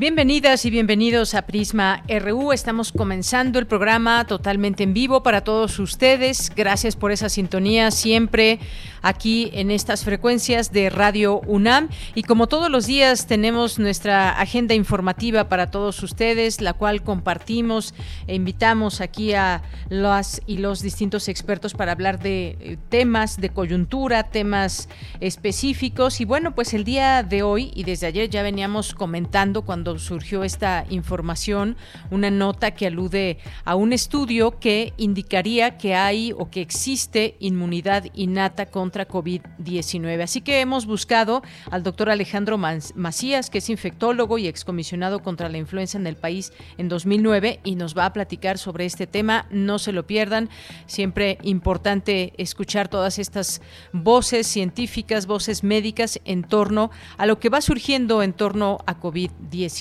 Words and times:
Bienvenidas 0.00 0.64
y 0.64 0.70
bienvenidos 0.70 1.34
a 1.34 1.42
Prisma 1.42 2.02
RU. 2.08 2.52
Estamos 2.52 2.90
comenzando 2.90 3.58
el 3.58 3.66
programa 3.66 4.24
totalmente 4.26 4.82
en 4.82 4.94
vivo 4.94 5.22
para 5.22 5.44
todos 5.44 5.78
ustedes. 5.78 6.50
Gracias 6.56 6.96
por 6.96 7.12
esa 7.12 7.28
sintonía 7.28 7.90
siempre 7.90 8.60
aquí 9.02 9.50
en 9.52 9.70
estas 9.70 10.04
frecuencias 10.04 10.72
de 10.72 10.88
Radio 10.88 11.40
UNAM. 11.40 11.90
Y 12.14 12.22
como 12.22 12.46
todos 12.46 12.70
los 12.70 12.86
días 12.86 13.26
tenemos 13.26 13.78
nuestra 13.78 14.30
agenda 14.40 14.72
informativa 14.72 15.50
para 15.50 15.70
todos 15.70 16.02
ustedes, 16.02 16.62
la 16.62 16.72
cual 16.72 17.02
compartimos 17.02 17.92
e 18.26 18.34
invitamos 18.34 19.02
aquí 19.02 19.34
a 19.34 19.60
las 19.90 20.40
y 20.46 20.56
los 20.56 20.80
distintos 20.80 21.28
expertos 21.28 21.74
para 21.74 21.92
hablar 21.92 22.20
de 22.20 22.56
eh, 22.60 22.78
temas 22.88 23.38
de 23.38 23.50
coyuntura, 23.50 24.22
temas 24.30 24.88
específicos. 25.20 26.22
Y 26.22 26.24
bueno, 26.24 26.54
pues 26.54 26.72
el 26.72 26.84
día 26.84 27.22
de 27.22 27.42
hoy 27.42 27.70
y 27.74 27.84
desde 27.84 28.06
ayer 28.06 28.30
ya 28.30 28.42
veníamos 28.42 28.94
comentando 28.94 29.60
cuando 29.60 29.89
surgió 29.98 30.44
esta 30.44 30.84
información, 30.90 31.76
una 32.10 32.30
nota 32.30 32.72
que 32.72 32.86
alude 32.86 33.38
a 33.64 33.74
un 33.74 33.92
estudio 33.92 34.58
que 34.58 34.92
indicaría 34.96 35.76
que 35.76 35.94
hay 35.94 36.32
o 36.32 36.50
que 36.50 36.60
existe 36.60 37.36
inmunidad 37.40 38.04
innata 38.14 38.66
contra 38.66 39.08
COVID-19. 39.08 40.22
Así 40.22 40.40
que 40.40 40.60
hemos 40.60 40.86
buscado 40.86 41.42
al 41.70 41.82
doctor 41.82 42.10
Alejandro 42.10 42.58
Macías, 42.58 43.50
que 43.50 43.58
es 43.58 43.70
infectólogo 43.70 44.38
y 44.38 44.46
excomisionado 44.46 45.20
contra 45.20 45.48
la 45.48 45.58
influenza 45.58 45.98
en 45.98 46.06
el 46.06 46.16
país 46.16 46.52
en 46.78 46.88
2009 46.88 47.60
y 47.64 47.76
nos 47.76 47.96
va 47.96 48.06
a 48.06 48.12
platicar 48.12 48.58
sobre 48.58 48.84
este 48.84 49.06
tema. 49.06 49.46
No 49.50 49.78
se 49.78 49.92
lo 49.92 50.06
pierdan. 50.06 50.48
Siempre 50.86 51.38
importante 51.42 52.32
escuchar 52.36 52.88
todas 52.88 53.18
estas 53.18 53.60
voces 53.92 54.46
científicas, 54.46 55.26
voces 55.26 55.64
médicas 55.64 56.20
en 56.24 56.42
torno 56.42 56.90
a 57.16 57.26
lo 57.26 57.38
que 57.38 57.48
va 57.48 57.60
surgiendo 57.60 58.22
en 58.22 58.32
torno 58.32 58.78
a 58.86 58.98
COVID-19. 59.00 59.79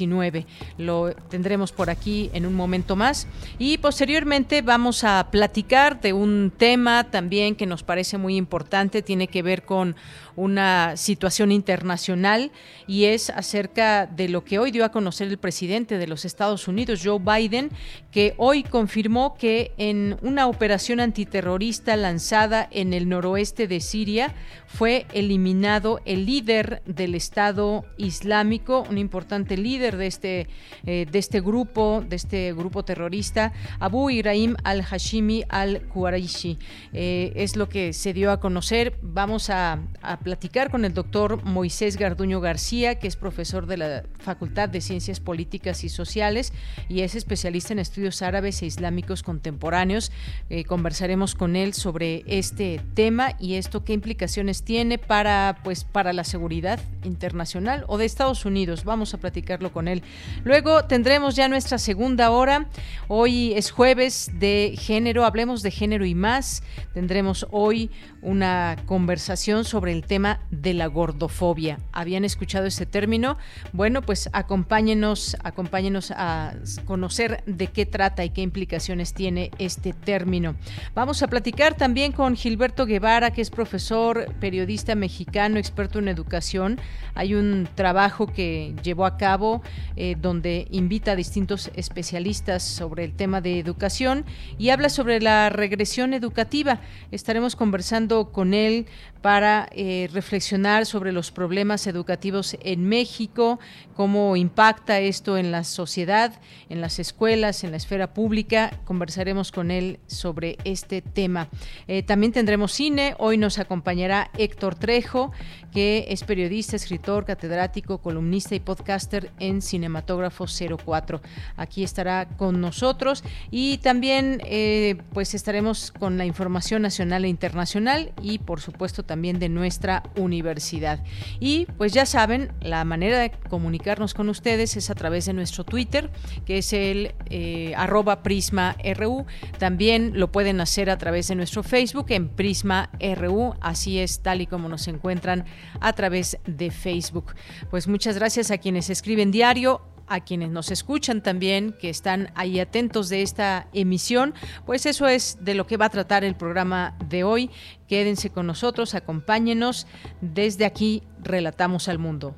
Lo 0.78 1.14
tendremos 1.30 1.72
por 1.72 1.90
aquí 1.90 2.30
en 2.34 2.46
un 2.46 2.54
momento 2.54 2.96
más. 2.96 3.28
Y 3.58 3.78
posteriormente 3.78 4.62
vamos 4.62 5.04
a 5.04 5.28
platicar 5.32 6.02
de 6.02 6.14
un 6.14 6.52
tema 6.56 7.06
también 7.06 7.56
que 7.56 7.66
nos 7.66 7.84
parece 7.84 8.18
muy 8.18 8.36
importante, 8.36 9.02
tiene 9.02 9.28
que 9.28 9.42
ver 9.42 9.64
con 9.64 9.96
una 10.40 10.96
situación 10.96 11.52
internacional 11.52 12.52
y 12.88 13.06
es 13.06 13.30
acerca 13.30 14.08
de 14.08 14.30
lo 14.30 14.44
que 14.46 14.58
hoy 14.58 14.72
dio 14.72 14.86
a 14.86 14.92
conocer 14.92 15.28
el 15.28 15.38
presidente 15.38 15.98
de 15.98 16.08
los 16.08 16.24
Estados 16.24 16.68
Unidos, 16.68 17.02
Joe 17.04 17.20
Biden, 17.20 17.70
que 18.12 18.34
hoy 18.38 18.64
confirmó 18.64 19.36
que 19.36 19.74
en 19.78 20.18
una 20.22 20.48
operación 20.48 21.02
antiterrorista 21.02 21.96
lanzada 21.98 22.68
en 22.72 22.94
el 22.94 23.10
noroeste 23.10 23.68
de 23.68 23.82
Siria 23.82 24.34
fue 24.66 25.06
eliminado 25.14 26.00
el 26.06 26.26
líder 26.26 26.82
del 26.86 27.16
Estado 27.16 27.86
Islámico, 27.98 28.86
un 28.90 28.98
importante 28.98 29.58
líder 29.58 29.98
de 29.98 30.08
este, 30.08 30.48
eh, 30.86 31.06
de 31.12 31.20
este 31.20 31.42
grupo, 31.42 32.04
de 32.08 32.16
este 32.16 32.54
grupo 32.54 32.86
terrorista, 32.86 33.52
Abu 33.80 34.10
Ibrahim 34.10 34.56
al-Hashimi 34.64 35.44
al-Quraishi. 35.50 36.58
Eh, 36.94 37.34
es 37.36 37.56
lo 37.56 37.68
que 37.68 37.94
se 37.94 38.14
dio 38.14 38.32
a 38.32 38.40
conocer. 38.40 38.98
Vamos 39.02 39.50
a, 39.50 39.80
a 40.02 40.20
platicar 40.30 40.70
con 40.70 40.86
el 40.86 40.94
doctor 40.94 41.44
Moisés 41.44 41.98
Garduño 41.98 42.40
García, 42.40 43.00
que 43.00 43.08
es 43.08 43.16
profesor 43.16 43.66
de 43.66 43.78
la 43.78 44.04
Facultad 44.20 44.70
de 44.70 44.80
Ciencias 44.80 45.20
Políticas 45.20 45.84
y 45.84 45.90
Sociales 45.90 46.54
y 46.88 47.02
es 47.02 47.16
especialista 47.16 47.74
en 47.74 47.80
estudios 47.80 48.22
árabes 48.22 48.62
e 48.62 48.68
islámicos 48.68 49.24
contemporáneos. 49.24 50.12
Eh, 50.52 50.66
conversaremos 50.66 51.34
con 51.34 51.56
él 51.56 51.74
sobre 51.74 52.24
este 52.28 52.80
tema 52.94 53.32
y 53.40 53.56
esto 53.56 53.84
qué 53.84 53.94
implicaciones 53.94 54.62
tiene 54.62 55.00
para, 55.00 55.62
pues, 55.64 55.84
para 55.84 56.14
la 56.14 56.24
seguridad 56.24 56.80
internacional 57.04 57.84
o 57.88 57.98
de 57.98 58.06
Estados 58.06 58.46
Unidos. 58.46 58.84
Vamos 58.84 59.16
a 59.16 59.18
platicarlo 59.18 59.74
con 59.74 59.88
él. 59.88 60.04
Luego 60.44 60.86
tendremos 60.86 61.36
ya 61.36 61.48
nuestra 61.48 61.80
segunda 61.80 62.30
hora. 62.30 62.68
Hoy 63.08 63.54
es 63.54 63.72
jueves 63.72 64.30
de 64.36 64.76
género, 64.78 65.26
hablemos 65.26 65.64
de 65.64 65.72
género 65.72 66.06
y 66.06 66.14
más. 66.14 66.62
Tendremos 66.94 67.48
hoy 67.50 67.90
una 68.22 68.76
conversación 68.86 69.66
sobre 69.66 69.92
el 69.92 70.06
tema 70.10 70.42
de 70.50 70.74
la 70.74 70.88
gordofobia. 70.88 71.80
¿Habían 71.94 72.26
escuchado 72.26 72.66
ese 72.66 72.88
término? 72.88 73.38
Bueno, 73.72 74.02
pues 74.02 74.30
acompáñenos, 74.34 75.38
acompáñenos 75.44 76.12
a 76.12 76.56
conocer 76.84 77.44
de 77.46 77.68
qué 77.68 77.86
trata 77.86 78.26
y 78.26 78.32
qué 78.32 78.42
implicaciones 78.42 79.14
tiene 79.14 79.52
este 79.60 79.94
término. 79.94 80.56
Vamos 80.96 81.22
a 81.22 81.28
platicar 81.28 81.76
también 81.76 82.12
con 82.12 82.36
Gilberto 82.36 82.88
Guevara, 82.88 83.32
que 83.32 83.42
es 83.42 83.52
profesor, 83.52 84.34
periodista 84.40 84.96
mexicano, 84.96 85.60
experto 85.60 86.00
en 86.00 86.08
educación. 86.08 86.80
Hay 87.14 87.36
un 87.36 87.70
trabajo 87.76 88.26
que 88.26 88.74
llevó 88.82 89.06
a 89.06 89.16
cabo 89.16 89.62
eh, 89.96 90.16
donde 90.20 90.68
invita 90.72 91.12
a 91.12 91.16
distintos 91.16 91.70
especialistas 91.76 92.64
sobre 92.64 93.04
el 93.04 93.14
tema 93.14 93.42
de 93.42 93.60
educación 93.60 94.26
y 94.58 94.70
habla 94.70 94.90
sobre 94.90 95.22
la 95.22 95.50
regresión 95.50 96.16
educativa. 96.16 96.80
Estaremos 97.12 97.56
conversando 97.56 98.32
con 98.32 98.56
él 98.56 98.88
para 99.22 99.68
eh, 99.72 100.10
reflexionar 100.14 100.86
sobre 100.86 101.12
los 101.12 101.32
problemas 101.32 101.88
educativos 101.88 102.58
en 102.62 102.88
México, 102.88 103.60
cómo 103.96 104.36
impacta 104.36 105.00
esto 105.00 105.38
en 105.38 105.52
la 105.52 105.64
sociedad, 105.64 106.40
en 106.70 106.80
las 106.80 107.00
escuelas, 107.00 107.64
en 107.64 107.72
la 107.72 107.78
esfera 107.78 108.14
pública. 108.14 108.72
Conversaremos 108.86 109.52
con 109.52 109.72
él 109.72 110.00
sobre 110.08 110.58
este 110.64 111.02
tema. 111.02 111.50
Eh, 111.88 112.04
también 112.04 112.32
tendremos 112.32 112.72
cine. 112.72 113.16
Hoy 113.18 113.38
nos 113.38 113.60
acompañará 113.60 114.32
Héctor 114.38 114.76
Trejo, 114.76 115.32
que 115.72 116.06
es 116.10 116.24
periodista, 116.24 116.76
escritor, 116.76 117.26
catedrático, 117.26 118.00
columnista 118.00 118.56
y 118.56 118.60
podcaster 118.60 119.32
en 119.40 119.62
Cinematógrafo 119.62 120.46
04. 120.48 121.22
Aquí 121.58 121.84
estará 121.84 122.28
con 122.38 122.62
nosotros 122.62 123.24
y 123.52 123.78
también 123.80 124.42
eh, 124.46 124.98
pues 125.14 125.34
estaremos 125.34 125.92
con 125.92 126.18
la 126.18 126.26
información 126.26 126.82
nacional 126.82 127.26
e 127.26 127.30
internacional 127.30 128.12
y 128.22 128.40
por 128.40 128.62
supuesto 128.62 129.04
también 129.04 129.40
de 129.40 129.50
nuestra 129.50 130.04
universidad. 130.16 131.04
Y 131.40 131.66
pues 131.78 131.94
ya 131.94 132.06
saben, 132.06 132.52
la 132.62 132.84
manera 132.86 133.20
de 133.20 133.32
comunicarnos 133.50 134.14
con 134.14 134.30
ustedes 134.30 134.78
es 134.78 134.90
a 134.90 134.96
través 134.96 135.26
de 135.26 135.34
nuestro 135.34 135.64
Twitter, 135.64 136.10
que 136.46 136.60
es 136.60 136.74
el 136.74 137.14
eh, 137.30 137.74
arroba 137.76 138.24
Prisma 138.24 138.76
RU. 138.96 139.26
También 139.58 140.14
lo 140.16 140.32
pueden 140.32 140.62
hacer 140.62 140.90
a 140.90 140.98
través 140.98 141.28
de 141.28 141.36
nuestro 141.36 141.64
Facebook 141.64 142.08
en 142.10 142.30
Prisma 142.30 142.90
RU. 143.16 143.56
Así 143.62 144.00
es, 144.00 144.22
tal 144.22 144.42
y 144.42 144.48
como 144.48 144.70
nos 144.70 144.88
encuentran 144.88 145.46
a 145.80 145.94
través 145.94 146.38
de 146.46 146.72
Facebook. 146.72 147.36
Pues 147.70 147.88
muchas 147.88 148.16
gracias 148.16 148.52
a 148.52 148.58
quienes 148.58 148.90
escriben 148.90 149.32
diario 149.32 149.82
a 150.10 150.22
quienes 150.22 150.50
nos 150.50 150.72
escuchan 150.72 151.22
también, 151.22 151.76
que 151.80 151.90
están 151.90 152.32
ahí 152.34 152.60
atentos 152.60 153.10
de 153.10 153.22
esta 153.22 153.68
emisión, 153.74 154.34
pues 154.66 154.88
eso 154.88 155.08
es 155.08 155.38
de 155.40 155.54
lo 155.54 155.68
que 155.68 155.78
va 155.78 155.86
a 155.86 155.90
tratar 155.90 156.24
el 156.24 156.36
programa 156.36 156.98
de 157.08 157.24
hoy. 157.24 157.52
Quédense 157.88 158.32
con 158.32 158.48
nosotros, 158.48 158.96
acompáñenos. 158.96 159.88
Desde 160.20 160.66
aquí, 160.66 161.04
Relatamos 161.22 161.88
al 161.90 162.00
Mundo. 162.00 162.36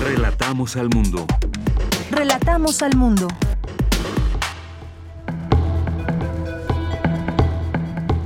Relatamos 0.00 0.76
al 0.76 0.88
Mundo. 0.88 1.26
Relatamos 2.10 2.82
al 2.82 2.96
Mundo. 2.96 3.28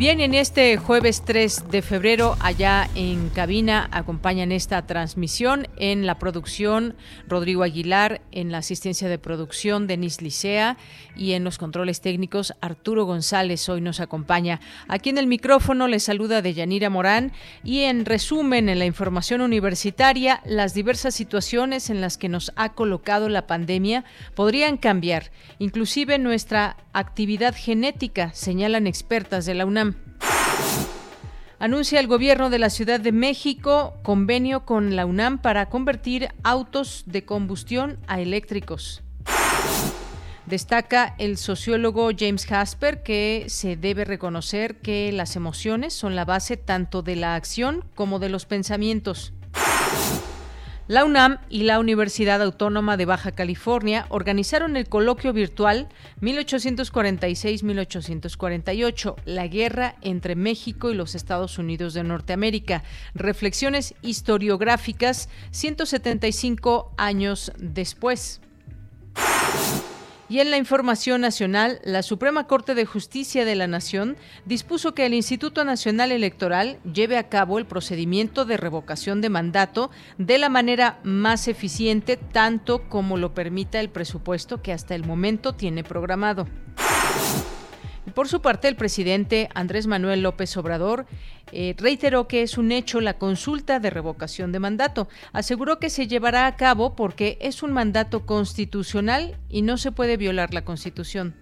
Bien, 0.02 0.20
en 0.20 0.34
este 0.34 0.76
jueves 0.78 1.22
3 1.25 1.70
de 1.70 1.81
febrero, 1.81 2.37
allá 2.40 2.90
en 2.96 3.28
cabina, 3.28 3.88
acompañan 3.93 4.50
esta 4.50 4.84
transmisión 4.84 5.69
en 5.76 6.06
la 6.06 6.19
producción 6.19 6.96
Rodrigo 7.28 7.62
Aguilar, 7.62 8.20
en 8.32 8.50
la 8.50 8.58
asistencia 8.58 9.08
de 9.08 9.20
producción 9.20 9.87
Denis 9.87 10.20
Licea 10.20 10.76
y 11.14 11.34
en 11.34 11.44
los 11.44 11.56
controles 11.56 12.00
técnicos 12.00 12.52
Arturo 12.60 13.04
González 13.04 13.69
hoy 13.69 13.81
nos 13.81 14.00
acompaña. 14.00 14.60
Aquí 14.88 15.10
en 15.10 15.19
el 15.19 15.28
micrófono 15.28 15.87
les 15.87 16.02
saluda 16.02 16.43
Deyanira 16.43 16.90
Morán 16.90 17.31
y 17.62 17.82
en 17.82 18.04
resumen 18.04 18.69
en 18.69 18.81
la 18.81 18.87
información 18.87 19.40
universitaria, 19.40 20.40
las 20.44 20.75
diversas 20.75 21.14
situaciones 21.14 21.90
en 21.90 22.00
las 22.00 22.19
que 22.19 22.28
nos 22.28 22.50
ha 22.56 22.70
colocado 22.70 23.28
la 23.28 23.46
pandemia 23.46 24.04
podrían 24.34 24.78
cambiar, 24.78 25.31
inclusive 25.60 26.19
nuestra 26.19 26.76
actividad 26.93 27.54
genética, 27.56 28.32
señalan 28.34 28.88
expertas 28.88 29.46
de 29.46 29.54
la 29.54 29.64
UNAM. 29.64 29.92
Anuncia 31.59 32.00
el 32.00 32.09
gobierno 32.09 32.50
de 32.50 32.59
la 32.59 32.71
Ciudad 32.71 32.99
de 32.99 33.12
México 33.12 33.94
convenio 34.03 34.65
con 34.65 34.97
la 34.97 35.06
UNAM 35.06 35.39
para 35.39 35.69
convertir 35.69 36.29
autos 36.43 37.05
de 37.06 37.25
combustión 37.25 37.99
a 38.09 38.21
eléctricos. 38.21 39.00
Destaca 40.47 41.15
el 41.19 41.37
sociólogo 41.39 42.11
James 42.19 42.50
Hasper 42.50 43.05
que 43.05 43.44
se 43.47 43.77
debe 43.77 44.05
reconocer 44.05 44.81
que 44.81 45.12
las 45.12 45.37
emociones 45.37 45.95
son 45.95 46.17
la 46.17 46.25
base 46.25 46.56
tanto 46.56 47.03
de 47.03 47.15
la 47.15 47.37
acción 47.37 47.85
como 47.95 48.19
de 48.19 48.29
los 48.29 48.45
pensamientos. 48.45 49.33
La 50.93 51.05
UNAM 51.06 51.39
y 51.49 51.62
la 51.62 51.81
Universidad 51.81 52.43
Autónoma 52.43 52.99
de 52.99 53.06
Baja 53.06 53.33
California 53.33 54.05
organizaron 54.11 54.77
el 54.77 54.91
coloquio 54.91 55.33
virtual 55.33 55.89
1846-1848, 56.21 59.15
la 59.25 59.47
guerra 59.47 59.97
entre 60.03 60.37
México 60.37 60.91
y 60.91 60.94
los 60.94 61.15
Estados 61.15 61.56
Unidos 61.56 61.94
de 61.94 62.05
Norteamérica, 62.05 62.83
reflexiones 63.15 63.94
historiográficas 64.03 65.31
175 65.50 66.93
años 66.99 67.53
después. 67.56 68.43
Y 70.32 70.40
en 70.40 70.50
la 70.50 70.56
información 70.56 71.20
nacional, 71.20 71.79
la 71.84 72.02
Suprema 72.02 72.46
Corte 72.46 72.75
de 72.75 72.87
Justicia 72.87 73.44
de 73.44 73.55
la 73.55 73.67
Nación 73.67 74.17
dispuso 74.46 74.94
que 74.94 75.05
el 75.05 75.12
Instituto 75.12 75.62
Nacional 75.62 76.11
Electoral 76.11 76.79
lleve 76.90 77.19
a 77.19 77.29
cabo 77.29 77.58
el 77.58 77.67
procedimiento 77.67 78.46
de 78.46 78.56
revocación 78.56 79.20
de 79.20 79.29
mandato 79.29 79.90
de 80.17 80.38
la 80.38 80.49
manera 80.49 81.00
más 81.02 81.49
eficiente, 81.49 82.17
tanto 82.17 82.88
como 82.88 83.19
lo 83.19 83.34
permita 83.34 83.79
el 83.79 83.90
presupuesto 83.90 84.62
que 84.62 84.73
hasta 84.73 84.94
el 84.94 85.05
momento 85.05 85.52
tiene 85.52 85.84
programado. 85.84 86.46
Por 88.14 88.29
su 88.29 88.41
parte, 88.41 88.69
el 88.69 88.76
presidente 88.76 89.49
Andrés 89.55 89.87
Manuel 89.87 90.23
López 90.23 90.56
Obrador 90.56 91.06
eh, 91.50 91.75
reiteró 91.79 92.29
que 92.29 92.43
es 92.43 92.59
un 92.59 92.73
hecho 92.73 93.00
la 93.00 93.19
consulta 93.19 93.81
de 93.81 93.91
revocación 93.91 94.53
de 94.53 94.59
mandato. 94.59 95.09
Aseguró 95.32 95.79
que 95.79 95.91
se 95.91 96.06
llevará 96.06 96.47
a 96.47 96.56
cabo 96.56 96.94
porque 96.94 97.38
es 97.41 97.62
un 97.62 97.73
mandato 97.73 98.26
constitucional 98.26 99.37
y 99.49 99.62
no 99.62 99.76
se 99.76 99.93
puede 99.93 100.17
violar 100.17 100.55
la 100.55 100.64
Constitución. 100.64 101.35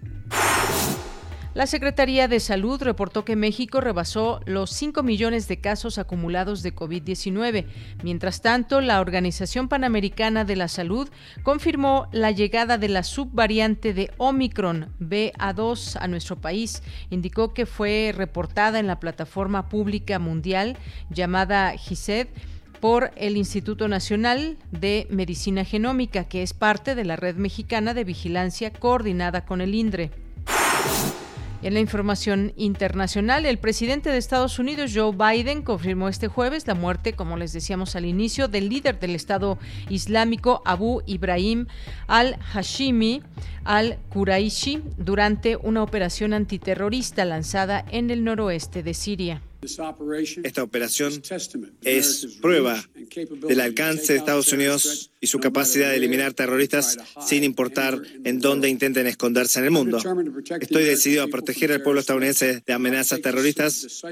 La 1.53 1.67
Secretaría 1.67 2.29
de 2.29 2.39
Salud 2.39 2.81
reportó 2.81 3.25
que 3.25 3.35
México 3.35 3.81
rebasó 3.81 4.39
los 4.45 4.71
5 4.71 5.03
millones 5.03 5.49
de 5.49 5.59
casos 5.59 5.97
acumulados 5.97 6.63
de 6.63 6.73
COVID-19. 6.73 7.65
Mientras 8.03 8.41
tanto, 8.41 8.79
la 8.79 9.01
Organización 9.01 9.67
Panamericana 9.67 10.45
de 10.45 10.55
la 10.55 10.69
Salud 10.69 11.09
confirmó 11.43 12.07
la 12.13 12.31
llegada 12.31 12.77
de 12.77 12.87
la 12.87 13.03
subvariante 13.03 13.93
de 13.93 14.11
Omicron 14.15 14.93
BA2 15.01 15.97
a 15.99 16.07
nuestro 16.07 16.39
país. 16.39 16.83
Indicó 17.09 17.53
que 17.53 17.65
fue 17.65 18.13
reportada 18.15 18.79
en 18.79 18.87
la 18.87 19.01
plataforma 19.01 19.67
pública 19.67 20.19
mundial 20.19 20.77
llamada 21.09 21.75
GISED 21.75 22.27
por 22.79 23.11
el 23.17 23.35
Instituto 23.35 23.89
Nacional 23.89 24.57
de 24.71 25.05
Medicina 25.09 25.65
Genómica, 25.65 26.23
que 26.23 26.43
es 26.43 26.53
parte 26.53 26.95
de 26.95 27.03
la 27.03 27.17
Red 27.17 27.35
Mexicana 27.35 27.93
de 27.93 28.05
Vigilancia 28.05 28.71
coordinada 28.71 29.43
con 29.43 29.59
el 29.59 29.75
INDRE. 29.75 30.11
En 31.63 31.75
la 31.75 31.79
información 31.79 32.53
internacional, 32.55 33.45
el 33.45 33.59
presidente 33.59 34.09
de 34.09 34.17
Estados 34.17 34.57
Unidos, 34.57 34.91
Joe 34.95 35.11
Biden, 35.15 35.61
confirmó 35.61 36.09
este 36.09 36.27
jueves 36.27 36.65
la 36.65 36.73
muerte, 36.73 37.13
como 37.13 37.37
les 37.37 37.53
decíamos 37.53 37.95
al 37.95 38.05
inicio, 38.05 38.47
del 38.47 38.67
líder 38.67 38.99
del 38.99 39.13
Estado 39.13 39.59
Islámico, 39.87 40.63
Abu 40.65 41.03
Ibrahim 41.05 41.67
al-Hashimi 42.07 43.21
al-Quraishi, 43.63 44.81
durante 44.97 45.55
una 45.55 45.83
operación 45.83 46.33
antiterrorista 46.33 47.25
lanzada 47.25 47.85
en 47.91 48.09
el 48.09 48.23
noroeste 48.23 48.81
de 48.81 48.95
Siria. 48.95 49.41
Esta 49.63 50.63
operación 50.63 51.21
es 51.83 52.27
prueba 52.41 52.83
del 53.47 53.59
alcance 53.59 54.13
de 54.13 54.19
Estados 54.19 54.51
Unidos 54.53 55.11
y 55.19 55.27
su 55.27 55.39
capacidad 55.39 55.91
de 55.91 55.97
eliminar 55.97 56.33
terroristas 56.33 56.97
sin 57.23 57.43
importar 57.43 58.01
en 58.23 58.39
dónde 58.39 58.69
intenten 58.69 59.05
esconderse 59.05 59.59
en 59.59 59.65
el 59.65 59.71
mundo. 59.71 59.99
Estoy 60.59 60.83
decidido 60.83 61.23
a 61.23 61.27
proteger 61.27 61.71
al 61.71 61.83
pueblo 61.83 62.01
estadounidense 62.01 62.63
de 62.65 62.73
amenazas 62.73 63.21
terroristas 63.21 64.03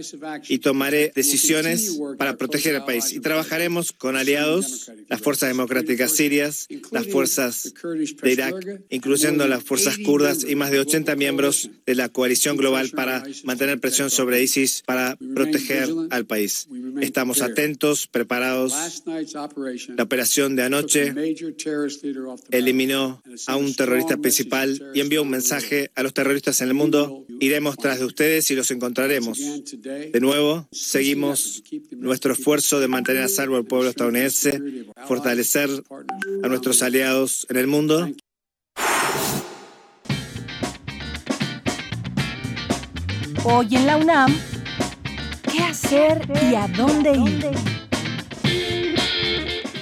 y 0.47 0.59
tomaré 0.59 1.11
decisiones 1.15 1.99
para 2.19 2.37
proteger 2.37 2.75
el 2.75 2.83
país. 2.83 3.11
Y 3.11 3.19
trabajaremos 3.19 3.91
con 3.91 4.15
aliados, 4.15 4.91
las 5.07 5.19
fuerzas 5.19 5.49
democráticas 5.49 6.11
sirias, 6.11 6.67
las 6.91 7.07
fuerzas 7.07 7.73
de 8.21 8.31
Irak, 8.31 8.83
incluyendo 8.91 9.47
las 9.47 9.63
fuerzas 9.63 9.97
kurdas 9.97 10.43
y 10.47 10.55
más 10.55 10.69
de 10.69 10.79
80 10.79 11.15
miembros 11.15 11.71
de 11.87 11.95
la 11.95 12.09
coalición 12.09 12.55
global 12.55 12.91
para 12.91 13.23
mantener 13.45 13.79
presión 13.79 14.11
sobre 14.11 14.43
ISIS 14.43 14.83
para 14.85 15.17
proteger 15.43 15.89
al 16.09 16.25
país. 16.25 16.67
Estamos 17.01 17.41
atentos, 17.41 18.07
preparados. 18.07 18.73
La 19.95 20.03
operación 20.03 20.55
de 20.55 20.63
anoche 20.63 21.13
eliminó 22.51 23.21
a 23.47 23.55
un 23.55 23.73
terrorista 23.73 24.17
principal 24.17 24.91
y 24.93 24.99
envió 24.99 25.21
un 25.21 25.29
mensaje 25.29 25.91
a 25.95 26.03
los 26.03 26.13
terroristas 26.13 26.59
en 26.61 26.67
el 26.67 26.73
mundo. 26.73 27.25
Iremos 27.39 27.77
tras 27.77 27.99
de 27.99 28.05
ustedes 28.05 28.51
y 28.51 28.55
los 28.55 28.69
encontraremos. 28.71 29.39
De 29.39 30.19
nuevo, 30.19 30.67
seguimos 30.71 31.63
nuestro 31.91 32.33
esfuerzo 32.33 32.79
de 32.79 32.87
mantener 32.87 33.23
a 33.23 33.29
salvo 33.29 33.55
al 33.55 33.65
pueblo 33.65 33.89
estadounidense, 33.89 34.61
fortalecer 35.07 35.69
a 36.43 36.47
nuestros 36.47 36.83
aliados 36.83 37.47
en 37.49 37.57
el 37.57 37.67
mundo. 37.67 38.09
Hoy 43.45 43.67
en 43.71 43.85
la 43.85 43.95
UNAM, 43.97 44.35
¿qué 44.51 44.58
hacer 45.69 46.27
y 46.49 46.55
a 46.55 46.67
dónde 46.67 47.11
ir? 47.11 47.51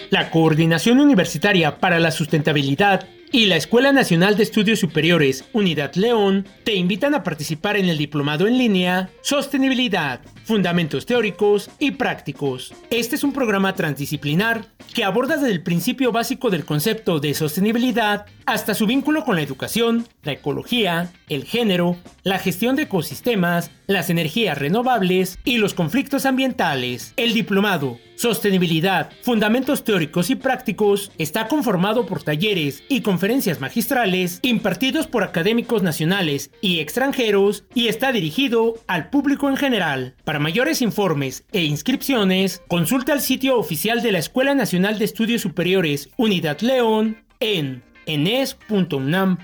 La 0.09 0.29
Coordinación 0.29 0.99
Universitaria 0.99 1.79
para 1.79 1.99
la 1.99 2.11
Sustentabilidad 2.11 3.07
y 3.31 3.45
la 3.45 3.55
Escuela 3.55 3.91
Nacional 3.91 4.35
de 4.35 4.43
Estudios 4.43 4.79
Superiores 4.79 5.45
Unidad 5.53 5.93
León 5.95 6.45
te 6.63 6.75
invitan 6.75 7.15
a 7.15 7.23
participar 7.23 7.77
en 7.77 7.87
el 7.89 7.97
diplomado 7.97 8.47
en 8.47 8.57
línea 8.57 9.09
Sostenibilidad, 9.21 10.21
Fundamentos 10.47 11.05
Teóricos 11.05 11.69
y 11.77 11.91
Prácticos. 11.91 12.73
Este 12.89 13.17
es 13.17 13.25
un 13.25 13.33
programa 13.33 13.75
transdisciplinar 13.75 14.65
que 14.93 15.03
aborda 15.03 15.35
desde 15.35 15.51
el 15.51 15.61
principio 15.61 16.13
básico 16.13 16.49
del 16.49 16.63
concepto 16.63 17.19
de 17.19 17.33
sostenibilidad 17.33 18.25
hasta 18.45 18.73
su 18.73 18.85
vínculo 18.85 19.25
con 19.25 19.35
la 19.35 19.41
educación, 19.41 20.07
la 20.23 20.31
ecología, 20.31 21.11
el 21.27 21.43
género, 21.43 21.97
la 22.23 22.39
gestión 22.39 22.77
de 22.77 22.83
ecosistemas, 22.83 23.71
las 23.87 24.09
energías 24.09 24.57
renovables 24.57 25.37
y 25.43 25.57
los 25.57 25.73
conflictos 25.73 26.25
ambientales. 26.25 27.13
El 27.17 27.33
diplomado 27.33 27.97
Sostenibilidad, 28.17 29.11
Fundamentos 29.21 29.83
Teóricos 29.83 30.31
y 30.31 30.35
Prácticos 30.35 31.11
está 31.19 31.47
conformado 31.47 32.07
por 32.07 32.23
talleres 32.23 32.83
y 32.89 33.01
conferencias 33.01 33.61
magistrales 33.61 34.39
impartidos 34.41 35.05
por 35.05 35.23
académicos 35.23 35.83
nacionales 35.83 36.49
y 36.59 36.79
extranjeros 36.79 37.65
y 37.75 37.89
está 37.89 38.11
dirigido 38.11 38.73
al 38.87 39.11
público 39.11 39.49
en 39.49 39.55
general. 39.55 40.15
Para 40.23 40.36
mayores 40.39 40.81
informes 40.81 41.45
e 41.51 41.63
inscripciones, 41.63 42.61
consulta 42.67 43.13
el 43.13 43.21
sitio 43.21 43.57
oficial 43.57 44.01
de 44.01 44.11
la 44.11 44.19
Escuela 44.19 44.55
Nacional 44.55 44.99
de 44.99 45.05
Estudios 45.05 45.41
Superiores 45.41 46.09
Unidad 46.17 46.59
León 46.61 47.23
en 47.39 47.83
enes.unam.mx. 48.05 49.37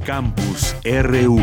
Campus 0.06 0.76
RU. 0.84 1.40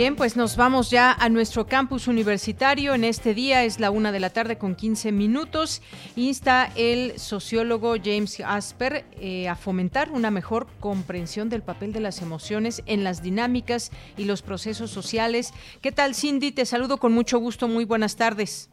Bien, 0.00 0.16
pues 0.16 0.34
nos 0.34 0.56
vamos 0.56 0.90
ya 0.90 1.12
a 1.12 1.28
nuestro 1.28 1.66
campus 1.66 2.08
universitario. 2.08 2.94
En 2.94 3.04
este 3.04 3.34
día 3.34 3.64
es 3.64 3.80
la 3.80 3.90
una 3.90 4.12
de 4.12 4.20
la 4.20 4.30
tarde 4.30 4.56
con 4.56 4.74
15 4.74 5.12
minutos. 5.12 5.82
Insta 6.16 6.70
el 6.74 7.18
sociólogo 7.18 7.96
James 8.02 8.40
Asper 8.40 9.04
eh, 9.20 9.46
a 9.46 9.56
fomentar 9.56 10.10
una 10.10 10.30
mejor 10.30 10.68
comprensión 10.80 11.50
del 11.50 11.60
papel 11.60 11.92
de 11.92 12.00
las 12.00 12.22
emociones 12.22 12.82
en 12.86 13.04
las 13.04 13.22
dinámicas 13.22 13.90
y 14.16 14.24
los 14.24 14.40
procesos 14.40 14.90
sociales. 14.90 15.52
¿Qué 15.82 15.92
tal, 15.92 16.14
Cindy? 16.14 16.50
Te 16.50 16.64
saludo 16.64 16.96
con 16.96 17.12
mucho 17.12 17.38
gusto. 17.38 17.68
Muy 17.68 17.84
buenas 17.84 18.16
tardes. 18.16 18.70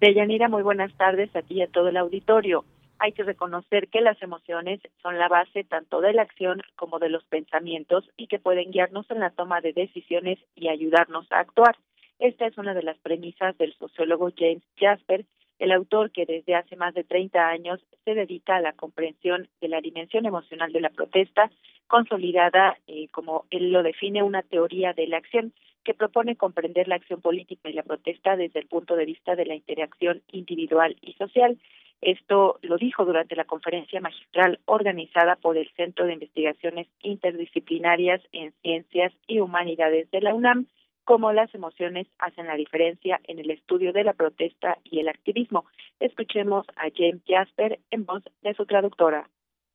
Deyanira, 0.00 0.48
muy 0.48 0.62
buenas 0.62 0.92
tardes 0.96 1.34
a 1.34 1.42
ti 1.42 1.54
y 1.54 1.62
a 1.62 1.66
todo 1.66 1.88
el 1.88 1.96
auditorio 1.96 2.64
hay 2.98 3.12
que 3.12 3.22
reconocer 3.22 3.88
que 3.88 4.00
las 4.00 4.20
emociones 4.22 4.80
son 5.02 5.18
la 5.18 5.28
base 5.28 5.64
tanto 5.64 6.00
de 6.00 6.12
la 6.12 6.22
acción 6.22 6.62
como 6.76 6.98
de 6.98 7.08
los 7.08 7.24
pensamientos 7.24 8.08
y 8.16 8.26
que 8.26 8.38
pueden 8.38 8.70
guiarnos 8.70 9.10
en 9.10 9.20
la 9.20 9.30
toma 9.30 9.60
de 9.60 9.72
decisiones 9.72 10.38
y 10.54 10.68
ayudarnos 10.68 11.30
a 11.30 11.40
actuar. 11.40 11.76
Esta 12.18 12.46
es 12.46 12.56
una 12.56 12.74
de 12.74 12.82
las 12.82 12.98
premisas 12.98 13.56
del 13.58 13.74
sociólogo 13.74 14.30
James 14.36 14.62
Jasper, 14.78 15.26
el 15.58 15.72
autor 15.72 16.10
que 16.10 16.26
desde 16.26 16.54
hace 16.54 16.76
más 16.76 16.94
de 16.94 17.04
30 17.04 17.48
años 17.48 17.80
se 18.04 18.14
dedica 18.14 18.56
a 18.56 18.60
la 18.60 18.72
comprensión 18.72 19.48
de 19.60 19.68
la 19.68 19.80
dimensión 19.80 20.26
emocional 20.26 20.72
de 20.72 20.80
la 20.80 20.90
protesta, 20.90 21.50
consolidada, 21.86 22.78
eh, 22.86 23.08
como 23.08 23.46
él 23.50 23.72
lo 23.72 23.82
define, 23.82 24.22
una 24.22 24.42
teoría 24.42 24.92
de 24.92 25.06
la 25.06 25.18
acción 25.18 25.52
que 25.84 25.94
propone 25.94 26.36
comprender 26.36 26.88
la 26.88 26.96
acción 26.96 27.20
política 27.20 27.70
y 27.70 27.72
la 27.72 27.84
protesta 27.84 28.36
desde 28.36 28.60
el 28.60 28.66
punto 28.66 28.96
de 28.96 29.04
vista 29.04 29.36
de 29.36 29.46
la 29.46 29.54
interacción 29.54 30.20
individual 30.32 30.96
y 31.00 31.12
social. 31.12 31.56
Esto 32.00 32.58
lo 32.62 32.76
dijo 32.76 33.04
durante 33.04 33.36
la 33.36 33.44
conferencia 33.44 34.00
magistral 34.00 34.60
organizada 34.66 35.36
por 35.36 35.56
el 35.56 35.68
Centro 35.76 36.06
de 36.06 36.12
Investigaciones 36.12 36.88
Interdisciplinarias 37.00 38.20
en 38.32 38.52
Ciencias 38.62 39.12
y 39.26 39.40
Humanidades 39.40 40.10
de 40.10 40.20
la 40.20 40.34
UNAM, 40.34 40.66
cómo 41.04 41.32
las 41.32 41.54
emociones 41.54 42.06
hacen 42.18 42.46
la 42.46 42.56
diferencia 42.56 43.20
en 43.24 43.38
el 43.38 43.50
estudio 43.50 43.92
de 43.92 44.04
la 44.04 44.12
protesta 44.12 44.78
y 44.84 44.98
el 45.00 45.08
activismo. 45.08 45.64
Escuchemos 46.00 46.66
a 46.76 46.88
James 46.94 47.22
Jasper 47.26 47.80
en 47.90 48.04
voz 48.04 48.22
de 48.42 48.54
su 48.54 48.66
traductora. 48.66 49.30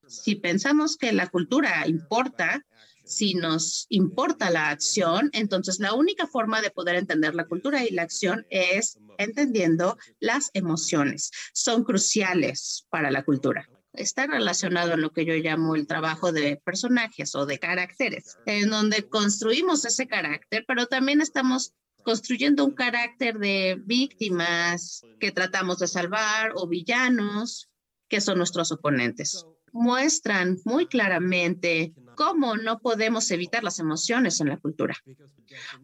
Si 0.08 0.36
pensamos 0.36 0.98
que 0.98 1.14
la 1.14 1.28
cultura 1.28 1.88
importa, 1.88 2.66
si 3.04 3.34
nos 3.34 3.86
importa 3.90 4.50
la 4.50 4.70
acción, 4.70 5.30
entonces 5.34 5.80
la 5.80 5.94
única 5.94 6.28
forma 6.28 6.62
de 6.62 6.72
poder 6.72 6.96
entender 6.96 7.36
la 7.36 7.48
cultura 7.48 7.84
y 7.84 7.92
la 7.92 8.04
acción 8.04 8.46
es 8.50 9.00
entendiendo 9.18 9.98
las 10.20 10.50
emociones. 10.54 11.32
Son 11.54 11.84
cruciales 11.84 12.86
para 12.90 13.12
la 13.12 13.24
cultura. 13.24 13.68
Está 13.94 14.26
relacionado 14.28 14.94
a 14.94 14.98
lo 14.98 15.12
que 15.12 15.26
yo 15.26 15.34
llamo 15.34 15.76
el 15.76 15.86
trabajo 15.86 16.32
de 16.32 16.62
personajes 16.64 17.36
o 17.36 17.46
de 17.46 17.60
caracteres, 17.60 18.38
en 18.46 18.70
donde 18.70 19.10
construimos 19.10 19.84
ese 19.84 20.08
carácter, 20.08 20.64
pero 20.66 20.86
también 20.86 21.20
estamos 21.20 21.74
construyendo 22.04 22.64
un 22.64 22.72
carácter 22.72 23.38
de 23.38 23.78
víctimas 23.86 25.02
que 25.20 25.32
tratamos 25.32 25.80
de 25.80 25.88
salvar 25.88 26.54
o 26.56 26.68
villanos 26.68 27.70
que 28.08 28.22
son 28.22 28.38
nuestros 28.38 28.72
oponentes 28.72 29.46
muestran 29.72 30.58
muy 30.66 30.88
claramente 30.88 31.94
cómo 32.22 32.56
no 32.56 32.78
podemos 32.78 33.32
evitar 33.32 33.64
las 33.64 33.80
emociones 33.80 34.40
en 34.42 34.50
la 34.50 34.58
cultura. 34.58 34.94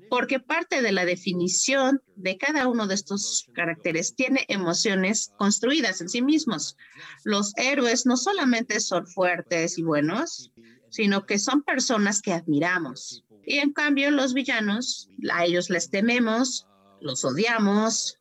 Porque 0.07 0.39
parte 0.39 0.83
de 0.83 0.91
la 0.91 1.03
definición 1.03 1.99
de 2.15 2.37
cada 2.37 2.67
uno 2.67 2.85
de 2.85 2.93
estos 2.93 3.49
caracteres 3.55 4.15
tiene 4.15 4.45
emociones 4.47 5.33
construidas 5.37 5.99
en 5.99 6.09
sí 6.09 6.21
mismos. 6.21 6.77
Los 7.25 7.57
héroes 7.57 8.05
no 8.05 8.17
solamente 8.17 8.79
son 8.81 9.07
fuertes 9.07 9.79
y 9.79 9.83
buenos, 9.83 10.51
sino 10.89 11.25
que 11.25 11.39
son 11.39 11.63
personas 11.63 12.21
que 12.21 12.33
admiramos. 12.33 13.25
Y 13.43 13.57
en 13.57 13.73
cambio 13.73 14.11
los 14.11 14.35
villanos, 14.35 15.09
a 15.33 15.43
ellos 15.43 15.71
les 15.71 15.89
tememos, 15.89 16.67
los 17.01 17.25
odiamos, 17.25 18.19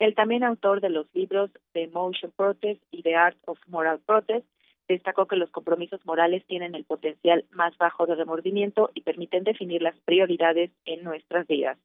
el 0.00 0.16
también 0.16 0.42
autor 0.42 0.80
de 0.80 0.90
los 0.90 1.06
libros 1.14 1.50
The 1.72 1.84
Emotion 1.84 2.32
Protest 2.36 2.82
y 2.90 3.02
The 3.04 3.14
Art 3.14 3.38
of 3.46 3.58
Moral 3.68 4.00
Protest 4.00 4.44
destacó 4.88 5.26
que 5.26 5.36
los 5.36 5.50
compromisos 5.50 6.00
morales 6.04 6.44
tienen 6.46 6.74
el 6.74 6.84
potencial 6.84 7.46
más 7.50 7.76
bajo 7.78 8.06
de 8.06 8.14
remordimiento 8.14 8.90
y 8.94 9.02
permiten 9.02 9.44
definir 9.44 9.82
las 9.82 9.98
prioridades 10.00 10.70
en 10.84 11.04
nuestras 11.04 11.46
vidas. 11.46 11.78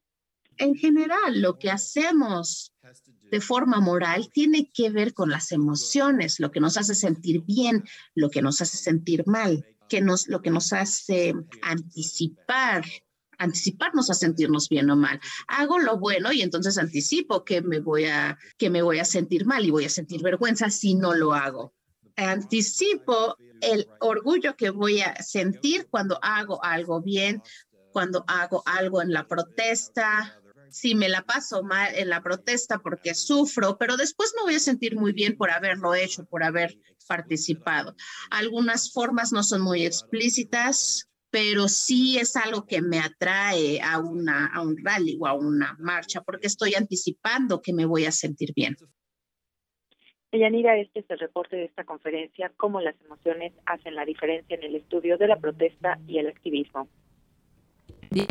En 0.57 0.75
general, 0.75 1.41
lo 1.41 1.57
que 1.57 1.71
hacemos 1.71 2.73
de 3.31 3.39
forma 3.39 3.79
moral 3.79 4.29
tiene 4.29 4.69
que 4.73 4.89
ver 4.89 5.13
con 5.13 5.29
las 5.29 5.53
emociones, 5.53 6.39
lo 6.39 6.51
que 6.51 6.59
nos 6.59 6.75
hace 6.77 6.95
sentir 6.95 7.43
bien, 7.43 7.85
lo 8.13 8.29
que 8.29 8.41
nos 8.41 8.61
hace 8.61 8.75
sentir 8.75 9.25
mal, 9.25 9.65
que 9.87 10.01
nos, 10.01 10.27
lo 10.27 10.41
que 10.41 10.51
nos 10.51 10.73
hace 10.73 11.33
anticipar 11.61 12.83
anticiparnos 13.39 14.09
a 14.09 14.13
sentirnos 14.13 14.67
bien 14.67 14.89
o 14.89 14.97
mal. 14.97 15.19
Hago 15.47 15.79
lo 15.79 15.97
bueno 15.97 16.33
y 16.33 16.41
entonces 16.41 16.77
anticipo 16.77 17.45
que 17.45 17.61
me 17.61 17.79
voy 17.79 18.03
a 18.03 18.37
que 18.57 18.69
me 18.69 18.81
voy 18.81 18.99
a 18.99 19.05
sentir 19.05 19.45
mal 19.45 19.65
y 19.65 19.71
voy 19.71 19.85
a 19.85 19.89
sentir 19.89 20.21
vergüenza 20.21 20.69
si 20.69 20.93
no 20.93 21.15
lo 21.15 21.33
hago. 21.33 21.73
Anticipo 22.25 23.37
el 23.61 23.87
orgullo 23.99 24.55
que 24.55 24.69
voy 24.69 25.01
a 25.01 25.21
sentir 25.21 25.87
cuando 25.89 26.19
hago 26.21 26.63
algo 26.63 27.01
bien, 27.01 27.41
cuando 27.91 28.23
hago 28.27 28.61
algo 28.65 29.01
en 29.01 29.11
la 29.11 29.27
protesta, 29.27 30.39
si 30.69 30.95
me 30.95 31.09
la 31.09 31.23
paso 31.23 31.63
mal 31.63 31.93
en 31.95 32.09
la 32.09 32.21
protesta 32.21 32.79
porque 32.79 33.15
sufro, 33.15 33.77
pero 33.77 33.97
después 33.97 34.33
me 34.37 34.43
voy 34.43 34.55
a 34.55 34.59
sentir 34.59 34.95
muy 34.95 35.13
bien 35.13 35.35
por 35.35 35.49
haberlo 35.51 35.95
hecho, 35.95 36.25
por 36.25 36.43
haber 36.43 36.77
participado. 37.07 37.95
Algunas 38.29 38.91
formas 38.91 39.31
no 39.31 39.43
son 39.43 39.61
muy 39.61 39.85
explícitas, 39.85 41.07
pero 41.31 41.67
sí 41.67 42.17
es 42.17 42.35
algo 42.35 42.65
que 42.65 42.81
me 42.81 42.99
atrae 42.99 43.81
a, 43.81 43.99
una, 43.99 44.47
a 44.47 44.61
un 44.61 44.75
rally 44.83 45.17
o 45.19 45.27
a 45.27 45.33
una 45.33 45.75
marcha, 45.79 46.21
porque 46.21 46.47
estoy 46.47 46.75
anticipando 46.75 47.61
que 47.61 47.73
me 47.73 47.85
voy 47.85 48.05
a 48.05 48.11
sentir 48.11 48.53
bien. 48.53 48.75
Deyanira, 50.31 50.77
este 50.77 50.99
es 50.99 51.09
el 51.09 51.19
reporte 51.19 51.55
de 51.55 51.65
esta 51.65 51.83
conferencia, 51.83 52.51
cómo 52.55 52.81
las 52.81 52.95
emociones 53.03 53.53
hacen 53.65 53.95
la 53.95 54.05
diferencia 54.05 54.55
en 54.55 54.63
el 54.63 54.75
estudio 54.75 55.17
de 55.17 55.27
la 55.27 55.37
protesta 55.37 55.97
y 56.07 56.19
el 56.19 56.27
activismo. 56.27 56.87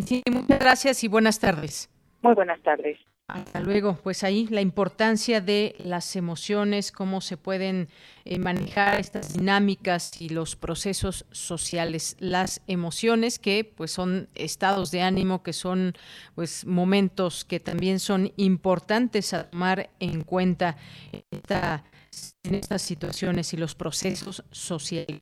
Sí, 0.05 0.23
muchas 0.31 0.59
gracias 0.59 1.03
y 1.05 1.09
buenas 1.09 1.41
tardes. 1.41 1.91
Muy 2.23 2.35
buenas 2.35 2.61
tardes. 2.63 2.99
Hasta 3.29 3.61
luego. 3.61 3.95
Pues 4.03 4.25
ahí 4.25 4.47
la 4.47 4.63
importancia 4.63 5.43
de 5.43 5.77
las 5.85 6.17
emociones, 6.17 6.91
cómo 6.91 7.21
se 7.21 7.37
pueden 7.37 7.91
eh, 8.25 8.39
manejar 8.39 8.99
estas 8.99 9.35
dinámicas 9.35 10.19
y 10.19 10.31
los 10.31 10.57
procesos 10.57 11.27
sociales. 11.31 12.17
Las 12.21 12.63
emociones 12.67 13.39
que 13.39 13.65
pues 13.65 13.91
son 13.91 14.31
estados 14.35 14.91
de 14.91 15.03
ánimo, 15.03 15.43
que 15.43 15.53
son 15.53 15.93
pues 16.35 16.65
momentos 16.65 17.45
que 17.45 17.61
también 17.61 18.01
son 18.01 18.33
importantes 18.37 19.35
a 19.35 19.51
tomar 19.51 19.91
en 20.01 20.23
cuenta 20.23 20.79
en 21.13 22.55
estas 22.55 22.83
situaciones 22.83 23.53
y 23.53 23.59
los 23.59 23.75
procesos 23.75 24.43
sociales. 24.51 25.21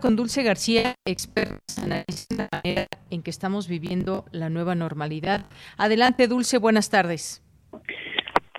Con 0.00 0.14
Dulce 0.14 0.42
García, 0.42 0.94
experta 1.04 2.52
en 3.10 3.22
que 3.22 3.30
estamos 3.30 3.68
viviendo 3.68 4.24
la 4.30 4.50
nueva 4.50 4.74
normalidad. 4.74 5.46
Adelante, 5.78 6.28
Dulce, 6.28 6.58
buenas 6.58 6.90
tardes. 6.90 7.42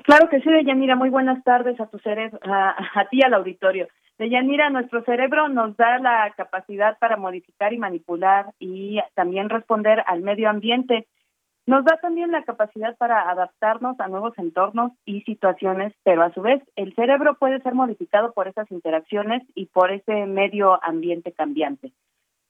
Claro 0.04 0.30
que 0.30 0.40
sí, 0.42 0.50
Deyanira, 0.50 0.96
muy 0.96 1.10
buenas 1.10 1.44
tardes 1.44 1.80
a 1.80 1.88
tu 1.88 2.00
cerebro, 2.00 2.40
a, 2.44 2.76
a 2.96 3.10
ti 3.10 3.22
al 3.22 3.34
auditorio. 3.34 3.88
Deyanira, 4.18 4.70
nuestro 4.70 5.04
cerebro 5.04 5.48
nos 5.48 5.78
da 5.78 6.00
la 6.00 6.34
capacidad 6.36 6.98
para 6.98 7.18
modificar 7.18 7.72
y 7.72 7.78
manipular 7.78 8.48
y 8.60 9.00
también 9.14 9.50
responder 9.50 10.04
al 10.08 10.22
medio 10.22 10.50
ambiente. 10.50 11.08
Nos 11.68 11.84
da 11.84 11.98
también 11.98 12.32
la 12.32 12.44
capacidad 12.44 12.96
para 12.96 13.30
adaptarnos 13.30 14.00
a 14.00 14.08
nuevos 14.08 14.34
entornos 14.38 14.94
y 15.04 15.22
situaciones, 15.24 15.94
pero 16.04 16.24
a 16.24 16.32
su 16.32 16.42
vez 16.42 16.64
el 16.78 16.96
cerebro 16.96 17.36
puede 17.36 17.60
ser 17.60 17.74
modificado 17.74 18.32
por 18.32 18.48
esas 18.48 18.72
interacciones 18.72 19.44
y 19.54 19.66
por 19.66 19.92
ese 19.92 20.26
medio 20.28 20.82
ambiente 20.82 21.34
cambiante. 21.34 21.92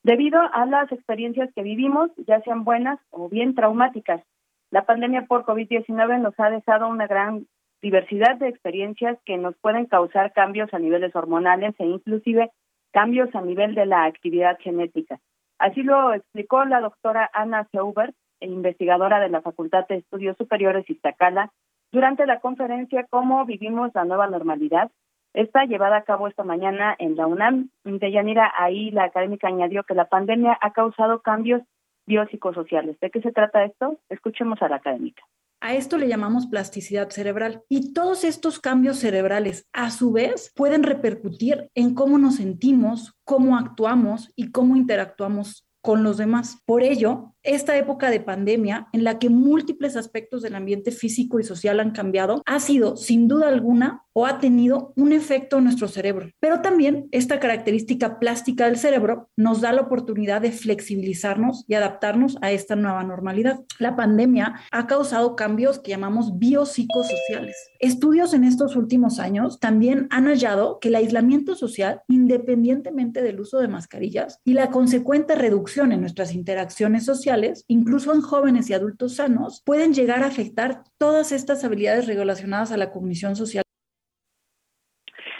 Debido 0.03 0.39
a 0.39 0.67
las 0.67 0.91
experiencias 0.91 1.49
que 1.55 1.63
vivimos, 1.63 2.11
ya 2.27 2.41
sean 2.41 2.63
buenas 2.63 2.99
o 3.09 3.27
bien 3.27 3.55
traumáticas, 3.55 4.21
la 4.69 4.85
pandemia 4.85 5.25
por 5.25 5.45
COVID-19 5.45 6.21
nos 6.21 6.39
ha 6.39 6.51
dejado 6.51 6.87
una 6.87 7.07
gran 7.07 7.47
diversidad 7.81 8.35
de 8.35 8.49
experiencias 8.49 9.17
que 9.25 9.37
nos 9.37 9.57
pueden 9.57 9.87
causar 9.87 10.31
cambios 10.31 10.71
a 10.75 10.79
niveles 10.79 11.15
hormonales 11.15 11.73
e 11.79 11.85
inclusive 11.85 12.51
cambios 12.91 13.33
a 13.33 13.41
nivel 13.41 13.73
de 13.73 13.87
la 13.87 14.05
actividad 14.05 14.59
genética. 14.59 15.19
Así 15.57 15.81
lo 15.81 16.13
explicó 16.13 16.65
la 16.65 16.81
doctora 16.81 17.31
Ana 17.33 17.67
Seubert, 17.71 18.15
investigadora 18.41 19.19
de 19.19 19.29
la 19.29 19.41
Facultad 19.41 19.87
de 19.87 19.97
Estudios 19.97 20.37
Superiores 20.37 20.89
Iztacala, 20.89 21.51
durante 21.91 22.25
la 22.25 22.39
conferencia 22.39 23.05
Cómo 23.09 23.45
vivimos 23.45 23.91
la 23.93 24.05
nueva 24.05 24.27
normalidad. 24.27 24.91
Está 25.33 25.65
llevada 25.65 25.97
a 25.97 26.03
cabo 26.03 26.27
esta 26.27 26.43
mañana 26.43 26.95
en 26.99 27.15
la 27.15 27.27
UNAM. 27.27 27.69
De 27.83 28.11
Yanira, 28.11 28.51
ahí 28.57 28.91
la 28.91 29.05
académica 29.05 29.47
añadió 29.47 29.83
que 29.83 29.93
la 29.93 30.09
pandemia 30.09 30.57
ha 30.61 30.73
causado 30.73 31.21
cambios 31.21 31.61
biopsicosociales. 32.07 32.99
¿De 32.99 33.11
qué 33.11 33.21
se 33.21 33.31
trata 33.31 33.63
esto? 33.65 33.99
Escuchemos 34.09 34.61
a 34.61 34.69
la 34.69 34.77
académica. 34.77 35.23
A 35.59 35.73
esto 35.73 35.97
le 35.97 36.07
llamamos 36.07 36.47
plasticidad 36.47 37.09
cerebral. 37.09 37.63
Y 37.67 37.93
todos 37.93 38.23
estos 38.23 38.59
cambios 38.59 38.97
cerebrales, 38.99 39.67
a 39.73 39.89
su 39.89 40.11
vez, 40.11 40.53
pueden 40.55 40.83
repercutir 40.83 41.69
en 41.73 41.95
cómo 41.95 42.17
nos 42.17 42.35
sentimos, 42.35 43.15
cómo 43.25 43.57
actuamos 43.57 44.31
y 44.35 44.51
cómo 44.51 44.75
interactuamos 44.75 45.66
con 45.87 46.03
los 46.03 46.17
demás. 46.17 46.61
Por 46.65 46.83
ello, 46.83 47.33
esta 47.43 47.77
época 47.77 48.09
de 48.09 48.19
pandemia, 48.19 48.89
en 48.91 49.05
la 49.05 49.19
que 49.19 49.29
múltiples 49.29 49.95
aspectos 49.95 50.41
del 50.41 50.55
ambiente 50.55 50.91
físico 50.91 51.39
y 51.39 51.45
social 51.45 51.79
han 51.79 51.91
cambiado, 51.91 52.43
ha 52.45 52.59
sido, 52.59 52.97
sin 52.97 53.29
duda 53.29 53.47
alguna, 53.47 54.03
o 54.11 54.25
ha 54.25 54.39
tenido 54.39 54.91
un 54.97 55.13
efecto 55.13 55.59
en 55.59 55.65
nuestro 55.65 55.87
cerebro. 55.87 56.29
Pero 56.41 56.61
también 56.61 57.07
esta 57.11 57.39
característica 57.39 58.19
plástica 58.19 58.65
del 58.65 58.77
cerebro 58.77 59.29
nos 59.37 59.61
da 59.61 59.71
la 59.71 59.83
oportunidad 59.83 60.41
de 60.41 60.51
flexibilizarnos 60.51 61.63
y 61.67 61.75
adaptarnos 61.75 62.37
a 62.41 62.51
esta 62.51 62.75
nueva 62.75 63.03
normalidad. 63.03 63.59
La 63.79 63.95
pandemia 63.95 64.55
ha 64.71 64.87
causado 64.87 65.35
cambios 65.35 65.79
que 65.79 65.91
llamamos 65.91 66.37
biopsicosociales. 66.39 67.55
Estudios 67.79 68.33
en 68.33 68.43
estos 68.43 68.75
últimos 68.75 69.19
años 69.19 69.59
también 69.59 70.07
han 70.09 70.25
hallado 70.25 70.79
que 70.79 70.87
el 70.87 70.95
aislamiento 70.95 71.53
social, 71.53 72.01
independientemente 72.07 73.21
del 73.21 73.39
uso 73.39 73.59
de 73.59 73.67
mascarillas 73.67 74.41
y 74.43 74.53
la 74.53 74.69
consecuente 74.69 75.35
reducción 75.35 75.91
en 75.91 76.01
nuestras 76.01 76.33
interacciones 76.33 77.05
sociales, 77.05 77.65
incluso 77.67 78.13
en 78.13 78.21
jóvenes 78.21 78.69
y 78.69 78.73
adultos 78.73 79.17
sanos, 79.17 79.61
pueden 79.65 79.93
llegar 79.93 80.23
a 80.23 80.27
afectar 80.27 80.83
todas 80.97 81.31
estas 81.31 81.63
habilidades 81.63 82.07
relacionadas 82.07 82.71
a 82.71 82.77
la 82.77 82.91
cognición 82.91 83.35
social. 83.35 83.63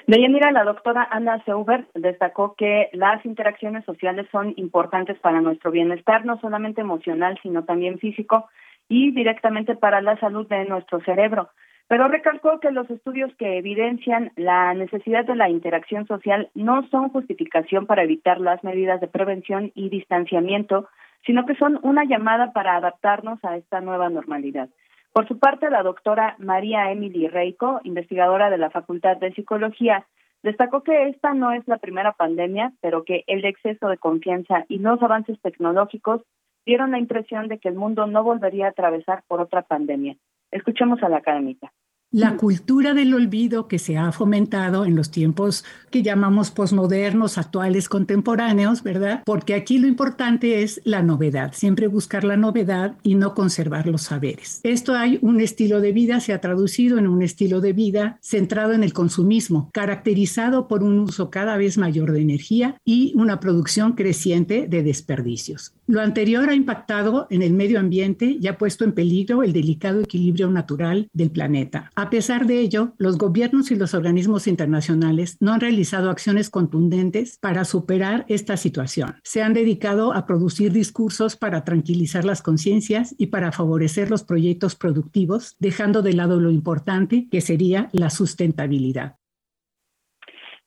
De 0.08 0.22
Yanira, 0.22 0.51
la 0.51 0.63
doctora 0.63 1.06
Ana 1.12 1.44
Seubert 1.44 1.89
destacó 1.94 2.56
que 2.56 2.89
las 2.94 3.25
interacciones 3.25 3.84
sociales 3.84 4.25
son 4.32 4.53
importantes 4.56 5.20
para 5.20 5.41
nuestro 5.41 5.70
bienestar, 5.70 6.24
no 6.24 6.39
solamente 6.39 6.79
emocional, 6.79 7.38
sino 7.44 7.65
también 7.65 8.00
físico 8.00 8.48
y 8.88 9.12
directamente 9.12 9.75
para 9.75 10.01
la 10.01 10.17
salud 10.20 10.48
de 10.48 10.63
nuestro 10.63 11.01
cerebro. 11.01 11.50
Pero 11.88 12.08
recalcó 12.10 12.60
que 12.60 12.72
los 12.72 12.89
estudios 12.89 13.34
que 13.36 13.58
evidencian 13.58 14.32
la 14.36 14.74
necesidad 14.74 15.25
de 15.25 15.36
la 15.36 15.50
interacción 15.50 16.06
social 16.06 16.50
no 16.53 16.88
son 16.89 17.10
justificación 17.10 17.86
para 17.86 18.04
evitar 18.04 18.41
las 18.41 18.63
medidas 18.63 19.00
de 19.00 19.08
prevención 19.08 19.71
y 19.73 19.89
distanciamiento 19.89 20.88
sino 21.26 21.45
que 21.45 21.56
son 21.56 21.80
una 21.84 22.06
llamada 22.06 22.54
para 22.54 22.78
adaptarnos 22.78 23.43
a 23.43 23.58
esta 23.58 23.82
nueva 23.82 24.10
normalidad. 24.10 24.69
Por 25.12 25.28
su 25.28 25.39
parte, 25.39 25.69
la 25.69 25.84
doctora 25.84 26.36
María 26.39 26.91
Emily 26.91 27.28
Reiko, 27.28 27.82
investigadora 27.84 28.50
de 28.50 28.58
la 28.58 28.69
Facultad 28.69 29.17
de 29.17 29.34
Psicología, 29.34 30.06
destacó 30.43 30.84
que 30.84 31.10
esta 31.10 31.34
no 31.34 31.52
es 31.52 31.67
la 31.67 31.78
primera 31.78 32.13
pandemia, 32.13 32.71
pero 32.82 33.04
que 33.04 33.23
el 33.28 33.43
exceso 33.43 33.89
de 33.89 33.97
confianza 33.97 34.65
y 34.69 34.80
los 34.80 35.02
avances 35.02 35.39
tecnológicos 35.41 36.21
dieron 36.65 36.91
la 36.91 37.00
impresión 37.00 37.47
de 37.47 37.58
que 37.58 37.69
el 37.69 37.76
mundo 37.76 38.08
no 38.08 38.23
volvería 38.23 38.67
a 38.67 38.69
atravesar 38.69 39.23
por 39.28 39.41
otra 39.41 39.63
pandemia. 39.63 40.15
Escuchemos 40.58 41.02
a 41.04 41.10
la 41.10 41.17
académica. 41.17 41.72
La 42.10 42.38
cultura 42.38 42.93
del 42.93 43.13
olvido 43.13 43.67
que 43.67 43.80
se 43.80 43.98
ha 43.98 44.13
fomentado 44.13 44.86
en 44.86 44.96
los 44.96 45.12
tiempos 45.12 45.65
que 45.91 46.04
llamamos 46.04 46.52
posmodernos, 46.52 47.38
actuales, 47.38 47.89
contemporáneos, 47.89 48.82
¿verdad? 48.82 49.24
Porque 49.26 49.54
aquí 49.54 49.78
lo 49.78 49.88
importante 49.88 50.63
es 50.63 50.82
la 50.86 51.04
novedad, 51.04 51.52
siempre 51.54 51.88
buscar 51.88 52.24
la 52.24 52.38
novedad 52.38 52.96
y 53.04 53.15
no 53.15 53.34
conservar 53.34 53.88
los 53.88 54.04
saberes. 54.04 54.62
Esto 54.63 54.96
hay 54.96 55.20
un 55.22 55.41
estilo 55.41 55.82
de 55.82 55.91
vida, 55.91 56.22
se 56.22 56.32
ha 56.32 56.39
traducido 56.39 56.98
en 56.98 57.08
un 57.08 57.22
estilo 57.22 57.60
de 57.60 57.74
vida 57.74 58.17
centrado 58.22 58.72
en 58.72 58.84
el 58.84 58.93
consumismo, 58.93 59.70
caracterizado 59.74 60.70
por 60.70 60.84
un 60.84 61.00
uso 61.00 61.30
cada 61.30 61.58
vez 61.58 61.78
mayor 61.78 62.13
de 62.13 62.22
energía 62.22 62.78
y 62.86 63.13
una 63.17 63.41
producción 63.41 63.93
creciente 63.93 64.65
de 64.67 64.82
desperdicios. 64.82 65.77
Lo 65.89 66.02
anterior 66.02 66.50
ha 66.50 66.54
impactado 66.54 67.28
en 67.30 67.41
el 67.41 67.54
medio 67.54 67.80
ambiente 67.80 68.38
y 68.41 68.47
ha 68.47 68.58
puesto 68.58 68.84
en 68.84 68.91
peligro 68.91 69.41
el 69.41 69.54
delicado 69.54 70.02
equilibrio 70.02 70.50
natural 70.50 71.10
del 71.13 71.32
planeta. 71.32 71.91
A 71.95 72.10
pesar 72.10 72.45
de 72.45 72.60
ello, 72.60 72.93
los 72.97 73.17
gobiernos 73.17 73.71
y 73.71 73.76
los 73.76 73.93
organismos 73.93 74.47
internacionales 74.47 75.38
no 75.39 75.54
han 75.54 75.62
realizado 75.62 76.10
acciones 76.10 76.50
contundentes 76.50 77.38
para 77.38 77.63
superar 77.63 78.26
esta 78.28 78.58
situación. 78.58 79.15
Se 79.23 79.41
han 79.41 79.54
dedicado 79.54 80.13
a 80.13 80.26
producir 80.26 80.73
discursos 80.73 81.38
para 81.38 81.63
tranquilizar 81.63 82.26
las 82.26 82.41
conciencias 82.41 83.15
y 83.17 83.28
para 83.28 83.54
favorecer 83.54 84.12
los 84.12 84.23
proyectos 84.23 84.76
productivos, 84.76 85.56
dejando 85.60 86.02
de 86.02 86.12
lado 86.12 86.41
lo 86.41 86.52
importante 86.52 87.30
que 87.32 87.39
sería 87.39 87.88
la 87.93 88.10
sustentabilidad. 88.10 89.16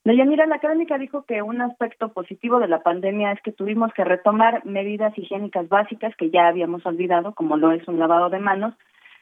Deyanira, 0.05 0.47
la 0.47 0.57
académica 0.57 0.97
dijo 0.97 1.25
que 1.25 1.43
un 1.43 1.61
aspecto 1.61 2.09
positivo 2.13 2.59
de 2.59 2.69
la 2.69 2.83
pandemia 2.83 3.33
es 3.33 3.43
que 3.43 3.53
tuvimos 3.53 3.93
que 3.93 4.05
retomar 4.05 4.65
medidas 4.65 5.17
higiénicas 5.17 5.69
básicas 5.69 6.17
que 6.17 6.31
ya 6.31 6.49
habíamos 6.49 6.87
olvidado, 6.87 7.35
como 7.35 7.59
lo 7.59 7.73
es 7.73 7.87
un 7.87 7.99
lavado 7.99 8.31
de 8.31 8.39
manos, 8.39 8.75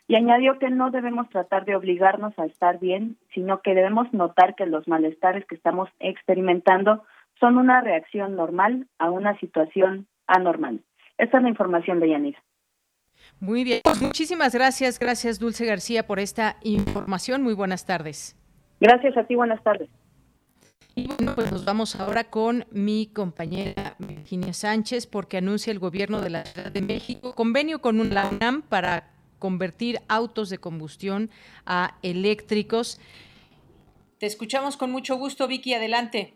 y 0.07 0.15
añadió 0.15 0.59
que 0.59 0.71
no 0.71 0.91
debemos 0.91 1.29
tratar 1.31 1.65
de 1.65 1.75
obligarnos 1.75 2.39
a 2.39 2.47
estar 2.47 2.79
bien, 2.79 3.17
sino 3.35 3.61
que 3.61 3.75
debemos 3.75 4.13
notar 4.13 4.55
que 4.55 4.67
los 4.67 4.87
malestares 4.87 5.45
que 5.47 5.57
estamos 5.57 5.89
experimentando 5.99 7.05
son 7.41 7.59
una 7.59 7.81
reacción 7.81 8.37
normal 8.37 8.87
a 8.99 9.11
una 9.11 9.39
situación 9.39 10.07
anormal. 10.29 10.81
Esta 11.19 11.39
es 11.39 11.43
la 11.43 11.49
información 11.49 11.99
de 11.99 12.11
Yanira. 12.11 12.43
Muy 13.41 13.65
bien, 13.65 13.81
pues 13.83 14.01
muchísimas 14.01 14.55
gracias, 14.55 15.01
gracias 15.01 15.41
Dulce 15.41 15.67
García 15.67 16.07
por 16.07 16.21
esta 16.21 16.57
información. 16.63 17.43
Muy 17.43 17.55
buenas 17.55 17.85
tardes. 17.85 18.37
Gracias 18.81 19.17
a 19.17 19.25
ti, 19.25 19.35
buenas 19.35 19.63
tardes. 19.65 19.89
Y 20.99 21.07
bueno, 21.07 21.37
pues 21.37 21.53
nos 21.53 21.65
vamos 21.65 21.95
ahora 21.95 22.25
con 22.25 22.65
mi 22.73 23.07
compañera 23.07 23.95
Virginia 24.01 24.53
Sánchez 24.53 25.07
porque 25.07 25.37
anuncia 25.37 25.71
el 25.71 25.79
gobierno 25.79 26.21
de 26.21 26.31
la 26.31 26.45
Ciudad 26.45 26.73
de 26.73 26.83
México 26.83 27.37
convenio 27.37 27.81
con 27.81 28.13
la 28.13 28.29
UNAM 28.29 28.63
para 28.63 29.13
convertir 29.39 30.01
autos 30.09 30.51
de 30.51 30.59
combustión 30.59 31.31
a 31.65 31.95
eléctricos. 32.03 33.01
Te 34.19 34.27
escuchamos 34.27 34.77
con 34.77 34.91
mucho 34.91 35.15
gusto, 35.15 35.47
Vicky, 35.47 35.73
adelante. 35.73 36.35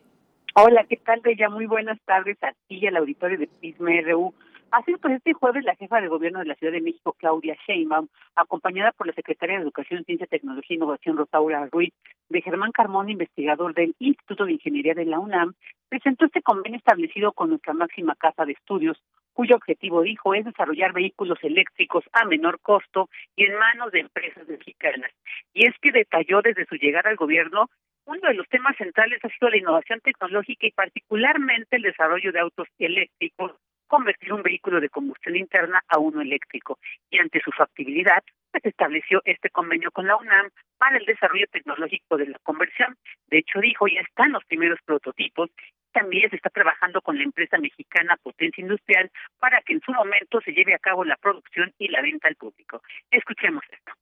Hola, 0.55 0.87
¿qué 0.89 0.97
tal, 0.99 1.21
Bella? 1.23 1.49
Muy 1.49 1.67
buenas 1.67 1.99
tardes 2.05 2.41
a 2.45 2.53
ti 2.69 2.77
y 2.77 2.87
al 2.87 2.99
auditorio 2.99 3.39
de 3.39 3.49
PISMA 3.49 3.91
RU. 4.13 4.33
Así 4.73 4.97
pues, 5.03 5.17
este 5.17 5.35
jueves 5.35 5.65
la 5.65 5.77
jefa 5.77 6.01
de 6.01 6.09
gobierno 6.09 6.39
de 6.39 6.47
la 6.47 6.55
Ciudad 6.55 6.73
de 6.73 6.81
México, 6.81 7.15
Claudia 7.19 7.55
Sheinbaum, 7.67 8.09
acompañada 8.35 8.93
por 8.93 9.07
la 9.07 9.13
secretaria 9.13 9.57
de 9.57 9.65
Educación, 9.65 10.03
Ciencia, 10.05 10.27
Tecnología 10.27 10.75
e 10.75 10.79
Innovación, 10.79 11.19
Rosaura 11.19 11.69
Ruiz, 11.71 11.93
de 12.31 12.41
Germán 12.41 12.73
Carmona, 12.73 13.11
investigador 13.11 13.75
del 13.75 13.95
Instituto 13.99 14.47
de 14.47 14.53
Ingeniería 14.53 14.95
de 14.95 15.05
la 15.05 15.19
UNAM, 15.19 15.53
presentó 15.91 16.25
este 16.25 16.41
convenio 16.41 16.79
establecido 16.79 17.33
con 17.33 17.51
nuestra 17.51 17.75
máxima 17.75 18.15
casa 18.15 18.47
de 18.47 18.53
estudios, 18.53 18.97
cuyo 19.35 19.57
objetivo, 19.57 20.01
dijo, 20.01 20.33
es 20.33 20.47
desarrollar 20.47 20.95
vehículos 20.95 21.39
eléctricos 21.43 22.05
a 22.15 22.25
menor 22.25 22.59
costo 22.61 23.11
y 23.37 23.45
en 23.45 23.59
manos 23.59 23.93
de 23.93 24.01
empresas 24.01 24.49
mexicanas. 24.49 25.11
Y 25.53 25.67
es 25.67 25.75
que 25.83 25.93
detalló 25.93 26.41
desde 26.41 26.65
su 26.65 26.77
llegada 26.77 27.11
al 27.11 27.17
gobierno 27.17 27.69
uno 28.05 28.21
de 28.27 28.35
los 28.35 28.49
temas 28.49 28.77
centrales 28.77 29.21
ha 29.23 29.29
sido 29.29 29.51
la 29.51 29.59
innovación 29.59 30.01
tecnológica 30.01 30.67
y 30.67 30.73
particularmente 30.73 31.77
el 31.77 31.83
desarrollo 31.83 32.33
de 32.33 32.41
autos 32.41 32.67
eléctricos, 32.79 33.53
convertir 33.93 34.33
un 34.33 34.43
vehículo 34.43 34.81
de 34.81 34.89
combustión 34.89 35.37
interna 35.37 35.83
a 35.87 35.99
uno 35.99 36.23
eléctrico. 36.23 36.79
Y 37.11 37.19
ante 37.19 37.43
su 37.45 37.51
factibilidad, 37.51 38.23
se 38.25 38.33
pues, 38.51 38.65
estableció 38.65 39.21
este 39.27 39.51
convenio 39.51 39.91
con 39.91 40.07
la 40.07 40.17
UNAM 40.17 40.49
para 40.79 40.97
el 40.97 41.05
desarrollo 41.05 41.45
tecnológico 41.53 42.17
de 42.17 42.29
la 42.29 42.39
conversión. 42.43 42.97
De 43.27 43.41
hecho, 43.41 43.61
dijo, 43.61 43.87
ya 43.89 44.01
están 44.01 44.33
los 44.33 44.43
primeros 44.47 44.79
prototipos. 44.87 45.51
También 45.93 46.31
se 46.31 46.37
está 46.37 46.49
trabajando 46.49 47.03
con 47.03 47.19
la 47.19 47.25
empresa 47.25 47.59
mexicana 47.59 48.17
Potencia 48.23 48.63
Industrial 48.63 49.11
para 49.39 49.61
que 49.61 49.75
en 49.75 49.83
su 49.83 49.93
momento 49.93 50.41
se 50.41 50.53
lleve 50.53 50.75
a 50.75 50.79
cabo 50.79 51.05
la 51.05 51.17
producción 51.17 51.75
y 51.77 51.89
la 51.89 52.01
venta 52.01 52.29
al 52.29 52.37
público. 52.37 52.81
Escuchemos 53.11 53.63
esto. 53.71 53.93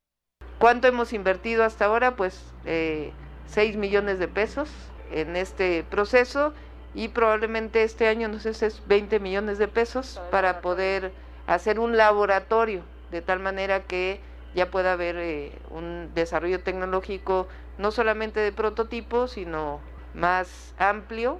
¿Cuánto 0.60 0.86
hemos 0.86 1.12
invertido 1.12 1.64
hasta 1.64 1.86
ahora? 1.86 2.14
Pues 2.14 2.54
eh, 2.64 3.10
6 3.46 3.76
millones 3.76 4.20
de 4.20 4.28
pesos 4.28 4.70
en 5.10 5.34
este 5.34 5.82
proceso 5.82 6.54
y 6.94 7.08
probablemente 7.08 7.82
este 7.82 8.08
año, 8.08 8.28
no 8.28 8.40
sé 8.40 8.54
si 8.54 8.64
es 8.64 8.82
20 8.86 9.20
millones 9.20 9.58
de 9.58 9.68
pesos 9.68 10.20
para 10.30 10.60
poder 10.60 11.12
hacer 11.46 11.78
un 11.78 11.96
laboratorio 11.96 12.82
de 13.10 13.22
tal 13.22 13.40
manera 13.40 13.82
que 13.84 14.20
ya 14.54 14.70
pueda 14.70 14.92
haber 14.92 15.16
eh, 15.16 15.52
un 15.70 16.10
desarrollo 16.14 16.60
tecnológico 16.60 17.48
no 17.78 17.90
solamente 17.90 18.40
de 18.40 18.52
prototipos, 18.52 19.32
sino 19.32 19.80
más 20.14 20.74
amplio 20.78 21.38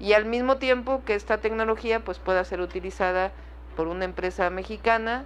y 0.00 0.12
al 0.12 0.24
mismo 0.24 0.56
tiempo 0.56 1.02
que 1.04 1.14
esta 1.14 1.38
tecnología 1.38 2.00
pues 2.04 2.18
pueda 2.18 2.44
ser 2.44 2.60
utilizada 2.60 3.32
por 3.76 3.88
una 3.88 4.04
empresa 4.04 4.50
mexicana 4.50 5.24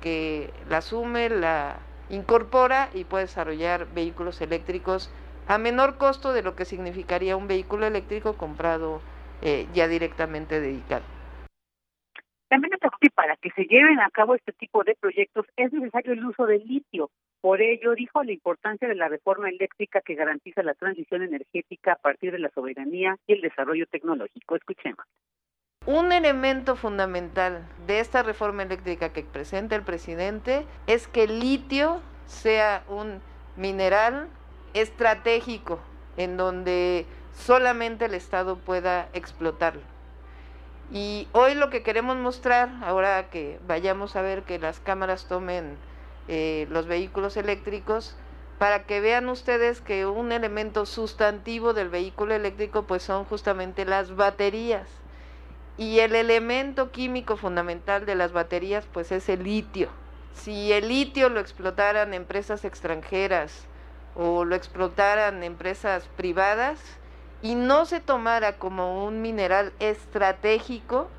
que 0.00 0.52
la 0.68 0.78
asume, 0.78 1.30
la 1.30 1.78
incorpora 2.10 2.90
y 2.92 3.04
puede 3.04 3.24
desarrollar 3.24 3.86
vehículos 3.94 4.40
eléctricos 4.40 5.10
a 5.46 5.58
menor 5.58 5.96
costo 5.96 6.32
de 6.32 6.42
lo 6.42 6.54
que 6.54 6.64
significaría 6.64 7.36
un 7.36 7.48
vehículo 7.48 7.86
eléctrico 7.86 8.34
comprado 8.34 9.00
eh, 9.44 9.66
ya 9.74 9.86
directamente 9.86 10.60
dedicado. 10.60 11.04
También 12.48 12.72
que 13.00 13.10
para 13.10 13.36
que 13.36 13.50
se 13.50 13.64
lleven 13.64 14.00
a 14.00 14.10
cabo 14.10 14.34
este 14.34 14.52
tipo 14.52 14.84
de 14.84 14.96
proyectos 14.98 15.46
es 15.56 15.72
necesario 15.72 16.12
el 16.12 16.24
uso 16.24 16.46
del 16.46 16.64
litio. 16.66 17.10
Por 17.40 17.60
ello, 17.60 17.94
dijo 17.94 18.22
la 18.22 18.32
importancia 18.32 18.88
de 18.88 18.94
la 18.94 19.08
reforma 19.08 19.50
eléctrica 19.50 20.00
que 20.00 20.14
garantiza 20.14 20.62
la 20.62 20.74
transición 20.74 21.22
energética 21.22 21.92
a 21.92 21.96
partir 21.96 22.32
de 22.32 22.38
la 22.38 22.50
soberanía 22.54 23.16
y 23.26 23.34
el 23.34 23.40
desarrollo 23.42 23.86
tecnológico. 23.86 24.56
Escuchemos. 24.56 25.04
Un 25.86 26.12
elemento 26.12 26.76
fundamental 26.76 27.66
de 27.86 28.00
esta 28.00 28.22
reforma 28.22 28.62
eléctrica 28.62 29.12
que 29.12 29.22
presenta 29.22 29.76
el 29.76 29.82
presidente 29.82 30.64
es 30.86 31.08
que 31.08 31.24
el 31.24 31.40
litio 31.40 32.00
sea 32.24 32.84
un 32.88 33.20
mineral 33.56 34.28
estratégico 34.72 35.80
en 36.16 36.38
donde 36.38 37.04
solamente 37.34 38.06
el 38.06 38.14
Estado 38.14 38.56
pueda 38.56 39.08
explotarlo. 39.12 39.82
Y 40.92 41.28
hoy 41.32 41.54
lo 41.54 41.70
que 41.70 41.82
queremos 41.82 42.16
mostrar, 42.16 42.70
ahora 42.82 43.30
que 43.30 43.58
vayamos 43.66 44.16
a 44.16 44.22
ver 44.22 44.42
que 44.42 44.58
las 44.58 44.80
cámaras 44.80 45.26
tomen 45.26 45.76
eh, 46.28 46.66
los 46.70 46.86
vehículos 46.86 47.36
eléctricos, 47.36 48.16
para 48.58 48.84
que 48.84 49.00
vean 49.00 49.28
ustedes 49.28 49.80
que 49.80 50.06
un 50.06 50.30
elemento 50.30 50.86
sustantivo 50.86 51.74
del 51.74 51.88
vehículo 51.88 52.34
eléctrico 52.34 52.84
pues 52.84 53.02
son 53.02 53.24
justamente 53.24 53.84
las 53.84 54.14
baterías. 54.14 54.88
Y 55.76 55.98
el 55.98 56.14
elemento 56.14 56.92
químico 56.92 57.36
fundamental 57.36 58.06
de 58.06 58.14
las 58.14 58.32
baterías 58.32 58.86
pues 58.92 59.10
es 59.10 59.28
el 59.28 59.42
litio. 59.42 59.88
Si 60.34 60.72
el 60.72 60.88
litio 60.88 61.28
lo 61.28 61.40
explotaran 61.40 62.14
empresas 62.14 62.64
extranjeras, 62.64 63.66
o 64.14 64.44
lo 64.44 64.54
explotaran 64.54 65.42
empresas 65.42 66.08
privadas 66.16 66.78
y 67.44 67.56
no 67.56 67.84
se 67.84 68.00
tomara 68.00 68.56
como 68.56 69.04
un 69.04 69.20
mineral 69.20 69.74
estratégico, 69.78 71.10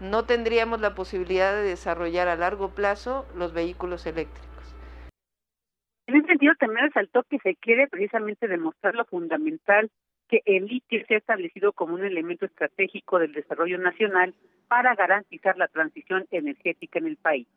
no 0.00 0.26
tendríamos 0.26 0.82
la 0.82 0.94
posibilidad 0.94 1.54
de 1.54 1.62
desarrollar 1.62 2.28
a 2.28 2.36
largo 2.36 2.74
plazo 2.74 3.26
los 3.34 3.54
vehículos 3.54 4.04
eléctricos. 4.04 4.76
En 6.06 6.16
ese 6.16 6.26
sentido, 6.26 6.52
también 6.60 6.88
resaltó 6.88 7.22
que 7.22 7.38
se 7.38 7.54
quiere 7.54 7.88
precisamente 7.88 8.48
demostrar 8.48 8.94
lo 8.94 9.06
fundamental 9.06 9.90
que 10.28 10.42
el 10.44 10.66
litio 10.66 11.02
se 11.08 11.14
ha 11.14 11.18
establecido 11.18 11.72
como 11.72 11.94
un 11.94 12.04
elemento 12.04 12.44
estratégico 12.44 13.18
del 13.18 13.32
desarrollo 13.32 13.78
nacional 13.78 14.34
para 14.68 14.94
garantizar 14.94 15.56
la 15.56 15.68
transición 15.68 16.26
energética 16.30 16.98
en 16.98 17.06
el 17.06 17.16
país. 17.16 17.48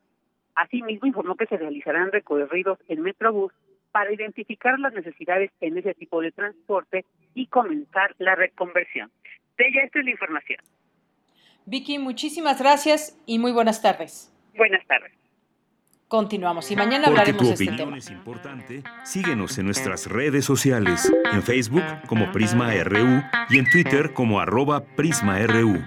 Asimismo, 0.56 1.06
informó 1.06 1.36
que 1.36 1.48
se 1.48 1.58
realizarán 1.58 2.14
recorridos 2.14 2.80
en 2.88 3.02
Metrobús 3.02 3.52
para 3.96 4.14
identificar 4.14 4.78
las 4.78 4.92
necesidades 4.92 5.52
en 5.62 5.78
ese 5.78 5.94
tipo 5.94 6.20
de 6.20 6.34
transporte 6.34 7.06
y 7.34 7.48
comenzar 7.48 8.14
la 8.18 8.36
reconversión. 8.36 9.10
De 9.58 9.70
ella, 9.70 9.86
esta 9.86 10.00
es 10.00 10.06
la 10.06 10.12
información. 10.12 10.60
Vicky, 11.66 11.98
muchísimas 11.98 12.60
gracias 12.60 13.18
y 13.26 13.40
muy 13.40 13.54
buenas 13.54 13.82
tardes. 13.82 14.34
Buenas 14.58 14.86
tardes. 14.86 15.14
Continuamos 16.10 16.70
y 16.72 16.76
mañana 16.76 17.08
hablaremos 17.08 17.48
de 17.48 17.54
este 17.54 17.78
tema. 17.78 17.98
es 17.98 18.12
importante, 18.12 18.84
síguenos 19.06 19.58
en 19.60 19.66
nuestras 19.68 20.08
redes 20.08 20.44
sociales, 20.44 21.10
en 21.32 21.42
Facebook 21.42 21.86
como 22.06 22.34
Prisma 22.34 22.74
RU 22.84 23.24
y 23.50 23.60
en 23.60 23.70
Twitter 23.72 24.12
como 24.12 24.42
arroba 24.42 24.84
PrismaRU. 24.98 25.82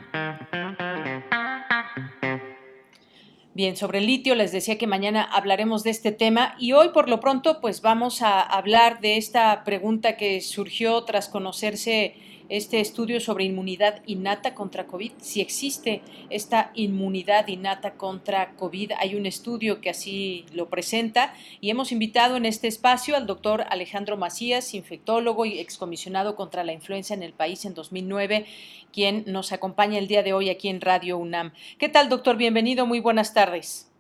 Bien, 3.59 3.77
sobre 3.77 3.99
el 3.99 4.07
litio 4.07 4.37
les 4.37 4.53
decía 4.53 4.79
que 4.79 4.87
mañana 4.87 5.25
hablaremos 5.25 5.83
de 5.83 5.91
este 5.91 6.13
tema 6.13 6.55
y 6.61 6.75
hoy 6.75 6.91
por 6.91 7.09
lo 7.09 7.19
pronto 7.19 7.61
pues 7.61 7.83
vamos 7.83 8.23
a 8.23 8.41
hablar 8.41 9.01
de 9.01 9.17
esta 9.17 9.65
pregunta 9.65 10.17
que 10.17 10.41
surgió 10.43 11.03
tras 11.03 11.29
conocerse 11.29 12.15
este 12.49 12.81
estudio 12.81 13.21
sobre 13.21 13.45
inmunidad 13.45 14.03
innata 14.07 14.55
contra 14.55 14.87
COVID, 14.87 15.13
si 15.19 15.41
existe 15.41 16.03
esta 16.31 16.71
inmunidad 16.75 17.49
innata 17.49 17.95
contra 17.95 18.55
COVID. 18.57 18.93
Hay 18.99 19.15
un 19.15 19.27
estudio 19.27 19.81
que 19.81 19.91
así 19.91 20.47
lo 20.55 20.67
presenta 20.67 21.33
y 21.61 21.71
hemos 21.71 21.93
invitado 21.93 22.37
en 22.37 22.47
este 22.47 22.69
espacio 22.69 23.17
al 23.17 23.27
doctor 23.27 23.65
Alejandro 23.69 24.17
Macías, 24.17 24.75
infectólogo 24.75 25.45
y 25.45 25.59
excomisionado 25.59 26.37
contra 26.37 26.65
la 26.65 26.73
influenza 26.73 27.15
en 27.15 27.23
el 27.23 27.33
país 27.33 27.65
en 27.65 27.75
2009, 27.75 28.47
quien 28.93 29.25
nos 29.27 29.53
acompaña 29.53 29.99
el 29.99 30.09
día 30.09 30.23
de 30.23 30.33
hoy 30.33 30.51
aquí 30.51 30.69
en 30.69 30.81
Radio 30.81 31.19
UNAM. 31.19 31.53
¿Qué 31.79 31.89
tal, 31.89 32.09
doctor? 32.09 32.37
Bienvenido, 32.37 32.87
muy 32.87 33.01
buenas 33.01 33.35
tardes. 33.35 33.93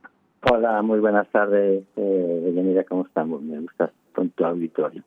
Hola, 0.50 0.82
muy 0.82 1.00
buenas 1.00 1.28
tardes, 1.30 1.82
eh, 1.96 2.84
¿cómo 2.88 3.04
estamos? 3.04 3.42
Me 3.42 3.58
gusta 3.58 3.90
con 4.14 4.30
tu 4.30 4.44
auditorio. 4.44 5.02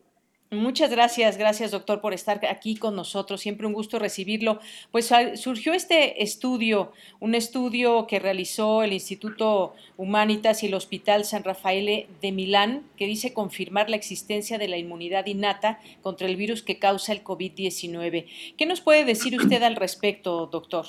Muchas 0.53 0.91
gracias, 0.91 1.37
gracias 1.37 1.71
doctor 1.71 2.01
por 2.01 2.11
estar 2.11 2.45
aquí 2.45 2.75
con 2.75 2.93
nosotros. 2.93 3.39
Siempre 3.39 3.67
un 3.67 3.71
gusto 3.71 3.99
recibirlo. 3.99 4.59
Pues 4.91 5.09
surgió 5.35 5.71
este 5.71 6.21
estudio, 6.23 6.91
un 7.21 7.35
estudio 7.35 8.05
que 8.05 8.19
realizó 8.19 8.83
el 8.83 8.91
Instituto 8.91 9.73
Humanitas 9.95 10.61
y 10.61 10.67
el 10.67 10.73
Hospital 10.73 11.23
San 11.23 11.45
Rafael 11.45 12.05
de 12.21 12.31
Milán, 12.33 12.81
que 12.97 13.05
dice 13.05 13.33
confirmar 13.33 13.89
la 13.89 13.95
existencia 13.95 14.57
de 14.57 14.67
la 14.67 14.75
inmunidad 14.75 15.25
innata 15.25 15.79
contra 16.01 16.27
el 16.27 16.35
virus 16.35 16.63
que 16.63 16.79
causa 16.79 17.13
el 17.13 17.23
COVID-19. 17.23 18.25
¿Qué 18.57 18.65
nos 18.65 18.81
puede 18.81 19.05
decir 19.05 19.37
usted 19.37 19.63
al 19.63 19.77
respecto, 19.77 20.47
doctor? 20.47 20.83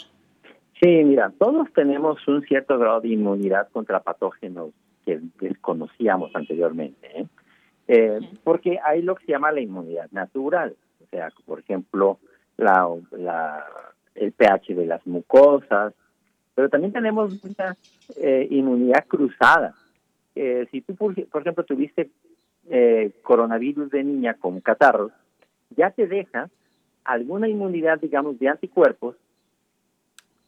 Sí, 0.83 0.88
mira, 1.05 1.33
todos 1.38 1.72
tenemos 1.72 2.18
un 2.27 2.42
cierto 2.42 2.81
grado 2.81 3.03
de 3.03 3.11
inmunidad 3.11 3.68
contra 3.68 4.01
patógenos 4.01 4.70
que 5.07 5.20
desconocíamos 5.40 6.35
anteriormente. 6.35 7.20
¿eh? 7.20 7.27
Eh, 7.88 8.21
porque 8.45 8.79
hay 8.85 9.03
lo 9.03 9.16
que 9.16 9.27
se 9.27 9.33
llama 9.33 9.53
la 9.53 9.61
inmunidad 9.61 10.11
natural, 10.12 10.77
o 11.03 11.07
sea, 11.11 11.31
por 11.45 11.61
ejemplo, 11.61 12.18
la, 12.57 12.88
la, 13.11 13.64
el 14.14 14.33
pH 14.33 14.75
de 14.75 14.87
las 14.87 15.07
mucosas, 15.07 15.92
pero 16.55 16.68
también 16.68 16.92
tenemos 16.92 17.42
una 17.45 17.77
eh, 18.16 18.47
inmunidad 18.51 19.05
cruzada. 19.07 19.75
Eh, 20.35 20.66
si 20.71 20.81
tú, 20.83 20.95
por, 20.95 21.14
ejemplo, 21.18 21.64
tuviste 21.64 22.11
coronavirus 23.23 23.90
de 23.90 24.05
niña 24.05 24.35
con 24.35 24.61
catarros, 24.61 25.11
ya 25.77 25.90
te 25.90 26.07
deja 26.07 26.49
alguna 27.05 27.49
inmunidad, 27.49 27.99
digamos, 28.01 28.38
de 28.38 28.49
anticuerpos, 28.49 29.16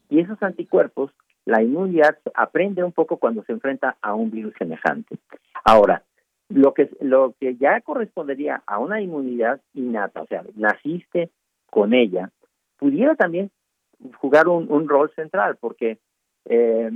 y 0.09 0.21
esos 0.21 0.41
anticuerpos, 0.43 1.11
la 1.45 1.63
inmunidad 1.63 2.17
aprende 2.35 2.85
un 2.85 2.93
poco 2.93 3.17
cuando 3.17 3.43
se 3.43 3.53
enfrenta 3.53 3.97
a 4.01 4.15
un 4.15 4.31
virus 4.31 4.55
semejante. 4.57 5.19
Ahora, 5.65 6.03
lo 6.55 6.73
que, 6.73 6.89
lo 7.01 7.35
que 7.41 7.57
ya 7.57 7.81
correspondería 7.81 8.63
a 8.67 8.79
una 8.79 9.01
inmunidad 9.01 9.61
innata, 9.75 10.23
o 10.23 10.27
sea, 10.27 10.45
naciste 10.55 11.31
con 11.69 11.93
ella, 11.95 12.31
pudiera 12.79 13.17
también 13.17 13.51
jugar 14.19 14.47
un, 14.47 14.89
rol 14.89 15.11
central, 15.17 15.57
porque 15.59 15.99
eh, 16.45 16.93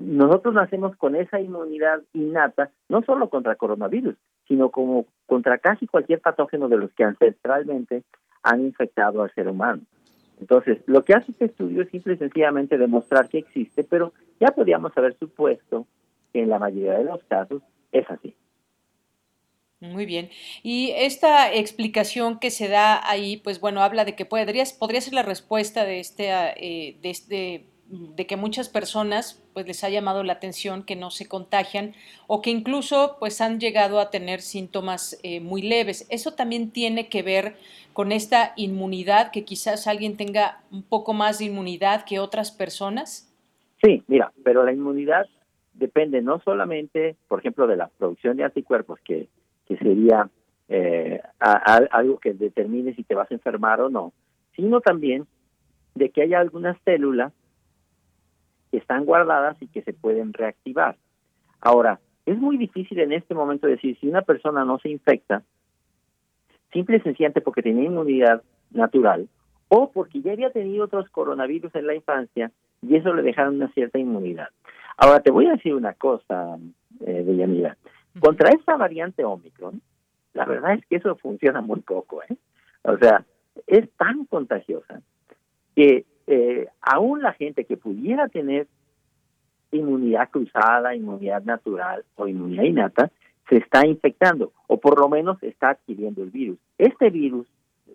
nosotros 0.00 0.54
nacemos 0.54 0.94
con 0.96 1.16
esa 1.16 1.40
inmunidad 1.40 2.02
innata, 2.12 2.70
no 2.88 3.02
solo 3.02 3.28
contra 3.28 3.56
coronavirus, 3.56 4.14
sino 4.46 4.70
como 4.70 5.06
contra 5.26 5.58
casi 5.58 5.88
cualquier 5.88 6.20
patógeno 6.20 6.68
de 6.68 6.76
los 6.76 6.92
que 6.92 7.02
ancestralmente 7.02 8.04
han 8.44 8.60
infectado 8.60 9.22
al 9.22 9.34
ser 9.34 9.48
humano. 9.48 9.82
Entonces, 10.40 10.78
lo 10.86 11.02
que 11.02 11.14
hace 11.14 11.32
este 11.32 11.46
estudio 11.46 11.82
es 11.82 11.90
simple 11.90 12.14
y 12.14 12.18
sencillamente 12.18 12.78
demostrar 12.78 13.28
que 13.28 13.38
existe, 13.38 13.82
pero 13.82 14.12
ya 14.38 14.52
podríamos 14.52 14.96
haber 14.96 15.18
supuesto 15.18 15.88
que 16.32 16.42
en 16.42 16.48
la 16.48 16.60
mayoría 16.60 16.98
de 16.98 17.04
los 17.04 17.24
casos 17.24 17.60
es 17.90 18.08
así. 18.08 18.36
Muy 19.80 20.06
bien. 20.06 20.30
Y 20.62 20.90
esta 20.96 21.52
explicación 21.52 22.40
que 22.40 22.50
se 22.50 22.68
da 22.68 23.00
ahí, 23.08 23.36
pues 23.36 23.60
bueno, 23.60 23.82
habla 23.82 24.04
de 24.04 24.16
que 24.16 24.24
podría, 24.24 24.64
podría 24.78 25.00
ser 25.00 25.14
la 25.14 25.22
respuesta 25.22 25.84
de 25.84 26.00
este, 26.00 26.30
eh, 26.30 26.96
de 27.00 27.10
este 27.10 27.66
de 27.88 28.26
que 28.26 28.36
muchas 28.36 28.68
personas 28.68 29.42
pues 29.54 29.66
les 29.66 29.82
ha 29.82 29.88
llamado 29.88 30.22
la 30.22 30.34
atención 30.34 30.82
que 30.82 30.94
no 30.94 31.10
se 31.10 31.26
contagian 31.26 31.94
o 32.26 32.42
que 32.42 32.50
incluso 32.50 33.16
pues 33.18 33.40
han 33.40 33.60
llegado 33.60 33.98
a 33.98 34.10
tener 34.10 34.42
síntomas 34.42 35.18
eh, 35.22 35.40
muy 35.40 35.62
leves. 35.62 36.06
Eso 36.10 36.34
también 36.34 36.70
tiene 36.70 37.08
que 37.08 37.22
ver 37.22 37.56
con 37.94 38.12
esta 38.12 38.52
inmunidad, 38.56 39.32
que 39.32 39.44
quizás 39.44 39.86
alguien 39.86 40.16
tenga 40.16 40.60
un 40.70 40.82
poco 40.82 41.14
más 41.14 41.38
de 41.38 41.46
inmunidad 41.46 42.04
que 42.04 42.18
otras 42.20 42.52
personas. 42.52 43.34
Sí, 43.82 44.02
mira, 44.06 44.32
pero 44.44 44.64
la 44.64 44.72
inmunidad 44.72 45.26
depende 45.72 46.20
no 46.20 46.40
solamente, 46.40 47.16
por 47.26 47.40
ejemplo, 47.40 47.66
de 47.66 47.76
la 47.76 47.88
producción 47.88 48.36
de 48.36 48.44
anticuerpos, 48.44 49.00
que, 49.00 49.28
que 49.68 49.76
sería 49.76 50.28
eh, 50.68 51.20
algo 51.38 52.18
que 52.18 52.32
determine 52.32 52.94
si 52.94 53.04
te 53.04 53.14
vas 53.14 53.30
a 53.30 53.34
enfermar 53.34 53.80
o 53.80 53.90
no, 53.90 54.12
sino 54.56 54.80
también 54.80 55.26
de 55.94 56.10
que 56.10 56.22
haya 56.22 56.40
algunas 56.40 56.76
células 56.84 57.32
que 58.70 58.78
están 58.78 59.04
guardadas 59.04 59.56
y 59.60 59.68
que 59.68 59.82
se 59.82 59.92
pueden 59.92 60.32
reactivar. 60.32 60.96
Ahora, 61.60 62.00
es 62.26 62.38
muy 62.38 62.56
difícil 62.56 62.98
en 63.00 63.12
este 63.12 63.34
momento 63.34 63.66
decir 63.66 63.98
si 63.98 64.08
una 64.08 64.22
persona 64.22 64.64
no 64.64 64.78
se 64.78 64.90
infecta, 64.90 65.42
simple 66.72 66.98
y 66.98 67.00
sencillamente 67.00 67.40
porque 67.40 67.62
tenía 67.62 67.84
inmunidad 67.84 68.42
natural 68.70 69.28
o 69.68 69.90
porque 69.90 70.20
ya 70.20 70.32
había 70.32 70.50
tenido 70.50 70.84
otros 70.84 71.08
coronavirus 71.10 71.74
en 71.74 71.86
la 71.86 71.94
infancia 71.94 72.50
y 72.82 72.96
eso 72.96 73.14
le 73.14 73.22
dejaron 73.22 73.56
una 73.56 73.72
cierta 73.72 73.98
inmunidad. 73.98 74.48
Ahora, 74.96 75.20
te 75.20 75.30
voy 75.30 75.46
a 75.46 75.52
decir 75.52 75.74
una 75.74 75.94
cosa, 75.94 76.58
eh, 77.00 77.22
Deyanira. 77.24 77.76
Contra 78.20 78.50
esta 78.50 78.76
variante 78.76 79.24
Omicron, 79.24 79.80
la 80.34 80.44
verdad 80.44 80.74
es 80.74 80.86
que 80.86 80.96
eso 80.96 81.16
funciona 81.16 81.60
muy 81.60 81.80
poco, 81.80 82.22
¿eh? 82.22 82.36
O 82.82 82.96
sea, 82.96 83.24
es 83.66 83.90
tan 83.96 84.24
contagiosa 84.26 85.00
que 85.74 86.06
eh, 86.26 86.68
aún 86.80 87.22
la 87.22 87.32
gente 87.32 87.64
que 87.64 87.76
pudiera 87.76 88.28
tener 88.28 88.66
inmunidad 89.70 90.30
cruzada, 90.30 90.94
inmunidad 90.94 91.42
natural 91.42 92.04
o 92.16 92.26
inmunidad 92.26 92.64
innata, 92.64 93.10
se 93.48 93.56
está 93.56 93.86
infectando 93.86 94.52
o 94.66 94.78
por 94.78 94.98
lo 94.98 95.08
menos 95.08 95.42
está 95.42 95.70
adquiriendo 95.70 96.22
el 96.22 96.30
virus. 96.30 96.58
Este 96.76 97.10
virus, 97.10 97.46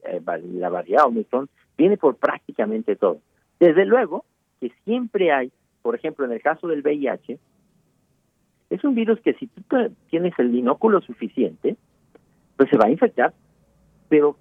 eh, 0.03 0.21
la 0.25 0.69
variedad 0.69 1.05
Omicron, 1.05 1.49
viene 1.77 1.97
por 1.97 2.15
prácticamente 2.17 2.95
todo. 2.95 3.19
Desde 3.59 3.85
luego 3.85 4.25
que 4.59 4.71
siempre 4.83 5.31
hay, 5.31 5.51
por 5.81 5.95
ejemplo, 5.95 6.25
en 6.25 6.31
el 6.31 6.41
caso 6.41 6.67
del 6.67 6.81
VIH, 6.81 7.37
es 8.73 8.83
un 8.83 8.95
virus 8.95 9.19
que 9.21 9.35
si 9.35 9.45
tú 9.45 9.61
tienes 10.09 10.33
el 10.39 10.49
binóculo 10.49 10.99
suficiente, 11.01 11.75
pues 12.57 12.69
se 12.71 12.77
va 12.77 12.85
a 12.85 12.89
infectar, 12.89 13.31
pero 14.09 14.35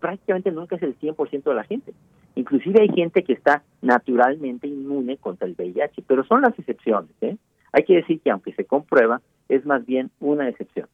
prácticamente 0.00 0.50
nunca 0.50 0.76
es 0.76 0.82
el 0.82 0.98
100% 0.98 1.42
de 1.42 1.54
la 1.54 1.64
gente. 1.64 1.92
Inclusive 2.34 2.80
hay 2.80 2.88
gente 2.88 3.22
que 3.22 3.34
está 3.34 3.62
naturalmente 3.82 4.66
inmune 4.68 5.18
contra 5.18 5.46
el 5.46 5.54
VIH, 5.54 6.02
pero 6.06 6.24
son 6.24 6.40
las 6.40 6.58
excepciones. 6.58 7.10
¿eh? 7.20 7.36
Hay 7.72 7.84
que 7.84 7.96
decir 7.96 8.20
que 8.20 8.30
aunque 8.30 8.54
se 8.54 8.64
comprueba, 8.64 9.20
es 9.50 9.66
más 9.66 9.84
bien 9.84 10.10
una 10.18 10.48
excepción. 10.48 10.88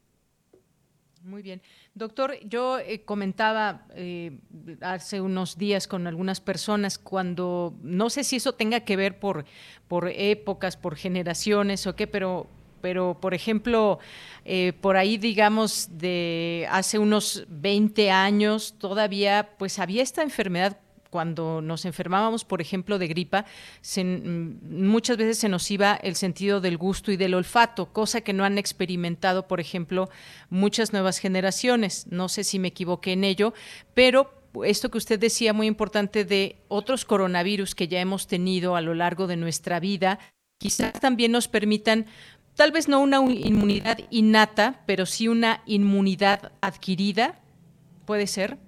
Muy 1.22 1.42
bien. 1.42 1.60
Doctor, 1.94 2.32
yo 2.44 2.80
eh, 2.80 3.02
comentaba 3.04 3.82
eh, 3.94 4.38
hace 4.80 5.20
unos 5.20 5.58
días 5.58 5.86
con 5.86 6.08
algunas 6.08 6.40
personas 6.40 6.98
cuando, 6.98 7.74
no 7.82 8.10
sé 8.10 8.24
si 8.24 8.36
eso 8.36 8.54
tenga 8.54 8.80
que 8.80 8.96
ver 8.96 9.20
por, 9.20 9.44
por 9.86 10.08
épocas, 10.08 10.76
por 10.76 10.96
generaciones 10.96 11.86
o 11.86 11.94
qué, 11.94 12.06
pero 12.08 12.48
pero 12.80 13.18
por 13.20 13.34
ejemplo, 13.34 13.98
eh, 14.44 14.72
por 14.80 14.96
ahí 14.96 15.18
digamos 15.18 15.88
de 15.92 16.66
hace 16.70 16.98
unos 16.98 17.46
20 17.48 18.10
años 18.10 18.74
todavía 18.78 19.50
pues 19.58 19.78
había 19.78 20.02
esta 20.02 20.22
enfermedad 20.22 20.78
cuando 21.10 21.60
nos 21.60 21.84
enfermábamos, 21.84 22.44
por 22.44 22.60
ejemplo, 22.60 22.98
de 22.98 23.08
gripa, 23.08 23.44
mm, 23.96 24.86
muchas 24.86 25.16
veces 25.16 25.38
se 25.38 25.48
nos 25.48 25.70
iba 25.70 25.94
el 25.96 26.14
sentido 26.14 26.60
del 26.60 26.78
gusto 26.78 27.12
y 27.12 27.16
del 27.16 27.34
olfato, 27.34 27.92
cosa 27.92 28.20
que 28.20 28.32
no 28.32 28.44
han 28.44 28.58
experimentado, 28.58 29.46
por 29.46 29.60
ejemplo, 29.60 30.08
muchas 30.48 30.92
nuevas 30.92 31.18
generaciones. 31.18 32.06
No 32.08 32.28
sé 32.28 32.44
si 32.44 32.58
me 32.58 32.68
equivoqué 32.68 33.12
en 33.12 33.24
ello, 33.24 33.52
pero 33.92 34.32
esto 34.64 34.90
que 34.90 34.98
usted 34.98 35.18
decía 35.18 35.52
muy 35.52 35.66
importante 35.66 36.24
de 36.24 36.56
otros 36.68 37.04
coronavirus 37.04 37.74
que 37.74 37.88
ya 37.88 38.00
hemos 38.00 38.26
tenido 38.26 38.76
a 38.76 38.80
lo 38.80 38.94
largo 38.94 39.26
de 39.26 39.36
nuestra 39.36 39.80
vida, 39.80 40.18
quizás 40.58 40.92
también 41.00 41.32
nos 41.32 41.48
permitan 41.48 42.06
tal 42.60 42.72
vez 42.72 42.90
no 42.90 43.00
una 43.00 43.20
inmunidad 43.24 43.96
innata, 44.10 44.82
pero 44.84 45.06
sí 45.06 45.28
una 45.28 45.62
inmunidad 45.64 46.52
adquirida, 46.60 47.36
¿puede 48.04 48.26
ser? 48.26 48.58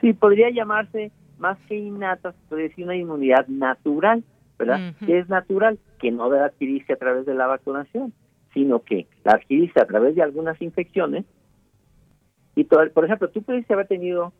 Sí, 0.00 0.12
podría 0.12 0.50
llamarse 0.50 1.10
más 1.36 1.58
que 1.66 1.74
innata, 1.74 2.30
se 2.30 2.38
puede 2.48 2.62
decir 2.68 2.84
una 2.84 2.94
inmunidad 2.94 3.48
natural, 3.48 4.22
¿verdad? 4.56 4.94
Que 5.04 5.18
es 5.18 5.28
natural, 5.28 5.80
que 5.98 6.12
no 6.12 6.30
debe 6.30 6.44
adquirirse 6.44 6.92
a 6.92 6.96
través 6.96 7.26
de 7.26 7.34
la 7.34 7.48
vacunación, 7.48 8.12
sino 8.54 8.84
que 8.84 9.08
la 9.24 9.32
adquiriste 9.32 9.82
a 9.82 9.86
través 9.86 10.14
de 10.14 10.22
algunas 10.22 10.62
infecciones. 10.62 11.24
Y 12.54 12.66
todo, 12.66 12.88
por 12.92 13.04
ejemplo, 13.04 13.30
tú 13.30 13.42
pudiste 13.42 13.74
haber 13.74 13.88
tenido 13.88 14.32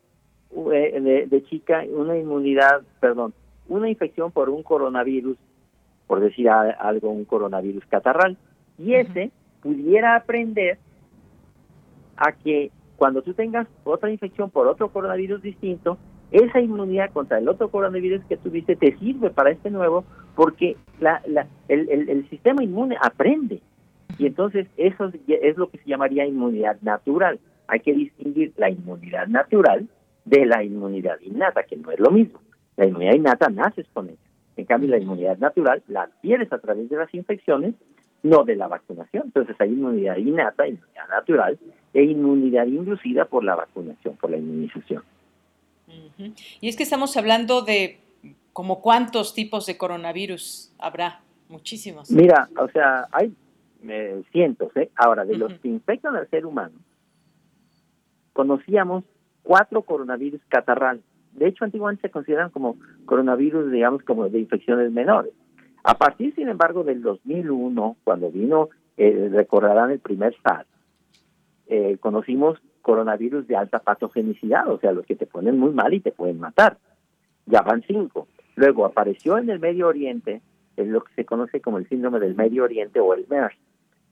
eh, 0.72 1.26
de, 1.28 1.44
chica 1.46 1.82
una 1.90 2.16
inmunidad, 2.16 2.82
perdón, 3.00 3.34
una 3.66 3.88
infección 3.90 4.30
por 4.30 4.48
un 4.48 4.62
coronavirus, 4.62 5.36
por 6.06 6.20
decir 6.20 6.48
algo, 6.48 7.10
un 7.10 7.24
coronavirus 7.24 7.84
catarral, 7.86 8.38
y 8.78 8.94
ese 8.94 9.30
pudiera 9.60 10.16
aprender 10.16 10.78
a 12.16 12.32
que 12.32 12.70
cuando 12.96 13.22
tú 13.22 13.34
tengas 13.34 13.66
otra 13.84 14.10
infección 14.10 14.50
por 14.50 14.66
otro 14.66 14.88
coronavirus 14.90 15.42
distinto, 15.42 15.98
esa 16.30 16.60
inmunidad 16.60 17.10
contra 17.12 17.38
el 17.38 17.48
otro 17.48 17.70
coronavirus 17.70 18.24
que 18.24 18.36
tuviste 18.36 18.76
te 18.76 18.96
sirve 18.98 19.30
para 19.30 19.50
este 19.50 19.70
nuevo 19.70 20.04
porque 20.34 20.76
la, 21.00 21.22
la, 21.26 21.46
el, 21.68 21.88
el, 21.88 22.28
sistema 22.28 22.62
inmune 22.62 22.96
aprende. 23.00 23.60
Y 24.18 24.26
entonces 24.26 24.66
eso 24.76 25.10
es 25.26 25.56
lo 25.56 25.70
que 25.70 25.78
se 25.78 25.88
llamaría 25.88 26.26
inmunidad 26.26 26.80
natural. 26.82 27.38
Hay 27.66 27.80
que 27.80 27.94
distinguir 27.94 28.52
la 28.56 28.70
inmunidad 28.70 29.28
natural 29.28 29.88
de 30.24 30.44
la 30.44 30.62
inmunidad 30.62 31.20
innata, 31.20 31.62
que 31.62 31.76
no 31.76 31.90
es 31.90 32.00
lo 32.00 32.10
mismo. 32.10 32.40
La 32.76 32.86
inmunidad 32.86 33.14
innata 33.14 33.48
naces 33.48 33.86
con 33.92 34.08
ella. 34.08 34.18
En 34.56 34.64
cambio, 34.64 34.90
la 34.90 34.98
inmunidad 34.98 35.38
natural 35.38 35.82
la 35.86 36.02
adquieres 36.02 36.52
a 36.52 36.58
través 36.58 36.88
de 36.88 36.96
las 36.96 37.12
infecciones, 37.14 37.74
no 38.22 38.44
de 38.44 38.56
la 38.56 38.68
vacunación. 38.68 39.24
Entonces 39.26 39.56
hay 39.58 39.70
inmunidad 39.70 40.16
innata, 40.16 40.66
inmunidad 40.66 41.08
natural 41.08 41.58
e 41.92 42.02
inmunidad 42.02 42.66
inducida 42.66 43.24
por 43.24 43.44
la 43.44 43.54
vacunación, 43.54 44.16
por 44.16 44.30
la 44.30 44.36
inmunización. 44.36 45.02
Y 46.60 46.68
es 46.68 46.76
que 46.76 46.82
estamos 46.82 47.16
hablando 47.16 47.62
de 47.62 48.00
como 48.52 48.80
cuántos 48.82 49.34
tipos 49.34 49.66
de 49.66 49.78
coronavirus 49.78 50.72
habrá, 50.78 51.20
muchísimos. 51.48 52.10
Mira, 52.10 52.48
o 52.58 52.68
sea, 52.68 53.06
hay 53.12 53.32
eh, 53.88 54.22
cientos, 54.32 54.76
¿eh? 54.76 54.90
Ahora, 54.96 55.24
de 55.24 55.36
los 55.36 55.52
que 55.60 55.68
infectan 55.68 56.16
al 56.16 56.28
ser 56.28 56.44
humano, 56.44 56.74
conocíamos 58.32 59.04
cuatro 59.42 59.82
coronavirus 59.82 60.40
catarrales. 60.48 61.02
De 61.32 61.48
hecho, 61.48 61.64
antiguamente 61.64 62.02
se 62.02 62.10
consideran 62.10 62.50
como 62.50 62.76
coronavirus, 63.06 63.70
digamos, 63.70 64.02
como 64.02 64.28
de 64.28 64.40
infecciones 64.40 64.90
menores. 64.92 65.32
A 65.88 65.94
partir, 65.96 66.34
sin 66.34 66.50
embargo, 66.50 66.84
del 66.84 67.00
2001, 67.00 67.96
cuando 68.04 68.30
vino, 68.30 68.68
eh, 68.98 69.30
recordarán 69.32 69.90
el 69.90 70.00
primer 70.00 70.36
SARS, 70.42 70.68
eh, 71.66 71.96
conocimos 71.98 72.60
coronavirus 72.82 73.46
de 73.46 73.56
alta 73.56 73.78
patogenicidad, 73.78 74.68
o 74.68 74.78
sea, 74.78 74.92
los 74.92 75.06
que 75.06 75.16
te 75.16 75.24
ponen 75.24 75.58
muy 75.58 75.70
mal 75.70 75.94
y 75.94 76.00
te 76.00 76.12
pueden 76.12 76.40
matar. 76.40 76.76
Ya 77.46 77.62
van 77.62 77.82
cinco. 77.86 78.28
Luego 78.54 78.84
apareció 78.84 79.38
en 79.38 79.48
el 79.48 79.60
Medio 79.60 79.88
Oriente 79.88 80.42
es 80.76 80.88
lo 80.88 81.02
que 81.02 81.14
se 81.14 81.24
conoce 81.24 81.62
como 81.62 81.78
el 81.78 81.88
síndrome 81.88 82.20
del 82.20 82.34
Medio 82.34 82.64
Oriente 82.64 83.00
o 83.00 83.14
el 83.14 83.26
MERS. 83.26 83.56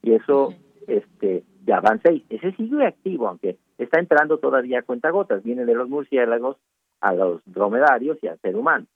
Y 0.02 0.12
eso 0.12 0.54
este, 0.86 1.44
ya 1.66 1.80
van 1.80 2.00
seis. 2.02 2.22
Ese 2.30 2.52
sigue 2.52 2.86
activo, 2.86 3.28
aunque 3.28 3.58
está 3.76 4.00
entrando 4.00 4.38
todavía 4.38 4.78
a 4.78 4.82
cuentagotas. 4.82 5.42
Viene 5.42 5.66
de 5.66 5.74
los 5.74 5.90
murciélagos 5.90 6.56
a 7.02 7.12
los 7.12 7.42
dromedarios 7.44 8.16
y 8.22 8.28
al 8.28 8.40
ser 8.40 8.56
humano. 8.56 8.86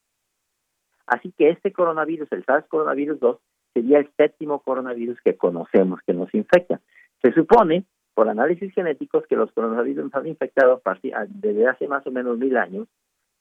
Así 1.07 1.33
que 1.37 1.51
este 1.51 1.73
coronavirus, 1.73 2.31
el 2.33 2.45
SARS 2.45 2.67
coronavirus 2.69 3.21
2, 3.21 3.39
sería 3.75 3.99
el 3.99 4.11
séptimo 4.17 4.61
coronavirus 4.61 5.21
que 5.23 5.37
conocemos 5.37 6.01
que 6.07 6.13
nos 6.13 6.33
infecta. 6.35 6.81
Se 7.23 7.33
supone 7.33 7.85
por 8.15 8.29
análisis 8.29 8.73
genéticos 8.75 9.27
que 9.27 9.37
los 9.37 9.53
coronavirus 9.53 10.05
nos 10.05 10.15
han 10.15 10.27
infectado 10.27 10.83
desde 11.29 11.67
hace 11.67 11.89
más 11.89 12.07
o 12.07 12.11
menos 12.11 12.39
mil 12.39 12.57
años 12.57 12.89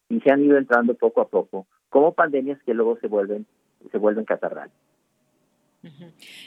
y 0.09 0.19
se 0.21 0.31
han 0.31 0.43
ido 0.43 0.57
entrando 0.57 0.93
poco 0.95 1.21
a 1.21 1.27
poco 1.27 1.67
como 1.89 2.13
pandemias 2.13 2.61
que 2.63 2.73
luego 2.73 2.97
se 2.99 3.07
vuelven 3.07 3.45
se 3.91 3.97
vuelven 3.97 4.25
catarrales. 4.25 4.73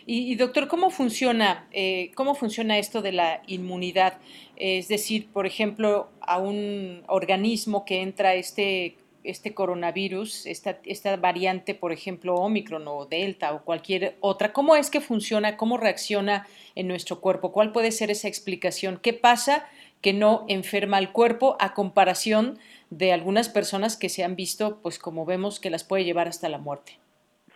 y, 0.04 0.34
doctor, 0.36 0.68
¿cómo 0.68 0.90
funciona, 0.90 1.66
eh, 1.72 2.10
cómo 2.14 2.34
funciona 2.34 2.78
esto 2.78 3.00
de 3.00 3.12
la 3.12 3.42
inmunidad? 3.46 4.18
Es 4.56 4.88
decir, 4.88 5.28
por 5.32 5.46
ejemplo, 5.46 6.10
a 6.20 6.38
un 6.38 7.02
organismo 7.06 7.86
que 7.86 8.02
entra 8.02 8.34
este, 8.34 8.96
este 9.24 9.54
coronavirus, 9.54 10.46
esta, 10.46 10.78
esta 10.84 11.16
variante, 11.16 11.74
por 11.74 11.92
ejemplo, 11.92 12.34
Omicron 12.34 12.86
o 12.86 13.06
Delta 13.06 13.52
o 13.54 13.64
cualquier 13.64 14.16
otra, 14.20 14.52
¿cómo 14.52 14.76
es 14.76 14.90
que 14.90 15.00
funciona? 15.00 15.56
¿Cómo 15.56 15.76
reacciona 15.76 16.46
en 16.74 16.88
nuestro 16.88 17.20
cuerpo? 17.20 17.52
¿Cuál 17.52 17.72
puede 17.72 17.90
ser 17.90 18.10
esa 18.10 18.28
explicación? 18.28 18.98
¿Qué 19.02 19.12
pasa 19.12 19.66
que 20.00 20.12
no 20.12 20.44
enferma 20.48 20.96
al 20.96 21.12
cuerpo 21.12 21.56
a 21.60 21.74
comparación 21.74 22.58
de 22.90 23.12
algunas 23.12 23.48
personas 23.48 23.96
que 23.96 24.08
se 24.08 24.24
han 24.24 24.36
visto, 24.36 24.78
pues 24.82 24.98
como 24.98 25.24
vemos, 25.24 25.60
que 25.60 25.70
las 25.70 25.84
puede 25.84 26.04
llevar 26.04 26.28
hasta 26.28 26.48
la 26.48 26.58
muerte? 26.58 26.98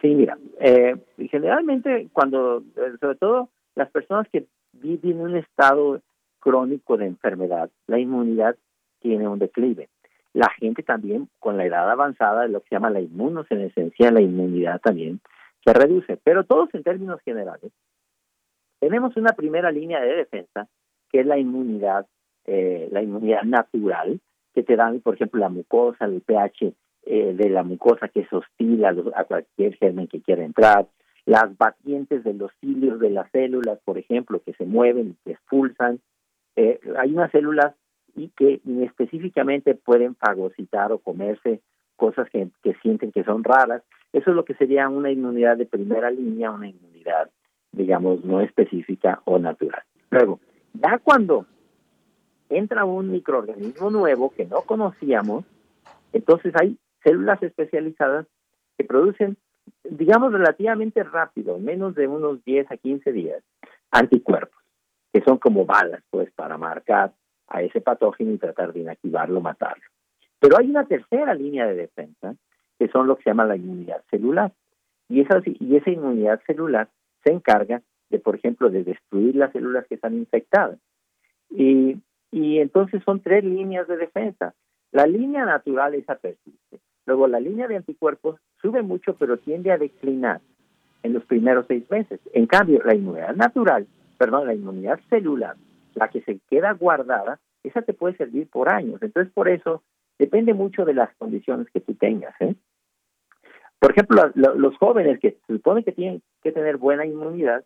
Sí, 0.00 0.08
mira, 0.08 0.38
eh, 0.60 0.94
generalmente 1.30 2.08
cuando, 2.12 2.58
eh, 2.58 2.96
sobre 3.00 3.16
todo 3.16 3.48
las 3.74 3.90
personas 3.90 4.26
que 4.30 4.44
viven 4.72 5.18
en 5.18 5.20
un 5.20 5.36
estado 5.36 6.00
crónico 6.38 6.96
de 6.96 7.06
enfermedad, 7.06 7.70
la 7.86 7.98
inmunidad 7.98 8.56
tiene 9.00 9.26
un 9.28 9.38
declive. 9.38 9.88
La 10.36 10.50
gente 10.50 10.82
también 10.82 11.30
con 11.38 11.56
la 11.56 11.64
edad 11.64 11.90
avanzada, 11.90 12.46
lo 12.46 12.60
que 12.60 12.68
se 12.68 12.74
llama 12.74 12.90
la 12.90 13.00
inmunosenescencia, 13.00 14.10
la 14.10 14.20
inmunidad 14.20 14.82
también 14.82 15.18
se 15.64 15.72
reduce. 15.72 16.18
Pero 16.22 16.44
todos 16.44 16.68
en 16.74 16.82
términos 16.82 17.22
generales, 17.24 17.72
tenemos 18.78 19.16
una 19.16 19.32
primera 19.32 19.70
línea 19.70 19.98
de 19.98 20.14
defensa 20.14 20.68
que 21.10 21.20
es 21.20 21.26
la 21.26 21.38
inmunidad, 21.38 22.04
eh, 22.44 22.86
la 22.92 23.02
inmunidad 23.02 23.44
natural 23.44 24.20
que 24.52 24.62
te 24.62 24.76
dan, 24.76 25.00
por 25.00 25.14
ejemplo, 25.14 25.40
la 25.40 25.48
mucosa, 25.48 26.04
el 26.04 26.20
pH 26.20 26.74
eh, 27.06 27.32
de 27.34 27.48
la 27.48 27.62
mucosa 27.62 28.08
que 28.08 28.20
es 28.20 28.30
hostil 28.30 28.84
a, 28.84 29.24
cualquier 29.24 29.74
germen 29.78 30.06
que 30.06 30.20
quiera 30.20 30.44
entrar, 30.44 30.86
las 31.24 31.56
batientes 31.56 32.24
de 32.24 32.34
los 32.34 32.52
cilios 32.60 33.00
de 33.00 33.08
las 33.08 33.30
células, 33.30 33.78
por 33.86 33.96
ejemplo, 33.96 34.42
que 34.44 34.52
se 34.52 34.66
mueven, 34.66 35.16
que 35.24 35.32
expulsan. 35.32 35.98
Eh, 36.56 36.78
hay 36.98 37.14
unas 37.14 37.30
células 37.30 37.74
y 38.16 38.28
que 38.30 38.60
específicamente 38.82 39.74
pueden 39.74 40.16
fagocitar 40.16 40.90
o 40.90 40.98
comerse 40.98 41.60
cosas 41.96 42.28
que, 42.30 42.48
que 42.62 42.74
sienten 42.82 43.12
que 43.12 43.24
son 43.24 43.44
raras. 43.44 43.82
Eso 44.12 44.30
es 44.30 44.36
lo 44.36 44.44
que 44.44 44.54
sería 44.54 44.88
una 44.88 45.10
inmunidad 45.10 45.56
de 45.56 45.66
primera 45.66 46.10
línea, 46.10 46.50
una 46.50 46.68
inmunidad, 46.68 47.30
digamos, 47.72 48.24
no 48.24 48.40
específica 48.40 49.20
o 49.24 49.38
natural. 49.38 49.82
Luego, 50.10 50.40
ya 50.72 50.98
cuando 50.98 51.46
entra 52.48 52.84
un 52.84 53.10
microorganismo 53.10 53.90
nuevo 53.90 54.30
que 54.30 54.46
no 54.46 54.62
conocíamos, 54.62 55.44
entonces 56.12 56.54
hay 56.58 56.78
células 57.02 57.42
especializadas 57.42 58.26
que 58.78 58.84
producen, 58.84 59.36
digamos, 59.84 60.32
relativamente 60.32 61.02
rápido, 61.02 61.58
menos 61.58 61.94
de 61.94 62.08
unos 62.08 62.42
10 62.44 62.70
a 62.70 62.76
15 62.76 63.12
días, 63.12 63.42
anticuerpos, 63.90 64.62
que 65.12 65.20
son 65.22 65.38
como 65.38 65.66
balas, 65.66 66.02
pues, 66.10 66.30
para 66.32 66.56
marcar 66.56 67.12
a 67.48 67.62
ese 67.62 67.80
patógeno 67.80 68.32
y 68.32 68.38
tratar 68.38 68.72
de 68.72 68.80
inactivarlo, 68.80 69.40
matarlo. 69.40 69.84
Pero 70.40 70.58
hay 70.58 70.68
una 70.70 70.84
tercera 70.84 71.34
línea 71.34 71.66
de 71.66 71.74
defensa, 71.74 72.34
que 72.78 72.88
son 72.88 73.06
lo 73.06 73.16
que 73.16 73.24
se 73.24 73.30
llama 73.30 73.46
la 73.46 73.56
inmunidad 73.56 74.02
celular. 74.10 74.52
Y 75.08 75.20
esa, 75.20 75.40
inmunidad 75.90 76.40
celular 76.46 76.88
se 77.24 77.32
encarga 77.32 77.82
de, 78.10 78.18
por 78.18 78.36
ejemplo, 78.36 78.68
de 78.68 78.84
destruir 78.84 79.36
las 79.36 79.52
células 79.52 79.86
que 79.86 79.94
están 79.94 80.14
infectadas. 80.14 80.78
Y, 81.50 81.96
y 82.30 82.58
entonces 82.58 83.02
son 83.04 83.20
tres 83.20 83.44
líneas 83.44 83.86
de 83.88 83.96
defensa. 83.96 84.54
La 84.92 85.06
línea 85.06 85.44
natural 85.44 85.94
esa 85.94 86.16
persiste. 86.16 86.80
Luego, 87.06 87.28
la 87.28 87.40
línea 87.40 87.68
de 87.68 87.76
anticuerpos 87.76 88.40
sube 88.60 88.82
mucho, 88.82 89.14
pero 89.16 89.38
tiende 89.38 89.70
a 89.70 89.78
declinar 89.78 90.40
en 91.02 91.12
los 91.12 91.24
primeros 91.24 91.66
seis 91.68 91.88
meses. 91.90 92.20
En 92.32 92.46
cambio, 92.46 92.82
la 92.84 92.94
inmunidad 92.94 93.34
natural, 93.36 93.86
perdón, 94.18 94.46
la 94.46 94.54
inmunidad 94.54 95.00
celular, 95.08 95.56
la 95.96 96.08
que 96.08 96.22
se 96.22 96.38
queda 96.48 96.72
guardada, 96.72 97.40
esa 97.64 97.82
te 97.82 97.94
puede 97.94 98.16
servir 98.16 98.48
por 98.48 98.68
años. 98.68 99.02
Entonces, 99.02 99.32
por 99.32 99.48
eso, 99.48 99.82
depende 100.18 100.54
mucho 100.54 100.84
de 100.84 100.94
las 100.94 101.14
condiciones 101.16 101.66
que 101.72 101.80
tú 101.80 101.94
tengas. 101.94 102.34
¿eh? 102.40 102.54
Por 103.80 103.90
ejemplo, 103.90 104.30
los 104.34 104.76
jóvenes 104.78 105.18
que 105.20 105.32
se 105.32 105.54
supone 105.54 105.82
que 105.82 105.92
tienen 105.92 106.22
que 106.42 106.52
tener 106.52 106.76
buena 106.76 107.04
inmunidad, 107.04 107.64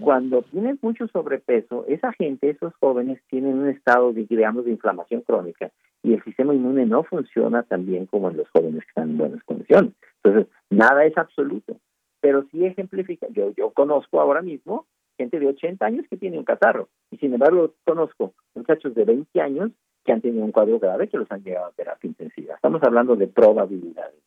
cuando 0.00 0.42
tienen 0.42 0.78
mucho 0.80 1.08
sobrepeso, 1.08 1.84
esa 1.88 2.12
gente, 2.12 2.50
esos 2.50 2.72
jóvenes, 2.76 3.20
tienen 3.28 3.58
un 3.58 3.68
estado, 3.68 4.12
de, 4.12 4.26
digamos, 4.26 4.64
de 4.64 4.70
inflamación 4.70 5.22
crónica 5.22 5.72
y 6.04 6.14
el 6.14 6.22
sistema 6.22 6.54
inmune 6.54 6.86
no 6.86 7.02
funciona 7.02 7.64
tan 7.64 7.84
bien 7.84 8.06
como 8.06 8.30
en 8.30 8.36
los 8.36 8.48
jóvenes 8.50 8.82
que 8.82 8.88
están 8.88 9.10
en 9.10 9.18
buenas 9.18 9.42
condiciones. 9.42 9.92
Entonces, 10.22 10.52
nada 10.70 11.04
es 11.04 11.18
absoluto, 11.18 11.78
pero 12.20 12.44
sí 12.52 12.64
ejemplifica. 12.64 13.26
Yo, 13.30 13.50
yo 13.56 13.70
conozco 13.70 14.20
ahora 14.20 14.40
mismo 14.40 14.86
gente 15.16 15.38
de 15.38 15.48
80 15.48 15.84
años 15.84 16.06
que 16.08 16.16
tiene 16.16 16.38
un 16.38 16.44
catarro 16.44 16.88
y 17.10 17.16
sin 17.18 17.34
embargo 17.34 17.74
conozco 17.84 18.34
muchachos 18.54 18.94
de 18.94 19.04
20 19.04 19.40
años 19.40 19.70
que 20.04 20.12
han 20.12 20.20
tenido 20.20 20.44
un 20.44 20.52
cuadro 20.52 20.78
grave 20.78 21.08
que 21.08 21.18
los 21.18 21.30
han 21.30 21.44
llegado 21.44 21.66
a 21.66 21.72
terapia 21.72 22.08
intensiva. 22.08 22.54
Estamos 22.54 22.82
hablando 22.82 23.14
de 23.14 23.28
probabilidades. 23.28 24.22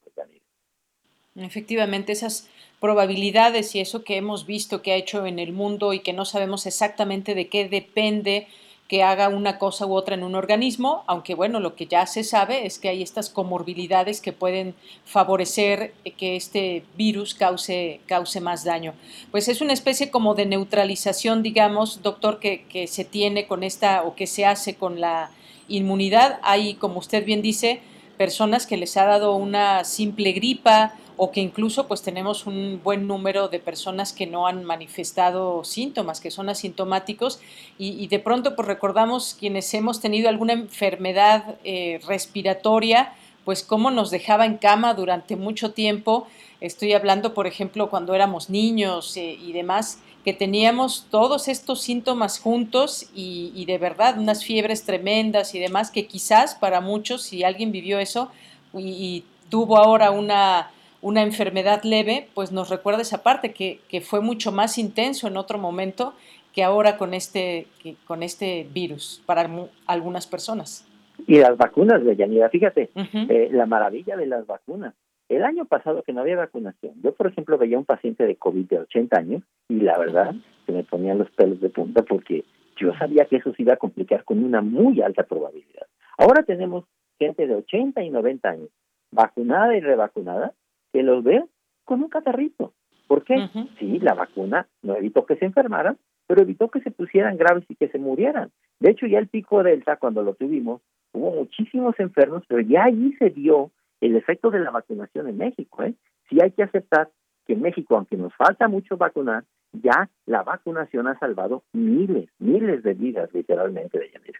Efectivamente, 1.36 2.13
esas 2.13 2.50
probabilidades 2.80 3.76
y 3.76 3.82
eso 3.82 4.06
que 4.06 4.15
hemos 4.15 4.45
visto 4.45 4.82
que 4.82 4.93
ha 4.93 4.95
hecho 4.95 5.26
en 5.26 5.38
el 5.38 5.52
mundo 5.52 5.91
y 5.91 6.00
que 6.00 6.13
no 6.13 6.24
sabemos 6.24 6.65
exactamente 6.65 7.36
de 7.36 7.50
qué 7.50 7.67
depende 7.67 8.48
que 8.88 9.02
haga 9.02 9.30
una 9.30 9.58
cosa 9.58 9.88
u 9.88 9.93
otra 9.95 10.13
en 10.13 10.24
un 10.24 10.36
organismo, 10.36 11.04
aunque 11.08 11.34
bueno, 11.34 11.60
lo 11.60 11.76
que 11.76 11.88
ya 11.88 12.06
se 12.06 12.24
sabe 12.24 12.67
es 12.67 12.78
que 12.78 12.89
hay 12.89 13.02
estas 13.02 13.30
comorbilidades 13.30 14.21
que 14.21 14.32
pueden 14.32 14.76
favorecer 15.06 15.93
que 16.17 16.36
este 16.36 16.84
virus 16.95 17.34
cause, 17.34 18.00
cause 18.06 18.39
más 18.41 18.63
daño. 18.63 18.93
Pues 19.32 19.48
es 19.48 19.62
una 19.62 19.74
especie 19.74 20.12
como 20.12 20.36
de 20.36 20.45
neutralización, 20.45 21.41
digamos, 21.41 22.04
doctor, 22.04 22.39
que, 22.39 22.65
que 22.65 22.86
se 22.86 23.06
tiene 23.06 23.48
con 23.48 23.63
esta 23.63 24.04
o 24.04 24.15
que 24.15 24.28
se 24.28 24.45
hace 24.45 24.76
con 24.76 25.02
la 25.02 25.32
inmunidad. 25.67 26.39
Hay, 26.43 26.76
como 26.76 27.00
usted 27.00 27.26
bien 27.26 27.41
dice, 27.41 27.82
personas 28.17 28.67
que 28.67 28.78
les 28.78 28.98
ha 28.98 29.06
dado 29.06 29.36
una 29.36 29.84
simple 29.84 30.32
gripa 30.32 30.93
o 31.17 31.32
que 31.32 31.41
incluso 31.41 31.88
pues 31.88 32.01
tenemos 32.01 32.45
un 32.45 32.82
buen 32.84 33.08
número 33.08 33.47
de 33.47 33.60
personas 33.60 34.13
que 34.13 34.28
no 34.28 34.47
han 34.47 34.63
manifestado 34.63 35.63
síntomas, 35.63 36.19
que 36.19 36.32
son 36.32 36.49
asintomáticos 36.49 37.39
y, 37.78 38.08
de 38.08 38.19
pronto 38.19 38.56
pues 38.56 38.67
recordamos 38.67 39.36
quienes 39.39 39.73
hemos 39.73 40.01
tenido 40.01 40.30
alguna 40.30 40.54
enfermedad 40.54 41.56
eh, 41.63 41.99
respiratoria, 42.08 43.13
pues 43.45 43.63
cómo 43.63 43.91
nos 43.91 44.12
dejaba 44.12 44.45
en 44.45 44.58
cama 44.58 44.93
durante 44.93 45.36
mucho 45.36 45.71
tiempo. 45.71 46.28
Estoy 46.62 46.93
hablando, 46.93 47.34
por 47.34 47.47
ejemplo, 47.47 47.89
cuando 47.89 48.15
éramos 48.15 48.49
niños 48.49 49.15
eh, 49.17 49.38
y 49.39 49.54
demás, 49.54 49.99
que 50.25 50.34
teníamos 50.34 51.06
todos 51.12 51.47
estos 51.47 51.82
síntomas 51.82 52.39
juntos 52.39 53.06
y, 53.13 53.63
de 53.65 53.78
verdad 53.78 54.17
unas 54.17 54.43
fiebres 54.43 54.84
tremendas 54.84 55.54
y 55.54 55.60
demás, 55.60 55.91
que 55.91 56.08
quizás 56.08 56.56
para 56.56 56.82
muchos, 56.82 57.21
si 57.21 57.43
alguien 57.43 57.71
vivió 57.71 57.99
eso 57.99 58.32
y 58.73 59.23
tuvo 59.49 59.78
ahora 59.78 60.10
una 60.10 60.71
una 61.06 61.22
enfermedad 61.22 61.84
leve, 61.84 62.30
pues 62.34 62.52
nos 62.52 62.72
recuerda 62.72 63.04
esa 63.04 63.22
parte 63.22 63.54
que, 63.54 63.80
que 63.89 64.02
fue 64.02 64.22
mucho 64.22 64.52
más 64.52 64.80
intenso 64.80 65.28
en 65.28 65.38
otro 65.38 65.60
momento 65.60 66.15
que 66.52 66.63
ahora 66.63 66.98
con 66.98 67.13
este, 67.13 67.68
con 68.08 68.24
este 68.24 68.65
virus 68.74 69.22
para 69.28 69.48
algunas 69.86 70.26
personas. 70.26 70.84
Y 71.28 71.38
las 71.38 71.58
vacunas, 71.58 72.02
Yanira, 72.18 72.50
fíjate, 72.50 72.89
eh, 72.96 73.50
la 73.52 73.68
maravilla 73.68 74.18
de 74.18 74.26
las 74.26 74.48
vacunas. 74.48 74.96
El 75.30 75.44
año 75.44 75.65
pasado 75.65 76.02
que 76.02 76.12
no 76.12 76.22
había 76.22 76.38
vacunación, 76.38 76.94
yo 77.04 77.13
por 77.13 77.28
ejemplo 77.28 77.60
veía 77.60 77.78
un 77.78 77.86
paciente 77.86 78.26
de 78.26 78.38
COVID 78.38 78.65
de 78.65 78.80
80 78.80 79.15
años 79.15 79.44
y 79.70 79.82
la 79.82 80.00
verdad 80.00 80.34
se 80.65 80.72
me 80.72 80.84
ponían 80.84 81.20
los 81.20 81.30
pelos 81.30 81.62
de 81.62 81.70
punta 81.70 82.02
porque 82.02 82.46
yo 82.78 82.96
sabía 82.98 83.26
que 83.26 83.36
eso 83.36 83.54
se 83.54 83.62
iba 83.62 83.74
a 83.74 83.78
complicar 83.78 84.24
con 84.24 84.44
una 84.44 84.62
muy 84.62 85.04
alta 85.04 85.22
probabilidad. 85.22 85.86
Ahora 86.18 86.41
tenemos 86.41 86.86
gente 87.20 87.46
de 87.46 87.54
80 87.54 88.02
y 88.02 88.10
90 88.10 88.50
años, 88.50 88.70
vacunada 89.12 89.78
y 89.78 89.82
revacunada, 89.82 90.54
que 90.95 91.03
los 91.03 91.25
ve 91.25 91.43
con 91.84 92.01
un 92.01 92.08
catarrito. 92.08 92.73
¿Por 93.08 93.25
qué? 93.25 93.49
Sí, 93.77 93.99
la 93.99 94.13
vacuna 94.13 94.65
no 94.81 94.95
evitó 94.95 95.25
que 95.25 95.36
se 95.36 95.43
enfermaran, 95.43 95.97
pero 96.25 96.41
evitó 96.41 96.69
que 96.69 96.79
se 96.79 96.89
pusieran 96.89 97.36
graves 97.36 97.65
y 97.67 97.75
que 97.75 97.89
se 97.89 97.99
murieran. 97.99 98.51
De 98.79 98.91
hecho, 98.91 99.05
ya 99.05 99.19
el 99.19 99.27
pico 99.27 99.62
Delta, 99.62 99.97
cuando 99.97 100.23
lo 100.23 100.36
tuvimos, 100.36 100.81
hubo 101.12 101.31
muchísimos 101.31 101.99
enfermos, 101.99 102.43
pero 102.47 102.62
ya 102.62 102.86
allí 102.86 103.13
se 103.19 103.29
vio 103.29 103.71
el 103.99 104.15
efecto 104.15 104.51
de 104.51 104.60
la 104.60 104.71
vacunación 104.71 105.27
en 105.27 105.38
México. 105.38 105.84
¿eh? 105.84 105.95
Sí 106.29 106.38
hay 106.41 106.51
que 106.51 106.63
aceptar 106.63 107.10
que 107.45 107.53
en 107.53 107.62
México, 107.62 107.97
aunque 107.97 108.15
nos 108.15 108.34
falta 108.36 108.69
mucho 108.69 108.95
vacunar, 108.95 109.43
ya 109.73 110.10
la 110.25 110.43
vacunación 110.43 111.08
ha 111.08 111.19
salvado 111.19 111.63
miles, 111.73 112.29
miles 112.39 112.84
de 112.84 112.93
vidas, 112.93 113.29
literalmente, 113.34 113.99
de 113.99 114.12
Yanira 114.12 114.39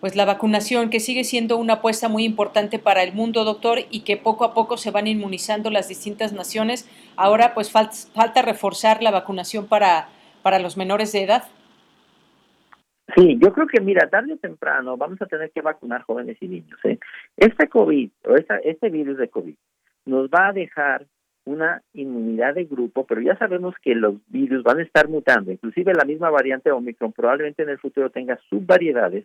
pues 0.00 0.16
la 0.16 0.24
vacunación, 0.24 0.90
que 0.90 1.00
sigue 1.00 1.24
siendo 1.24 1.56
una 1.56 1.74
apuesta 1.74 2.08
muy 2.08 2.24
importante 2.24 2.78
para 2.78 3.02
el 3.02 3.12
mundo, 3.12 3.44
doctor, 3.44 3.78
y 3.90 4.04
que 4.04 4.16
poco 4.16 4.44
a 4.44 4.54
poco 4.54 4.76
se 4.76 4.90
van 4.90 5.06
inmunizando 5.06 5.70
las 5.70 5.88
distintas 5.88 6.32
naciones. 6.32 6.88
Ahora, 7.16 7.54
pues 7.54 7.70
falta 7.70 8.42
reforzar 8.42 9.02
la 9.02 9.10
vacunación 9.10 9.66
para, 9.66 10.08
para 10.42 10.58
los 10.58 10.76
menores 10.76 11.12
de 11.12 11.24
edad. 11.24 11.44
Sí, 13.14 13.38
yo 13.40 13.52
creo 13.52 13.66
que, 13.66 13.80
mira, 13.80 14.08
tarde 14.10 14.34
o 14.34 14.36
temprano 14.36 14.96
vamos 14.96 15.20
a 15.22 15.26
tener 15.26 15.50
que 15.50 15.62
vacunar 15.62 16.02
jóvenes 16.02 16.36
y 16.40 16.48
niños. 16.48 16.78
¿eh? 16.84 16.98
Este 17.36 17.68
COVID, 17.68 18.10
o 18.24 18.34
esta, 18.34 18.58
este 18.58 18.90
virus 18.90 19.16
de 19.16 19.28
COVID, 19.28 19.54
nos 20.06 20.28
va 20.28 20.48
a 20.48 20.52
dejar 20.52 21.06
una 21.44 21.80
inmunidad 21.94 22.54
de 22.54 22.64
grupo, 22.64 23.06
pero 23.06 23.20
ya 23.20 23.38
sabemos 23.38 23.74
que 23.80 23.94
los 23.94 24.16
virus 24.26 24.64
van 24.64 24.80
a 24.80 24.82
estar 24.82 25.08
mutando, 25.08 25.52
inclusive 25.52 25.94
la 25.94 26.04
misma 26.04 26.28
variante 26.28 26.72
Omicron 26.72 27.12
probablemente 27.12 27.62
en 27.62 27.68
el 27.68 27.78
futuro 27.78 28.10
tenga 28.10 28.36
subvariedades 28.50 29.24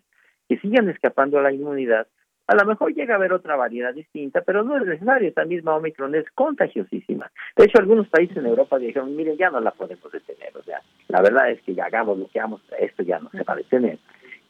que 0.51 0.59
sigan 0.59 0.89
escapando 0.89 1.39
a 1.39 1.43
la 1.43 1.53
inmunidad. 1.53 2.07
A 2.45 2.55
lo 2.55 2.65
mejor 2.65 2.93
llega 2.93 3.13
a 3.13 3.17
haber 3.17 3.31
otra 3.31 3.55
variedad 3.55 3.93
distinta, 3.93 4.41
pero 4.41 4.63
no 4.63 4.75
es 4.75 4.85
necesario, 4.85 5.29
esta 5.29 5.45
misma 5.45 5.77
Omicron 5.77 6.13
es 6.13 6.29
contagiosísima. 6.31 7.31
De 7.55 7.63
hecho, 7.63 7.79
algunos 7.79 8.09
países 8.09 8.35
en 8.35 8.47
Europa 8.47 8.77
dijeron, 8.77 9.15
miren, 9.15 9.37
ya 9.37 9.49
no 9.49 9.61
la 9.61 9.71
podemos 9.71 10.11
detener, 10.11 10.51
o 10.57 10.63
sea, 10.63 10.81
la 11.07 11.21
verdad 11.21 11.51
es 11.51 11.61
que 11.61 11.73
ya 11.73 11.85
hagamos 11.85 12.19
lo 12.19 12.27
que 12.27 12.39
hagamos, 12.39 12.61
esto 12.77 13.01
ya 13.03 13.19
no 13.19 13.29
se 13.29 13.43
va 13.43 13.53
a 13.53 13.55
detener. 13.55 13.97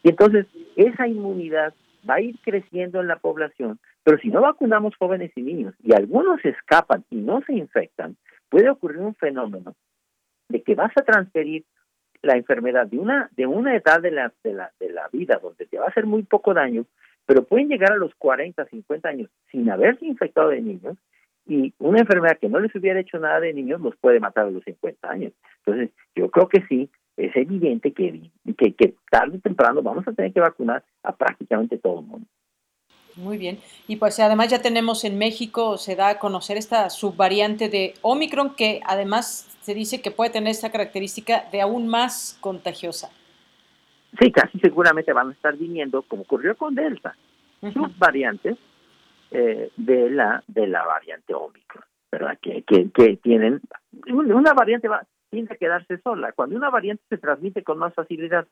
Y 0.02 0.10
entonces, 0.10 0.48
esa 0.76 1.08
inmunidad 1.08 1.76
va 2.10 2.16
a 2.16 2.22
ir 2.22 2.36
creciendo 2.44 3.00
en 3.00 3.08
la 3.08 3.18
población, 3.18 3.78
pero 4.04 4.18
si 4.18 4.30
no 4.30 4.42
vacunamos 4.42 4.96
jóvenes 4.96 5.32
y 5.36 5.44
niños 5.44 5.76
y 5.84 5.94
algunos 5.94 6.44
escapan 6.44 7.06
y 7.12 7.18
no 7.18 7.44
se 7.46 7.54
infectan, 7.54 8.18
puede 8.50 8.72
ocurrir 8.72 9.02
un 9.02 9.14
fenómeno 9.14 9.76
de 10.50 10.64
que 10.64 10.74
vas 10.74 10.94
a 10.98 11.04
transferir 11.04 11.64
la 12.22 12.36
enfermedad 12.36 12.88
de 12.88 12.98
una 12.98 13.30
de 13.36 13.48
una 13.48 13.76
edad 13.76 14.02
de 14.02 14.12
la, 14.12 14.32
de 14.44 14.54
la 14.54 14.72
de 14.80 14.90
la 14.90 15.08
vida 15.12 15.40
donde 15.42 15.66
te 15.66 15.78
va 15.78 15.86
a 15.86 15.90
hacer 15.90 16.06
muy 16.06 16.24
poco 16.24 16.54
daño, 16.54 16.86
pero 17.26 17.44
pueden 17.44 17.70
llegar 17.70 17.94
a 17.94 17.98
los 17.98 18.14
40, 18.16 18.66
50 18.66 19.10
años 19.10 19.30
sin 19.52 19.70
haberse 19.70 20.06
infectado 20.06 20.50
de 20.50 20.62
niños 20.62 20.98
y 21.48 21.74
una 21.80 22.00
enfermedad 22.00 22.38
que 22.40 22.50
no 22.50 22.60
les 22.60 22.74
hubiera 22.76 23.00
hecho 23.00 23.20
nada 23.20 23.40
de 23.40 23.54
niños 23.54 23.82
los 23.82 23.96
puede 23.98 24.20
matar 24.20 24.46
a 24.46 24.52
los 24.52 24.64
50 24.64 25.10
años. 25.10 25.34
Entonces, 25.66 25.90
yo 26.16 26.30
creo 26.30 26.48
que 26.48 26.64
sí, 26.68 26.90
es 27.18 27.36
evidente 27.36 27.92
que, 27.92 28.30
que, 28.58 28.74
que 28.74 28.96
tarde 29.10 29.38
o 29.38 29.42
temprano 29.42 29.82
vamos 29.82 30.08
a 30.08 30.14
tener 30.14 30.32
que 30.34 30.40
vacunar 30.40 30.84
a 31.04 31.16
prácticamente 31.16 31.78
todo 31.78 32.00
el 32.00 32.06
mundo. 32.06 32.28
Muy 33.16 33.38
bien. 33.38 33.60
Y 33.88 33.98
pues 33.98 34.20
además 34.20 34.50
ya 34.50 34.62
tenemos 34.62 35.04
en 35.04 35.18
México, 35.18 35.78
se 35.78 35.96
da 35.96 36.10
a 36.10 36.20
conocer 36.20 36.58
esta 36.58 36.90
subvariante 36.90 37.70
de 37.70 37.94
Omicron 38.02 38.56
que 38.56 38.82
además 38.86 39.48
se 39.62 39.74
dice 39.74 40.02
que 40.02 40.12
puede 40.12 40.32
tener 40.32 40.52
esta 40.52 40.72
característica 40.72 41.46
de 41.52 41.62
aún 41.62 41.88
más 41.88 42.38
contagiosa. 42.42 43.10
Sí, 44.20 44.32
casi 44.32 44.60
seguramente 44.60 45.14
van 45.14 45.30
a 45.30 45.34
estar 45.34 45.56
viniendo, 45.56 46.02
como 46.04 46.24
ocurrió 46.24 46.56
con 46.58 46.76
Delta, 46.76 47.16
subvariantes 47.74 48.58
eh, 49.32 49.72
de 49.78 50.10
la 50.10 50.44
de 50.48 50.68
la 50.68 50.84
variante 50.84 51.34
Omicron, 51.34 51.86
¿verdad? 52.12 52.38
Que, 52.42 52.64
que, 52.64 52.92
que 52.92 53.18
tienen 53.18 53.62
una 54.08 54.54
variante 54.54 54.90
va, 54.90 55.06
tiene 55.30 55.48
que 55.48 55.58
quedarse 55.58 55.98
sola. 56.00 56.34
Cuando 56.34 56.58
una 56.58 56.70
variante 56.70 57.04
se 57.10 57.18
transmite 57.18 57.64
con 57.64 57.78
más 57.78 57.94
facilidad 57.94 58.48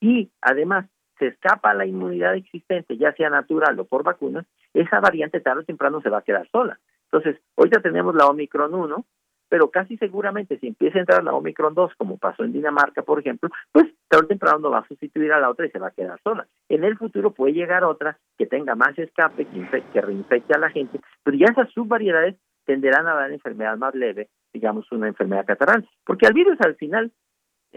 y 0.00 0.30
además 0.40 0.86
se 1.18 1.28
escapa 1.28 1.74
la 1.74 1.86
inmunidad 1.86 2.34
existente, 2.34 2.96
ya 2.96 3.12
sea 3.12 3.30
natural 3.30 3.78
o 3.78 3.84
por 3.84 4.02
vacunas, 4.02 4.46
esa 4.74 5.00
variante 5.00 5.40
tarde 5.40 5.60
o 5.60 5.64
temprano 5.64 6.00
se 6.00 6.10
va 6.10 6.18
a 6.18 6.22
quedar 6.22 6.48
sola. 6.50 6.78
Entonces, 7.10 7.40
ya 7.72 7.80
tenemos 7.80 8.14
la 8.14 8.26
Omicron 8.26 8.74
1, 8.74 9.04
pero 9.48 9.70
casi 9.70 9.96
seguramente 9.96 10.58
si 10.58 10.66
empieza 10.66 10.98
a 10.98 11.00
entrar 11.00 11.24
la 11.24 11.34
Omicron 11.34 11.74
2, 11.74 11.92
como 11.96 12.18
pasó 12.18 12.44
en 12.44 12.52
Dinamarca, 12.52 13.02
por 13.02 13.20
ejemplo, 13.20 13.48
pues 13.72 13.86
tarde 14.08 14.24
o 14.24 14.28
temprano 14.28 14.70
va 14.70 14.78
a 14.78 14.88
sustituir 14.88 15.32
a 15.32 15.40
la 15.40 15.50
otra 15.50 15.66
y 15.66 15.70
se 15.70 15.78
va 15.78 15.88
a 15.88 15.92
quedar 15.92 16.20
sola. 16.22 16.46
En 16.68 16.84
el 16.84 16.96
futuro 16.98 17.32
puede 17.32 17.52
llegar 17.52 17.84
otra 17.84 18.18
que 18.38 18.46
tenga 18.46 18.74
más 18.74 18.98
escape, 18.98 19.46
que, 19.46 19.82
que 19.92 20.00
reinfecte 20.00 20.54
a 20.54 20.58
la 20.58 20.70
gente, 20.70 21.00
pero 21.22 21.36
ya 21.36 21.46
esas 21.46 21.70
subvariedades 21.72 22.36
tenderán 22.64 23.06
a 23.06 23.14
dar 23.14 23.30
enfermedad 23.30 23.76
más 23.76 23.94
leve, 23.94 24.28
digamos 24.52 24.90
una 24.90 25.06
enfermedad 25.06 25.46
catarral, 25.46 25.88
porque 26.04 26.26
al 26.26 26.34
virus 26.34 26.60
al 26.60 26.74
final 26.74 27.12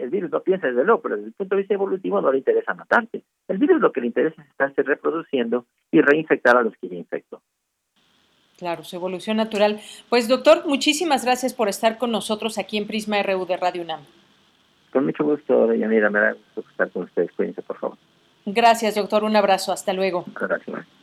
el 0.02 0.10
virus 0.10 0.30
no 0.30 0.40
piensa 0.40 0.66
desde 0.66 0.84
luego, 0.84 1.00
pero 1.02 1.16
desde 1.16 1.28
el 1.28 1.34
punto 1.34 1.54
de 1.54 1.62
vista 1.62 1.74
evolutivo 1.74 2.20
no 2.20 2.32
le 2.32 2.38
interesa 2.38 2.74
matarte. 2.74 3.22
El 3.48 3.58
virus 3.58 3.80
lo 3.80 3.92
que 3.92 4.00
le 4.00 4.08
interesa 4.08 4.42
es 4.42 4.48
estarse 4.48 4.82
reproduciendo 4.82 5.66
y 5.90 6.00
reinfectar 6.00 6.56
a 6.56 6.62
los 6.62 6.74
que 6.76 6.88
ya 6.88 6.96
infectó. 6.96 7.42
Claro, 8.58 8.84
su 8.84 8.96
evolución 8.96 9.38
natural. 9.38 9.80
Pues 10.10 10.28
doctor, 10.28 10.66
muchísimas 10.66 11.24
gracias 11.24 11.54
por 11.54 11.68
estar 11.68 11.96
con 11.96 12.10
nosotros 12.10 12.58
aquí 12.58 12.76
en 12.76 12.86
Prisma 12.86 13.22
RU 13.22 13.46
de 13.46 13.56
Radio 13.56 13.82
UNAM. 13.82 14.00
Con 14.92 15.06
mucho 15.06 15.24
gusto, 15.24 15.66
Deyanira, 15.66 16.10
me 16.10 16.20
da 16.20 16.32
gusto 16.32 16.70
estar 16.70 16.90
con 16.90 17.04
ustedes. 17.04 17.32
Cuídense, 17.32 17.62
por 17.62 17.78
favor. 17.78 17.96
Gracias, 18.44 18.94
doctor. 18.94 19.24
Un 19.24 19.36
abrazo. 19.36 19.72
Hasta 19.72 19.92
luego. 19.92 20.24
Gracias. 20.38 20.99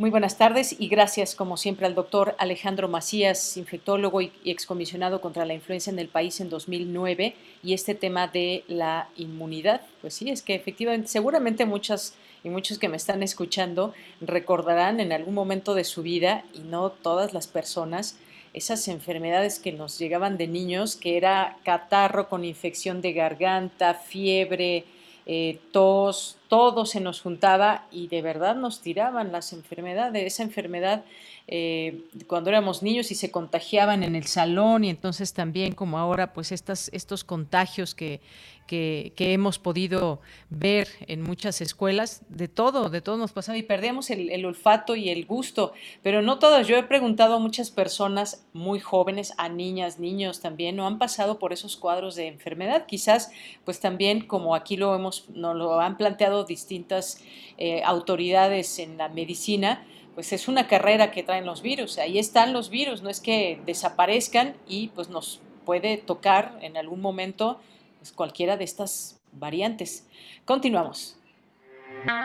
Muy 0.00 0.10
buenas 0.10 0.38
tardes 0.38 0.76
y 0.78 0.86
gracias 0.86 1.34
como 1.34 1.56
siempre 1.56 1.84
al 1.84 1.96
doctor 1.96 2.36
Alejandro 2.38 2.86
Macías, 2.86 3.56
infectólogo 3.56 4.20
y 4.20 4.30
excomisionado 4.44 5.20
contra 5.20 5.44
la 5.44 5.54
influenza 5.54 5.90
en 5.90 5.98
el 5.98 6.06
país 6.06 6.40
en 6.40 6.48
2009 6.50 7.34
y 7.64 7.74
este 7.74 7.96
tema 7.96 8.28
de 8.28 8.62
la 8.68 9.08
inmunidad. 9.16 9.80
Pues 10.00 10.14
sí, 10.14 10.30
es 10.30 10.42
que 10.42 10.54
efectivamente, 10.54 11.08
seguramente 11.08 11.66
muchas 11.66 12.14
y 12.44 12.48
muchos 12.48 12.78
que 12.78 12.88
me 12.88 12.96
están 12.96 13.24
escuchando 13.24 13.92
recordarán 14.20 15.00
en 15.00 15.10
algún 15.10 15.34
momento 15.34 15.74
de 15.74 15.82
su 15.82 16.02
vida 16.02 16.44
y 16.54 16.60
no 16.60 16.90
todas 16.90 17.34
las 17.34 17.48
personas 17.48 18.20
esas 18.54 18.86
enfermedades 18.86 19.58
que 19.58 19.72
nos 19.72 19.98
llegaban 19.98 20.38
de 20.38 20.46
niños, 20.46 20.94
que 20.94 21.16
era 21.16 21.56
catarro 21.64 22.28
con 22.28 22.44
infección 22.44 23.02
de 23.02 23.14
garganta, 23.14 23.94
fiebre, 23.94 24.84
eh, 25.28 25.60
tos, 25.72 26.38
todo 26.48 26.86
se 26.86 27.00
nos 27.00 27.20
juntaba 27.20 27.84
y 27.90 28.08
de 28.08 28.22
verdad 28.22 28.56
nos 28.56 28.80
tiraban 28.80 29.30
las 29.30 29.52
enfermedades, 29.52 30.24
esa 30.24 30.42
enfermedad 30.42 31.04
eh, 31.50 32.04
cuando 32.26 32.50
éramos 32.50 32.82
niños 32.82 33.10
y 33.10 33.14
se 33.14 33.30
contagiaban 33.30 34.02
en 34.02 34.14
el 34.14 34.24
salón 34.24 34.84
y 34.84 34.90
entonces 34.90 35.32
también 35.32 35.72
como 35.72 35.98
ahora 35.98 36.34
pues 36.34 36.52
estas, 36.52 36.90
estos 36.92 37.24
contagios 37.24 37.94
que, 37.94 38.20
que, 38.68 39.32
hemos 39.32 39.58
podido 39.58 40.20
ver 40.50 40.88
en 41.06 41.22
muchas 41.22 41.62
escuelas, 41.62 42.22
de 42.28 42.48
todo, 42.48 42.90
de 42.90 43.00
todo 43.00 43.16
nos 43.16 43.32
pasaba 43.32 43.56
y 43.56 43.62
perdíamos 43.62 44.10
el, 44.10 44.44
olfato 44.44 44.94
y 44.94 45.08
el 45.08 45.24
gusto, 45.24 45.72
pero 46.02 46.20
no 46.20 46.38
todas. 46.38 46.68
Yo 46.68 46.76
he 46.76 46.82
preguntado 46.82 47.36
a 47.36 47.38
muchas 47.38 47.70
personas 47.70 48.46
muy 48.52 48.78
jóvenes, 48.78 49.32
a 49.38 49.48
niñas, 49.48 49.98
niños 49.98 50.40
también, 50.40 50.76
no 50.76 50.86
han 50.86 50.98
pasado 50.98 51.38
por 51.38 51.54
esos 51.54 51.76
cuadros 51.76 52.14
de 52.14 52.26
enfermedad. 52.26 52.84
Quizás, 52.86 53.32
pues 53.64 53.80
también, 53.80 54.26
como 54.26 54.54
aquí 54.54 54.76
lo 54.76 54.94
hemos, 54.94 55.30
nos 55.30 55.56
lo 55.56 55.80
han 55.80 55.96
planteado 55.96 56.44
distintas 56.44 57.22
eh, 57.56 57.82
autoridades 57.84 58.78
en 58.78 58.98
la 58.98 59.08
medicina, 59.08 59.86
pues 60.18 60.32
es 60.32 60.48
una 60.48 60.66
carrera 60.66 61.12
que 61.12 61.22
traen 61.22 61.46
los 61.46 61.62
virus. 61.62 61.96
Ahí 61.98 62.18
están 62.18 62.52
los 62.52 62.70
virus, 62.70 63.02
no 63.02 63.08
es 63.08 63.20
que 63.20 63.60
desaparezcan 63.64 64.56
y 64.66 64.88
pues 64.88 65.08
nos 65.10 65.40
puede 65.64 65.96
tocar 65.96 66.58
en 66.60 66.76
algún 66.76 67.00
momento 67.00 67.60
pues, 68.00 68.10
cualquiera 68.10 68.56
de 68.56 68.64
estas 68.64 69.20
variantes. 69.30 70.08
Continuamos. 70.44 71.16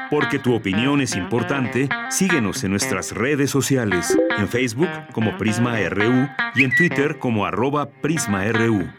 Porque 0.09 0.39
tu 0.39 0.55
opinión 0.55 1.01
es 1.01 1.15
importante, 1.15 1.87
síguenos 2.09 2.63
en 2.63 2.71
nuestras 2.71 3.11
redes 3.11 3.51
sociales, 3.51 4.17
en 4.39 4.47
Facebook 4.47 4.89
como 5.13 5.37
Prisma 5.37 5.77
RU 5.87 6.27
y 6.55 6.63
en 6.63 6.75
Twitter 6.75 7.19
como 7.19 7.45
arroba 7.45 7.91
PrismaRU. 8.01 8.89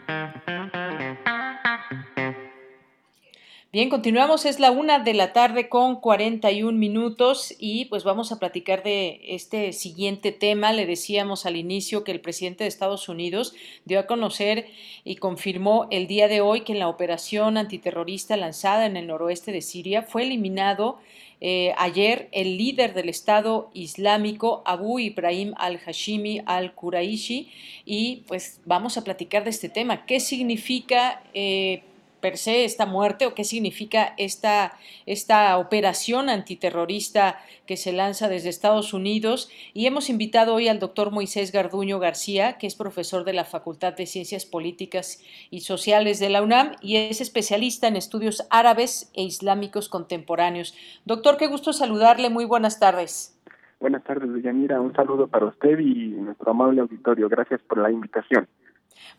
Bien, 3.75 3.89
continuamos, 3.89 4.45
es 4.45 4.61
la 4.61 4.71
una 4.71 4.99
de 4.99 5.13
la 5.13 5.33
tarde 5.33 5.67
con 5.67 5.99
41 5.99 6.77
minutos 6.77 7.53
y 7.59 7.83
pues 7.83 8.05
vamos 8.05 8.31
a 8.31 8.39
platicar 8.39 8.83
de 8.83 9.19
este 9.21 9.73
siguiente 9.73 10.31
tema. 10.31 10.71
Le 10.71 10.85
decíamos 10.85 11.45
al 11.45 11.57
inicio 11.57 12.05
que 12.05 12.13
el 12.13 12.21
presidente 12.21 12.63
de 12.63 12.69
Estados 12.69 13.09
Unidos 13.09 13.53
dio 13.83 13.99
a 13.99 14.07
conocer 14.07 14.67
y 15.03 15.17
confirmó 15.17 15.87
el 15.91 16.07
día 16.07 16.29
de 16.29 16.39
hoy 16.39 16.61
que 16.61 16.71
en 16.71 16.79
la 16.79 16.87
operación 16.87 17.57
antiterrorista 17.57 18.37
lanzada 18.37 18.85
en 18.85 18.95
el 18.95 19.07
noroeste 19.07 19.51
de 19.51 19.61
Siria 19.61 20.03
fue 20.03 20.23
eliminado 20.23 20.97
eh, 21.41 21.73
ayer 21.77 22.29
el 22.31 22.57
líder 22.57 22.93
del 22.93 23.09
Estado 23.09 23.71
Islámico, 23.73 24.63
Abu 24.65 24.99
Ibrahim 24.99 25.53
al-Hashimi 25.57 26.43
al-Quraishi, 26.45 27.51
y 27.83 28.23
pues 28.25 28.61
vamos 28.63 28.97
a 28.97 29.03
platicar 29.03 29.43
de 29.43 29.49
este 29.49 29.67
tema. 29.67 30.05
¿Qué 30.05 30.21
significa? 30.21 31.21
Eh, 31.33 31.83
per 32.25 32.37
se 32.37 32.65
esta 32.65 32.87
muerte 32.87 33.27
o 33.27 33.35
qué 33.35 33.43
significa 33.43 34.15
esta, 34.17 34.73
esta 35.05 35.59
operación 35.59 36.27
antiterrorista 36.27 37.37
que 37.67 37.77
se 37.77 37.93
lanza 37.93 38.29
desde 38.29 38.49
Estados 38.49 38.95
Unidos. 38.95 39.51
Y 39.75 39.85
hemos 39.85 40.09
invitado 40.09 40.55
hoy 40.55 40.67
al 40.67 40.79
doctor 40.79 41.11
Moisés 41.11 41.51
Garduño 41.51 41.99
García, 41.99 42.57
que 42.57 42.65
es 42.65 42.73
profesor 42.73 43.25
de 43.25 43.33
la 43.33 43.45
Facultad 43.45 43.93
de 43.93 44.07
Ciencias 44.07 44.47
Políticas 44.47 45.23
y 45.51 45.59
Sociales 45.59 46.19
de 46.19 46.29
la 46.29 46.41
UNAM 46.41 46.71
y 46.81 46.95
es 46.97 47.21
especialista 47.21 47.87
en 47.87 47.95
estudios 47.95 48.47
árabes 48.49 49.11
e 49.13 49.21
islámicos 49.21 49.87
contemporáneos. 49.87 50.73
Doctor, 51.05 51.37
qué 51.37 51.45
gusto 51.45 51.73
saludarle. 51.73 52.31
Muy 52.31 52.45
buenas 52.45 52.79
tardes. 52.79 53.39
Buenas 53.79 54.03
tardes, 54.03 54.41
Yanira. 54.41 54.81
Un 54.81 54.95
saludo 54.95 55.27
para 55.27 55.45
usted 55.45 55.77
y 55.77 56.07
nuestro 56.07 56.49
amable 56.49 56.81
auditorio. 56.81 57.29
Gracias 57.29 57.61
por 57.61 57.77
la 57.77 57.91
invitación. 57.91 58.47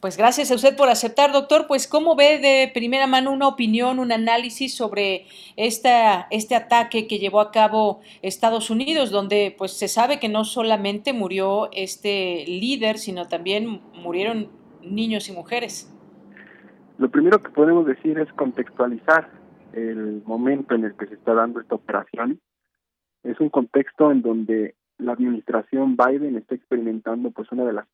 Pues 0.00 0.16
gracias 0.16 0.50
a 0.50 0.54
usted 0.54 0.76
por 0.76 0.88
aceptar, 0.88 1.32
doctor. 1.32 1.66
Pues, 1.66 1.86
¿cómo 1.86 2.16
ve 2.16 2.38
de 2.38 2.70
primera 2.72 3.06
mano 3.06 3.32
una 3.32 3.48
opinión, 3.48 3.98
un 3.98 4.12
análisis 4.12 4.74
sobre 4.74 5.26
esta, 5.56 6.26
este 6.30 6.54
ataque 6.54 7.06
que 7.06 7.18
llevó 7.18 7.40
a 7.40 7.50
cabo 7.50 8.00
Estados 8.22 8.70
Unidos, 8.70 9.10
donde 9.10 9.54
pues 9.56 9.72
se 9.72 9.88
sabe 9.88 10.18
que 10.18 10.28
no 10.28 10.44
solamente 10.44 11.12
murió 11.12 11.70
este 11.72 12.44
líder, 12.46 12.98
sino 12.98 13.26
también 13.26 13.80
murieron 13.94 14.48
niños 14.82 15.28
y 15.28 15.32
mujeres? 15.32 15.92
Lo 16.98 17.10
primero 17.10 17.42
que 17.42 17.50
podemos 17.50 17.86
decir 17.86 18.18
es 18.18 18.32
contextualizar 18.32 19.30
el 19.72 20.22
momento 20.24 20.74
en 20.74 20.84
el 20.84 20.94
que 20.94 21.06
se 21.06 21.14
está 21.14 21.34
dando 21.34 21.60
esta 21.60 21.74
operación. 21.74 22.40
Es 23.22 23.38
un 23.40 23.50
contexto 23.50 24.10
en 24.10 24.22
donde 24.22 24.74
la 24.98 25.12
administración 25.12 25.96
Biden 25.96 26.36
está 26.36 26.54
experimentando 26.54 27.30
pues 27.30 27.50
una 27.52 27.64
de 27.64 27.74
las 27.74 27.86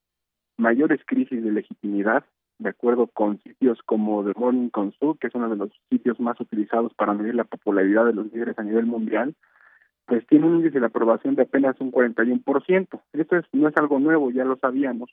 mayores 0.63 1.01
crisis 1.05 1.43
de 1.43 1.51
legitimidad, 1.51 2.25
de 2.59 2.71
acuerdo 2.71 3.09
con 3.09 3.43
sitios 3.43 3.81
como 3.85 4.25
The 4.25 4.39
Morning 4.39 4.71
Consult, 4.71 5.19
que 5.19 5.27
es 5.27 5.35
uno 5.35 5.51
de 5.51 5.57
los 5.57 5.71
sitios 5.91 6.19
más 6.21 6.41
utilizados 6.41 6.95
para 6.95 7.13
medir 7.13 7.35
la 7.35 7.45
popularidad 7.45 8.07
de 8.07 8.15
los 8.15 8.33
líderes 8.33 8.59
a 8.59 8.63
nivel 8.63 8.87
mundial, 8.87 9.35
pues 10.07 10.27
tiene 10.29 10.47
un 10.47 10.57
índice 10.57 10.81
de 10.81 10.87
aprobación 10.87 11.35
de 11.35 11.43
apenas 11.43 11.81
un 11.81 11.91
41%. 11.93 13.01
Esto 13.13 13.37
es, 13.37 13.45
no 13.53 13.69
es 13.69 13.77
algo 13.77 13.99
nuevo, 13.99 14.31
ya 14.31 14.45
lo 14.45 14.57
sabíamos, 14.57 15.11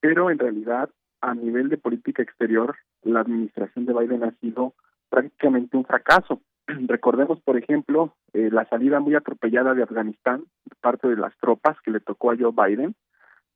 pero 0.00 0.30
en 0.30 0.38
realidad 0.38 0.90
a 1.20 1.34
nivel 1.34 1.68
de 1.68 1.78
política 1.78 2.22
exterior, 2.22 2.76
la 3.04 3.20
administración 3.20 3.86
de 3.86 3.94
Biden 3.94 4.24
ha 4.24 4.32
sido 4.40 4.74
prácticamente 5.08 5.76
un 5.76 5.84
fracaso. 5.84 6.42
Recordemos, 6.66 7.40
por 7.42 7.56
ejemplo, 7.56 8.16
eh, 8.32 8.50
la 8.50 8.68
salida 8.68 8.98
muy 8.98 9.14
atropellada 9.14 9.74
de 9.74 9.84
Afganistán, 9.84 10.44
parte 10.80 11.06
de 11.08 11.16
las 11.16 11.36
tropas 11.38 11.76
que 11.84 11.92
le 11.92 12.00
tocó 12.00 12.32
a 12.32 12.36
Joe 12.36 12.52
Biden, 12.52 12.96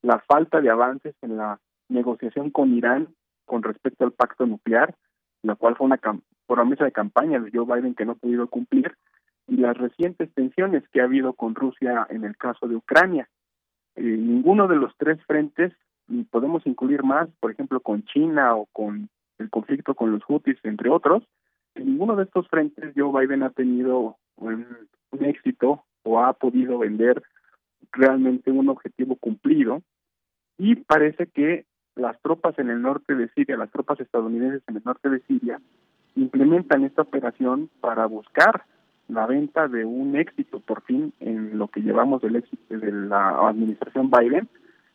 la 0.02 0.18
falta 0.20 0.60
de 0.60 0.70
avances 0.70 1.14
en 1.22 1.36
la 1.36 1.60
negociación 1.88 2.50
con 2.50 2.74
Irán 2.74 3.08
con 3.44 3.62
respecto 3.62 4.04
al 4.04 4.12
pacto 4.12 4.46
nuclear, 4.46 4.94
la 5.42 5.54
cual 5.54 5.76
fue 5.76 5.86
una 5.86 6.00
promesa 6.46 6.84
de 6.84 6.92
campaña 6.92 7.38
de 7.40 7.50
Joe 7.52 7.64
Biden 7.64 7.94
que 7.94 8.04
no 8.04 8.12
ha 8.12 8.16
podido 8.16 8.48
cumplir, 8.48 8.96
y 9.46 9.56
las 9.56 9.76
recientes 9.76 10.32
tensiones 10.34 10.82
que 10.88 11.00
ha 11.00 11.04
habido 11.04 11.32
con 11.32 11.54
Rusia 11.54 12.06
en 12.10 12.24
el 12.24 12.36
caso 12.36 12.66
de 12.66 12.76
Ucrania. 12.76 13.28
Eh, 13.94 14.02
ninguno 14.02 14.66
de 14.66 14.76
los 14.76 14.92
tres 14.98 15.22
frentes, 15.26 15.72
y 16.08 16.24
podemos 16.24 16.66
incluir 16.66 17.04
más, 17.04 17.28
por 17.40 17.52
ejemplo, 17.52 17.80
con 17.80 18.04
China 18.04 18.56
o 18.56 18.66
con 18.72 19.08
el 19.38 19.50
conflicto 19.50 19.94
con 19.94 20.10
los 20.12 20.22
Houthis, 20.24 20.58
entre 20.64 20.90
otros, 20.90 21.22
en 21.74 21.86
ninguno 21.86 22.16
de 22.16 22.24
estos 22.24 22.48
frentes 22.48 22.92
Joe 22.96 23.12
Biden 23.20 23.42
ha 23.42 23.50
tenido 23.50 24.16
un 24.36 24.88
éxito 25.20 25.84
o 26.04 26.20
ha 26.20 26.32
podido 26.32 26.78
vender 26.78 27.22
realmente 27.96 28.50
un 28.50 28.68
objetivo 28.68 29.16
cumplido 29.16 29.82
y 30.58 30.76
parece 30.76 31.26
que 31.26 31.66
las 31.94 32.20
tropas 32.20 32.58
en 32.58 32.70
el 32.70 32.82
norte 32.82 33.14
de 33.14 33.28
Siria, 33.28 33.56
las 33.56 33.70
tropas 33.70 34.00
estadounidenses 34.00 34.62
en 34.68 34.76
el 34.76 34.82
norte 34.84 35.08
de 35.08 35.20
Siria, 35.20 35.60
implementan 36.14 36.84
esta 36.84 37.02
operación 37.02 37.70
para 37.80 38.06
buscar 38.06 38.64
la 39.08 39.26
venta 39.26 39.68
de 39.68 39.84
un 39.84 40.16
éxito 40.16 40.60
por 40.60 40.82
fin 40.82 41.12
en 41.20 41.58
lo 41.58 41.68
que 41.68 41.80
llevamos 41.80 42.22
del 42.22 42.36
éxito 42.36 42.76
de 42.76 42.92
la 42.92 43.48
administración 43.48 44.10
Biden 44.10 44.48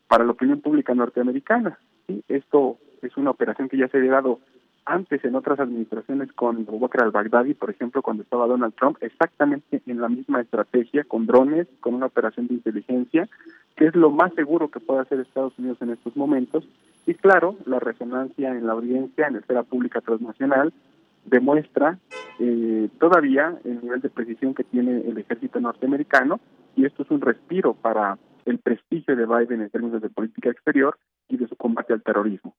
para 0.08 0.26
la 0.26 0.32
opinión 0.32 0.62
pública 0.62 0.94
norteamericana. 0.94 1.80
¿sí? 2.08 2.24
Esto 2.28 2.78
es 3.02 3.16
una 3.18 3.32
operación 3.32 3.70
que 3.70 3.78
ya 3.78 3.88
se 3.88 3.98
ha 3.98 4.12
dado 4.12 4.40
antes 4.86 5.24
en 5.24 5.36
otras 5.36 5.60
administraciones 5.60 6.32
con 6.34 6.66
Bakr 6.66 7.04
al-Baghdadi, 7.04 7.54
por 7.54 7.70
ejemplo, 7.70 8.02
cuando 8.02 8.24
estaba 8.24 8.48
Donald 8.48 8.74
Trump, 8.76 8.98
exactamente 9.02 9.82
en 9.86 10.02
la 10.02 10.10
misma 10.10 10.42
estrategia, 10.42 11.04
con 11.04 11.26
drones, 11.26 11.68
con 11.80 11.94
una 11.94 12.08
operación 12.08 12.48
de 12.48 12.56
inteligencia, 12.56 13.30
que 13.76 13.86
es 13.86 13.96
lo 13.96 14.10
más 14.10 14.34
seguro 14.34 14.70
que 14.70 14.80
puede 14.80 15.02
hacer 15.02 15.20
Estados 15.20 15.58
Unidos 15.58 15.78
en 15.82 15.92
estos 15.92 16.16
momentos. 16.16 16.68
Y 17.06 17.14
claro, 17.14 17.56
la 17.66 17.80
resonancia 17.80 18.50
en 18.50 18.66
la 18.66 18.74
audiencia, 18.74 19.28
en 19.28 19.34
la 19.34 19.40
esfera 19.40 19.64
pública 19.64 20.02
transnacional, 20.02 20.74
demuestra 21.26 22.00
eh, 22.40 22.90
todavía 23.00 23.58
el 23.64 23.82
nivel 23.82 24.02
de 24.02 24.10
precisión 24.10 24.54
que 24.54 24.64
tiene 24.64 25.02
el 25.02 25.18
ejército 25.18 25.60
norteamericano 25.60 26.40
y 26.76 26.86
esto 26.86 27.04
es 27.04 27.12
un 27.12 27.22
respiro 27.22 27.74
para 27.74 28.18
el 28.46 28.58
prestigio 28.58 29.16
de 29.16 29.26
Biden 29.26 29.62
en 29.62 29.70
términos 29.70 30.02
de 30.02 30.10
política 30.10 30.50
exterior 30.50 30.98
y 31.28 31.38
de 31.38 31.48
su 31.48 31.56
combate 31.56 31.94
al 31.94 32.02
terrorismo. 32.02 32.56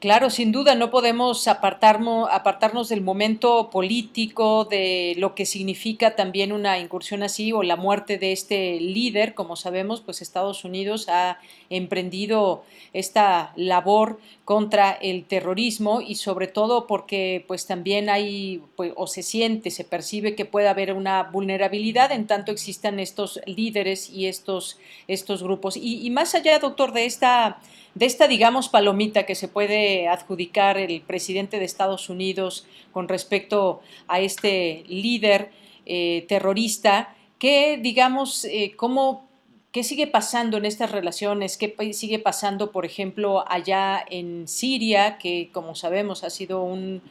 Claro, 0.00 0.30
sin 0.30 0.52
duda, 0.52 0.76
no 0.76 0.92
podemos 0.92 1.48
apartarnos, 1.48 2.88
del 2.88 3.00
momento 3.00 3.68
político, 3.68 4.64
de 4.64 5.14
lo 5.18 5.34
que 5.34 5.44
significa 5.44 6.14
también 6.14 6.52
una 6.52 6.78
incursión 6.78 7.24
así 7.24 7.50
o 7.50 7.64
la 7.64 7.74
muerte 7.74 8.16
de 8.16 8.30
este 8.30 8.78
líder. 8.78 9.34
Como 9.34 9.56
sabemos, 9.56 10.00
pues 10.00 10.22
Estados 10.22 10.62
Unidos 10.62 11.08
ha 11.08 11.40
emprendido 11.68 12.62
esta 12.92 13.52
labor 13.56 14.20
contra 14.44 14.92
el 14.92 15.24
terrorismo 15.24 16.00
y 16.00 16.14
sobre 16.14 16.46
todo 16.46 16.86
porque 16.86 17.44
pues 17.48 17.66
también 17.66 18.08
hay 18.08 18.62
pues, 18.76 18.92
o 18.94 19.08
se 19.08 19.24
siente, 19.24 19.72
se 19.72 19.82
percibe 19.82 20.36
que 20.36 20.44
puede 20.44 20.68
haber 20.68 20.92
una 20.92 21.24
vulnerabilidad 21.24 22.12
en 22.12 22.28
tanto 22.28 22.52
existan 22.52 23.00
estos 23.00 23.40
líderes 23.46 24.08
y 24.10 24.26
estos, 24.26 24.78
estos 25.08 25.42
grupos. 25.42 25.76
Y 25.76 26.08
más 26.10 26.36
allá, 26.36 26.60
doctor, 26.60 26.92
de 26.92 27.04
esta 27.04 27.58
de 27.98 28.06
esta, 28.06 28.28
digamos, 28.28 28.68
palomita 28.68 29.26
que 29.26 29.34
se 29.34 29.48
puede 29.48 30.06
adjudicar 30.06 30.78
el 30.78 31.00
presidente 31.00 31.58
de 31.58 31.64
Estados 31.64 32.08
Unidos 32.08 32.64
con 32.92 33.08
respecto 33.08 33.80
a 34.06 34.20
este 34.20 34.84
líder 34.86 35.50
eh, 35.84 36.24
terrorista, 36.28 37.16
que, 37.40 37.76
digamos, 37.76 38.44
eh, 38.44 38.74
cómo 38.76 39.27
¿Qué 39.70 39.84
sigue 39.84 40.06
pasando 40.06 40.56
en 40.56 40.64
estas 40.64 40.92
relaciones? 40.92 41.58
¿Qué 41.58 41.74
sigue 41.92 42.18
pasando, 42.18 42.72
por 42.72 42.86
ejemplo, 42.86 43.44
allá 43.46 44.02
en 44.08 44.48
Siria, 44.48 45.18
que 45.18 45.50
como 45.52 45.74
sabemos 45.74 46.24
ha 46.24 46.30
sido 46.30 46.62
un, 46.62 47.02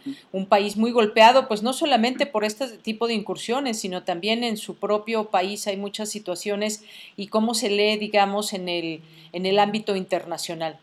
país 0.49 0.75
muy 0.75 0.91
golpeado, 0.91 1.47
pues 1.47 1.61
no 1.61 1.71
solamente 1.71 2.25
por 2.25 2.43
este 2.43 2.77
tipo 2.79 3.07
de 3.07 3.13
incursiones, 3.13 3.79
sino 3.79 4.03
también 4.03 4.43
en 4.43 4.57
su 4.57 4.79
propio 4.79 5.25
país 5.25 5.67
hay 5.67 5.77
muchas 5.77 6.09
situaciones 6.09 6.83
y 7.15 7.27
cómo 7.27 7.53
se 7.53 7.69
lee, 7.69 7.97
digamos, 7.97 8.53
en 8.53 8.69
el, 8.69 9.01
en 9.33 9.45
el 9.45 9.59
ámbito 9.59 9.95
internacional? 9.95 10.79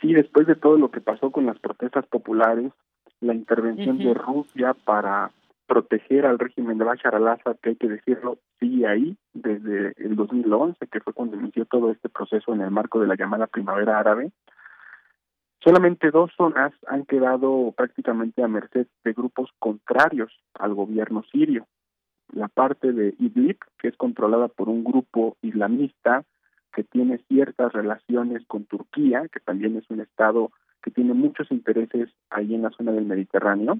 Sí, 0.00 0.14
después 0.14 0.46
de 0.46 0.54
todo 0.54 0.78
lo 0.78 0.90
que 0.90 1.02
pasó 1.02 1.30
con 1.30 1.44
las 1.44 1.58
protestas 1.58 2.06
populares, 2.06 2.72
la 3.20 3.34
intervención 3.34 3.98
de 3.98 4.14
Rusia 4.14 4.74
para 4.84 5.30
proteger 5.70 6.26
al 6.26 6.40
régimen 6.40 6.78
de 6.78 6.84
Bashar 6.84 7.14
al-Assad, 7.14 7.56
que 7.62 7.68
hay 7.70 7.76
que 7.76 7.86
decirlo, 7.86 8.38
sigue 8.58 8.88
ahí 8.88 9.16
desde 9.32 9.94
el 9.98 10.16
2011, 10.16 10.84
que 10.88 10.98
fue 10.98 11.12
cuando 11.12 11.36
inició 11.36 11.64
todo 11.64 11.92
este 11.92 12.08
proceso 12.08 12.52
en 12.52 12.60
el 12.60 12.72
marco 12.72 12.98
de 12.98 13.06
la 13.06 13.14
llamada 13.14 13.46
primavera 13.46 14.00
árabe. 14.00 14.32
Solamente 15.62 16.10
dos 16.10 16.32
zonas 16.36 16.72
han 16.88 17.04
quedado 17.04 17.72
prácticamente 17.76 18.42
a 18.42 18.48
merced 18.48 18.88
de 19.04 19.12
grupos 19.12 19.50
contrarios 19.60 20.32
al 20.54 20.74
gobierno 20.74 21.22
sirio. 21.30 21.68
La 22.32 22.48
parte 22.48 22.90
de 22.90 23.14
Idlib, 23.20 23.58
que 23.78 23.86
es 23.86 23.96
controlada 23.96 24.48
por 24.48 24.68
un 24.68 24.82
grupo 24.82 25.36
islamista 25.40 26.24
que 26.72 26.82
tiene 26.82 27.18
ciertas 27.28 27.72
relaciones 27.72 28.44
con 28.48 28.64
Turquía, 28.64 29.28
que 29.32 29.38
también 29.38 29.76
es 29.76 29.88
un 29.88 30.00
estado 30.00 30.50
que 30.82 30.90
tiene 30.90 31.14
muchos 31.14 31.48
intereses 31.52 32.08
ahí 32.28 32.56
en 32.56 32.62
la 32.62 32.70
zona 32.70 32.90
del 32.90 33.04
Mediterráneo, 33.04 33.78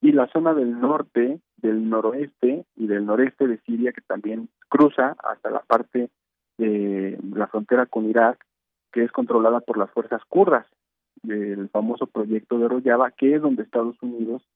y 0.00 0.12
la 0.12 0.26
zona 0.28 0.54
del 0.54 0.78
norte, 0.80 1.40
del 1.56 1.88
noroeste 1.88 2.64
y 2.76 2.86
del 2.86 3.06
noreste 3.06 3.46
de 3.46 3.58
Siria, 3.60 3.92
que 3.92 4.02
también 4.02 4.48
cruza 4.68 5.16
hasta 5.22 5.50
la 5.50 5.60
parte 5.60 6.10
de 6.58 7.18
la 7.34 7.46
frontera 7.46 7.86
con 7.86 8.08
Irak, 8.08 8.44
que 8.92 9.04
es 9.04 9.12
controlada 9.12 9.60
por 9.60 9.78
las 9.78 9.90
fuerzas 9.90 10.22
kurdas, 10.28 10.66
del 11.22 11.68
famoso 11.70 12.06
proyecto 12.06 12.58
de 12.58 12.68
Rojava, 12.68 13.10
que 13.10 13.34
es 13.34 13.42
donde 13.42 13.62
Estados 13.62 13.96
Unidos 14.02 14.46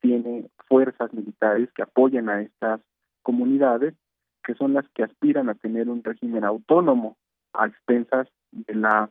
tiene 0.00 0.50
fuerzas 0.68 1.12
militares 1.12 1.70
que 1.74 1.82
apoyan 1.82 2.28
a 2.28 2.42
estas 2.42 2.80
comunidades 3.22 3.94
que 4.44 4.54
son 4.54 4.72
las 4.72 4.88
que 4.94 5.02
aspiran 5.02 5.48
a 5.48 5.54
tener 5.54 5.88
un 5.88 6.02
régimen 6.02 6.44
autónomo 6.44 7.16
a 7.52 7.66
expensas 7.66 8.28
de 8.50 8.74
la 8.74 9.10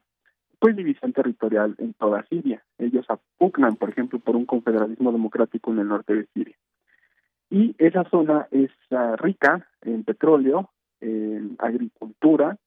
pues 0.59 0.75
división 0.75 1.13
territorial 1.13 1.75
en 1.77 1.93
toda 1.93 2.25
Siria. 2.27 2.63
Ellos 2.77 3.05
apugnan, 3.09 3.75
por 3.75 3.89
ejemplo, 3.89 4.19
por 4.19 4.35
un 4.35 4.45
confederalismo 4.45 5.11
democrático 5.11 5.71
en 5.71 5.79
el 5.79 5.87
norte 5.87 6.15
de 6.15 6.27
Siria. 6.33 6.55
Y 7.49 7.75
esa 7.77 8.03
zona 8.09 8.47
es 8.51 8.71
ah, 8.91 9.15
rica 9.17 9.67
en 9.81 10.03
petróleo, 10.03 10.71
en 10.99 11.55
agricultura 11.59 12.57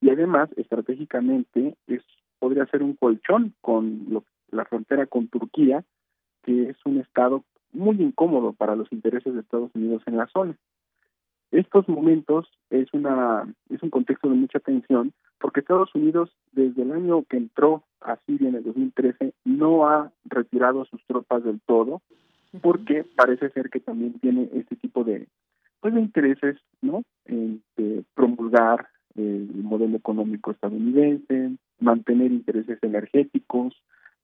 y 0.00 0.10
además 0.10 0.48
estratégicamente 0.56 1.76
es 1.86 2.02
podría 2.38 2.64
ser 2.66 2.82
un 2.82 2.94
colchón 2.94 3.54
con 3.60 4.24
la 4.50 4.64
frontera 4.64 5.06
con 5.06 5.28
Turquía, 5.28 5.84
que 6.42 6.70
es 6.70 6.76
un 6.86 6.98
estado 6.98 7.44
muy 7.72 8.00
incómodo 8.00 8.54
para 8.54 8.74
los 8.74 8.90
intereses 8.92 9.34
de 9.34 9.40
Estados 9.40 9.70
Unidos 9.74 10.02
en 10.06 10.16
la 10.16 10.26
zona. 10.28 10.56
Estos 11.50 11.88
momentos 11.88 12.48
es 12.70 12.92
una 12.94 13.46
es 13.68 13.82
un 13.82 13.90
contexto 13.90 14.28
de 14.28 14.36
mucha 14.36 14.58
tensión 14.58 15.12
porque 15.40 15.60
Estados 15.60 15.94
Unidos 15.94 16.30
desde 16.52 16.82
el 16.82 16.92
año 16.92 17.24
que 17.28 17.38
entró 17.38 17.82
a 18.00 18.16
Siria 18.26 18.48
en 18.48 18.56
el 18.56 18.64
2013 18.64 19.32
no 19.44 19.88
ha 19.88 20.12
retirado 20.24 20.84
sus 20.84 21.04
tropas 21.06 21.42
del 21.42 21.60
todo 21.66 22.02
porque 22.60 23.04
parece 23.16 23.50
ser 23.50 23.70
que 23.70 23.80
también 23.80 24.18
tiene 24.20 24.48
este 24.54 24.76
tipo 24.76 25.04
de 25.04 25.26
pues 25.80 25.94
de 25.94 26.00
intereses, 26.00 26.58
¿no? 26.82 27.02
En 27.24 27.62
promulgar 28.14 28.88
el 29.16 29.48
modelo 29.62 29.96
económico 29.96 30.50
estadounidense, 30.50 31.56
mantener 31.78 32.30
intereses 32.32 32.78
energéticos, 32.82 33.74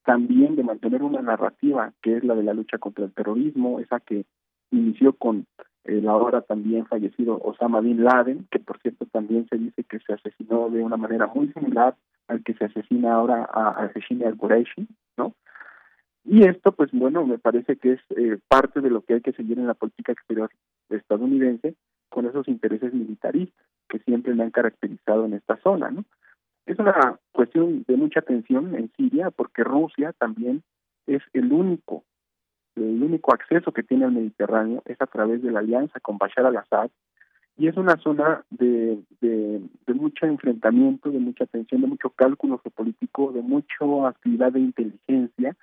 también 0.05 0.55
de 0.55 0.63
mantener 0.63 1.03
una 1.03 1.23
narrativa 1.23 1.93
que 2.03 2.17
es 2.19 2.25
la 2.25 2.35
de 2.35 2.43
la 2.43 2.55
lucha 2.55 2.79
contra 2.79 3.07
el 3.07 3.13
terrorismo, 3.13 3.81
esa 3.81 4.01
que 4.01 4.27
inició 4.71 5.15
con 5.15 5.47
el 5.85 6.09
ahora 6.09 6.43
también 6.43 6.87
fallecido 6.87 7.41
Osama 7.43 7.81
Bin 7.81 8.05
Laden, 8.05 8.47
que 8.51 8.59
por 8.59 8.79
cierto 8.81 9.06
también 9.17 9.47
se 9.49 9.57
dice 9.57 9.83
que 9.85 9.99
se 10.01 10.13
asesinó 10.13 10.69
de 10.69 10.83
una 10.83 10.99
manera 10.99 11.27
muy 11.27 11.51
similar 11.55 11.97
al 12.29 12.45
que 12.45 12.53
se 12.53 12.67
asesina 12.67 13.15
ahora 13.15 13.49
a, 13.51 13.69
a 13.71 13.91
al-Quraishi, 14.27 14.87
¿no? 15.17 15.35
Y 16.27 16.47
esto, 16.47 16.73
pues 16.73 16.91
bueno, 16.93 17.25
me 17.25 17.39
parece 17.39 17.77
que 17.77 17.93
es 17.93 18.01
eh, 18.11 18.39
parte 18.47 18.83
de 18.83 18.91
lo 18.91 19.01
que 19.01 19.15
hay 19.15 19.21
que 19.23 19.33
seguir 19.33 19.59
en 19.59 19.69
la 19.69 19.73
política 19.73 20.13
exterior 20.13 20.51
estadounidense 20.91 21.77
con 22.11 22.27
esos 22.27 22.47
intereses 22.47 22.93
militaristas 22.93 23.67
que 23.89 24.01
siempre 24.01 24.35
me 24.35 24.43
han 24.43 24.51
caracterizado 24.51 25.25
en 25.25 25.33
esta 25.33 25.57
zona, 25.63 25.91
¿no? 25.91 26.05
Es 26.67 26.79
una 26.79 27.19
cuestión 27.33 27.85
de 27.89 27.97
mucha 27.97 28.21
tensión 28.21 28.75
en 28.75 28.93
Siria 28.97 29.31
porque 29.31 29.65
Rusia 29.65 30.13
también 30.19 30.63
es 31.07 31.23
el 31.33 31.51
único, 31.55 32.05
el 32.75 33.03
único 33.03 33.33
acceso 33.33 33.73
que 33.73 33.83
tiene 33.83 34.05
al 34.05 34.13
Mediterráneo 34.13 34.83
es 34.85 35.01
a 35.01 35.07
través 35.07 35.43
de 35.43 35.53
la 35.53 35.61
alianza 35.61 36.01
con 36.01 36.19
Bashar 36.19 36.45
al-Assad 36.45 36.91
y 37.59 37.69
es 37.69 37.77
una 37.77 37.97
zona 37.97 38.45
de, 38.51 38.99
de, 39.21 39.61
mucho 39.95 40.27
enfrentamiento, 40.27 41.11
de 41.11 41.19
mucha 41.19 41.47
tensión, 41.47 41.81
de 41.81 41.87
mucho 41.87 42.11
cálculo 42.11 42.59
geopolítico, 42.59 43.33
de 43.33 43.41
mucha 43.41 43.77
actividad 44.07 44.53
de 44.53 44.61
inteligencia 44.61 45.57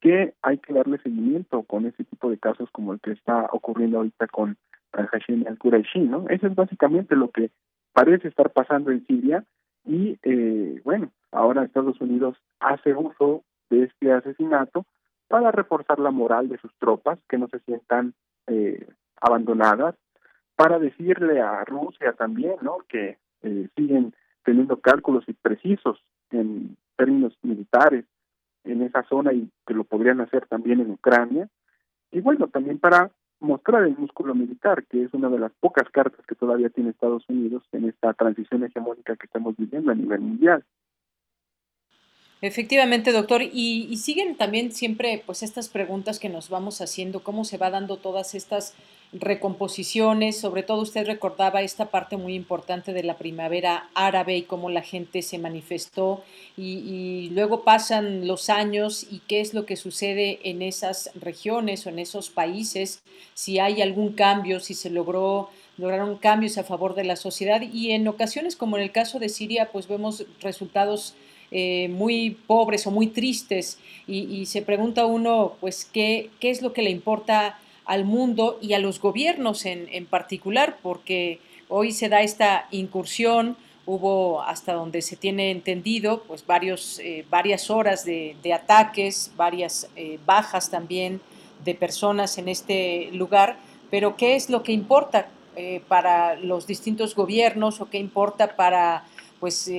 que 0.00 0.34
hay 0.42 0.58
que 0.58 0.72
darle 0.72 0.98
seguimiento 0.98 1.62
con 1.62 1.86
ese 1.86 2.04
tipo 2.04 2.30
de 2.30 2.38
casos 2.38 2.70
como 2.72 2.92
el 2.92 3.00
que 3.00 3.12
está 3.12 3.48
ocurriendo 3.52 3.98
ahorita 3.98 4.26
con 4.28 4.56
al-Hashemi 4.92 5.46
al-Quraishi, 5.46 6.00
¿no? 6.00 6.26
Eso 6.28 6.46
es 6.46 6.54
básicamente 6.54 7.14
lo 7.14 7.30
que 7.30 7.50
parece 7.92 8.28
estar 8.28 8.50
pasando 8.50 8.90
en 8.90 9.06
Siria 9.06 9.44
y, 9.84 10.18
eh, 10.22 10.80
bueno, 10.84 11.10
ahora 11.30 11.64
Estados 11.64 12.00
Unidos 12.00 12.36
hace 12.60 12.94
uso 12.94 13.44
de 13.70 13.84
este 13.84 14.12
asesinato 14.12 14.86
para 15.28 15.50
reforzar 15.52 15.98
la 15.98 16.10
moral 16.10 16.48
de 16.48 16.58
sus 16.58 16.74
tropas, 16.78 17.18
que 17.28 17.38
no 17.38 17.48
se 17.48 17.60
sientan 17.60 18.14
eh, 18.46 18.86
abandonadas, 19.20 19.94
para 20.56 20.78
decirle 20.78 21.40
a 21.40 21.64
Rusia 21.64 22.12
también, 22.12 22.56
¿no? 22.62 22.78
Que 22.88 23.18
eh, 23.42 23.68
siguen 23.76 24.14
teniendo 24.44 24.80
cálculos 24.80 25.24
precisos 25.42 26.02
en 26.30 26.76
términos 26.96 27.36
militares 27.42 28.04
en 28.64 28.82
esa 28.82 29.02
zona 29.04 29.32
y 29.32 29.50
que 29.66 29.74
lo 29.74 29.84
podrían 29.84 30.20
hacer 30.20 30.46
también 30.46 30.80
en 30.80 30.90
Ucrania. 30.90 31.48
Y 32.10 32.20
bueno, 32.20 32.48
también 32.48 32.78
para 32.78 33.10
mostrar 33.40 33.84
el 33.84 33.96
músculo 33.96 34.34
militar, 34.34 34.84
que 34.86 35.04
es 35.04 35.12
una 35.12 35.28
de 35.28 35.38
las 35.38 35.52
pocas 35.60 35.88
cartas 35.90 36.24
que 36.26 36.34
todavía 36.34 36.70
tiene 36.70 36.90
Estados 36.90 37.24
Unidos 37.28 37.62
en 37.72 37.88
esta 37.88 38.14
transición 38.14 38.64
hegemónica 38.64 39.16
que 39.16 39.26
estamos 39.26 39.56
viviendo 39.56 39.90
a 39.90 39.94
nivel 39.94 40.20
mundial. 40.20 40.64
Efectivamente, 42.40 43.12
doctor, 43.12 43.40
y, 43.42 43.96
siguen 43.96 44.36
también 44.36 44.70
siempre 44.72 45.22
pues 45.24 45.42
estas 45.42 45.70
preguntas 45.70 46.18
que 46.20 46.28
nos 46.28 46.50
vamos 46.50 46.82
haciendo, 46.82 47.22
cómo 47.22 47.44
se 47.44 47.56
va 47.56 47.70
dando 47.70 47.96
todas 47.96 48.34
estas 48.34 48.74
recomposiciones, 49.14 50.38
sobre 50.38 50.62
todo 50.62 50.82
usted 50.82 51.06
recordaba 51.06 51.62
esta 51.62 51.86
parte 51.86 52.16
muy 52.16 52.34
importante 52.34 52.92
de 52.92 53.02
la 53.02 53.16
primavera 53.16 53.88
árabe 53.94 54.36
y 54.36 54.42
cómo 54.42 54.70
la 54.70 54.82
gente 54.82 55.22
se 55.22 55.38
manifestó 55.38 56.22
y, 56.56 56.78
y 56.78 57.30
luego 57.30 57.62
pasan 57.62 58.26
los 58.26 58.50
años 58.50 59.06
y 59.10 59.20
qué 59.20 59.40
es 59.40 59.54
lo 59.54 59.66
que 59.66 59.76
sucede 59.76 60.40
en 60.42 60.62
esas 60.62 61.10
regiones 61.14 61.86
o 61.86 61.90
en 61.90 62.00
esos 62.00 62.30
países, 62.30 63.02
si 63.34 63.58
hay 63.58 63.82
algún 63.82 64.12
cambio, 64.12 64.60
si 64.60 64.74
se 64.74 64.90
logró 64.90 65.50
lograron 65.76 66.16
cambios 66.16 66.56
a 66.56 66.64
favor 66.64 66.94
de 66.94 67.02
la 67.02 67.16
sociedad. 67.16 67.60
Y 67.60 67.90
en 67.92 68.06
ocasiones 68.06 68.56
como 68.56 68.76
en 68.76 68.84
el 68.84 68.92
caso 68.92 69.18
de 69.18 69.28
Siria 69.28 69.70
pues 69.72 69.88
vemos 69.88 70.24
resultados 70.40 71.14
eh, 71.50 71.88
muy 71.88 72.30
pobres 72.30 72.86
o 72.86 72.90
muy 72.90 73.08
tristes 73.08 73.78
y, 74.06 74.46
se 74.46 74.60
pregunta 74.60 75.06
uno, 75.06 75.54
pues, 75.60 75.84
¿qué, 75.84 76.30
¿qué 76.40 76.50
es 76.50 76.62
lo 76.62 76.72
que 76.72 76.82
le 76.82 76.90
importa 76.90 77.58
al 77.84 78.04
mundo 78.04 78.58
y 78.60 78.72
a 78.72 78.78
los 78.78 79.00
gobiernos 79.00 79.66
en, 79.66 79.88
en 79.92 80.06
particular? 80.06 80.78
Porque 80.82 81.40
hoy 81.68 81.92
se 81.92 82.08
da 82.08 82.22
esta 82.22 82.66
incursión, 82.70 83.56
hubo 83.86 84.42
hasta 84.42 84.72
donde 84.72 85.02
se 85.02 85.16
tiene 85.16 85.50
entendido, 85.50 86.22
pues 86.22 86.46
varios, 86.46 86.98
eh, 87.00 87.24
varias 87.30 87.70
horas 87.70 88.04
de, 88.04 88.36
ataques, 88.52 89.32
varias 89.36 89.88
eh, 89.96 90.18
bajas 90.24 90.70
también 90.70 91.20
de 91.64 91.74
personas 91.74 92.38
en 92.38 92.48
este 92.48 93.10
lugar, 93.12 93.56
pero 93.90 94.16
¿qué 94.16 94.36
es 94.36 94.50
lo 94.50 94.62
que 94.62 94.72
importa 94.72 95.28
para 95.86 96.34
los 96.34 96.66
distintos 96.66 97.14
gobiernos 97.14 97.80
o 97.80 97.88
qué 97.88 97.98
importa 97.98 98.56
para 98.56 99.04
pues 99.38 99.70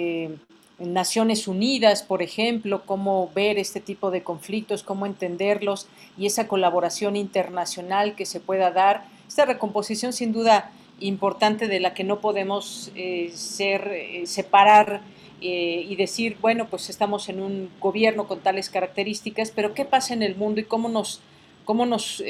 Naciones 0.80 1.48
Unidas, 1.48 2.04
por 2.04 2.22
ejemplo, 2.22 2.84
cómo 2.86 3.32
ver 3.34 3.58
este 3.58 3.80
tipo 3.80 4.12
de 4.12 4.24
conflictos, 4.24 4.84
cómo 4.84 5.06
entenderlos 5.06 5.88
y 6.18 6.26
esa 6.26 6.48
colaboración 6.48 7.16
internacional 7.16 8.16
que 8.16 8.26
se 8.26 8.42
pueda 8.42 8.72
dar. 8.72 9.06
Esta 9.28 9.46
recomposición 9.46 10.12
sin 10.12 10.34
duda 10.34 10.72
importante 11.00 11.68
de 11.68 11.80
la 11.80 11.94
que 11.94 12.04
no 12.04 12.20
podemos 12.20 12.92
eh, 12.96 13.32
ser, 13.34 13.88
eh, 13.88 14.28
separar 14.28 15.02
eh, 15.42 15.86
y 15.88 15.96
decir, 15.96 16.38
bueno, 16.42 16.68
pues 16.68 16.90
estamos 16.90 17.30
en 17.30 17.42
un 17.42 17.70
gobierno 17.80 18.28
con 18.28 18.40
tales 18.40 18.70
características, 18.70 19.52
pero 19.52 19.74
¿qué 19.74 19.86
pasa 19.86 20.14
en 20.14 20.24
el 20.24 20.36
mundo 20.36 20.60
y 20.60 20.66
cómo 20.66 20.90
nos, 20.90 21.22
cómo 21.64 21.86
nos, 21.86 22.24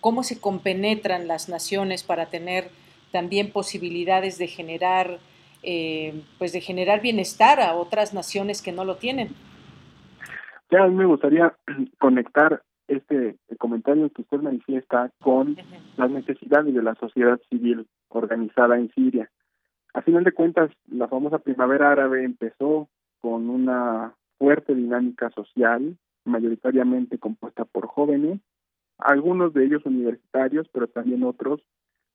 cómo 0.00 0.22
se 0.22 0.38
compenetran 0.38 1.26
las 1.26 1.48
naciones 1.48 2.02
para 2.02 2.26
tener 2.26 2.70
también 3.10 3.50
posibilidades 3.50 4.38
de 4.38 4.48
generar 4.48 5.18
eh, 5.62 6.22
pues 6.38 6.52
de 6.52 6.60
generar 6.60 7.00
bienestar 7.00 7.60
a 7.60 7.74
otras 7.74 8.14
naciones 8.14 8.62
que 8.62 8.72
no 8.72 8.84
lo 8.84 8.96
tienen. 8.96 9.28
Ya 10.70 10.84
a 10.84 10.88
mí 10.88 10.94
me 10.94 11.06
gustaría 11.06 11.54
conectar 11.98 12.62
este 12.88 13.36
comentario 13.58 14.10
que 14.10 14.22
usted 14.22 14.40
manifiesta 14.40 15.10
con 15.20 15.56
las 15.96 16.10
necesidades 16.10 16.74
de 16.74 16.82
la 16.82 16.94
sociedad 16.96 17.40
civil 17.48 17.86
organizada 18.08 18.76
en 18.76 18.90
Siria. 18.92 19.30
A 19.94 20.02
final 20.02 20.24
de 20.24 20.32
cuentas, 20.32 20.70
la 20.90 21.08
famosa 21.08 21.38
primavera 21.38 21.92
árabe 21.92 22.24
empezó 22.24 22.88
con 23.20 23.50
una 23.50 24.14
fuerte 24.38 24.74
dinámica 24.74 25.30
social, 25.30 25.96
mayoritariamente 26.24 27.18
compuesta 27.18 27.64
por 27.64 27.86
jóvenes, 27.86 28.40
algunos 28.98 29.52
de 29.52 29.64
ellos 29.64 29.84
universitarios, 29.84 30.68
pero 30.72 30.86
también 30.88 31.22
otros 31.24 31.60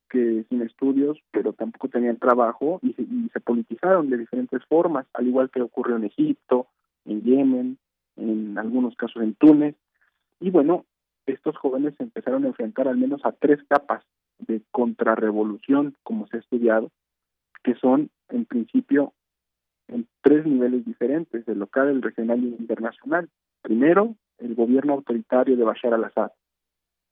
que 0.08 0.44
sin 0.48 0.62
estudios, 0.62 1.18
pero 1.30 1.52
tampoco 1.52 1.88
tenían 1.88 2.16
trabajo 2.16 2.80
y 2.82 2.94
se, 3.32 3.40
politizaron 3.40 4.10
de 4.10 4.18
diferentes 4.18 4.64
formas, 4.66 5.06
al 5.14 5.26
igual 5.26 5.50
que 5.50 5.62
ocurrió 5.62 5.96
en 5.96 6.04
Egipto, 6.04 6.66
en 7.04 7.22
Yemen, 7.22 7.78
en 8.16 8.58
algunos 8.58 8.96
casos 8.96 9.22
en 9.22 9.34
Túnez. 9.34 9.76
Y 10.40 10.50
bueno, 10.50 10.84
estos 11.26 11.56
jóvenes 11.56 11.94
se 11.96 12.04
empezaron 12.04 12.44
a 12.44 12.48
enfrentar 12.48 12.88
al 12.88 12.96
menos 12.96 13.20
a 13.24 13.32
tres 13.32 13.60
capas 13.68 14.04
de 14.38 14.62
contrarrevolución, 14.70 15.96
como 16.02 16.26
se 16.28 16.36
ha 16.36 16.40
estudiado, 16.40 16.90
que 17.62 17.74
son 17.74 18.10
en 18.28 18.44
principio 18.44 19.12
en 19.88 20.06
tres 20.22 20.46
niveles 20.46 20.84
diferentes, 20.84 21.46
el 21.48 21.58
local, 21.58 21.88
el 21.88 22.02
regional 22.02 22.42
y 22.42 22.48
el 22.48 22.60
internacional. 22.60 23.28
Primero, 23.62 24.14
el 24.38 24.54
gobierno 24.54 24.94
autoritario 24.94 25.56
de 25.56 25.64
Bashar 25.64 25.94
al-Assad, 25.94 26.30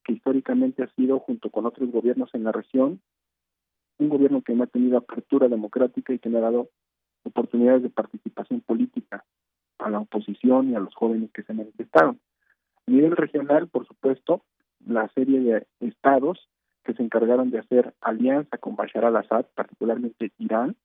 que 0.07 0.13
históricamente 0.13 0.83
ha 0.83 0.87
sido, 0.95 1.19
junto 1.19 1.49
con 1.49 1.65
otros 1.65 1.91
gobiernos 1.91 2.33
en 2.33 2.45
la 2.45 2.53
región, 2.53 3.01
un 3.99 4.09
gobierno 4.09 4.41
que 4.41 4.53
no 4.53 4.63
ha 4.63 4.67
tenido 4.67 4.97
apertura 4.97 5.49
democrática 5.49 6.13
y 6.13 6.19
que 6.19 6.29
no 6.29 6.37
ha 6.37 6.41
dado 6.41 6.69
oportunidades 7.23 7.83
de 7.83 7.89
participación 7.89 8.61
política 8.61 9.25
a 9.79 9.89
la 9.89 9.99
oposición 9.99 10.69
y 10.69 10.75
a 10.75 10.79
los 10.79 10.95
jóvenes 10.95 11.29
que 11.33 11.43
se 11.43 11.53
manifestaron. 11.53 12.19
A 12.87 12.91
nivel 12.91 13.17
regional, 13.17 13.67
por 13.67 13.85
supuesto, 13.85 14.43
la 14.85 15.09
serie 15.09 15.41
de 15.41 15.67
estados 15.81 16.47
que 16.85 16.93
se 16.93 17.03
encargaron 17.03 17.51
de 17.51 17.59
hacer 17.59 17.93
alianza 17.99 18.57
con 18.57 18.77
Bashar 18.77 19.03
al-Assad, 19.03 19.45
particularmente 19.55 20.31
Irán, 20.37 20.77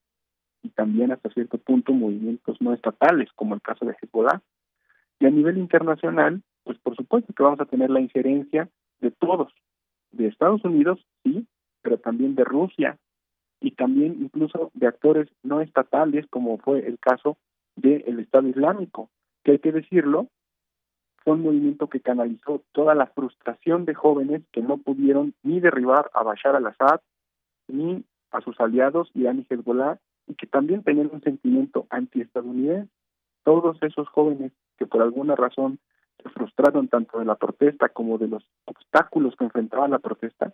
y 0.61 0.69
también 0.69 1.13
hasta 1.13 1.29
cierto 1.29 1.59
punto 1.59 1.93
movimientos 1.93 2.61
no 2.61 2.73
estatales, 2.73 3.29
como 3.35 3.55
el 3.55 3.61
caso 3.61 3.85
de 3.85 3.95
Hezbollah. 4.01 4.41
Y 5.19 5.27
a 5.27 5.29
nivel 5.29 5.57
internacional, 5.57 6.43
pues 6.65 6.77
por 6.79 6.97
supuesto 6.97 7.31
que 7.33 7.43
vamos 7.43 7.61
a 7.61 7.65
tener 7.65 7.89
la 7.89 8.01
injerencia 8.01 8.69
de 9.03 9.11
todos, 9.11 9.53
de 10.11 10.27
Estados 10.27 10.63
Unidos, 10.63 11.05
sí, 11.23 11.45
pero 11.81 11.97
también 11.99 12.35
de 12.35 12.45
Rusia 12.45 12.97
y 13.59 13.71
también 13.71 14.17
incluso 14.21 14.71
de 14.73 14.87
actores 14.87 15.29
no 15.43 15.61
estatales, 15.61 16.25
como 16.29 16.57
fue 16.57 16.87
el 16.87 16.97
caso 16.99 17.37
del 17.75 18.19
Estado 18.19 18.47
Islámico, 18.47 19.09
que 19.43 19.51
hay 19.51 19.59
que 19.59 19.73
decirlo, 19.73 20.27
fue 21.23 21.33
un 21.33 21.41
movimiento 21.41 21.87
que 21.87 21.99
canalizó 21.99 22.63
toda 22.71 22.95
la 22.95 23.07
frustración 23.07 23.85
de 23.85 23.93
jóvenes 23.93 24.41
que 24.51 24.61
no 24.61 24.77
pudieron 24.77 25.33
ni 25.43 25.59
derribar 25.59 26.09
a 26.13 26.23
Bashar 26.23 26.55
al-Assad, 26.55 27.01
ni 27.67 28.03
a 28.31 28.41
sus 28.41 28.59
aliados 28.59 29.09
Irán 29.13 29.39
y 29.39 29.53
Hezbollah, 29.53 29.99
y 30.27 30.35
que 30.35 30.47
también 30.47 30.83
tenían 30.83 31.09
un 31.11 31.21
sentimiento 31.21 31.87
antiestadounidense. 31.89 32.89
Todos 33.43 33.77
esos 33.81 34.07
jóvenes 34.07 34.53
que 34.77 34.85
por 34.85 35.01
alguna 35.01 35.35
razón 35.35 35.79
se 36.23 36.29
frustraron 36.29 36.87
tanto 36.87 37.19
de 37.19 37.25
la 37.25 37.35
protesta 37.35 37.89
como 37.89 38.17
de 38.17 38.27
los 38.27 38.43
obstáculos 38.65 39.35
que 39.35 39.43
enfrentaba 39.43 39.87
la 39.87 39.99
protesta, 39.99 40.53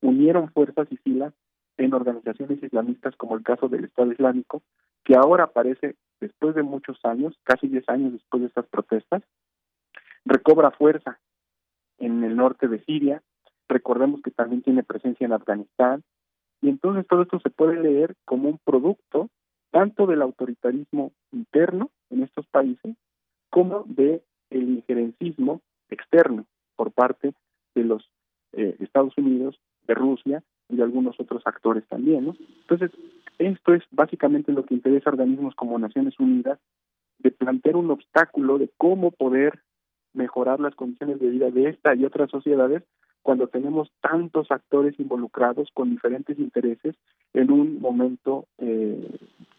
unieron 0.00 0.52
fuerzas 0.52 0.86
y 0.90 0.96
filas 0.98 1.34
en 1.78 1.94
organizaciones 1.94 2.62
islamistas 2.62 3.16
como 3.16 3.36
el 3.36 3.42
caso 3.42 3.68
del 3.68 3.84
Estado 3.84 4.12
Islámico, 4.12 4.62
que 5.04 5.14
ahora 5.16 5.44
aparece 5.44 5.96
después 6.20 6.54
de 6.54 6.62
muchos 6.62 6.98
años, 7.04 7.38
casi 7.44 7.68
10 7.68 7.88
años 7.88 8.12
después 8.12 8.42
de 8.42 8.48
estas 8.48 8.66
protestas, 8.66 9.22
recobra 10.24 10.70
fuerza 10.72 11.18
en 11.98 12.22
el 12.24 12.36
norte 12.36 12.68
de 12.68 12.84
Siria, 12.84 13.22
recordemos 13.68 14.20
que 14.22 14.30
también 14.30 14.62
tiene 14.62 14.82
presencia 14.82 15.24
en 15.24 15.32
Afganistán, 15.32 16.02
y 16.60 16.68
entonces 16.68 17.06
todo 17.06 17.22
esto 17.22 17.40
se 17.40 17.50
puede 17.50 17.80
leer 17.80 18.14
como 18.24 18.48
un 18.48 18.58
producto 18.64 19.30
tanto 19.70 20.06
del 20.06 20.22
autoritarismo 20.22 21.12
interno 21.32 21.90
en 22.10 22.22
estos 22.22 22.46
países 22.48 22.96
como 23.50 23.84
de 23.86 24.22
el 24.50 24.68
injerencismo 24.68 25.60
externo 25.90 26.46
por 26.76 26.92
parte 26.92 27.34
de 27.74 27.84
los 27.84 28.10
eh, 28.52 28.76
Estados 28.80 29.16
Unidos, 29.16 29.58
de 29.86 29.94
Rusia 29.94 30.42
y 30.68 30.76
de 30.76 30.82
algunos 30.82 31.18
otros 31.18 31.42
actores 31.46 31.86
también, 31.88 32.26
¿no? 32.26 32.36
Entonces, 32.60 32.90
esto 33.38 33.74
es 33.74 33.82
básicamente 33.90 34.52
lo 34.52 34.64
que 34.64 34.74
interesa 34.74 35.10
a 35.10 35.12
organismos 35.12 35.54
como 35.54 35.78
Naciones 35.78 36.18
Unidas, 36.18 36.58
de 37.18 37.30
plantear 37.30 37.76
un 37.76 37.90
obstáculo 37.90 38.58
de 38.58 38.70
cómo 38.76 39.10
poder 39.10 39.60
mejorar 40.12 40.60
las 40.60 40.74
condiciones 40.74 41.20
de 41.20 41.30
vida 41.30 41.50
de 41.50 41.68
esta 41.70 41.94
y 41.94 42.04
otras 42.04 42.30
sociedades 42.30 42.82
cuando 43.22 43.48
tenemos 43.48 43.90
tantos 44.00 44.50
actores 44.50 44.98
involucrados 44.98 45.68
con 45.74 45.90
diferentes 45.90 46.38
intereses 46.38 46.94
en 47.34 47.50
un 47.50 47.80
momento 47.80 48.46
eh, 48.58 49.18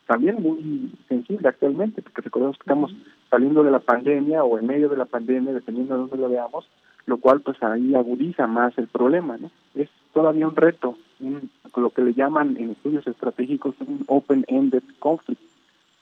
también 0.10 0.42
muy 0.42 0.92
sensible 1.08 1.48
actualmente, 1.48 2.02
porque 2.02 2.24
recordemos 2.24 2.58
que 2.58 2.64
estamos 2.64 2.92
saliendo 3.30 3.62
de 3.62 3.70
la 3.70 3.80
pandemia 3.80 4.44
o 4.44 4.58
en 4.58 4.66
medio 4.66 4.90
de 4.90 4.98
la 4.98 5.06
pandemia, 5.06 5.54
dependiendo 5.54 5.94
de 5.94 6.00
dónde 6.00 6.18
lo 6.18 6.30
veamos, 6.30 6.68
lo 7.06 7.18
cual 7.18 7.42
pues 7.42 7.62
ahí 7.62 7.94
agudiza 7.94 8.48
más 8.48 8.76
el 8.80 8.88
problema, 8.88 9.38
¿no? 9.38 9.52
Es 9.76 9.88
todavía 10.12 10.48
un 10.48 10.56
reto, 10.56 10.98
un, 11.20 11.52
lo 11.76 11.92
que 11.92 12.02
le 12.02 12.16
llaman 12.16 12.58
en 12.58 12.72
estudios 12.72 13.06
estratégicos 13.06 13.76
un 13.82 14.04
open-ended 14.08 14.82
conflict, 14.98 15.42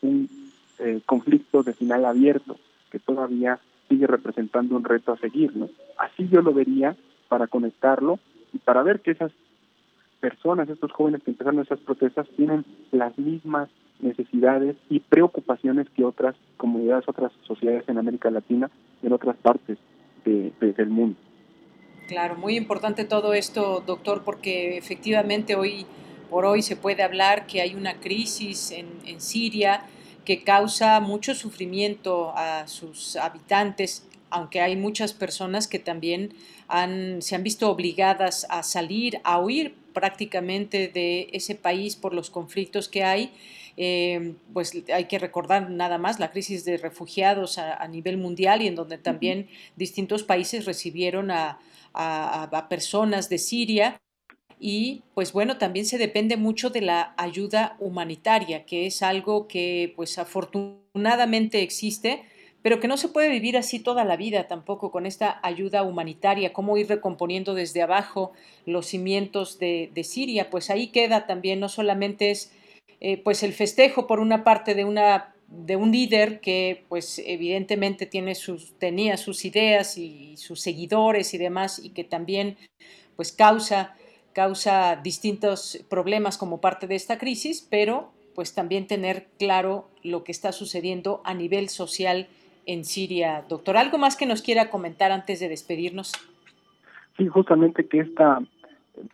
un 0.01 0.29
eh, 0.79 1.01
conflicto 1.05 1.63
de 1.63 1.73
final 1.73 2.05
abierto, 2.05 2.55
que 2.89 2.99
todavía 2.99 3.59
sigue 3.89 4.07
representando 4.07 4.77
un 4.77 4.85
reto 4.85 5.11
a 5.11 5.17
seguir, 5.17 5.53
¿no? 5.53 5.67
Así 5.97 6.29
yo 6.29 6.41
lo 6.41 6.53
vería 6.53 6.95
para 7.27 7.47
conectarlo 7.47 8.19
y 8.53 8.59
para 8.59 8.83
ver 8.83 9.01
que 9.01 9.11
esas 9.11 9.33
personas, 10.21 10.69
estos 10.69 10.93
jóvenes 10.93 11.23
que 11.23 11.31
empezaron 11.31 11.59
esas 11.59 11.79
protestas, 11.79 12.25
tienen 12.37 12.63
las 12.93 13.17
mismas 13.17 13.67
necesidades 13.99 14.75
y 14.89 14.99
preocupaciones 14.99 15.87
que 15.95 16.03
otras 16.03 16.35
comunidades, 16.57 17.07
otras 17.07 17.31
sociedades 17.45 17.87
en 17.87 17.97
América 17.97 18.29
Latina 18.29 18.69
y 19.01 19.07
en 19.07 19.13
otras 19.13 19.37
partes 19.37 19.77
del 20.25 20.89
mundo. 20.89 21.17
Claro, 22.07 22.35
muy 22.35 22.57
importante 22.57 23.05
todo 23.05 23.33
esto, 23.33 23.83
doctor, 23.85 24.23
porque 24.23 24.77
efectivamente 24.77 25.55
hoy 25.55 25.85
por 26.29 26.45
hoy 26.45 26.61
se 26.61 26.75
puede 26.75 27.03
hablar 27.03 27.47
que 27.47 27.61
hay 27.61 27.75
una 27.75 27.99
crisis 27.99 28.71
en, 28.71 29.21
Siria 29.21 29.83
que 30.25 30.43
causa 30.43 30.99
mucho 30.99 31.33
sufrimiento 31.33 32.33
a 32.35 32.67
sus 32.67 33.15
habitantes, 33.15 34.05
aunque 34.29 34.59
hay 34.59 34.75
muchas 34.75 35.13
personas 35.13 35.67
que 35.67 35.79
también 35.79 36.33
han, 36.67 37.21
se 37.21 37.35
han 37.35 37.43
visto 37.43 37.69
obligadas 37.71 38.45
a 38.49 38.61
salir, 38.63 39.21
a 39.23 39.39
huir 39.39 39.73
prácticamente 39.93 40.89
de 40.89 41.29
ese 41.31 41.55
país 41.55 41.95
por 41.95 42.13
los 42.13 42.29
conflictos 42.29 42.89
que 42.89 43.03
hay. 43.03 43.31
Eh, 43.80 44.34
pues 44.53 44.73
hay 44.91 45.05
que 45.05 45.19
recordar 45.19 45.69
nada 45.69 45.99
más 45.99 46.19
la 46.19 46.32
crisis 46.32 46.65
de 46.65 46.78
refugiados 46.78 47.59
a, 47.59 47.88
nivel 47.88 48.17
mundial 48.17 48.63
y 48.63 48.67
en 48.67 48.73
donde 48.73 48.97
también 48.97 49.47
distintos 49.75 50.23
países 50.23 50.65
recibieron 50.65 51.30
a, 51.30 51.59
a, 51.93 52.67
personas 52.69 53.30
de 53.30 53.38
Siria. 53.38 53.97
Y 54.59 55.03
pues 55.13 55.32
bueno, 55.32 55.59
también 55.59 55.86
se 55.86 55.99
depende 55.99 56.36
mucho 56.38 56.71
de 56.71 56.82
la 56.82 57.13
ayuda 57.17 57.78
humanitaria, 57.80 58.65
que 58.65 58.88
es 58.88 59.03
algo 59.03 59.47
que 59.47 59.93
pues 59.95 60.17
afortunadamente 60.17 61.61
existe, 61.61 62.23
pero 62.63 62.80
que 62.80 62.88
no 62.88 62.97
se 62.97 63.09
puede 63.09 63.30
vivir 63.30 63.55
así 63.55 63.80
toda 63.80 64.03
la 64.03 64.17
vida 64.17 64.47
tampoco 64.47 64.89
con 64.89 65.05
esta 65.05 65.39
ayuda 65.43 65.84
humanitaria, 65.84 66.53
cómo 66.53 66.75
ir 66.78 66.89
recomponiendo 66.89 67.53
desde 67.53 67.84
abajo 67.84 68.32
los 68.65 68.88
cimientos 68.88 69.59
de, 69.59 69.91
de 69.93 70.03
Siria, 70.03 70.49
pues 70.49 70.71
ahí 70.71 70.88
queda 70.88 71.28
también, 71.28 71.59
no 71.59 71.69
solamente 71.69 72.32
es 72.32 72.51
eh, 72.99 73.21
pues 73.23 73.43
el 73.43 73.53
festejo 73.53 74.07
por 74.07 74.19
una 74.19 74.43
parte 74.43 74.75
de 74.75 74.85
una 74.85 75.33
de 75.47 75.75
un 75.77 75.91
líder 75.91 76.41
que 76.41 76.83
pues 76.89 77.21
evidentemente 77.25 78.05
tiene 78.05 78.35
sus, 78.35 78.77
tenía 78.79 79.17
sus 79.17 79.45
ideas 79.45 79.97
y 79.97 80.35
sus 80.37 80.59
seguidores 80.59 81.33
y 81.33 81.37
demás 81.37 81.79
y 81.83 81.91
que 81.91 82.03
también 82.03 82.57
pues 83.15 83.31
causa, 83.31 83.95
causa 84.33 84.97
distintos 84.97 85.85
problemas 85.89 86.37
como 86.37 86.59
parte 86.59 86.85
de 86.87 86.95
esta 86.95 87.17
crisis, 87.17 87.65
pero 87.69 88.11
pues 88.35 88.53
también 88.53 88.87
tener 88.87 89.27
claro 89.39 89.89
lo 90.03 90.23
que 90.23 90.31
está 90.31 90.51
sucediendo 90.51 91.21
a 91.23 91.33
nivel 91.33 91.69
social 91.69 92.27
en 92.65 92.83
Siria. 92.83 93.45
Doctor, 93.47 93.77
¿algo 93.77 93.97
más 93.97 94.15
que 94.15 94.25
nos 94.25 94.41
quiera 94.41 94.69
comentar 94.69 95.11
antes 95.11 95.39
de 95.39 95.49
despedirnos? 95.49 96.11
Sí, 97.17 97.27
justamente 97.27 97.87
que 97.87 98.01
esta 98.01 98.39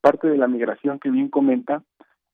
parte 0.01 0.27
de 0.27 0.37
la 0.37 0.47
migración 0.47 0.99
que 0.99 1.09
bien 1.09 1.29
comenta 1.29 1.83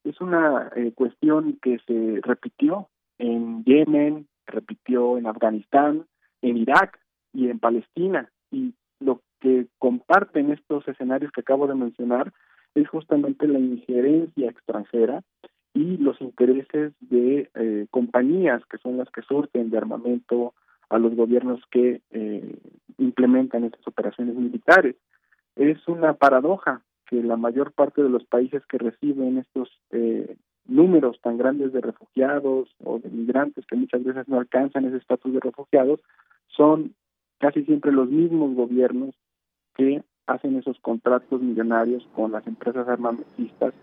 es 0.10 0.22
una 0.22 0.72
eh, 0.76 0.92
cuestión 0.96 1.60
que 1.62 1.78
se 1.86 2.20
repitió 2.24 2.90
en 3.18 3.64
Yemen, 3.64 4.28
repitió 4.48 5.18
en 5.18 5.28
Afganistán, 5.28 6.06
en 6.42 6.58
Irak 6.58 7.00
y 7.34 7.50
en 7.50 7.60
Palestina. 7.60 8.32
Y 8.52 8.74
lo 9.00 9.22
que 9.40 9.68
comparten 9.78 10.52
estos 10.52 10.88
escenarios 10.88 11.32
que 11.32 11.42
acabo 11.42 11.68
de 11.68 11.76
mencionar 11.76 12.34
es 12.76 12.88
justamente 12.90 13.48
la 13.48 13.60
injerencia 13.60 14.50
extranjera 14.50 15.22
y 15.74 15.98
los 15.98 16.20
intereses 16.22 16.94
de 17.00 17.50
eh, 17.54 17.88
compañías 17.92 18.64
que 18.66 18.78
son 18.80 18.98
las 18.98 19.10
que 19.12 19.22
surten 19.22 19.70
de 19.70 19.78
armamento 19.78 20.54
a 20.90 20.98
los 20.98 21.16
gobiernos 21.16 21.62
que 21.70 22.02
eh, 22.10 22.58
implementan 22.98 23.64
estas 23.64 23.88
operaciones 23.88 24.36
militares. 24.36 24.96
Es 25.56 25.88
una 25.88 26.14
paradoja 26.14 26.82
que 27.10 27.24
la 27.24 27.38
mayor 27.38 27.72
parte 27.72 28.04
de 28.04 28.10
los 28.10 28.24
países 28.24 28.64
que 28.68 28.78
reciben 28.78 29.40
estos 29.40 29.68
eh, 29.90 30.38
números 30.68 31.20
tan 31.22 31.40
grandes 31.40 31.74
de 31.74 31.82
refugiados 31.82 32.70
o 32.84 33.00
de 33.00 33.10
migrantes 33.10 33.66
que 33.66 33.76
muchas 33.76 34.04
veces 34.04 34.28
no 34.28 34.40
alcanzan 34.40 34.86
ese 34.86 34.98
estatus 34.98 35.34
de 35.34 35.40
refugiados 35.40 36.00
son 36.48 36.94
casi 37.40 37.66
siempre 37.66 37.92
los 37.92 38.10
mismos 38.10 38.54
gobiernos 38.54 39.16
que 39.76 40.04
hacen 40.28 40.56
esos 40.58 40.80
contratos 40.82 41.42
millonarios 41.42 42.08
con 42.14 42.32
las 42.32 42.46
empresas 42.46 42.88
armamentistas 42.88 43.74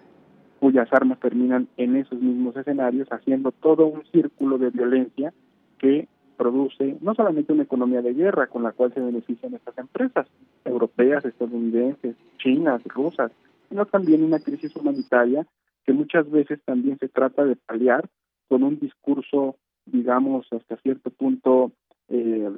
cuyas 0.60 0.88
armas 0.92 1.18
terminan 1.18 1.66
en 1.76 1.96
esos 1.96 2.20
mismos 2.20 2.56
escenarios 2.56 3.08
haciendo 3.10 3.50
todo 3.50 3.86
un 3.86 4.04
círculo 4.12 4.56
de 4.56 4.70
violencia 4.70 5.34
que 5.78 6.06
produce 6.36 6.96
no 7.00 7.14
solamente 7.14 7.52
una 7.52 7.64
economía 7.64 8.02
de 8.02 8.14
guerra 8.14 8.46
con 8.46 8.62
la 8.62 8.72
cual 8.72 8.92
se 8.94 9.00
benefician 9.00 9.54
estas 9.54 9.76
empresas 9.78 10.26
europeas, 10.64 11.24
estadounidenses, 11.24 12.16
chinas, 12.38 12.82
rusas, 12.84 13.32
sino 13.68 13.86
también 13.86 14.22
una 14.22 14.38
crisis 14.38 14.74
humanitaria 14.76 15.46
que 15.84 15.92
muchas 15.92 16.30
veces 16.30 16.60
también 16.64 16.98
se 16.98 17.08
trata 17.08 17.44
de 17.44 17.56
paliar 17.56 18.08
con 18.48 18.62
un 18.62 18.78
discurso, 18.78 19.56
digamos, 19.86 20.46
hasta 20.52 20.76
cierto 20.78 21.10
punto, 21.10 21.72
eh, 22.08 22.50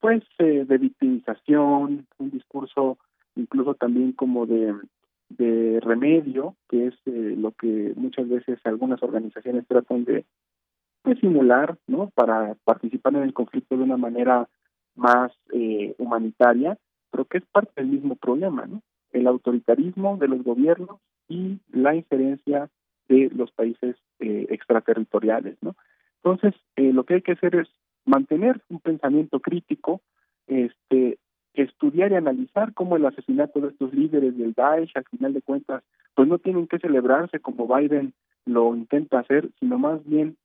pues, 0.00 0.22
eh, 0.38 0.64
de 0.66 0.78
victimización, 0.78 2.06
un 2.18 2.30
discurso 2.30 2.98
incluso 3.36 3.74
también 3.74 4.12
como 4.12 4.46
de, 4.46 4.74
de 5.28 5.80
remedio, 5.80 6.56
que 6.68 6.88
es 6.88 6.94
eh, 7.06 7.34
lo 7.36 7.52
que 7.52 7.92
muchas 7.96 8.28
veces 8.28 8.58
algunas 8.64 9.02
organizaciones 9.02 9.66
tratan 9.66 10.04
de 10.04 10.24
pues, 11.06 11.20
simular, 11.20 11.78
¿no? 11.86 12.10
Para 12.16 12.56
participar 12.64 13.14
en 13.14 13.22
el 13.22 13.32
conflicto 13.32 13.76
de 13.76 13.84
una 13.84 13.96
manera 13.96 14.48
más 14.96 15.30
eh, 15.52 15.94
humanitaria, 15.98 16.76
pero 17.12 17.26
que 17.26 17.38
es 17.38 17.44
parte 17.46 17.70
del 17.76 17.86
mismo 17.86 18.16
problema, 18.16 18.66
¿no? 18.66 18.82
El 19.12 19.28
autoritarismo 19.28 20.16
de 20.16 20.26
los 20.26 20.42
gobiernos 20.42 20.98
y 21.28 21.60
la 21.70 21.94
injerencia 21.94 22.68
de 23.08 23.30
los 23.32 23.52
países 23.52 23.94
eh, 24.18 24.48
extraterritoriales, 24.50 25.56
¿no? 25.60 25.76
Entonces, 26.24 26.60
eh, 26.74 26.92
lo 26.92 27.04
que 27.04 27.14
hay 27.14 27.22
que 27.22 27.32
hacer 27.32 27.54
es 27.54 27.68
mantener 28.04 28.60
un 28.68 28.80
pensamiento 28.80 29.38
crítico, 29.38 30.00
este, 30.48 31.18
estudiar 31.54 32.10
y 32.10 32.16
analizar 32.16 32.74
cómo 32.74 32.96
el 32.96 33.06
asesinato 33.06 33.60
de 33.60 33.68
estos 33.68 33.94
líderes 33.94 34.36
del 34.36 34.54
Daesh, 34.54 34.90
al 34.96 35.04
final 35.04 35.34
de 35.34 35.42
cuentas, 35.42 35.84
pues 36.16 36.26
no 36.26 36.38
tienen 36.38 36.66
que 36.66 36.80
celebrarse 36.80 37.38
como 37.38 37.68
Biden 37.68 38.12
lo 38.44 38.74
intenta 38.74 39.20
hacer, 39.20 39.50
sino 39.60 39.78
más 39.78 40.04
bien 40.04 40.36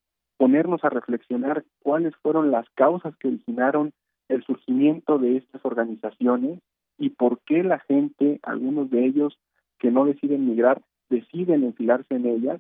ponernos 0.42 0.84
a 0.84 0.90
reflexionar 0.90 1.64
cuáles 1.84 2.16
fueron 2.16 2.50
las 2.50 2.68
causas 2.72 3.16
que 3.18 3.28
originaron 3.28 3.94
el 4.28 4.44
surgimiento 4.44 5.20
de 5.20 5.38
estas 5.38 5.64
organizaciones 5.64 6.58
y 6.98 7.12
por 7.12 7.42
qué 7.42 7.64
la 7.64 7.78
gente, 7.78 8.40
algunos 8.42 8.90
de 8.90 9.06
ellos 9.06 9.38
que 9.78 9.92
no 9.92 10.04
deciden 10.04 10.50
migrar, 10.50 10.82
deciden 11.12 11.64
enfilarse 11.64 12.16
en 12.16 12.26
ellas, 12.26 12.60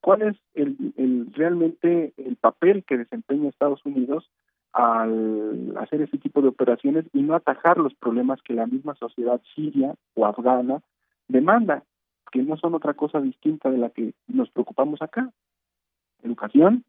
cuál 0.00 0.22
es 0.22 0.36
el, 0.54 0.76
el 0.96 1.32
realmente 1.32 2.12
el 2.16 2.36
papel 2.36 2.84
que 2.84 2.96
desempeña 2.96 3.48
Estados 3.48 3.84
Unidos 3.84 4.30
al 4.72 5.76
hacer 5.78 6.02
ese 6.02 6.18
tipo 6.18 6.42
de 6.42 6.48
operaciones 6.48 7.06
y 7.12 7.22
no 7.22 7.34
atajar 7.34 7.78
los 7.78 7.94
problemas 7.94 8.40
que 8.40 8.54
la 8.54 8.68
misma 8.68 8.94
sociedad 8.94 9.40
siria 9.52 9.96
o 10.14 10.26
afgana 10.26 10.80
demanda, 11.26 11.82
que 12.30 12.44
no 12.44 12.56
son 12.56 12.76
otra 12.76 12.94
cosa 12.94 13.20
distinta 13.20 13.68
de 13.68 13.78
la 13.78 13.90
que 13.90 14.14
nos 14.28 14.48
preocupamos 14.50 15.02
acá. 15.02 15.32
Educación, 16.22 16.84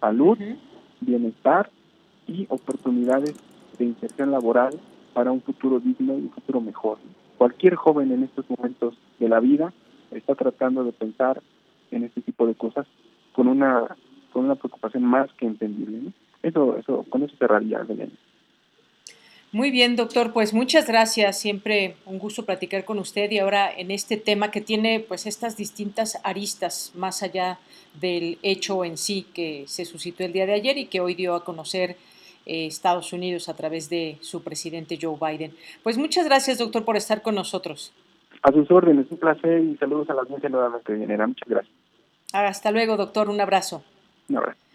salud, 0.00 0.38
bienestar 1.00 1.70
y 2.26 2.46
oportunidades 2.48 3.34
de 3.78 3.84
inserción 3.84 4.30
laboral 4.30 4.78
para 5.14 5.32
un 5.32 5.40
futuro 5.42 5.80
digno 5.80 6.14
y 6.14 6.22
un 6.22 6.30
futuro 6.30 6.60
mejor. 6.60 6.98
Cualquier 7.38 7.74
joven 7.74 8.12
en 8.12 8.24
estos 8.24 8.48
momentos 8.50 8.96
de 9.18 9.28
la 9.28 9.40
vida 9.40 9.72
está 10.10 10.34
tratando 10.34 10.84
de 10.84 10.92
pensar 10.92 11.42
en 11.90 12.04
este 12.04 12.20
tipo 12.20 12.46
de 12.46 12.54
cosas 12.54 12.86
con 13.32 13.48
una 13.48 13.96
con 14.32 14.44
una 14.44 14.54
preocupación 14.54 15.02
más 15.02 15.32
que 15.34 15.46
entendible. 15.46 16.12
Eso, 16.42 16.76
eso, 16.76 17.06
con 17.08 17.22
eso 17.22 17.34
cerraría, 17.38 17.78
Belén. 17.78 18.12
Muy 19.52 19.70
bien, 19.70 19.96
doctor, 19.96 20.32
pues 20.32 20.52
muchas 20.52 20.86
gracias. 20.86 21.38
Siempre 21.38 21.96
un 22.04 22.18
gusto 22.18 22.44
platicar 22.44 22.84
con 22.84 22.98
usted 22.98 23.30
y 23.30 23.38
ahora 23.38 23.70
en 23.72 23.90
este 23.90 24.16
tema 24.16 24.50
que 24.50 24.60
tiene 24.60 25.00
pues 25.00 25.26
estas 25.26 25.56
distintas 25.56 26.18
aristas 26.24 26.92
más 26.94 27.22
allá 27.22 27.58
del 28.00 28.38
hecho 28.42 28.84
en 28.84 28.98
sí 28.98 29.26
que 29.32 29.64
se 29.66 29.84
suscitó 29.84 30.24
el 30.24 30.32
día 30.32 30.46
de 30.46 30.54
ayer 30.54 30.76
y 30.78 30.86
que 30.86 31.00
hoy 31.00 31.14
dio 31.14 31.34
a 31.34 31.44
conocer 31.44 31.96
eh, 32.44 32.66
Estados 32.66 33.12
Unidos 33.12 33.48
a 33.48 33.54
través 33.54 33.88
de 33.88 34.18
su 34.20 34.42
presidente 34.42 34.98
Joe 35.00 35.16
Biden. 35.20 35.54
Pues 35.82 35.96
muchas 35.96 36.26
gracias, 36.26 36.58
doctor, 36.58 36.84
por 36.84 36.96
estar 36.96 37.22
con 37.22 37.34
nosotros. 37.34 37.92
A 38.42 38.52
sus 38.52 38.70
órdenes, 38.70 39.06
un 39.10 39.18
placer 39.18 39.60
y 39.60 39.76
saludos 39.78 40.10
a 40.10 40.14
la 40.14 40.22
audiencia 40.22 40.48
nuevamente, 40.48 40.92
Muchas 40.92 41.48
gracias. 41.48 41.74
Hasta 42.32 42.70
luego, 42.70 42.96
doctor. 42.96 43.30
Un 43.30 43.40
abrazo. 43.40 43.82
Un 44.28 44.36
abrazo. 44.38 44.65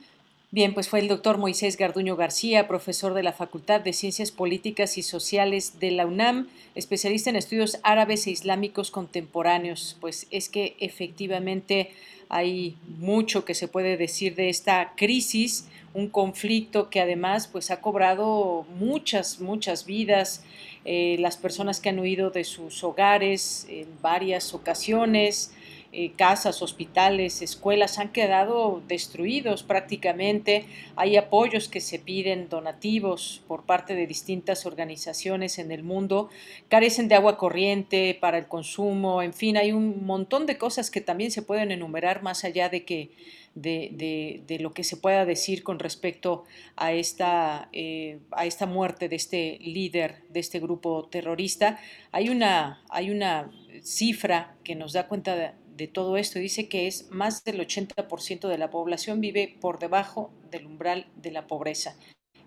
Bien, 0.53 0.73
pues 0.73 0.89
fue 0.89 0.99
el 0.99 1.07
doctor 1.07 1.37
Moisés 1.37 1.77
Garduño 1.77 2.17
García, 2.17 2.67
profesor 2.67 3.13
de 3.13 3.23
la 3.23 3.31
Facultad 3.31 3.79
de 3.79 3.93
Ciencias 3.93 4.31
Políticas 4.31 4.97
y 4.97 5.01
Sociales 5.01 5.79
de 5.79 5.91
la 5.91 6.05
UNAM, 6.05 6.49
especialista 6.75 7.29
en 7.29 7.37
estudios 7.37 7.79
árabes 7.83 8.27
e 8.27 8.31
islámicos 8.31 8.91
contemporáneos. 8.91 9.95
Pues 10.01 10.27
es 10.29 10.49
que 10.49 10.75
efectivamente 10.81 11.91
hay 12.27 12.75
mucho 12.99 13.45
que 13.45 13.55
se 13.55 13.69
puede 13.69 13.95
decir 13.95 14.35
de 14.35 14.49
esta 14.49 14.91
crisis, 14.97 15.69
un 15.93 16.09
conflicto 16.09 16.89
que 16.89 16.99
además 16.99 17.47
pues 17.47 17.71
ha 17.71 17.79
cobrado 17.79 18.65
muchas, 18.77 19.39
muchas 19.39 19.85
vidas. 19.85 20.43
Eh, 20.83 21.15
las 21.19 21.37
personas 21.37 21.79
que 21.79 21.87
han 21.87 21.99
huido 21.99 22.29
de 22.29 22.43
sus 22.43 22.83
hogares 22.83 23.67
en 23.69 23.87
varias 24.01 24.53
ocasiones, 24.53 25.53
eh, 25.93 26.13
casas, 26.15 26.61
hospitales, 26.61 27.41
escuelas 27.41 27.99
han 27.99 28.13
quedado 28.13 28.81
destruidos 28.87 29.63
prácticamente. 29.63 30.65
Hay 30.95 31.17
apoyos 31.17 31.67
que 31.67 31.81
se 31.81 31.99
piden 31.99 32.47
donativos 32.47 33.43
por 33.47 33.63
parte 33.63 33.93
de 33.93 34.07
distintas 34.07 34.65
organizaciones 34.65 35.59
en 35.59 35.71
el 35.71 35.83
mundo. 35.83 36.29
Carecen 36.69 37.09
de 37.09 37.15
agua 37.15 37.37
corriente 37.37 38.17
para 38.19 38.37
el 38.37 38.47
consumo. 38.47 39.21
En 39.21 39.33
fin, 39.33 39.57
hay 39.57 39.73
un 39.73 40.05
montón 40.05 40.45
de 40.45 40.57
cosas 40.57 40.91
que 40.91 41.01
también 41.01 41.29
se 41.29 41.41
pueden 41.41 41.71
enumerar 41.71 42.23
más 42.23 42.45
allá 42.45 42.69
de 42.69 42.85
que 42.85 43.11
de, 43.55 44.57
lo 44.61 44.73
que 44.73 44.83
se 44.83 44.97
pueda 44.97 45.25
decir 45.25 45.63
con 45.63 45.79
respecto 45.79 46.45
a 46.75 46.93
esta, 46.93 47.69
eh, 47.73 48.19
a 48.31 48.45
esta 48.45 48.65
muerte 48.65 49.09
de 49.09 49.15
este 49.15 49.59
líder 49.61 50.23
de 50.29 50.39
este 50.39 50.59
grupo 50.59 51.07
terrorista. 51.11 51.79
Hay 52.11 52.29
una, 52.29 52.81
hay 52.89 53.09
una 53.09 53.51
cifra 53.83 54.55
que 54.63 54.75
nos 54.75 54.93
da 54.93 55.07
cuenta 55.07 55.35
de, 55.35 55.51
de 55.75 55.87
todo 55.87 56.17
esto. 56.17 56.39
Dice 56.39 56.67
que 56.67 56.87
es 56.87 57.09
más 57.11 57.43
del 57.43 57.59
80% 57.59 58.47
de 58.47 58.57
la 58.57 58.69
población 58.69 59.21
vive 59.21 59.57
por 59.59 59.79
debajo 59.79 60.31
del 60.49 60.65
umbral 60.65 61.07
de 61.15 61.31
la 61.31 61.47
pobreza. 61.47 61.95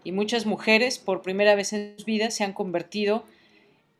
Y 0.04 0.12
muchas 0.12 0.46
mujeres, 0.46 0.98
por 0.98 1.22
primera 1.22 1.54
vez 1.54 1.72
en 1.72 1.94
sus 1.96 2.04
vidas, 2.04 2.34
se 2.34 2.44
han 2.44 2.52
convertido 2.52 3.24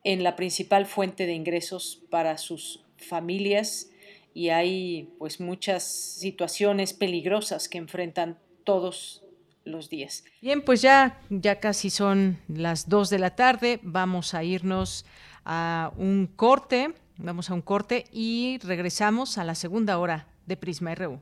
en 0.05 0.23
la 0.23 0.37
principal 0.37 0.87
fuente 0.87 1.27
de 1.27 1.33
ingresos 1.33 2.03
para 2.11 2.37
sus 2.37 2.85
familias 2.99 3.91
y 4.35 4.51
hay 4.51 5.09
pues 5.19 5.41
muchas 5.41 5.85
situaciones 5.85 6.93
peligrosas 6.93 7.69
que 7.69 7.79
enfrentan 7.79 8.39
todos 8.65 9.23
los 9.65 9.89
días. 9.89 10.25
Bien, 10.43 10.63
pues 10.63 10.83
ya, 10.83 11.21
ya 11.31 11.61
casi 11.61 11.89
son 11.89 12.39
las 12.49 12.89
2 12.89 13.11
de 13.11 13.19
la 13.19 13.35
tarde. 13.35 13.81
Vamos 13.83 14.35
a 14.35 14.45
irnos 14.45 15.07
a 15.45 15.93
un 15.97 16.27
corte. 16.27 16.93
Vamos 17.17 17.49
a 17.49 17.55
un 17.55 17.63
corte 17.63 18.07
y 18.13 18.59
regresamos 18.59 19.39
a 19.39 19.45
la 19.45 19.55
segunda 19.55 19.99
hora 19.99 20.27
de 20.47 20.57
Prisma 20.57 20.95
RU. 20.97 21.21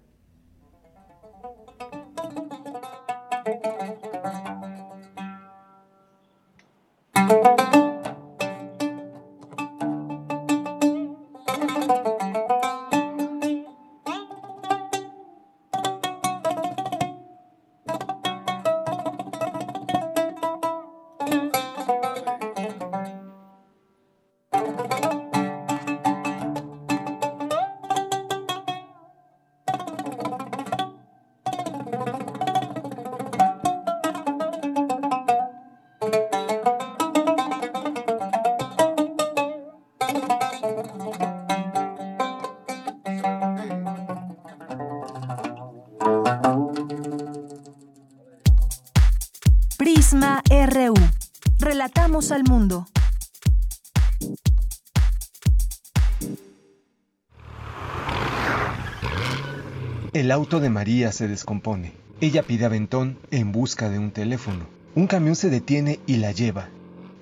El 60.23 60.31
auto 60.31 60.61
de 60.61 60.71
María 60.71 61.11
se 61.11 61.27
descompone. 61.27 61.95
Ella 62.21 62.45
pide 62.45 62.65
aventón 62.65 63.19
en 63.33 63.51
busca 63.51 63.91
de 63.91 63.99
un 63.99 64.13
teléfono. 64.13 64.67
Un 64.95 65.09
camión 65.09 65.35
se 65.35 65.51
detiene 65.51 65.99
y 66.07 66.19
la 66.19 66.31
lleva. 66.31 66.69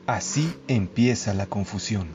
Así 0.07 0.53
empieza 0.69 1.33
la 1.33 1.47
confusión. 1.47 2.09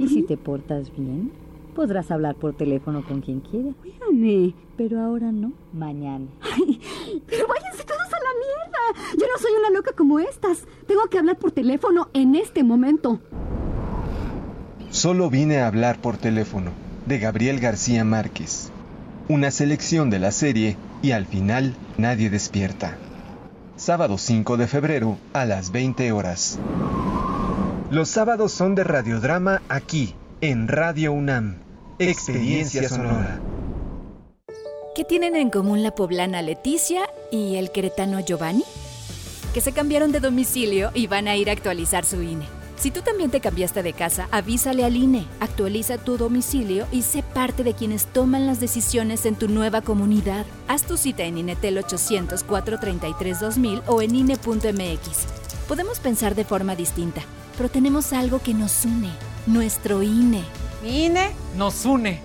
¿Y 0.00 0.08
si 0.08 0.24
te 0.24 0.36
portas 0.36 0.90
bien? 0.96 1.30
Podrás 1.76 2.10
hablar 2.10 2.34
por 2.34 2.56
teléfono 2.56 3.06
con 3.06 3.20
quien 3.20 3.38
quiera. 3.38 3.70
Cuídame. 3.80 4.52
Pero 4.76 5.00
ahora 5.00 5.30
no, 5.30 5.52
mañana. 5.72 6.26
Ay, 6.40 6.80
pero 7.28 7.46
váyanse 7.46 7.84
todos 7.84 8.00
a 8.00 8.18
la 8.18 8.32
mierda. 8.40 9.12
Yo 9.12 9.26
no 9.32 9.40
soy 9.40 9.52
una 9.60 9.70
loca 9.70 9.92
como 9.96 10.18
estas. 10.18 10.64
Tengo 10.88 11.02
que 11.08 11.18
hablar 11.18 11.38
por 11.38 11.52
teléfono 11.52 12.08
en 12.14 12.34
este 12.34 12.64
momento. 12.64 13.20
Solo 14.90 15.30
vine 15.30 15.58
a 15.58 15.68
hablar 15.68 16.00
por 16.00 16.16
teléfono, 16.16 16.72
de 17.06 17.20
Gabriel 17.20 17.60
García 17.60 18.02
Márquez. 18.04 18.61
Una 19.28 19.50
selección 19.50 20.10
de 20.10 20.18
la 20.18 20.30
serie 20.32 20.76
y 21.02 21.12
al 21.12 21.26
final 21.26 21.74
nadie 21.96 22.30
despierta. 22.30 22.96
Sábado 23.76 24.18
5 24.18 24.56
de 24.56 24.66
febrero 24.66 25.18
a 25.32 25.44
las 25.44 25.72
20 25.72 26.12
horas. 26.12 26.58
Los 27.90 28.08
sábados 28.08 28.52
son 28.52 28.74
de 28.74 28.84
radiodrama 28.84 29.62
aquí, 29.68 30.14
en 30.40 30.68
Radio 30.68 31.12
UNAM. 31.12 31.58
Experiencia 31.98 32.88
sonora. 32.88 33.40
¿Qué 34.94 35.04
tienen 35.04 35.36
en 35.36 35.50
común 35.50 35.82
la 35.82 35.94
poblana 35.94 36.42
Leticia 36.42 37.02
y 37.30 37.56
el 37.56 37.70
queretano 37.70 38.20
Giovanni? 38.20 38.64
que 39.52 39.60
se 39.60 39.72
cambiaron 39.72 40.12
de 40.12 40.20
domicilio 40.20 40.90
y 40.94 41.06
van 41.06 41.28
a 41.28 41.36
ir 41.36 41.50
a 41.50 41.52
actualizar 41.52 42.04
su 42.04 42.22
INE. 42.22 42.61
Si 42.82 42.90
tú 42.90 43.00
también 43.02 43.30
te 43.30 43.38
cambiaste 43.40 43.84
de 43.84 43.92
casa, 43.92 44.26
avísale 44.32 44.84
al 44.84 44.96
INE, 44.96 45.24
actualiza 45.38 45.98
tu 45.98 46.16
domicilio 46.16 46.88
y 46.90 47.02
sé 47.02 47.22
parte 47.22 47.62
de 47.62 47.74
quienes 47.74 48.06
toman 48.06 48.44
las 48.44 48.58
decisiones 48.58 49.24
en 49.24 49.36
tu 49.36 49.46
nueva 49.46 49.82
comunidad. 49.82 50.44
Haz 50.66 50.82
tu 50.82 50.96
cita 50.96 51.22
en 51.22 51.38
INETEL 51.38 51.78
800 51.78 52.42
433 52.42 53.38
2000 53.38 53.82
o 53.86 54.02
en 54.02 54.16
INE.mx. 54.16 55.26
Podemos 55.68 56.00
pensar 56.00 56.34
de 56.34 56.44
forma 56.44 56.74
distinta, 56.74 57.20
pero 57.56 57.68
tenemos 57.68 58.12
algo 58.12 58.40
que 58.40 58.52
nos 58.52 58.84
une, 58.84 59.12
nuestro 59.46 60.02
INE. 60.02 60.42
INE 60.84 61.30
nos 61.56 61.84
une. 61.84 62.20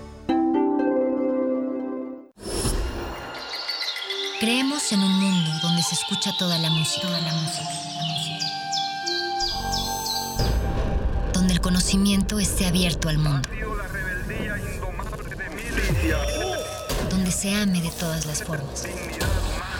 Creemos 4.40 4.90
en 4.90 4.98
un 4.98 5.20
mundo 5.20 5.50
donde 5.62 5.82
se 5.84 5.94
escucha 5.94 6.32
toda 6.36 6.58
la 6.58 6.70
música, 6.70 7.08
la 7.08 7.32
música, 7.32 7.87
el 11.58 11.62
conocimiento 11.62 12.38
esté 12.38 12.66
abierto 12.66 13.08
al 13.08 13.18
mundo. 13.18 13.48
Donde 17.10 17.32
se 17.32 17.52
ame 17.52 17.82
de 17.82 17.90
todas 17.90 18.26
las 18.26 18.44
formas. 18.44 18.86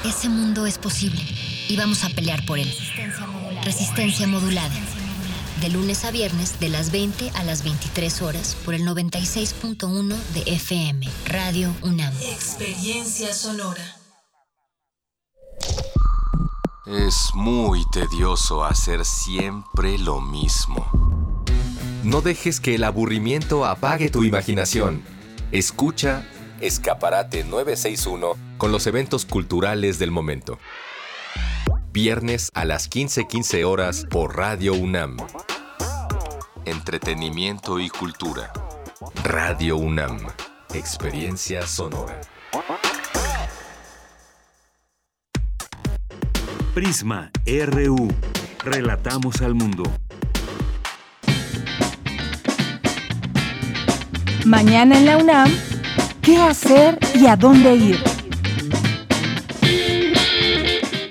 Ese 0.05 0.29
mundo 0.29 0.66
es 0.66 0.76
posible 0.76 1.22
y 1.68 1.76
vamos 1.76 2.03
a 2.03 2.09
pelear 2.09 2.45
por 2.47 2.59
él. 2.59 2.68
Resistencia 3.62 4.26
modulada. 4.26 4.74
De 5.61 5.68
lunes 5.68 6.05
a 6.05 6.11
viernes, 6.11 6.59
de 6.59 6.68
las 6.68 6.91
20 6.91 7.31
a 7.37 7.45
las 7.45 7.62
23 7.62 8.22
horas, 8.22 8.57
por 8.64 8.74
el 8.74 8.83
96.1 8.83 10.16
de 10.35 10.43
FM, 10.55 11.09
Radio 11.26 11.72
UNAM. 11.83 12.12
Experiencia 12.22 13.33
sonora. 13.33 13.85
Es 16.87 17.31
muy 17.35 17.85
tedioso 17.91 18.64
hacer 18.64 19.05
siempre 19.05 19.97
lo 19.99 20.20
mismo. 20.20 21.17
No 22.09 22.22
dejes 22.22 22.59
que 22.59 22.74
el 22.74 22.84
aburrimiento 22.84 23.66
apague 23.66 24.09
tu 24.09 24.24
imaginación. 24.24 25.02
Escucha 25.52 26.24
Escaparate 26.59 27.44
961 27.44 28.34
con 28.56 28.72
los 28.72 28.86
eventos 28.86 29.26
culturales 29.26 29.98
del 29.98 30.11
momento. 30.11 30.59
viernes 31.92 32.50
a 32.54 32.64
las 32.64 32.88
15:15 32.88 33.64
horas 33.64 34.06
por 34.09 34.38
Radio 34.38 34.72
UNAM. 34.72 35.18
Entretenimiento 36.64 37.78
y 37.78 37.90
cultura. 37.90 38.54
Radio 39.22 39.76
UNAM. 39.76 40.18
Experiencia 40.72 41.66
sonora. 41.66 42.18
Prisma 46.72 47.30
RU. 47.44 48.09
Relatamos 48.64 49.42
al 49.42 49.54
mundo. 49.54 49.82
Mañana 54.49 54.96
en 54.96 55.05
la 55.05 55.18
UNAM, 55.18 55.51
¿qué 56.22 56.38
hacer 56.38 56.99
y 57.14 57.26
a 57.26 57.36
dónde 57.36 57.76
ir? 57.76 57.99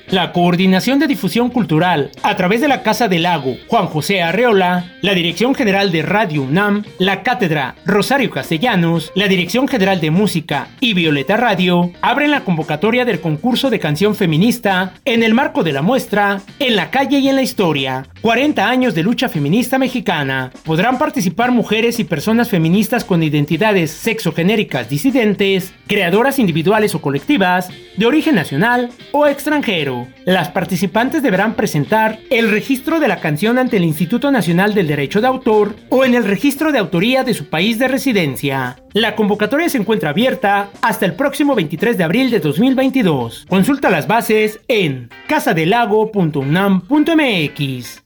La 0.09 0.31
Coordinación 0.31 0.97
de 0.97 1.05
Difusión 1.05 1.49
Cultural, 1.49 2.09
a 2.23 2.35
través 2.35 2.61
de 2.61 2.67
la 2.67 2.81
Casa 2.81 3.07
del 3.07 3.23
Lago 3.23 3.57
Juan 3.67 3.85
José 3.87 4.23
Arreola, 4.23 4.93
la 5.01 5.13
Dirección 5.13 5.53
General 5.53 5.91
de 5.91 6.01
Radio 6.01 6.41
UNAM, 6.41 6.83
la 6.97 7.21
Cátedra 7.21 7.75
Rosario 7.85 8.31
Castellanos, 8.31 9.11
la 9.15 9.27
Dirección 9.27 9.67
General 9.67 10.01
de 10.01 10.09
Música 10.09 10.69
y 10.79 10.93
Violeta 10.93 11.37
Radio, 11.37 11.91
abren 12.01 12.31
la 12.31 12.45
convocatoria 12.45 13.05
del 13.05 13.19
concurso 13.19 13.69
de 13.69 13.79
canción 13.79 14.15
feminista 14.15 14.93
en 15.05 15.21
el 15.21 15.35
marco 15.35 15.63
de 15.63 15.73
la 15.73 15.83
muestra 15.83 16.41
En 16.57 16.75
la 16.75 16.89
calle 16.89 17.19
y 17.19 17.27
en 17.27 17.35
la 17.35 17.43
historia, 17.43 18.07
40 18.21 18.67
años 18.67 18.95
de 18.95 19.03
lucha 19.03 19.29
feminista 19.29 19.77
mexicana. 19.77 20.51
Podrán 20.63 20.97
participar 20.97 21.51
mujeres 21.51 21.99
y 21.99 22.03
personas 22.03 22.49
feministas 22.49 23.03
con 23.03 23.23
identidades 23.23 23.91
sexogenéricas 23.91 24.89
disidentes, 24.89 25.73
creadoras 25.87 26.39
individuales 26.39 26.95
o 26.95 27.01
colectivas, 27.01 27.69
de 27.97 28.05
origen 28.05 28.35
nacional 28.35 28.91
o 29.11 29.27
extranjero. 29.27 30.07
Las 30.25 30.49
participantes 30.49 31.23
deberán 31.23 31.55
presentar 31.55 32.19
el 32.29 32.51
registro 32.51 32.99
de 32.99 33.07
la 33.07 33.19
canción 33.19 33.57
ante 33.57 33.77
el 33.77 33.83
Instituto 33.83 34.31
Nacional 34.31 34.73
del 34.73 34.87
Derecho 34.87 35.21
de 35.21 35.27
Autor 35.27 35.75
o 35.89 36.05
en 36.05 36.15
el 36.15 36.23
registro 36.23 36.71
de 36.71 36.79
autoría 36.79 37.23
de 37.23 37.33
su 37.33 37.49
país 37.49 37.79
de 37.79 37.87
residencia. 37.87 38.77
La 38.93 39.15
convocatoria 39.15 39.69
se 39.69 39.77
encuentra 39.77 40.09
abierta 40.09 40.69
hasta 40.81 41.05
el 41.05 41.13
próximo 41.13 41.55
23 41.55 41.97
de 41.97 42.03
abril 42.03 42.31
de 42.31 42.39
2022. 42.39 43.45
Consulta 43.47 43.89
las 43.89 44.07
bases 44.07 44.59
en 44.67 45.09
casadelago.unam.mx. 45.27 48.03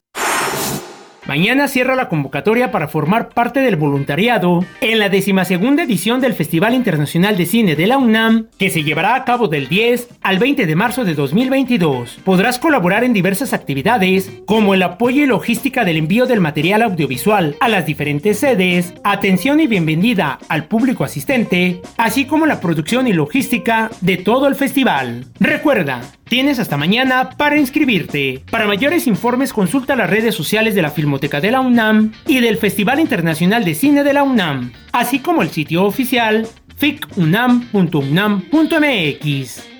Mañana 1.28 1.68
cierra 1.68 1.96
la 1.96 2.10
convocatoria 2.10 2.72
para 2.72 2.88
formar 2.88 3.30
parte 3.30 3.60
del 3.60 3.76
voluntariado 3.76 4.66
en 4.82 4.98
la 4.98 5.08
decimasegunda 5.08 5.84
edición 5.84 6.20
del 6.20 6.34
Festival 6.34 6.74
Internacional 6.74 7.38
de 7.38 7.46
Cine 7.46 7.76
de 7.76 7.86
la 7.86 8.00
UNAM, 8.00 8.48
que 8.58 8.72
se 8.72 8.84
llevará 8.84 9.14
a 9.14 9.24
cabo 9.24 9.48
del 9.48 9.70
10 9.70 10.10
al 10.24 10.40
20 10.40 10.66
de 10.66 10.76
marzo 10.76 11.06
de 11.06 11.14
2022. 11.14 12.20
Podrás 12.24 12.58
colaborar 12.58 13.04
en 13.04 13.14
diversas 13.14 13.54
actividades, 13.54 14.32
como 14.48 14.74
el 14.74 14.82
apoyo 14.82 15.24
y 15.24 15.28
logística 15.28 15.86
del 15.86 15.98
envío 15.98 16.26
del 16.26 16.40
material 16.40 16.82
audiovisual 16.82 17.56
a 17.60 17.70
las 17.70 17.86
diferentes 17.86 18.40
sedes, 18.40 18.96
atención 19.04 19.60
y 19.60 19.68
bienvenida 19.68 20.40
al 20.50 20.66
público 20.66 21.04
asistente, 21.04 21.82
así 21.98 22.26
como 22.26 22.48
la 22.48 22.60
producción 22.60 23.08
y 23.08 23.14
logística 23.14 23.92
de 24.02 24.18
todo 24.18 24.48
el 24.48 24.56
festival. 24.56 25.26
Recuerda, 25.40 26.02
Tienes 26.32 26.60
hasta 26.60 26.78
mañana 26.78 27.32
para 27.32 27.60
inscribirte. 27.60 28.42
Para 28.50 28.66
mayores 28.66 29.06
informes 29.06 29.52
consulta 29.52 29.98
las 29.98 30.10
redes 30.10 30.34
sociales 30.34 30.74
de 30.76 30.82
la 30.82 30.90
Filmoteca 30.90 31.42
de 31.42 31.52
la 31.52 31.60
UNAM 31.60 32.14
y 32.26 32.40
del 32.40 32.56
Festival 32.56 33.02
Internacional 33.02 33.66
de 33.66 33.76
Cine 33.76 34.06
de 34.06 34.14
la 34.14 34.24
UNAM, 34.24 34.72
así 34.94 35.20
como 35.20 35.42
el 35.42 35.50
sitio 35.50 35.84
oficial 35.84 36.48
ficunam.unam.mx. 36.78 39.71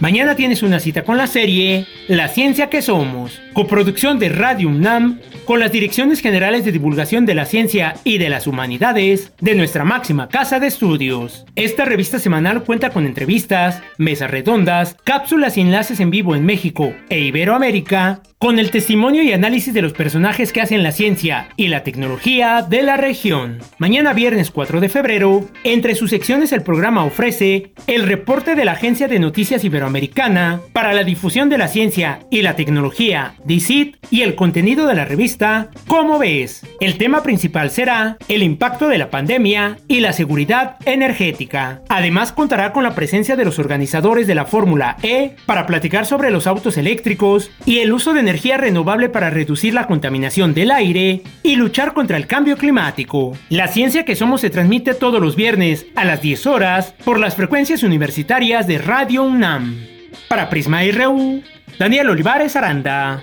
Mañana 0.00 0.34
tienes 0.34 0.62
una 0.62 0.80
cita 0.80 1.04
con 1.04 1.18
la 1.18 1.26
serie 1.26 1.86
La 2.08 2.28
Ciencia 2.28 2.70
que 2.70 2.80
Somos, 2.80 3.38
coproducción 3.52 4.18
de 4.18 4.30
Radio 4.30 4.70
UNAM 4.70 5.20
con 5.44 5.60
las 5.60 5.72
direcciones 5.72 6.22
generales 6.22 6.64
de 6.64 6.72
divulgación 6.72 7.26
de 7.26 7.34
la 7.34 7.44
ciencia 7.44 7.92
y 8.02 8.16
de 8.16 8.30
las 8.30 8.46
humanidades 8.46 9.34
de 9.42 9.54
nuestra 9.54 9.84
máxima 9.84 10.30
casa 10.30 10.58
de 10.58 10.68
estudios. 10.68 11.44
Esta 11.54 11.84
revista 11.84 12.18
semanal 12.18 12.64
cuenta 12.64 12.88
con 12.88 13.04
entrevistas, 13.04 13.82
mesas 13.98 14.30
redondas, 14.30 14.96
cápsulas 15.04 15.58
y 15.58 15.60
enlaces 15.60 16.00
en 16.00 16.08
vivo 16.08 16.34
en 16.34 16.46
México 16.46 16.94
e 17.10 17.20
Iberoamérica, 17.20 18.22
con 18.42 18.58
el 18.58 18.70
testimonio 18.70 19.22
y 19.22 19.32
análisis 19.32 19.74
de 19.74 19.82
los 19.82 19.92
personajes 19.92 20.50
que 20.50 20.62
hacen 20.62 20.82
la 20.82 20.92
ciencia 20.92 21.50
y 21.56 21.68
la 21.68 21.82
tecnología 21.82 22.62
de 22.66 22.82
la 22.82 22.96
región. 22.96 23.58
Mañana 23.76 24.14
viernes 24.14 24.50
4 24.50 24.80
de 24.80 24.88
febrero, 24.88 25.44
entre 25.62 25.94
sus 25.94 26.08
secciones 26.08 26.50
el 26.52 26.62
programa 26.62 27.04
ofrece 27.04 27.74
el 27.86 28.04
reporte 28.04 28.54
de 28.54 28.64
la 28.64 28.72
Agencia 28.72 29.08
de 29.08 29.18
Noticias 29.18 29.62
Iberoamericana 29.62 30.62
para 30.72 30.94
la 30.94 31.04
difusión 31.04 31.50
de 31.50 31.58
la 31.58 31.68
ciencia 31.68 32.20
y 32.30 32.40
la 32.40 32.56
tecnología, 32.56 33.34
DICIT, 33.44 33.98
y 34.10 34.22
el 34.22 34.36
contenido 34.36 34.86
de 34.86 34.94
la 34.94 35.04
revista 35.04 35.68
¿Cómo 35.86 36.18
ves? 36.18 36.62
El 36.80 36.96
tema 36.96 37.22
principal 37.22 37.70
será 37.70 38.16
el 38.28 38.42
impacto 38.42 38.88
de 38.88 38.96
la 38.96 39.10
pandemia 39.10 39.76
y 39.86 40.00
la 40.00 40.14
seguridad 40.14 40.76
energética. 40.86 41.82
Además 41.90 42.32
contará 42.32 42.72
con 42.72 42.84
la 42.84 42.94
presencia 42.94 43.36
de 43.36 43.44
los 43.44 43.58
organizadores 43.58 44.26
de 44.26 44.34
la 44.34 44.46
Fórmula 44.46 44.96
E 45.02 45.36
para 45.44 45.66
platicar 45.66 46.06
sobre 46.06 46.30
los 46.30 46.46
autos 46.46 46.78
eléctricos 46.78 47.50
y 47.66 47.80
el 47.80 47.92
uso 47.92 48.14
de 48.14 48.29
energía 48.30 48.56
renovable 48.56 49.08
para 49.08 49.28
reducir 49.28 49.74
la 49.74 49.88
contaminación 49.88 50.54
del 50.54 50.70
aire 50.70 51.22
y 51.42 51.56
luchar 51.56 51.94
contra 51.94 52.16
el 52.16 52.28
cambio 52.28 52.56
climático. 52.56 53.36
La 53.48 53.66
ciencia 53.66 54.04
que 54.04 54.14
somos 54.14 54.40
se 54.40 54.50
transmite 54.50 54.94
todos 54.94 55.20
los 55.20 55.34
viernes 55.34 55.86
a 55.96 56.04
las 56.04 56.22
10 56.22 56.46
horas 56.46 56.94
por 57.04 57.18
las 57.18 57.34
frecuencias 57.34 57.82
universitarias 57.82 58.68
de 58.68 58.78
Radio 58.78 59.24
UNAM. 59.24 59.84
Para 60.28 60.48
Prisma 60.48 60.82
RU, 60.92 61.42
Daniel 61.76 62.10
Olivares 62.10 62.54
Aranda. 62.54 63.20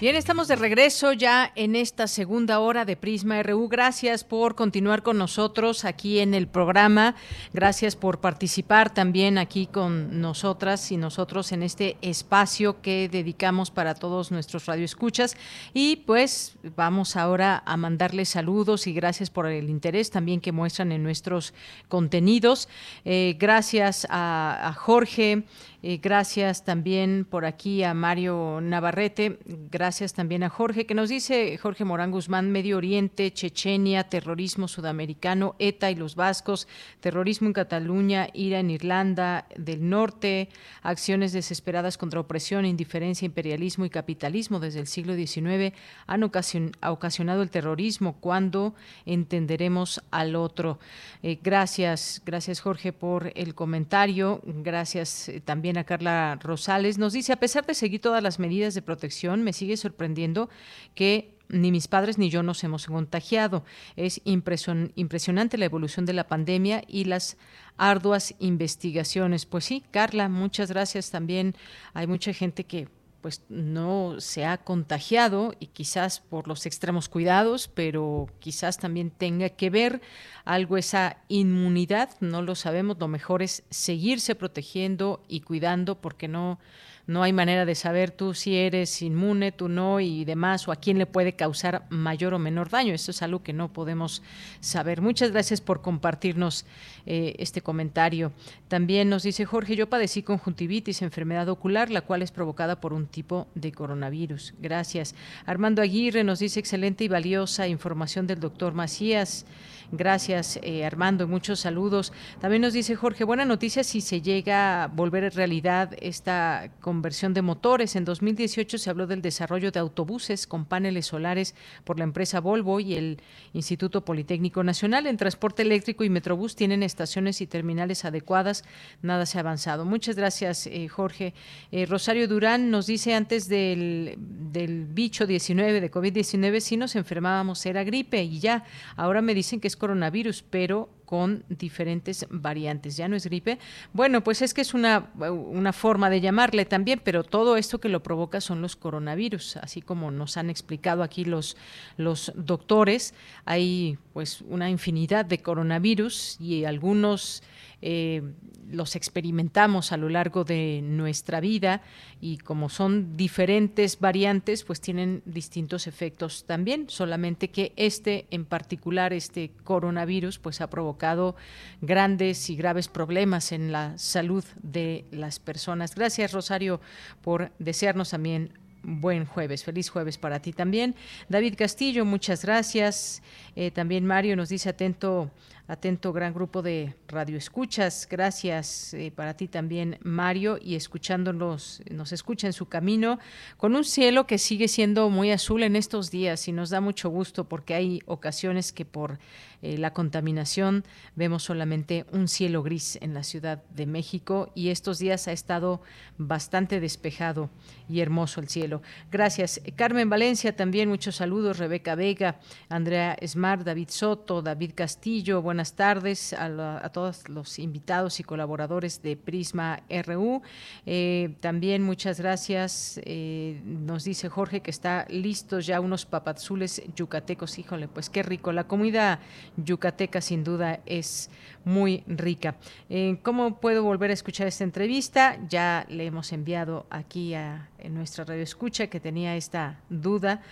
Bien, 0.00 0.16
estamos 0.16 0.48
de 0.48 0.56
regreso 0.56 1.12
ya 1.12 1.52
en 1.56 1.76
esta 1.76 2.06
segunda 2.06 2.60
hora 2.60 2.86
de 2.86 2.96
Prisma 2.96 3.42
RU. 3.42 3.68
Gracias 3.68 4.24
por 4.24 4.54
continuar 4.54 5.02
con 5.02 5.18
nosotros 5.18 5.84
aquí 5.84 6.20
en 6.20 6.32
el 6.32 6.48
programa. 6.48 7.16
Gracias 7.52 7.96
por 7.96 8.18
participar 8.18 8.94
también 8.94 9.36
aquí 9.36 9.66
con 9.66 10.22
nosotras 10.22 10.90
y 10.90 10.96
nosotros 10.96 11.52
en 11.52 11.62
este 11.62 11.98
espacio 12.00 12.80
que 12.80 13.10
dedicamos 13.10 13.70
para 13.70 13.94
todos 13.94 14.30
nuestros 14.30 14.64
radioescuchas. 14.64 15.36
Y 15.74 15.96
pues 15.96 16.56
vamos 16.74 17.14
ahora 17.16 17.62
a 17.66 17.76
mandarles 17.76 18.30
saludos 18.30 18.86
y 18.86 18.94
gracias 18.94 19.28
por 19.28 19.48
el 19.48 19.68
interés 19.68 20.10
también 20.10 20.40
que 20.40 20.50
muestran 20.50 20.92
en 20.92 21.02
nuestros 21.02 21.52
contenidos. 21.88 22.70
Eh, 23.04 23.36
gracias 23.38 24.06
a 24.08 24.74
Jorge. 24.78 25.44
Eh, 25.82 25.98
gracias 26.02 26.64
también 26.64 27.24
por 27.24 27.46
aquí 27.46 27.82
a 27.84 27.94
Mario 27.94 28.60
Navarrete. 28.60 29.38
Gracias 29.70 30.12
también 30.12 30.42
a 30.42 30.50
Jorge, 30.50 30.84
que 30.84 30.94
nos 30.94 31.08
dice 31.08 31.56
Jorge 31.56 31.84
Morán 31.84 32.10
Guzmán, 32.10 32.50
Medio 32.50 32.76
Oriente, 32.76 33.32
Chechenia, 33.32 34.04
terrorismo 34.04 34.68
sudamericano, 34.68 35.56
ETA 35.58 35.90
y 35.90 35.94
los 35.94 36.16
vascos, 36.16 36.68
terrorismo 37.00 37.46
en 37.46 37.54
Cataluña, 37.54 38.28
ira 38.34 38.58
en 38.58 38.70
Irlanda 38.70 39.46
del 39.56 39.88
Norte, 39.88 40.50
acciones 40.82 41.32
desesperadas 41.32 41.96
contra 41.96 42.20
opresión, 42.20 42.66
indiferencia, 42.66 43.24
imperialismo 43.24 43.86
y 43.86 43.90
capitalismo 43.90 44.60
desde 44.60 44.80
el 44.80 44.86
siglo 44.86 45.14
XIX 45.14 45.74
han 46.06 46.22
ocasionado 46.22 47.42
el 47.42 47.50
terrorismo. 47.50 48.16
¿Cuándo 48.20 48.74
entenderemos 49.06 50.02
al 50.10 50.36
otro? 50.36 50.78
Eh, 51.22 51.38
gracias, 51.42 52.20
gracias 52.26 52.60
Jorge 52.60 52.92
por 52.92 53.32
el 53.34 53.54
comentario. 53.54 54.42
Gracias 54.44 55.28
eh, 55.28 55.40
también 55.40 55.69
a 55.78 55.84
Carla 55.84 56.38
Rosales. 56.40 56.98
Nos 56.98 57.12
dice, 57.12 57.32
a 57.32 57.40
pesar 57.40 57.66
de 57.66 57.74
seguir 57.74 58.00
todas 58.00 58.22
las 58.22 58.38
medidas 58.38 58.74
de 58.74 58.82
protección, 58.82 59.42
me 59.42 59.52
sigue 59.52 59.76
sorprendiendo 59.76 60.48
que 60.94 61.36
ni 61.48 61.72
mis 61.72 61.88
padres 61.88 62.16
ni 62.16 62.30
yo 62.30 62.42
nos 62.42 62.62
hemos 62.62 62.86
contagiado. 62.86 63.64
Es 63.96 64.20
impresionante 64.24 65.58
la 65.58 65.64
evolución 65.64 66.06
de 66.06 66.12
la 66.12 66.28
pandemia 66.28 66.82
y 66.86 67.04
las 67.04 67.36
arduas 67.76 68.34
investigaciones. 68.38 69.46
Pues 69.46 69.64
sí, 69.64 69.82
Carla, 69.90 70.28
muchas 70.28 70.70
gracias 70.70 71.10
también. 71.10 71.56
Hay 71.92 72.06
mucha 72.06 72.32
gente 72.32 72.64
que 72.64 72.88
pues 73.20 73.42
no 73.48 74.16
se 74.18 74.44
ha 74.44 74.58
contagiado 74.58 75.54
y 75.60 75.66
quizás 75.66 76.20
por 76.20 76.48
los 76.48 76.66
extremos 76.66 77.08
cuidados, 77.08 77.68
pero 77.68 78.28
quizás 78.38 78.78
también 78.78 79.10
tenga 79.10 79.50
que 79.50 79.70
ver 79.70 80.00
algo 80.44 80.76
esa 80.76 81.18
inmunidad, 81.28 82.10
no 82.20 82.42
lo 82.42 82.54
sabemos, 82.54 82.98
lo 82.98 83.08
mejor 83.08 83.42
es 83.42 83.62
seguirse 83.70 84.34
protegiendo 84.34 85.22
y 85.28 85.40
cuidando 85.40 86.00
porque 86.00 86.28
no 86.28 86.58
no 87.06 87.22
hay 87.22 87.32
manera 87.32 87.64
de 87.64 87.74
saber 87.74 88.10
tú 88.10 88.34
si 88.34 88.56
eres 88.56 89.02
inmune, 89.02 89.52
tú 89.52 89.68
no 89.68 90.00
y 90.00 90.24
demás, 90.24 90.68
o 90.68 90.72
a 90.72 90.76
quién 90.76 90.98
le 90.98 91.06
puede 91.06 91.34
causar 91.34 91.84
mayor 91.90 92.34
o 92.34 92.38
menor 92.38 92.70
daño. 92.70 92.94
Eso 92.94 93.10
es 93.10 93.22
algo 93.22 93.42
que 93.42 93.52
no 93.52 93.72
podemos 93.72 94.22
saber. 94.60 95.00
Muchas 95.00 95.32
gracias 95.32 95.60
por 95.60 95.82
compartirnos 95.82 96.64
eh, 97.06 97.34
este 97.38 97.62
comentario. 97.62 98.32
También 98.68 99.08
nos 99.08 99.22
dice 99.22 99.44
Jorge, 99.44 99.76
yo 99.76 99.88
padecí 99.88 100.22
conjuntivitis, 100.22 101.02
enfermedad 101.02 101.48
ocular, 101.48 101.90
la 101.90 102.02
cual 102.02 102.22
es 102.22 102.30
provocada 102.30 102.80
por 102.80 102.92
un 102.92 103.06
tipo 103.06 103.48
de 103.54 103.72
coronavirus. 103.72 104.54
Gracias. 104.60 105.14
Armando 105.46 105.82
Aguirre 105.82 106.24
nos 106.24 106.38
dice 106.38 106.60
excelente 106.60 107.04
y 107.04 107.08
valiosa 107.08 107.66
información 107.66 108.26
del 108.26 108.40
doctor 108.40 108.74
Macías. 108.74 109.46
Gracias, 109.92 110.60
eh, 110.62 110.84
Armando, 110.84 111.26
muchos 111.26 111.58
saludos. 111.58 112.12
También 112.40 112.62
nos 112.62 112.72
dice 112.72 112.94
Jorge, 112.94 113.24
buena 113.24 113.44
noticia 113.44 113.82
si 113.82 114.00
se 114.00 114.22
llega 114.22 114.84
a 114.84 114.86
volver 114.86 115.34
realidad 115.34 115.96
esta 116.00 116.70
conversión 116.80 117.34
de 117.34 117.42
motores. 117.42 117.96
En 117.96 118.04
2018 118.04 118.78
se 118.78 118.88
habló 118.88 119.08
del 119.08 119.20
desarrollo 119.20 119.72
de 119.72 119.80
autobuses 119.80 120.46
con 120.46 120.64
paneles 120.64 121.06
solares 121.06 121.56
por 121.82 121.98
la 121.98 122.04
empresa 122.04 122.38
Volvo 122.38 122.78
y 122.78 122.94
el 122.94 123.20
Instituto 123.52 124.04
Politécnico 124.04 124.62
Nacional. 124.62 125.08
En 125.08 125.16
transporte 125.16 125.62
eléctrico 125.62 126.04
y 126.04 126.08
Metrobús 126.08 126.54
tienen 126.54 126.84
estaciones 126.84 127.40
y 127.40 127.48
terminales 127.48 128.04
adecuadas. 128.04 128.62
Nada 129.02 129.26
se 129.26 129.38
ha 129.38 129.40
avanzado. 129.40 129.84
Muchas 129.84 130.14
gracias, 130.14 130.68
eh, 130.68 130.86
Jorge. 130.86 131.34
Eh, 131.72 131.84
Rosario 131.86 132.28
Durán 132.28 132.70
nos 132.70 132.86
dice 132.86 133.14
antes 133.14 133.48
del, 133.48 134.14
del 134.52 134.84
bicho 134.86 135.26
19, 135.26 135.80
de 135.80 135.90
COVID-19, 135.90 136.60
si 136.60 136.76
nos 136.76 136.94
enfermábamos 136.94 137.66
era 137.66 137.82
gripe 137.82 138.22
y 138.22 138.38
ya. 138.38 138.64
Ahora 138.94 139.20
me 139.20 139.34
dicen 139.34 139.58
que 139.58 139.66
es 139.66 139.79
coronavirus, 139.80 140.44
pero 140.48 140.88
con 141.04 141.42
diferentes 141.48 142.24
variantes. 142.30 142.96
¿Ya 142.96 143.08
no 143.08 143.16
es 143.16 143.26
gripe? 143.26 143.58
Bueno, 143.92 144.22
pues 144.22 144.42
es 144.42 144.54
que 144.54 144.60
es 144.60 144.74
una, 144.74 145.10
una 145.18 145.72
forma 145.72 146.08
de 146.08 146.20
llamarle 146.20 146.66
también, 146.66 147.00
pero 147.02 147.24
todo 147.24 147.56
esto 147.56 147.80
que 147.80 147.88
lo 147.88 148.00
provoca 148.00 148.40
son 148.40 148.62
los 148.62 148.76
coronavirus, 148.76 149.56
así 149.56 149.82
como 149.82 150.12
nos 150.12 150.36
han 150.36 150.50
explicado 150.50 151.02
aquí 151.02 151.24
los, 151.24 151.56
los 151.96 152.30
doctores. 152.36 153.12
Hay 153.44 153.98
pues 154.12 154.42
una 154.42 154.70
infinidad 154.70 155.24
de 155.24 155.42
coronavirus 155.42 156.40
y 156.40 156.64
algunos 156.64 157.42
eh, 157.82 158.22
los 158.70 158.94
experimentamos 158.94 159.90
a 159.92 159.96
lo 159.96 160.08
largo 160.08 160.44
de 160.44 160.80
nuestra 160.82 161.40
vida 161.40 161.82
y 162.20 162.38
como 162.38 162.68
son 162.68 163.16
diferentes 163.16 163.98
variantes, 163.98 164.64
pues 164.64 164.80
tienen 164.80 165.22
distintos 165.24 165.86
efectos 165.86 166.44
también, 166.46 166.88
solamente 166.88 167.48
que 167.48 167.72
este 167.76 168.26
en 168.30 168.44
particular, 168.44 169.12
este 169.12 169.50
coronavirus, 169.64 170.38
pues 170.38 170.60
ha 170.60 170.70
provocado 170.70 171.36
grandes 171.80 172.48
y 172.48 172.56
graves 172.56 172.88
problemas 172.88 173.52
en 173.52 173.72
la 173.72 173.98
salud 173.98 174.44
de 174.62 175.04
las 175.10 175.40
personas. 175.40 175.94
Gracias, 175.94 176.32
Rosario, 176.32 176.80
por 177.22 177.50
desearnos 177.58 178.10
también 178.10 178.52
buen 178.82 179.26
jueves, 179.26 179.64
feliz 179.64 179.90
jueves 179.90 180.18
para 180.18 180.40
ti 180.40 180.52
también. 180.52 180.94
David 181.28 181.54
Castillo, 181.56 182.04
muchas 182.04 182.44
gracias. 182.44 183.22
Eh, 183.56 183.70
también 183.70 184.06
Mario 184.06 184.36
nos 184.36 184.48
dice 184.48 184.70
atento 184.70 185.30
atento 185.70 186.12
gran 186.12 186.34
grupo 186.34 186.62
de 186.62 186.94
radioescuchas. 187.06 188.08
Gracias 188.10 188.92
eh, 188.92 189.12
para 189.14 189.34
ti 189.34 189.46
también, 189.46 189.98
Mario, 190.02 190.58
y 190.60 190.74
escuchándonos, 190.74 191.80
nos 191.88 192.12
escucha 192.12 192.48
en 192.48 192.52
su 192.52 192.66
camino, 192.66 193.20
con 193.56 193.76
un 193.76 193.84
cielo 193.84 194.26
que 194.26 194.38
sigue 194.38 194.66
siendo 194.66 195.08
muy 195.10 195.30
azul 195.30 195.62
en 195.62 195.76
estos 195.76 196.10
días 196.10 196.48
y 196.48 196.52
nos 196.52 196.70
da 196.70 196.80
mucho 196.80 197.08
gusto 197.08 197.44
porque 197.44 197.74
hay 197.74 198.00
ocasiones 198.06 198.72
que 198.72 198.84
por 198.84 199.20
eh, 199.62 199.78
la 199.78 199.92
contaminación 199.92 200.84
vemos 201.16 201.42
solamente 201.42 202.06
un 202.12 202.28
cielo 202.28 202.62
gris 202.62 202.98
en 203.00 203.14
la 203.14 203.22
Ciudad 203.22 203.62
de 203.74 203.86
México 203.86 204.50
y 204.54 204.68
estos 204.68 204.98
días 204.98 205.28
ha 205.28 205.32
estado 205.32 205.82
bastante 206.18 206.80
despejado 206.80 207.50
y 207.88 208.00
hermoso 208.00 208.40
el 208.40 208.48
cielo. 208.48 208.82
Gracias. 209.10 209.60
Carmen 209.76 210.08
Valencia 210.08 210.54
también, 210.54 210.88
muchos 210.88 211.16
saludos. 211.16 211.58
Rebeca 211.58 211.94
Vega, 211.94 212.40
Andrea 212.68 213.16
Smart, 213.26 213.62
David 213.62 213.88
Soto, 213.90 214.42
David 214.42 214.72
Castillo, 214.74 215.42
buenas 215.42 215.74
tardes 215.74 216.32
a, 216.32 216.88
todos 216.90 217.28
los 217.28 217.58
invitados 217.58 218.20
y 218.20 218.24
colaboradores 218.24 219.02
de 219.02 219.16
Prisma 219.16 219.82
RU. 220.06 220.42
Eh, 220.86 221.36
también 221.40 221.82
muchas 221.82 222.20
gracias. 222.20 223.00
Eh, 223.04 223.60
nos 223.64 224.04
dice 224.04 224.28
Jorge 224.28 224.60
que 224.60 224.70
está 224.70 225.06
listos 225.08 225.66
ya 225.66 225.80
unos 225.80 226.06
papazules 226.06 226.82
yucatecos. 226.96 227.58
Híjole, 227.58 227.88
pues 227.88 228.08
qué 228.10 228.22
rico. 228.22 228.52
La 228.52 228.64
comida 228.64 229.20
yucateca 229.56 230.20
sin 230.20 230.44
duda 230.44 230.80
es 230.86 231.30
muy 231.64 232.04
rica. 232.06 232.56
Eh, 232.88 233.18
¿Cómo 233.22 233.60
puedo 233.60 233.82
volver 233.82 234.10
a 234.10 234.14
escuchar 234.14 234.46
esta 234.46 234.64
entrevista? 234.64 235.38
Ya 235.48 235.86
le 235.88 236.06
hemos 236.06 236.32
enviado 236.32 236.86
aquí 236.90 237.34
a 237.34 237.68
nuestra 237.88 238.24
radio 238.24 238.42
escucha 238.42 238.88
que 238.88 239.00
tenía 239.00 239.36
esta 239.36 239.80
duda 239.88 240.42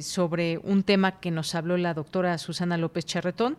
sobre 0.00 0.58
un 0.58 0.84
tema 0.84 1.18
que 1.18 1.32
nos 1.32 1.54
habló 1.56 1.76
la 1.76 1.94
doctora 1.94 2.38
Susana 2.38 2.78
López 2.78 3.04
Charretón 3.04 3.56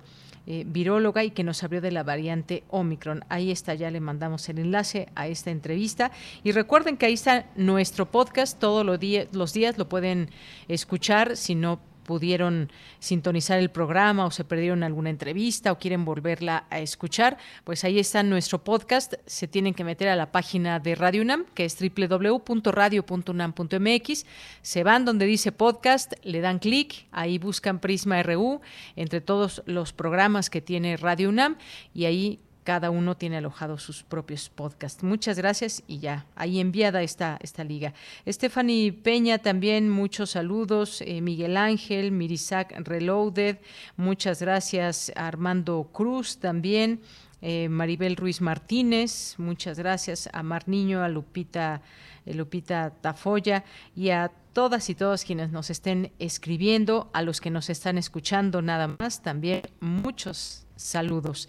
eh, 0.48 0.64
viróloga 0.68 1.24
y 1.24 1.32
que 1.32 1.44
nos 1.44 1.64
abrió 1.64 1.82
de 1.82 1.92
la 1.92 2.04
variante 2.04 2.64
Omicron. 2.70 3.26
Ahí 3.30 3.50
está, 3.50 3.74
ya 3.74 3.90
le 3.90 4.00
mandamos 4.00 4.48
el 4.48 4.60
enlace 4.60 5.10
a 5.16 5.28
esta 5.28 5.50
entrevista. 5.50 6.12
Y 6.44 6.52
recuerden 6.52 6.98
que 6.98 7.08
ahí 7.08 7.14
está 7.14 7.48
nuestro 7.56 8.06
podcast, 8.12 8.60
todos 8.60 8.86
los 8.86 9.00
los 9.32 9.54
días 9.54 9.78
lo 9.80 9.90
pueden 9.90 10.30
escuchar, 10.68 11.36
si 11.36 11.56
no 11.56 11.80
pudieron 12.06 12.72
sintonizar 13.00 13.60
el 13.60 13.70
programa 13.70 14.26
o 14.26 14.32
se 14.32 14.46
perdieron 14.46 14.84
alguna 14.84 15.10
entrevista 15.10 15.74
o 15.74 15.80
quieren 15.80 16.06
volverla 16.06 16.66
a 16.70 16.80
escuchar, 16.80 17.38
pues 17.66 17.84
ahí 17.84 18.00
está 18.00 18.24
nuestro 18.24 18.64
podcast. 18.64 19.16
Se 19.26 19.50
tienen 19.50 19.74
que 19.74 19.84
meter 19.84 20.08
a 20.08 20.16
la 20.16 20.32
página 20.32 20.80
de 20.80 20.96
Radio 20.96 21.24
UNAM, 21.24 21.44
que 21.54 21.66
es 21.66 21.78
www.radio.unam.mx. 21.78 24.26
Se 24.62 24.84
van 24.84 25.04
donde 25.04 25.26
dice 25.26 25.52
podcast, 25.52 26.14
le 26.24 26.40
dan 26.40 26.60
clic, 26.60 27.08
ahí 27.12 27.38
buscan 27.38 27.80
Prisma 27.80 28.24
RU 28.24 28.62
entre 28.96 29.20
todos 29.20 29.62
los 29.66 29.92
programas 29.92 30.50
que 30.50 30.62
tiene 30.62 30.96
Radio 30.98 31.30
UNAM 31.30 31.58
y 31.94 32.06
ahí 32.06 32.40
cada 32.66 32.90
uno 32.90 33.16
tiene 33.16 33.38
alojado 33.38 33.78
sus 33.78 34.02
propios 34.02 34.50
podcasts. 34.50 35.04
Muchas 35.04 35.38
gracias 35.38 35.84
y 35.88 36.00
ya, 36.00 36.26
ahí 36.36 36.60
enviada 36.60 37.04
esta, 37.04 37.38
esta 37.42 37.64
liga. 37.64 37.94
Stephanie 38.28 38.92
Peña 38.92 39.38
también, 39.38 39.88
muchos 39.88 40.32
saludos. 40.32 41.02
Eh, 41.02 41.22
Miguel 41.22 41.58
Ángel, 41.58 42.12
Mirisac 42.12 42.74
Reloaded, 42.76 43.60
muchas 43.98 44.42
gracias. 44.42 45.12
Armando 45.16 45.92
Cruz 45.94 46.40
también. 46.40 47.02
Eh, 47.42 47.70
Maribel 47.70 48.16
Ruiz 48.16 48.42
Martínez, 48.42 49.36
muchas 49.38 49.78
gracias. 49.78 50.28
A 50.34 50.42
Mar 50.42 50.68
Niño, 50.68 51.04
a 51.04 51.08
Lupita, 51.08 51.84
eh, 52.26 52.34
Lupita 52.34 52.90
Tafoya 53.00 53.64
y 53.96 54.10
a 54.10 54.32
todas 54.54 54.90
y 54.90 54.96
todos 54.96 55.24
quienes 55.24 55.52
nos 55.52 55.70
estén 55.70 56.14
escribiendo, 56.18 57.12
a 57.14 57.22
los 57.22 57.42
que 57.42 57.52
nos 57.52 57.70
están 57.70 58.00
escuchando 58.00 58.64
nada 58.64 58.88
más, 58.88 59.22
también 59.22 59.62
muchos 59.82 60.66
saludos. 60.76 61.48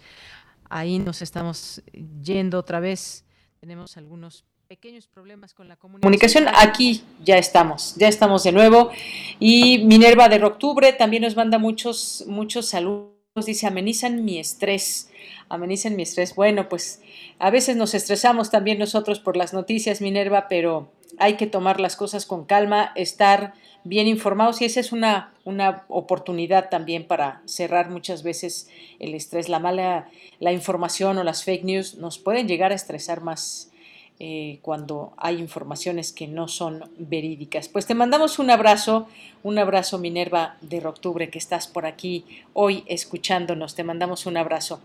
Ahí 0.69 0.99
nos 0.99 1.21
estamos 1.21 1.81
yendo 2.21 2.59
otra 2.59 2.79
vez. 2.79 3.25
Tenemos 3.59 3.97
algunos 3.97 4.43
pequeños 4.67 5.07
problemas 5.07 5.53
con 5.53 5.67
la 5.67 5.77
comunicación. 5.77 6.45
Aquí 6.53 7.01
ya 7.23 7.37
estamos, 7.37 7.95
ya 7.95 8.07
estamos 8.07 8.43
de 8.43 8.51
nuevo. 8.51 8.91
Y 9.39 9.79
Minerva 9.85 10.27
de 10.27 10.43
Octubre 10.43 10.91
también 10.93 11.23
nos 11.23 11.35
manda 11.35 11.57
muchos, 11.57 12.25
muchos 12.27 12.67
saludos. 12.67 13.13
Dice, 13.45 13.67
amenizan 13.67 14.25
mi 14.25 14.39
estrés, 14.39 15.09
amenizan 15.47 15.95
mi 15.95 16.03
estrés. 16.03 16.35
Bueno, 16.35 16.67
pues 16.67 17.01
a 17.39 17.49
veces 17.49 17.77
nos 17.77 17.93
estresamos 17.93 18.49
también 18.49 18.79
nosotros 18.79 19.19
por 19.19 19.37
las 19.37 19.53
noticias, 19.53 20.01
Minerva, 20.01 20.47
pero 20.49 20.91
hay 21.17 21.37
que 21.37 21.47
tomar 21.47 21.79
las 21.79 21.95
cosas 21.95 22.25
con 22.25 22.45
calma, 22.45 22.91
estar 22.95 23.53
bien 23.87 24.07
informados 24.07 24.61
y 24.61 24.65
esa 24.65 24.79
es 24.79 24.91
una, 24.91 25.33
una 25.45 25.85
oportunidad 25.87 26.69
también 26.69 27.05
para 27.05 27.41
cerrar 27.45 27.89
muchas 27.89 28.23
veces 28.23 28.69
el 28.99 29.13
estrés. 29.13 29.49
La 29.49 29.59
mala, 29.59 30.09
la 30.39 30.51
información 30.51 31.17
o 31.17 31.23
las 31.23 31.43
fake 31.43 31.63
news 31.63 31.95
nos 31.95 32.17
pueden 32.17 32.47
llegar 32.47 32.71
a 32.71 32.75
estresar 32.75 33.21
más 33.21 33.71
eh, 34.19 34.57
cuando 34.63 35.13
hay 35.17 35.37
informaciones 35.37 36.11
que 36.11 36.27
no 36.27 36.47
son 36.47 36.89
verídicas. 36.97 37.69
Pues 37.69 37.85
te 37.85 37.93
mandamos 37.93 38.39
un 38.39 38.49
abrazo, 38.49 39.07
un 39.43 39.59
abrazo 39.59 39.99
Minerva 39.99 40.57
de 40.61 40.85
Octubre 40.87 41.29
que 41.29 41.37
estás 41.37 41.67
por 41.67 41.85
aquí 41.85 42.25
hoy 42.53 42.83
escuchándonos. 42.87 43.75
Te 43.75 43.83
mandamos 43.83 44.25
un 44.25 44.37
abrazo. 44.37 44.81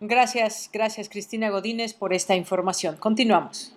Gracias, 0.00 0.70
gracias 0.72 1.10
Cristina 1.10 1.50
Godínez 1.50 1.92
por 1.92 2.14
esta 2.14 2.34
información. 2.34 2.96
Continuamos. 2.98 3.74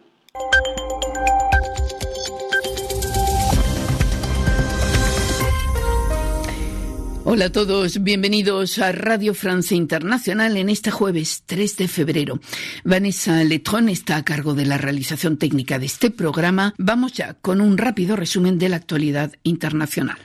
Hola 7.33 7.45
a 7.45 7.49
todos, 7.49 8.03
bienvenidos 8.03 8.77
a 8.79 8.91
Radio 8.91 9.33
Francia 9.33 9.77
Internacional 9.77 10.57
en 10.57 10.67
este 10.67 10.91
jueves 10.91 11.43
3 11.45 11.77
de 11.77 11.87
febrero. 11.87 12.41
Vanessa 12.83 13.41
Letrón 13.45 13.87
está 13.87 14.17
a 14.17 14.25
cargo 14.25 14.53
de 14.53 14.65
la 14.65 14.77
realización 14.77 15.37
técnica 15.37 15.79
de 15.79 15.85
este 15.85 16.11
programa. 16.11 16.73
Vamos 16.77 17.13
ya 17.13 17.35
con 17.35 17.61
un 17.61 17.77
rápido 17.77 18.17
resumen 18.17 18.59
de 18.59 18.67
la 18.67 18.75
actualidad 18.75 19.31
internacional. 19.43 20.17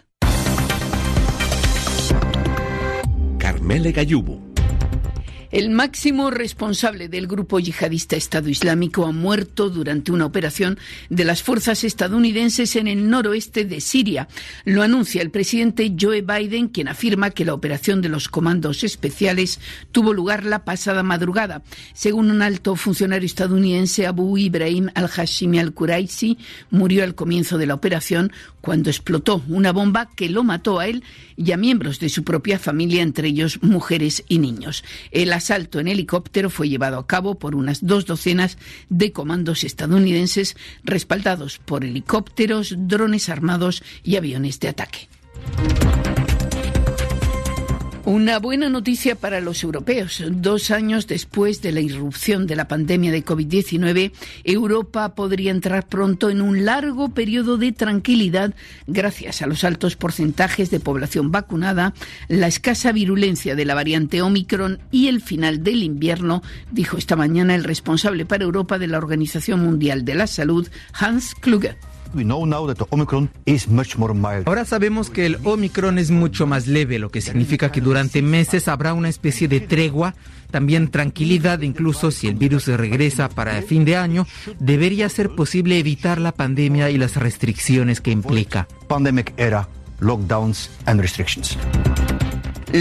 Carmele 3.38 3.92
Gayubo 3.92 4.45
el 5.56 5.70
máximo 5.70 6.30
responsable 6.30 7.08
del 7.08 7.26
grupo 7.26 7.58
yihadista 7.58 8.14
Estado 8.14 8.50
Islámico 8.50 9.06
ha 9.06 9.12
muerto 9.12 9.70
durante 9.70 10.12
una 10.12 10.26
operación 10.26 10.78
de 11.08 11.24
las 11.24 11.42
fuerzas 11.42 11.82
estadounidenses 11.82 12.76
en 12.76 12.86
el 12.86 13.08
noroeste 13.08 13.64
de 13.64 13.80
Siria. 13.80 14.28
Lo 14.66 14.82
anuncia 14.82 15.22
el 15.22 15.30
presidente 15.30 15.96
Joe 15.98 16.20
Biden, 16.20 16.68
quien 16.68 16.88
afirma 16.88 17.30
que 17.30 17.46
la 17.46 17.54
operación 17.54 18.02
de 18.02 18.10
los 18.10 18.28
comandos 18.28 18.84
especiales 18.84 19.58
tuvo 19.92 20.12
lugar 20.12 20.44
la 20.44 20.66
pasada 20.66 21.02
madrugada. 21.02 21.62
Según 21.94 22.30
un 22.30 22.42
alto 22.42 22.76
funcionario 22.76 23.24
estadounidense, 23.24 24.06
Abu 24.06 24.36
Ibrahim 24.36 24.90
al-Hashimi 24.94 25.58
al-Quraisi 25.58 26.36
murió 26.68 27.02
al 27.02 27.14
comienzo 27.14 27.56
de 27.56 27.64
la 27.64 27.72
operación 27.72 28.30
cuando 28.60 28.90
explotó 28.90 29.42
una 29.48 29.72
bomba 29.72 30.10
que 30.14 30.28
lo 30.28 30.44
mató 30.44 30.80
a 30.80 30.88
él 30.88 31.02
y 31.36 31.52
a 31.52 31.56
miembros 31.56 32.00
de 32.00 32.08
su 32.08 32.24
propia 32.24 32.58
familia, 32.58 33.00
entre 33.00 33.28
ellos 33.28 33.62
mujeres 33.62 34.24
y 34.28 34.38
niños. 34.38 34.84
El 35.12 35.32
asalto 35.46 35.78
en 35.78 35.86
helicóptero 35.86 36.50
fue 36.50 36.68
llevado 36.68 36.98
a 36.98 37.06
cabo 37.06 37.38
por 37.38 37.54
unas 37.54 37.86
dos 37.86 38.04
docenas 38.04 38.58
de 38.88 39.12
comandos 39.12 39.62
estadounidenses 39.62 40.56
respaldados 40.82 41.58
por 41.58 41.84
helicópteros, 41.84 42.74
drones 42.76 43.28
armados 43.28 43.84
y 44.02 44.16
aviones 44.16 44.58
de 44.58 44.68
ataque. 44.68 45.08
Una 48.06 48.38
buena 48.38 48.68
noticia 48.68 49.16
para 49.16 49.40
los 49.40 49.64
europeos. 49.64 50.22
Dos 50.30 50.70
años 50.70 51.08
después 51.08 51.60
de 51.60 51.72
la 51.72 51.80
irrupción 51.80 52.46
de 52.46 52.54
la 52.54 52.68
pandemia 52.68 53.10
de 53.10 53.24
COVID-19, 53.24 54.12
Europa 54.44 55.16
podría 55.16 55.50
entrar 55.50 55.88
pronto 55.88 56.30
en 56.30 56.40
un 56.40 56.64
largo 56.64 57.08
periodo 57.08 57.58
de 57.58 57.72
tranquilidad 57.72 58.54
gracias 58.86 59.42
a 59.42 59.48
los 59.48 59.64
altos 59.64 59.96
porcentajes 59.96 60.70
de 60.70 60.78
población 60.78 61.32
vacunada, 61.32 61.94
la 62.28 62.46
escasa 62.46 62.92
virulencia 62.92 63.56
de 63.56 63.64
la 63.64 63.74
variante 63.74 64.22
Omicron 64.22 64.78
y 64.92 65.08
el 65.08 65.20
final 65.20 65.64
del 65.64 65.82
invierno, 65.82 66.44
dijo 66.70 66.98
esta 66.98 67.16
mañana 67.16 67.56
el 67.56 67.64
responsable 67.64 68.24
para 68.24 68.44
Europa 68.44 68.78
de 68.78 68.86
la 68.86 68.98
Organización 68.98 69.64
Mundial 69.64 70.04
de 70.04 70.14
la 70.14 70.28
Salud, 70.28 70.68
Hans 70.92 71.34
Kluge. 71.34 71.76
Ahora 74.44 74.64
sabemos 74.64 75.10
que 75.10 75.26
el 75.26 75.38
Omicron 75.44 75.98
es 75.98 76.10
mucho 76.10 76.46
más 76.46 76.66
leve, 76.66 76.98
lo 76.98 77.10
que 77.10 77.20
significa 77.20 77.72
que 77.72 77.80
durante 77.80 78.22
meses 78.22 78.68
habrá 78.68 78.94
una 78.94 79.08
especie 79.08 79.48
de 79.48 79.60
tregua, 79.60 80.14
también 80.50 80.88
tranquilidad, 80.88 81.60
incluso 81.60 82.10
si 82.10 82.28
el 82.28 82.34
virus 82.34 82.66
regresa 82.66 83.28
para 83.28 83.58
el 83.58 83.64
fin 83.64 83.84
de 83.84 83.96
año, 83.96 84.26
debería 84.58 85.08
ser 85.08 85.30
posible 85.34 85.78
evitar 85.78 86.20
la 86.20 86.32
pandemia 86.32 86.90
y 86.90 86.98
las 86.98 87.16
restricciones 87.16 88.00
que 88.00 88.10
implica. 88.10 88.68
Pandemic 88.88 89.34
era, 89.36 89.68
lockdowns 90.00 90.70
and 90.86 91.00
restrictions. 91.00 91.56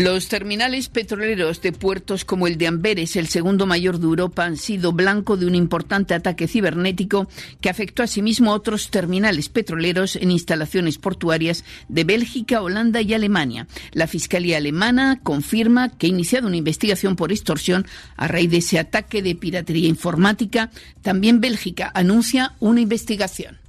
Los 0.03 0.27
terminales 0.27 0.89
petroleros 0.89 1.61
de 1.61 1.71
puertos 1.71 2.25
como 2.25 2.47
el 2.47 2.57
de 2.57 2.67
Amberes, 2.67 3.15
el 3.15 3.29
segundo 3.29 3.65
mayor 3.65 3.97
de 3.97 4.03
Europa, 4.03 4.43
han 4.43 4.57
sido 4.57 4.91
blanco 4.91 5.37
de 5.37 5.45
un 5.45 5.55
importante 5.55 6.13
ataque 6.13 6.49
cibernético 6.49 7.29
que 7.61 7.69
afectó 7.69 8.03
asimismo 8.03 8.51
a 8.51 8.55
otros 8.55 8.89
terminales 8.91 9.47
petroleros 9.47 10.17
en 10.17 10.31
instalaciones 10.31 10.97
portuarias 10.97 11.63
de 11.87 12.03
Bélgica, 12.03 12.61
Holanda 12.61 12.99
y 12.99 13.13
Alemania. 13.13 13.67
La 13.93 14.07
Fiscalía 14.07 14.57
alemana 14.57 15.21
confirma 15.23 15.87
que 15.87 16.07
ha 16.07 16.09
iniciado 16.09 16.47
una 16.47 16.57
investigación 16.57 17.15
por 17.15 17.31
extorsión 17.31 17.87
a 18.17 18.27
raíz 18.27 18.51
de 18.51 18.57
ese 18.57 18.79
ataque 18.79 19.21
de 19.21 19.35
piratería 19.35 19.87
informática. 19.87 20.71
También 21.03 21.39
Bélgica 21.39 21.89
anuncia 21.95 22.51
una 22.59 22.81
investigación. 22.81 23.59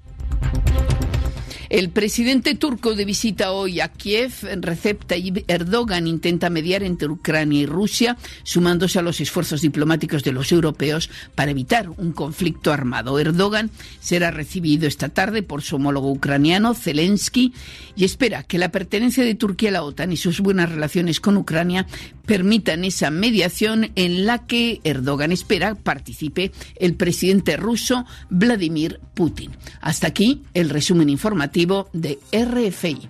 El 1.69 1.91
presidente 1.91 2.55
turco 2.55 2.95
de 2.95 3.05
visita 3.05 3.51
hoy 3.51 3.81
a 3.81 3.89
Kiev, 3.89 4.33
Recep 4.61 5.05
Tayyip 5.05 5.51
Erdogan, 5.51 6.07
intenta 6.07 6.49
mediar 6.49 6.85
entre 6.85 7.09
Ucrania 7.09 7.63
y 7.63 7.67
Rusia, 7.67 8.17
sumándose 8.45 9.01
a 9.01 9.03
los 9.03 9.21
esfuerzos 9.21 9.63
diplomáticos 9.63 10.23
de 10.23 10.31
los 10.31 10.53
europeos 10.53 11.11
para 11.35 11.51
evitar 11.51 11.91
un 11.91 12.13
conflicto 12.13 12.73
armado. 12.73 13.19
Erdogan 13.19 13.71
será 13.99 14.31
recibido 14.31 14.87
esta 14.87 15.09
tarde 15.09 15.43
por 15.43 15.63
su 15.63 15.77
homólogo 15.77 16.13
ucraniano, 16.13 16.73
Zelensky, 16.75 17.53
y 17.97 18.05
espera 18.05 18.45
que 18.45 18.59
la 18.59 18.71
pertenencia 18.71 19.25
de 19.25 19.35
Turquía 19.35 19.71
a 19.71 19.73
la 19.73 19.83
OTAN 19.83 20.13
y 20.13 20.17
sus 20.17 20.41
buenas 20.41 20.71
relaciones 20.71 21.21
con 21.21 21.37
Ucrania 21.37 21.87
permitan 22.27 22.85
esa 22.85 23.11
mediación 23.11 23.91
en 23.95 24.27
la 24.27 24.47
que 24.47 24.81
Erdogan 24.85 25.33
espera 25.33 25.75
participe 25.75 26.53
el 26.77 26.95
presidente 26.95 27.57
ruso 27.57 28.05
Vladimir 28.29 29.01
Putin. 29.15 29.53
Hasta 29.81 30.09
aquí 30.09 30.43
el 30.55 30.71
resumen 30.71 31.09
informativo 31.09 31.89
de 31.93 32.19
RFI. 32.33 33.09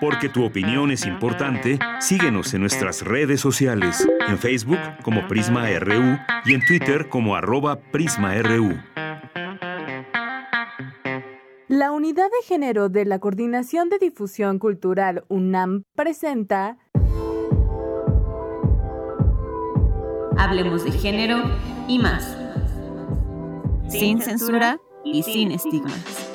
Porque 0.00 0.28
tu 0.28 0.44
opinión 0.44 0.90
es 0.90 1.06
importante, 1.06 1.78
síguenos 2.00 2.52
en 2.52 2.60
nuestras 2.60 3.02
redes 3.02 3.40
sociales, 3.40 4.06
en 4.28 4.38
Facebook 4.38 4.78
como 5.02 5.26
Prisma 5.26 5.68
RU 5.78 6.18
y 6.44 6.54
en 6.54 6.64
Twitter 6.66 7.08
como 7.08 7.34
arroba 7.34 7.80
PrismaRU. 7.80 8.76
La 11.68 11.90
Unidad 11.90 12.26
de 12.26 12.46
Género 12.46 12.88
de 12.88 13.04
la 13.04 13.18
Coordinación 13.18 13.88
de 13.88 13.98
Difusión 13.98 14.60
Cultural 14.60 15.24
UNAM 15.26 15.82
presenta 15.96 16.78
Hablemos 20.38 20.84
de 20.84 20.92
género 20.92 21.42
y 21.88 21.98
más. 21.98 22.38
Sin 23.88 24.20
censura 24.20 24.80
y 25.04 25.24
sin 25.24 25.50
estigmas. 25.50 26.30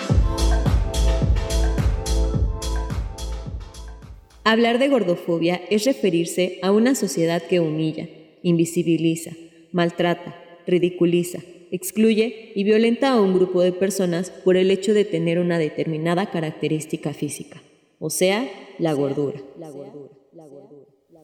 Hablar 4.43 4.79
de 4.79 4.89
gordofobia 4.89 5.61
es 5.69 5.85
referirse 5.85 6.59
a 6.61 6.71
una 6.71 6.93
sociedad 6.93 7.41
que 7.41 7.61
humilla, 7.61 8.09
invisibiliza, 8.43 9.31
maltrata, 9.71 10.35
ridiculiza, 10.67 11.39
excluye 11.71 12.51
y 12.53 12.63
violenta 12.65 13.13
a 13.13 13.21
un 13.21 13.33
grupo 13.33 13.61
de 13.61 13.71
personas 13.71 14.29
por 14.29 14.57
el 14.57 14.69
hecho 14.71 14.93
de 14.93 15.05
tener 15.05 15.39
una 15.39 15.57
determinada 15.57 16.29
característica 16.29 17.13
física, 17.13 17.61
o 17.97 18.09
sea, 18.09 18.47
la 18.77 18.93
gordura. 18.93 19.41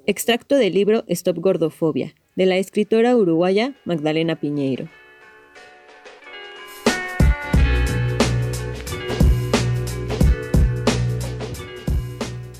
Extracto 0.05 0.55
del 0.55 0.73
libro 0.73 1.03
Stop 1.07 1.37
Gordofobia, 1.39 2.15
de 2.37 2.45
la 2.45 2.57
escritora 2.57 3.15
uruguaya 3.17 3.75
Magdalena 3.83 4.39
Piñeiro. 4.39 4.87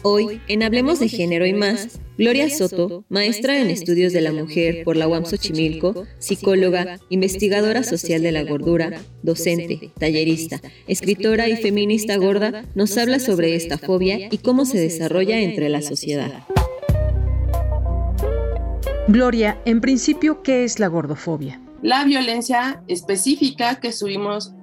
Hoy, 0.04 0.42
en 0.48 0.64
Hablemos 0.64 1.00
de 1.00 1.10
Género 1.10 1.46
y 1.46 1.54
más, 1.54 2.00
Gloria 2.18 2.50
Soto, 2.50 3.06
maestra 3.10 3.60
en 3.62 3.70
estudios 3.70 4.12
de 4.12 4.22
la 4.22 4.34
mujer 4.34 4.84
por 4.84 4.98
la 4.98 5.08
UAM 5.08 5.26
Xochimilco, 5.26 6.08
psicóloga, 6.18 7.00
investigadora 7.10 7.84
social 7.84 8.24
de 8.24 8.32
la 8.32 8.44
gordura, 8.44 9.02
docente, 9.22 9.92
tallerista, 10.00 10.60
escritora 10.88 11.48
y 11.48 11.58
feminista 11.58 12.18
gorda, 12.18 12.66
nos 12.74 12.98
habla 12.98 13.20
sobre 13.20 13.56
esta 13.56 13.78
fobia 13.78 14.30
y 14.32 14.40
cómo 14.40 14.66
se 14.66 14.80
desarrolla 14.80 15.40
entre 15.40 15.70
la 15.70 15.84
sociedad. 15.84 16.44
Gloria, 19.08 19.62
en 19.66 19.80
principio, 19.80 20.42
¿qué 20.42 20.64
es 20.64 20.80
la 20.80 20.88
gordofobia? 20.88 21.62
La 21.84 22.04
violencia 22.04 22.82
específica 22.88 23.80
que, 23.80 23.92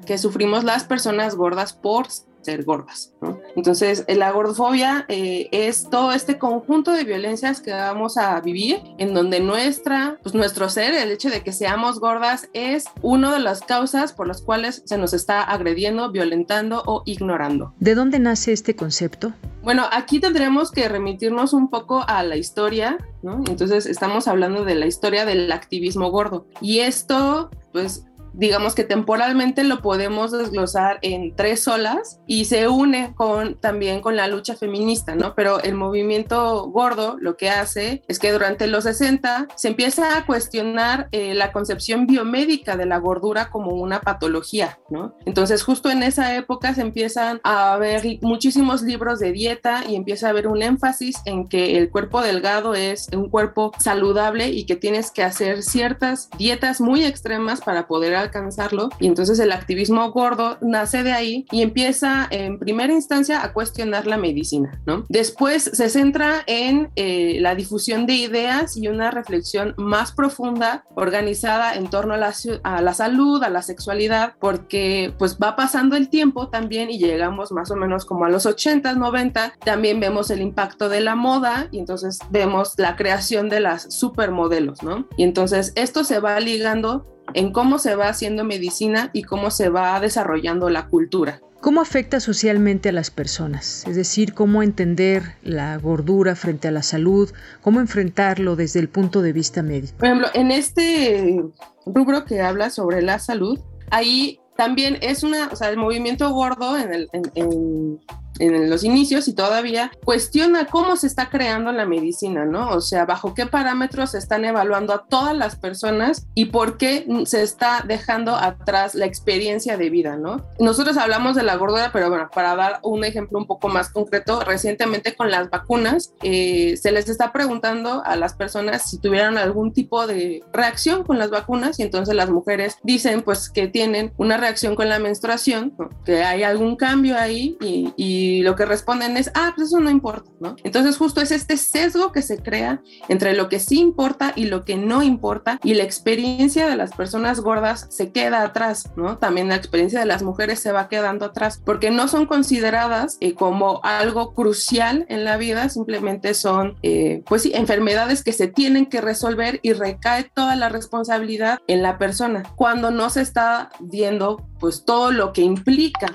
que 0.06 0.18
sufrimos 0.18 0.64
las 0.64 0.84
personas 0.84 1.36
gordas 1.36 1.72
por 1.72 2.08
ser 2.44 2.64
gordas. 2.64 3.12
Entonces, 3.56 4.04
la 4.08 4.30
gordofobia 4.30 5.04
eh, 5.08 5.48
es 5.52 5.88
todo 5.88 6.12
este 6.12 6.38
conjunto 6.38 6.92
de 6.92 7.04
violencias 7.04 7.60
que 7.60 7.72
vamos 7.72 8.16
a 8.16 8.40
vivir, 8.40 8.82
en 8.98 9.14
donde 9.14 9.40
nuestra, 9.40 10.18
pues 10.22 10.34
nuestro 10.34 10.68
ser, 10.68 10.94
el 10.94 11.10
hecho 11.10 11.30
de 11.30 11.42
que 11.42 11.52
seamos 11.52 12.00
gordas, 12.00 12.48
es 12.52 12.84
una 13.02 13.32
de 13.32 13.40
las 13.40 13.60
causas 13.60 14.12
por 14.12 14.26
las 14.26 14.42
cuales 14.42 14.82
se 14.84 14.98
nos 14.98 15.12
está 15.14 15.42
agrediendo, 15.42 16.10
violentando 16.10 16.82
o 16.86 17.02
ignorando. 17.06 17.74
¿De 17.80 17.94
dónde 17.94 18.18
nace 18.18 18.52
este 18.52 18.76
concepto? 18.76 19.32
Bueno, 19.62 19.86
aquí 19.90 20.20
tendremos 20.20 20.70
que 20.70 20.88
remitirnos 20.88 21.54
un 21.54 21.70
poco 21.70 22.04
a 22.06 22.22
la 22.22 22.36
historia, 22.36 22.98
¿no? 23.22 23.42
Entonces, 23.48 23.86
estamos 23.86 24.28
hablando 24.28 24.64
de 24.64 24.74
la 24.74 24.86
historia 24.86 25.24
del 25.24 25.50
activismo 25.50 26.10
gordo. 26.10 26.46
Y 26.60 26.80
esto, 26.80 27.50
pues, 27.72 28.04
digamos 28.34 28.74
que 28.74 28.84
temporalmente 28.84 29.64
lo 29.64 29.80
podemos 29.80 30.32
desglosar 30.32 30.98
en 31.02 31.34
tres 31.34 31.66
olas 31.68 32.20
y 32.26 32.44
se 32.46 32.68
une 32.68 33.14
con 33.14 33.54
también 33.54 34.00
con 34.00 34.16
la 34.16 34.28
lucha 34.28 34.56
feminista, 34.56 35.14
¿no? 35.14 35.34
Pero 35.34 35.60
el 35.62 35.74
movimiento 35.74 36.66
gordo 36.66 37.16
lo 37.20 37.36
que 37.36 37.50
hace 37.50 38.02
es 38.08 38.18
que 38.18 38.32
durante 38.32 38.66
los 38.66 38.84
60 38.84 39.48
se 39.54 39.68
empieza 39.68 40.16
a 40.16 40.26
cuestionar 40.26 41.08
eh, 41.12 41.34
la 41.34 41.52
concepción 41.52 42.06
biomédica 42.06 42.76
de 42.76 42.86
la 42.86 42.98
gordura 42.98 43.50
como 43.50 43.72
una 43.72 44.00
patología, 44.00 44.78
¿no? 44.90 45.14
Entonces 45.24 45.62
justo 45.62 45.90
en 45.90 46.02
esa 46.02 46.34
época 46.36 46.74
se 46.74 46.82
empiezan 46.82 47.40
a 47.44 47.72
haber 47.72 48.18
muchísimos 48.20 48.82
libros 48.82 49.20
de 49.20 49.32
dieta 49.32 49.84
y 49.88 49.94
empieza 49.94 50.26
a 50.26 50.30
haber 50.30 50.48
un 50.48 50.62
énfasis 50.62 51.16
en 51.24 51.48
que 51.48 51.78
el 51.78 51.90
cuerpo 51.90 52.20
delgado 52.20 52.74
es 52.74 53.08
un 53.14 53.28
cuerpo 53.30 53.72
saludable 53.78 54.48
y 54.48 54.64
que 54.66 54.76
tienes 54.76 55.10
que 55.10 55.22
hacer 55.22 55.62
ciertas 55.62 56.28
dietas 56.36 56.80
muy 56.80 57.04
extremas 57.04 57.60
para 57.60 57.86
poder 57.86 58.16
alcanzarlo. 58.24 58.88
Y 59.00 59.06
entonces 59.06 59.38
el 59.38 59.52
activismo 59.52 60.10
gordo 60.12 60.58
nace 60.60 61.02
de 61.02 61.12
ahí 61.12 61.46
y 61.50 61.62
empieza 61.62 62.26
en 62.30 62.58
primera 62.58 62.92
instancia 62.92 63.44
a 63.44 63.52
cuestionar 63.52 64.06
la 64.06 64.16
medicina, 64.16 64.80
¿no? 64.86 65.04
Después 65.08 65.62
se 65.62 65.88
centra 65.88 66.42
en 66.46 66.90
eh, 66.96 67.38
la 67.40 67.54
difusión 67.54 68.06
de 68.06 68.14
ideas 68.14 68.76
y 68.76 68.88
una 68.88 69.10
reflexión 69.10 69.74
más 69.76 70.12
profunda, 70.12 70.84
organizada 70.94 71.74
en 71.74 71.88
torno 71.88 72.14
a 72.14 72.16
la, 72.16 72.34
a 72.62 72.80
la 72.80 72.94
salud, 72.94 73.42
a 73.42 73.50
la 73.50 73.62
sexualidad, 73.62 74.34
porque 74.40 75.14
pues 75.18 75.38
va 75.42 75.56
pasando 75.56 75.96
el 75.96 76.08
tiempo 76.08 76.48
también 76.48 76.90
y 76.90 76.98
llegamos 76.98 77.52
más 77.52 77.70
o 77.70 77.76
menos 77.76 78.04
como 78.04 78.24
a 78.24 78.30
los 78.30 78.46
80, 78.46 78.94
90, 78.94 79.54
también 79.64 80.00
vemos 80.00 80.30
el 80.30 80.40
impacto 80.40 80.88
de 80.88 81.00
la 81.00 81.14
moda 81.14 81.68
y 81.70 81.78
entonces 81.78 82.18
vemos 82.30 82.74
la 82.76 82.96
creación 82.96 83.48
de 83.48 83.60
las 83.60 83.94
supermodelos, 83.94 84.82
¿no? 84.82 85.06
Y 85.16 85.24
entonces 85.24 85.72
esto 85.76 86.04
se 86.04 86.20
va 86.20 86.38
ligando 86.40 87.13
en 87.32 87.52
cómo 87.52 87.78
se 87.78 87.94
va 87.94 88.08
haciendo 88.08 88.44
medicina 88.44 89.10
y 89.12 89.22
cómo 89.22 89.50
se 89.50 89.68
va 89.68 89.98
desarrollando 90.00 90.68
la 90.68 90.86
cultura. 90.88 91.40
¿Cómo 91.60 91.80
afecta 91.80 92.20
socialmente 92.20 92.90
a 92.90 92.92
las 92.92 93.10
personas? 93.10 93.86
Es 93.88 93.96
decir, 93.96 94.34
cómo 94.34 94.62
entender 94.62 95.36
la 95.42 95.78
gordura 95.78 96.36
frente 96.36 96.68
a 96.68 96.70
la 96.70 96.82
salud, 96.82 97.32
cómo 97.62 97.80
enfrentarlo 97.80 98.54
desde 98.54 98.80
el 98.80 98.90
punto 98.90 99.22
de 99.22 99.32
vista 99.32 99.62
médico. 99.62 99.94
Por 99.96 100.08
ejemplo, 100.08 100.28
en 100.34 100.50
este 100.50 101.42
rubro 101.86 102.26
que 102.26 102.42
habla 102.42 102.68
sobre 102.68 103.00
la 103.00 103.18
salud, 103.18 103.58
ahí 103.90 104.40
también 104.58 104.98
es 105.00 105.22
una, 105.22 105.48
o 105.48 105.56
sea, 105.56 105.70
el 105.70 105.78
movimiento 105.78 106.30
gordo 106.34 106.76
en, 106.76 106.92
el, 106.92 107.08
en, 107.14 107.22
en 107.34 108.00
los 108.38 108.84
inicios 108.84 109.28
y 109.28 109.34
todavía 109.34 109.92
cuestiona 110.04 110.66
cómo 110.66 110.96
se 110.96 111.06
está 111.06 111.30
creando 111.30 111.72
la 111.72 111.86
medicina, 111.86 112.44
¿no? 112.44 112.70
O 112.70 112.80
sea, 112.80 113.04
bajo 113.04 113.34
qué 113.34 113.46
parámetros 113.46 114.12
se 114.12 114.18
están 114.18 114.44
evaluando 114.44 114.92
a 114.92 115.04
todas 115.06 115.36
las 115.36 115.56
personas 115.56 116.26
y 116.34 116.46
por 116.46 116.76
qué 116.76 117.06
se 117.26 117.42
está 117.42 117.84
dejando 117.86 118.34
atrás 118.34 118.94
la 118.94 119.06
experiencia 119.06 119.76
de 119.76 119.90
vida, 119.90 120.16
¿no? 120.16 120.42
Nosotros 120.58 120.96
hablamos 120.96 121.36
de 121.36 121.42
la 121.42 121.56
gordura, 121.56 121.90
pero 121.92 122.08
bueno, 122.08 122.28
para 122.34 122.56
dar 122.56 122.80
un 122.82 123.04
ejemplo 123.04 123.38
un 123.38 123.46
poco 123.46 123.68
más 123.68 123.90
concreto, 123.90 124.40
recientemente 124.40 125.14
con 125.14 125.30
las 125.30 125.50
vacunas 125.50 126.12
eh, 126.22 126.76
se 126.76 126.92
les 126.92 127.08
está 127.08 127.32
preguntando 127.32 128.02
a 128.04 128.16
las 128.16 128.34
personas 128.34 128.90
si 128.90 128.98
tuvieron 128.98 129.38
algún 129.38 129.72
tipo 129.72 130.06
de 130.06 130.42
reacción 130.52 131.04
con 131.04 131.18
las 131.18 131.30
vacunas 131.30 131.78
y 131.78 131.82
entonces 131.82 132.14
las 132.14 132.30
mujeres 132.30 132.78
dicen 132.82 133.22
pues 133.22 133.50
que 133.50 133.68
tienen 133.68 134.12
una 134.16 134.36
reacción 134.36 134.74
con 134.74 134.88
la 134.88 134.98
menstruación, 134.98 135.74
que 136.04 136.22
hay 136.22 136.42
algún 136.42 136.76
cambio 136.76 137.16
ahí 137.18 137.56
y, 137.60 137.92
y 137.96 138.23
y 138.24 138.42
lo 138.42 138.56
que 138.56 138.64
responden 138.64 139.18
es, 139.18 139.30
ah, 139.34 139.52
pues 139.54 139.68
eso 139.68 139.80
no 139.80 139.90
importa, 139.90 140.30
¿no? 140.40 140.56
Entonces 140.64 140.96
justo 140.96 141.20
es 141.20 141.30
este 141.30 141.58
sesgo 141.58 142.10
que 142.10 142.22
se 142.22 142.38
crea 142.38 142.80
entre 143.08 143.34
lo 143.34 143.50
que 143.50 143.60
sí 143.60 143.78
importa 143.78 144.32
y 144.34 144.46
lo 144.46 144.64
que 144.64 144.76
no 144.76 145.02
importa 145.02 145.60
y 145.62 145.74
la 145.74 145.82
experiencia 145.82 146.66
de 146.66 146.76
las 146.76 146.92
personas 146.92 147.40
gordas 147.40 147.86
se 147.90 148.12
queda 148.12 148.42
atrás, 148.42 148.90
¿no? 148.96 149.18
También 149.18 149.48
la 149.48 149.56
experiencia 149.56 150.00
de 150.00 150.06
las 150.06 150.22
mujeres 150.22 150.58
se 150.58 150.72
va 150.72 150.88
quedando 150.88 151.26
atrás 151.26 151.60
porque 151.64 151.90
no 151.90 152.08
son 152.08 152.24
consideradas 152.24 153.18
eh, 153.20 153.34
como 153.34 153.80
algo 153.82 154.32
crucial 154.32 155.04
en 155.10 155.24
la 155.24 155.36
vida, 155.36 155.68
simplemente 155.68 156.32
son, 156.32 156.76
eh, 156.82 157.22
pues 157.26 157.42
sí, 157.42 157.52
enfermedades 157.54 158.24
que 158.24 158.32
se 158.32 158.46
tienen 158.46 158.86
que 158.86 159.02
resolver 159.02 159.60
y 159.62 159.74
recae 159.74 160.30
toda 160.34 160.56
la 160.56 160.70
responsabilidad 160.70 161.58
en 161.66 161.82
la 161.82 161.98
persona 161.98 162.42
cuando 162.56 162.90
no 162.90 163.10
se 163.10 163.20
está 163.20 163.70
viendo 163.80 164.48
pues 164.60 164.84
todo 164.86 165.10
lo 165.10 165.32
que 165.34 165.42
implica 165.42 166.06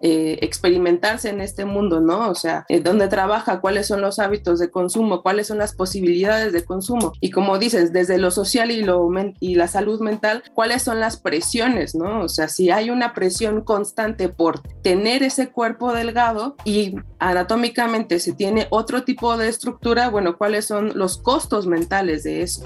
eh, 0.00 0.38
experimentarse 0.42 1.28
en 1.28 1.40
este 1.40 1.64
mundo, 1.64 2.00
¿no? 2.00 2.28
O 2.28 2.34
sea, 2.34 2.64
eh, 2.68 2.80
dónde 2.80 3.08
trabaja, 3.08 3.60
cuáles 3.60 3.86
son 3.86 4.00
los 4.00 4.18
hábitos 4.18 4.58
de 4.58 4.70
consumo, 4.70 5.22
cuáles 5.22 5.48
son 5.48 5.58
las 5.58 5.74
posibilidades 5.74 6.52
de 6.52 6.64
consumo. 6.64 7.12
Y 7.20 7.30
como 7.30 7.58
dices, 7.58 7.92
desde 7.92 8.18
lo 8.18 8.30
social 8.30 8.70
y, 8.70 8.82
lo 8.82 9.08
y 9.40 9.54
la 9.54 9.68
salud 9.68 10.00
mental, 10.00 10.42
cuáles 10.54 10.82
son 10.82 11.00
las 11.00 11.16
presiones, 11.16 11.94
¿no? 11.94 12.20
O 12.20 12.28
sea, 12.28 12.48
si 12.48 12.70
hay 12.70 12.90
una 12.90 13.14
presión 13.14 13.62
constante 13.62 14.28
por 14.28 14.60
tener 14.82 15.22
ese 15.22 15.48
cuerpo 15.48 15.92
delgado 15.92 16.56
y 16.64 16.96
anatómicamente 17.18 18.20
se 18.20 18.32
tiene 18.32 18.66
otro 18.70 19.02
tipo 19.02 19.36
de 19.36 19.48
estructura, 19.48 20.08
bueno, 20.10 20.36
cuáles 20.36 20.66
son 20.66 20.92
los 20.96 21.18
costos 21.18 21.66
mentales 21.66 22.22
de 22.22 22.42
eso. 22.42 22.64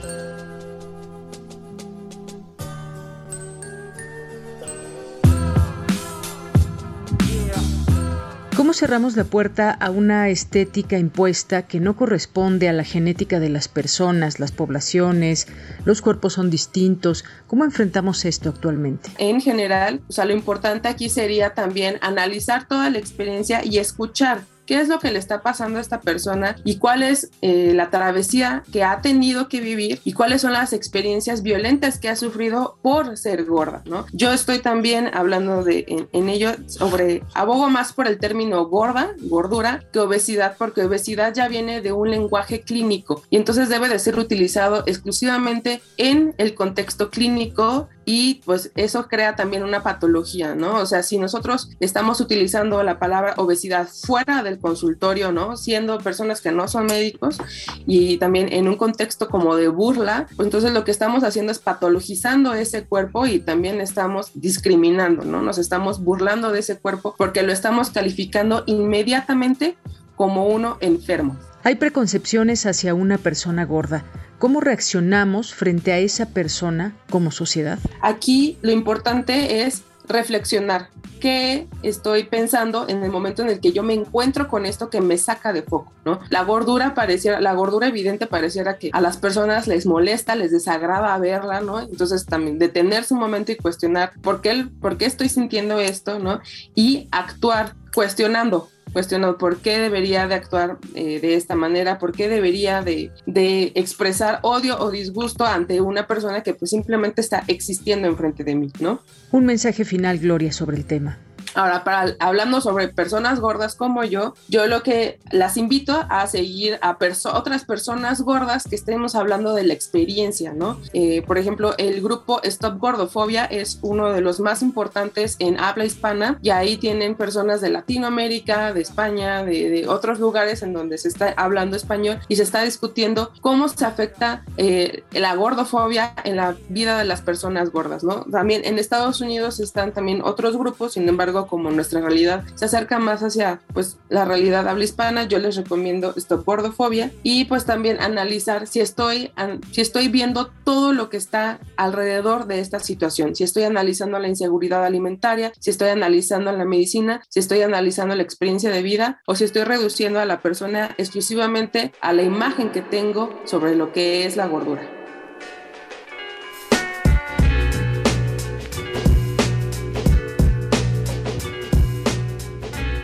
¿Cómo 8.63 8.75
cerramos 8.75 9.17
la 9.17 9.25
puerta 9.25 9.73
a 9.73 9.91
una 9.91 10.29
estética 10.29 10.97
impuesta 10.97 11.63
que 11.63 11.81
no 11.81 11.97
corresponde 11.97 12.69
a 12.69 12.73
la 12.73 12.85
genética 12.85 13.41
de 13.41 13.49
las 13.49 13.67
personas, 13.67 14.39
las 14.39 14.53
poblaciones, 14.53 15.49
los 15.85 16.01
cuerpos 16.01 16.35
son 16.35 16.49
distintos? 16.49 17.25
¿Cómo 17.49 17.65
enfrentamos 17.65 18.25
esto 18.25 18.51
actualmente? 18.51 19.11
En 19.19 19.41
general, 19.41 20.01
o 20.09 20.13
sea, 20.13 20.27
lo 20.27 20.33
importante 20.33 20.87
aquí 20.87 21.09
sería 21.09 21.55
también 21.55 21.99
analizar 22.03 22.69
toda 22.69 22.89
la 22.89 22.99
experiencia 22.99 23.65
y 23.65 23.79
escuchar 23.79 24.43
qué 24.67 24.81
es 24.81 24.89
lo 24.89 24.99
que 24.99 25.11
le 25.11 25.19
está 25.19 25.43
pasando 25.43 25.79
a 25.79 25.81
esta 25.81 26.01
persona 26.01 26.57
y 26.65 26.79
cuál 26.79 27.03
es 27.03 27.31
eh, 27.41 27.73
la 27.75 27.91
travesía 27.91 28.63
que 28.73 28.85
ha 28.85 29.01
tenido 29.01 29.49
que 29.49 29.61
vivir 29.61 30.01
y 30.05 30.13
cuáles 30.13 30.43
son 30.43 30.53
las 30.53 30.73
experiencias 30.73 31.43
violentas 31.43 31.99
que 31.99 32.09
ha 32.09 32.17
sufrido 32.17 32.79
por 32.83 33.17
ser 33.17 33.45
gorda, 33.45 33.83
¿no? 33.87 34.07
Yo 34.13 34.33
estoy 34.33 34.59
también 34.61 35.11
hablando 35.13 35.65
de 35.65 35.85
en, 35.89 36.09
en 36.13 36.29
ello 36.29 36.53
sobre, 36.67 37.23
abogo 37.35 37.69
más 37.71 37.93
por 37.93 38.07
el 38.07 38.19
término 38.19 38.67
gorda, 38.67 39.15
gordura, 39.21 39.83
que 39.93 40.01
obesidad, 40.01 40.57
porque 40.59 40.83
obesidad 40.83 41.35
ya 41.35 41.49
viene 41.49 41.81
de 41.81 41.93
un 41.93 42.11
lenguaje 42.11 42.61
clínico 42.61 43.23
y 43.31 43.37
entonces 43.37 43.69
debe 43.69 43.89
de 43.89 43.99
ser 43.99 44.19
utilizado 44.19 44.85
exclusivamente 44.87 45.83
en 45.97 46.35
el 46.39 46.55
contexto 46.55 47.11
clínico 47.11 47.89
y 48.05 48.43
pues 48.45 48.73
eso 48.75 49.09
crea 49.09 49.37
también 49.37 49.63
una 49.63 49.83
patología, 49.83 50.55
¿no? 50.55 50.77
O 50.77 50.87
sea, 50.87 51.03
si 51.03 51.19
nosotros 51.19 51.71
estamos 51.81 52.21
utilizando 52.21 52.83
la 52.83 52.99
palabra 52.99 53.35
obesidad 53.37 53.89
fuera 53.89 54.43
del 54.43 54.59
consultorio, 54.59 55.33
¿no? 55.33 55.57
Siendo 55.57 55.99
personas 55.99 56.41
que 56.41 56.51
no 56.51 56.69
son 56.69 56.87
médicos 56.87 57.39
y 57.87 58.17
también 58.19 58.53
en 58.53 58.69
un 58.69 58.77
contexto 58.77 59.29
como 59.29 59.57
de 59.57 59.69
burla, 59.69 60.27
pues 60.37 60.47
entonces 60.47 60.73
lo 60.73 60.85
que 60.85 60.91
estamos 60.91 61.25
haciendo 61.25 61.53
es 61.53 61.59
patologizando 61.59 62.55
ese 62.55 62.85
cuerpo 62.85 63.27
y 63.27 63.39
también 63.39 63.81
estamos 63.81 64.31
discriminando, 64.35 65.25
¿no? 65.25 65.43
Nos 65.43 65.59
estamos 65.59 66.03
burlando 66.03 66.51
de 66.51 66.61
ese 66.61 66.79
cuerpo 66.79 67.15
porque 67.17 67.43
lo 67.43 67.53
estamos 67.53 67.91
calificando 67.91 68.65
inmediatamente 68.67 69.77
como 70.17 70.47
uno 70.47 70.77
enfermo. 70.81 71.37
Hay 71.65 71.77
preconcepciones 71.77 72.67
hacia 72.67 72.93
una 72.93 73.19
persona 73.19 73.65
gorda. 73.65 74.05
¿Cómo 74.41 74.61
reaccionamos 74.61 75.55
frente 75.55 75.93
a 75.93 75.99
esa 75.99 76.27
persona 76.27 76.93
como 77.09 77.31
sociedad? 77.31 77.79
Aquí 78.01 78.59
lo 78.63 78.73
importante 78.73 79.63
es 79.63 79.85
reflexionar 80.09 80.89
qué 81.21 81.69
estoy 81.85 82.25
pensando 82.25 82.89
en 82.89 83.05
el 83.05 83.13
momento 83.13 83.43
en 83.43 83.49
el 83.49 83.61
que 83.61 83.71
yo 83.71 83.85
me 83.85 83.95
encuentro 83.95 84.49
con 84.49 84.67
esto 84.67 84.91
que 84.91 85.01
me 85.01 85.17
saca 85.19 85.53
de 85.53 85.63
foco, 85.63 85.93
¿no? 86.05 86.19
La 86.31 86.43
gordura 86.43 86.95
pareciera, 86.95 87.41
la 87.41 87.53
gordura 87.53 87.87
evidente 87.87 88.27
pareciera 88.27 88.77
que 88.77 88.91
a 88.93 89.01
las 89.01 89.19
personas 89.19 89.69
les 89.69 89.87
molesta, 89.87 90.35
les 90.35 90.51
desagrada 90.51 91.17
verla, 91.19 91.61
¿no? 91.61 91.79
Entonces 91.79 92.27
también 92.27 92.59
detenerse 92.59 93.15
un 93.15 93.21
momento 93.21 93.53
y 93.53 93.57
cuestionar 93.57 94.15
por 94.21 94.41
qué, 94.41 94.67
por 94.81 94.99
qué 94.99 95.05
estoy 95.05 95.29
sintiendo 95.29 95.79
esto, 95.79 96.19
¿no? 96.19 96.41
Y 96.75 97.07
actuar 97.13 97.77
cuestionando, 97.95 98.69
cuestionando 98.93 99.39
por 99.39 99.59
qué 99.59 99.79
debería 99.79 100.27
de 100.27 100.35
actuar 100.35 100.79
eh, 100.95 101.21
de 101.21 101.35
esta 101.35 101.55
manera, 101.55 101.99
por 101.99 102.13
qué 102.13 102.29
debería 102.29 102.83
de, 102.83 103.11
de, 103.27 103.73
expresar 103.75 104.41
odio 104.43 104.79
o 104.79 104.91
disgusto 104.91 105.45
ante 105.45 105.81
una 105.81 106.07
persona 106.07 106.43
que 106.43 106.55
pues 106.55 106.71
simplemente 106.71 107.21
está 107.21 107.45
existiendo 107.49 108.09
enfrente 108.09 108.45
de 108.45 108.55
mí, 108.55 108.73
¿no? 108.81 109.01
Un 109.31 109.47
mensaje 109.47 109.85
final, 109.85 110.19
Gloria, 110.19 110.53
sobre 110.53 110.77
el 110.77 110.85
tema. 110.85 111.19
Ahora, 111.55 111.85
para, 111.85 112.17
hablando 112.19 112.61
sobre 112.61 112.89
personas 112.89 113.41
gordas 113.41 113.75
como 113.75 114.05
yo, 114.05 114.35
yo 114.49 114.67
lo 114.67 114.83
que 114.83 115.21
las 115.31 115.57
invito 115.57 116.05
a 116.09 116.27
seguir 116.27 116.79
a 116.81 116.97
otras 117.35 117.65
personas 117.65 118.21
gordas 118.23 118.65
que 118.69 118.77
estemos 118.77 119.15
hablando 119.15 119.55
de 119.55 119.65
la 119.65 119.75
experiencia, 119.75 120.53
¿no? 120.53 120.79
Eh, 120.93 121.23
por 121.23 121.37
ejemplo, 121.37 121.75
el 121.79 122.01
grupo 122.01 122.41
Stop 122.43 122.79
Gordofobia 122.79 123.45
es 123.45 123.79
uno 123.83 124.13
de 124.13 124.21
los 124.21 124.41
más 124.41 124.63
importantes 124.63 125.37
en 125.41 125.59
habla 125.59 125.85
hispana 125.85 126.39
y 126.43 126.51
ahí 126.51 126.77
tienen 126.77 127.17
personas 127.17 127.61
de 127.61 127.71
Latinoamérica, 127.71 128.73
de 128.73 128.81
España, 128.81 129.45
de, 129.45 129.87
otros 129.89 130.21
lugares 130.21 130.63
en 130.63 130.73
donde 130.73 130.97
se 130.97 131.09
está 131.09 131.35
hablando 131.37 131.77
español 131.77 132.21
y 132.29 132.37
se 132.37 132.45
está 132.45 132.63
discutiendo 132.63 133.33
cómo 133.41 133.69
se 133.69 133.85
afecta 133.85 134.45
eh, 134.57 135.03
la 135.13 135.35
gordofobia 135.35 136.15
en 136.25 136.37
la 136.37 136.57
vida 136.69 136.99
de 136.99 137.05
las 137.05 137.21
personas 137.21 137.71
gordas, 137.71 138.05
¿no? 138.05 138.25
También 138.31 138.63
en 138.65 138.79
Estados 138.79 139.21
Unidos 139.21 139.61
están 139.61 139.93
también 139.93 140.23
otros 140.23 140.57
grupos, 140.57 140.93
sin 140.93 141.09
embargo, 141.09 141.42
como 141.47 141.71
nuestra 141.71 142.01
realidad 142.01 142.45
se 142.55 142.65
acerca 142.65 142.99
más 142.99 143.23
hacia 143.23 143.61
pues 143.73 143.99
la 144.09 144.25
realidad 144.25 144.69
habla 144.69 144.85
hispana, 144.85 145.25
yo 145.25 145.39
les 145.39 145.57
recomiendo 145.57 146.15
Stop 146.17 146.45
Gordofobia 146.45 147.11
y 147.23 147.45
pues 147.45 147.65
también 147.65 148.01
analizar 148.01 148.67
si 148.67 148.81
estoy, 148.81 149.33
si 149.71 149.81
estoy 149.81 150.09
viendo 150.09 150.51
todo 150.65 150.93
lo 150.93 151.09
que 151.09 151.17
está 151.17 151.59
alrededor 151.77 152.47
de 152.47 152.61
esta 152.61 152.81
situación, 152.81 153.35
si 153.35 153.45
estoy 153.45 153.65
analizando 153.65 154.19
la 154.19 154.29
inseguridad 154.29 154.85
alimentaria, 154.85 155.53
si 155.59 155.71
estoy 155.71 155.89
analizando 155.89 156.53
la 156.53 156.65
medicina, 156.65 157.23
si 157.29 157.41
estoy 157.41 157.63
analizando 157.63 158.15
la 158.15 158.23
experiencia 158.23 158.71
de 158.71 158.83
vida 158.83 159.21
o 159.27 159.35
si 159.35 159.45
estoy 159.45 159.65
reduciendo 159.65 160.21
a 160.21 160.25
la 160.25 160.41
persona 160.41 160.95
exclusivamente 160.99 161.93
a 162.01 162.13
la 162.13 162.23
imagen 162.23 162.71
que 162.71 162.83
tengo 162.83 163.41
sobre 163.45 163.75
lo 163.75 163.93
que 163.93 164.27
es 164.27 164.37
la 164.37 164.47
gordura. 164.47 165.02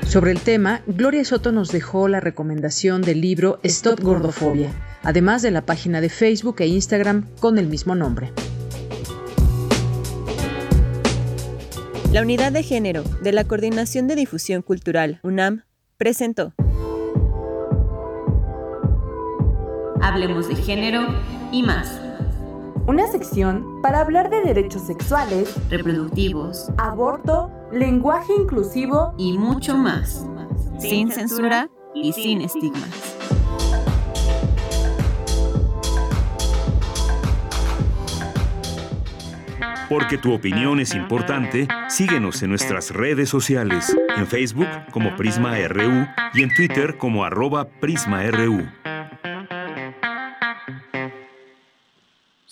Sobre 0.08 0.32
el 0.32 0.40
tema, 0.40 0.80
Gloria 0.86 1.22
Soto 1.22 1.52
nos 1.52 1.70
dejó 1.70 2.08
la 2.08 2.18
recomendación 2.18 3.02
del 3.02 3.20
libro 3.20 3.60
Stop 3.62 4.00
Gordofobia, 4.00 4.70
además 5.02 5.42
de 5.42 5.50
la 5.50 5.66
página 5.66 6.00
de 6.00 6.08
Facebook 6.08 6.56
e 6.60 6.66
Instagram 6.66 7.26
con 7.40 7.58
el 7.58 7.66
mismo 7.66 7.94
nombre. 7.94 8.32
La 12.10 12.22
Unidad 12.22 12.52
de 12.52 12.62
Género 12.62 13.02
de 13.22 13.32
la 13.32 13.44
Coordinación 13.44 14.08
de 14.08 14.16
Difusión 14.16 14.62
Cultural, 14.62 15.20
UNAM, 15.22 15.64
presentó 15.98 16.54
Hablemos 20.00 20.48
de 20.48 20.56
Género 20.56 21.06
y 21.52 21.62
más. 21.62 22.00
Una 22.86 23.06
sección 23.12 23.82
para 23.82 24.00
hablar 24.00 24.30
de 24.30 24.40
derechos 24.40 24.86
sexuales, 24.86 25.54
reproductivos, 25.68 26.70
aborto, 26.78 27.52
lenguaje 27.72 28.32
inclusivo 28.34 29.14
y 29.18 29.36
mucho 29.38 29.76
más, 29.76 30.26
sin 30.78 31.10
censura 31.10 31.68
y 31.94 32.12
sin 32.12 32.40
estigmas. 32.40 33.16
Porque 39.88 40.18
tu 40.18 40.34
opinión 40.34 40.80
es 40.80 40.94
importante, 40.94 41.66
síguenos 41.88 42.42
en 42.42 42.50
nuestras 42.50 42.90
redes 42.90 43.30
sociales, 43.30 43.96
en 44.16 44.26
Facebook 44.26 44.68
como 44.90 45.16
Prisma 45.16 45.56
RU 45.66 46.06
y 46.34 46.42
en 46.42 46.54
Twitter 46.54 46.98
como 46.98 47.24
arroba 47.24 47.66
PrismaRU. 47.80 48.66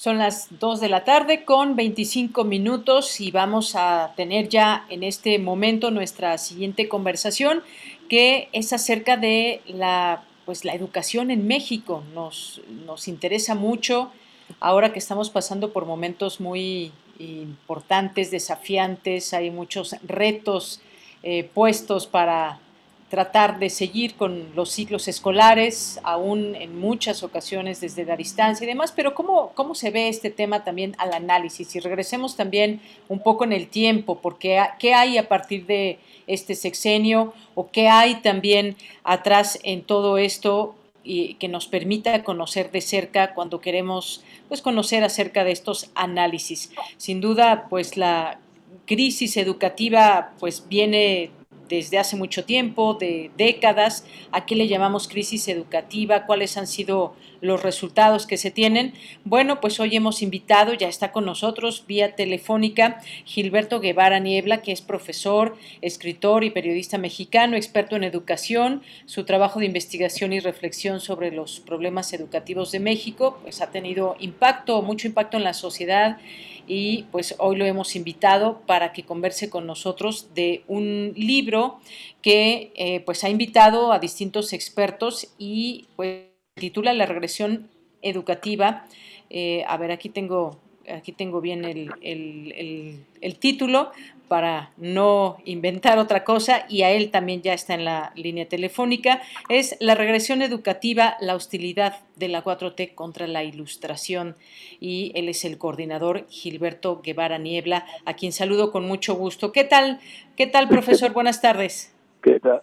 Son 0.06 0.18
las 0.18 0.46
2 0.60 0.78
de 0.78 0.88
la 0.88 1.02
tarde 1.02 1.44
con 1.44 1.74
25 1.74 2.44
minutos 2.44 3.20
y 3.20 3.32
vamos 3.32 3.74
a 3.74 4.12
tener 4.14 4.48
ya 4.48 4.86
en 4.88 5.02
este 5.02 5.36
momento 5.40 5.90
nuestra 5.90 6.38
siguiente 6.38 6.88
conversación 6.88 7.64
que 8.08 8.48
es 8.52 8.72
acerca 8.72 9.16
de 9.16 9.62
la, 9.66 10.22
pues, 10.44 10.64
la 10.64 10.74
educación 10.74 11.32
en 11.32 11.48
México. 11.48 12.04
Nos, 12.14 12.60
nos 12.86 13.08
interesa 13.08 13.56
mucho 13.56 14.12
ahora 14.60 14.92
que 14.92 15.00
estamos 15.00 15.28
pasando 15.28 15.72
por 15.72 15.86
momentos 15.86 16.40
muy 16.40 16.92
importantes, 17.18 18.30
desafiantes, 18.30 19.34
hay 19.34 19.50
muchos 19.50 19.96
retos 20.06 20.80
eh, 21.24 21.50
puestos 21.52 22.06
para 22.06 22.60
tratar 23.08 23.58
de 23.58 23.70
seguir 23.70 24.14
con 24.16 24.54
los 24.56 24.70
ciclos 24.70 25.06
escolares, 25.06 26.00
aún 26.02 26.56
en 26.56 26.78
muchas 26.78 27.22
ocasiones 27.22 27.80
desde 27.80 28.04
la 28.04 28.16
distancia 28.16 28.64
y 28.64 28.68
demás, 28.68 28.92
pero 28.94 29.14
¿cómo, 29.14 29.52
cómo 29.54 29.74
se 29.74 29.90
ve 29.90 30.08
este 30.08 30.30
tema 30.30 30.64
también 30.64 30.94
al 30.98 31.12
análisis? 31.12 31.76
Y 31.76 31.80
regresemos 31.80 32.34
también 32.36 32.80
un 33.08 33.20
poco 33.20 33.44
en 33.44 33.52
el 33.52 33.68
tiempo, 33.68 34.18
porque 34.20 34.60
¿qué 34.78 34.94
hay 34.94 35.18
a 35.18 35.28
partir 35.28 35.66
de 35.66 35.98
este 36.26 36.54
sexenio 36.54 37.32
o 37.54 37.70
qué 37.70 37.88
hay 37.88 38.16
también 38.16 38.76
atrás 39.04 39.58
en 39.62 39.82
todo 39.82 40.18
esto 40.18 40.74
y 41.04 41.34
que 41.34 41.46
nos 41.46 41.68
permita 41.68 42.24
conocer 42.24 42.72
de 42.72 42.80
cerca 42.80 43.32
cuando 43.32 43.60
queremos 43.60 44.24
pues 44.48 44.60
conocer 44.60 45.04
acerca 45.04 45.44
de 45.44 45.52
estos 45.52 45.90
análisis. 45.94 46.72
Sin 46.96 47.20
duda, 47.20 47.66
pues 47.70 47.96
la 47.96 48.40
crisis 48.86 49.36
educativa 49.36 50.32
pues 50.40 50.66
viene 50.68 51.30
desde 51.68 51.98
hace 51.98 52.16
mucho 52.16 52.44
tiempo, 52.44 52.94
de 52.94 53.30
décadas. 53.36 54.04
¿A 54.32 54.46
qué 54.46 54.54
le 54.56 54.68
llamamos 54.68 55.08
crisis 55.08 55.48
educativa? 55.48 56.26
¿Cuáles 56.26 56.56
han 56.56 56.66
sido 56.66 57.14
los 57.40 57.62
resultados 57.62 58.26
que 58.26 58.36
se 58.36 58.50
tienen? 58.50 58.94
Bueno, 59.24 59.60
pues 59.60 59.78
hoy 59.80 59.96
hemos 59.96 60.22
invitado, 60.22 60.72
ya 60.74 60.88
está 60.88 61.12
con 61.12 61.24
nosotros 61.24 61.84
vía 61.86 62.14
telefónica, 62.14 63.00
Gilberto 63.24 63.80
Guevara 63.80 64.18
Niebla, 64.18 64.62
que 64.62 64.72
es 64.72 64.80
profesor, 64.80 65.56
escritor 65.82 66.44
y 66.44 66.50
periodista 66.50 66.98
mexicano, 66.98 67.56
experto 67.56 67.96
en 67.96 68.04
educación. 68.04 68.82
Su 69.06 69.24
trabajo 69.24 69.60
de 69.60 69.66
investigación 69.66 70.32
y 70.32 70.40
reflexión 70.40 71.00
sobre 71.00 71.30
los 71.30 71.60
problemas 71.60 72.12
educativos 72.12 72.72
de 72.72 72.80
México, 72.80 73.38
pues 73.42 73.60
ha 73.60 73.70
tenido 73.70 74.16
impacto, 74.20 74.82
mucho 74.82 75.06
impacto 75.06 75.36
en 75.36 75.44
la 75.44 75.54
sociedad 75.54 76.18
y 76.66 77.04
pues 77.12 77.34
hoy 77.38 77.56
lo 77.56 77.64
hemos 77.64 77.96
invitado 77.96 78.60
para 78.66 78.92
que 78.92 79.04
converse 79.04 79.50
con 79.50 79.66
nosotros 79.66 80.34
de 80.34 80.64
un 80.66 81.12
libro 81.16 81.80
que 82.22 82.72
eh, 82.74 83.00
pues 83.00 83.24
ha 83.24 83.28
invitado 83.28 83.92
a 83.92 83.98
distintos 83.98 84.52
expertos 84.52 85.34
y 85.38 85.86
pues 85.96 86.24
titula 86.54 86.92
La 86.92 87.06
regresión 87.06 87.68
educativa. 88.02 88.86
Eh, 89.30 89.64
a 89.66 89.76
ver, 89.76 89.90
aquí 89.90 90.08
tengo 90.08 90.58
aquí 90.88 91.12
tengo 91.12 91.40
bien 91.40 91.64
el, 91.64 93.36
título 93.40 93.90
para 94.28 94.70
no 94.76 95.38
inventar 95.44 95.98
otra 95.98 96.24
cosa 96.24 96.66
y 96.68 96.82
a 96.82 96.90
él 96.90 97.10
también 97.10 97.42
ya 97.42 97.52
está 97.52 97.74
en 97.74 97.84
la 97.84 98.12
línea 98.16 98.48
telefónica, 98.48 99.22
es 99.48 99.76
La 99.78 99.94
regresión 99.94 100.42
educativa, 100.42 101.16
la 101.20 101.34
hostilidad 101.34 102.00
de 102.16 102.28
la 102.28 102.42
4T 102.42 102.94
contra 102.94 103.26
la 103.26 103.44
ilustración 103.44 104.34
y 104.80 105.12
él 105.14 105.28
es 105.28 105.44
el 105.44 105.58
coordinador 105.58 106.26
Gilberto 106.28 107.00
Guevara 107.02 107.38
Niebla, 107.38 107.86
a 108.04 108.14
quien 108.14 108.32
saludo 108.32 108.72
con 108.72 108.84
mucho 108.86 109.14
gusto. 109.14 109.52
¿Qué 109.52 109.64
tal? 109.64 110.00
¿Qué 110.36 110.46
tal, 110.46 110.68
profesor? 110.68 111.12
Buenas 111.12 111.40
tardes. 111.40 111.94
¿Qué 112.22 112.40
tal? 112.40 112.62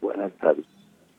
Buenas 0.00 0.32
tardes. 0.34 0.64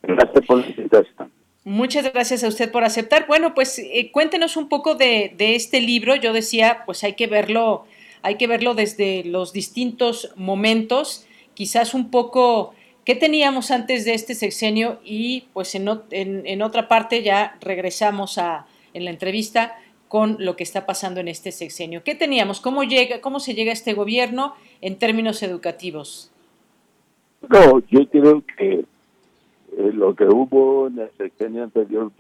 Gracias 0.04 0.46
por 0.46 0.58
la 0.60 0.68
invitación. 0.68 1.32
Muchas 1.68 2.14
gracias 2.14 2.44
a 2.44 2.48
usted 2.48 2.72
por 2.72 2.84
aceptar. 2.84 3.26
Bueno, 3.26 3.56
pues 3.56 3.80
eh, 3.80 4.12
cuéntenos 4.12 4.56
un 4.56 4.70
poco 4.70 4.94
de, 4.94 5.34
este 5.40 5.82
libro. 5.82 6.16
Yo 6.16 6.32
decía, 6.32 6.84
pues 6.86 7.04
hay 7.04 7.14
que 7.14 7.26
verlo, 7.26 7.86
hay 8.22 8.36
que 8.36 8.46
verlo 8.46 8.76
desde 8.76 9.24
los 9.24 9.52
distintos 9.52 10.32
momentos, 10.36 11.26
quizás 11.56 11.96
un 11.96 12.12
poco 12.12 12.76
qué 13.04 13.16
teníamos 13.16 13.72
antes 13.72 14.06
de 14.06 14.14
este 14.14 14.36
sexenio 14.36 15.00
y 15.04 15.46
pues 15.54 15.74
en, 15.74 15.90
en, 16.12 16.62
otra 16.62 16.88
parte 16.88 17.24
ya 17.24 17.58
regresamos 17.62 18.38
a, 18.38 18.68
en 18.94 19.04
la 19.04 19.10
entrevista 19.10 19.76
con 20.08 20.38
lo 20.38 20.56
que 20.56 20.64
está 20.64 20.86
pasando 20.86 21.20
en 21.20 21.28
este 21.28 21.52
sexenio. 21.52 22.04
¿Qué 22.04 22.14
teníamos? 22.14 22.62
¿Cómo, 22.62 22.84
llega, 22.84 23.22
cómo 23.22 23.40
se 23.40 23.56
llega 23.56 23.72
a 23.72 23.74
este 23.74 23.94
gobierno 23.94 24.54
en 24.82 24.98
términos 25.00 25.42
educativos? 25.42 26.30
No, 27.50 27.80
yo 27.90 28.08
creo 28.08 28.44
que 28.56 28.86
eh, 29.78 29.92
lo 29.94 30.16
que 30.16 30.26
hubo 30.26 30.88
en 30.88 31.00
el 31.00 31.12
sexenio 31.18 31.64
anterior. 31.64 32.12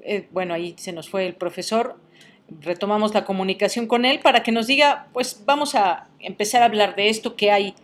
Eh, 0.00 0.28
bueno, 0.32 0.54
ahí 0.54 0.74
se 0.78 0.92
nos 0.92 1.10
fue 1.10 1.26
el 1.26 1.34
profesor. 1.34 1.96
Retomamos 2.60 3.14
la 3.14 3.24
comunicación 3.24 3.86
con 3.86 4.04
él 4.04 4.20
para 4.20 4.42
que 4.42 4.52
nos 4.52 4.66
diga, 4.66 5.08
pues 5.12 5.42
vamos 5.46 5.74
a 5.74 6.08
empezar 6.20 6.62
a 6.62 6.66
hablar 6.66 6.94
de 6.94 7.08
esto 7.08 7.36
que 7.36 7.50
hay 7.50 7.74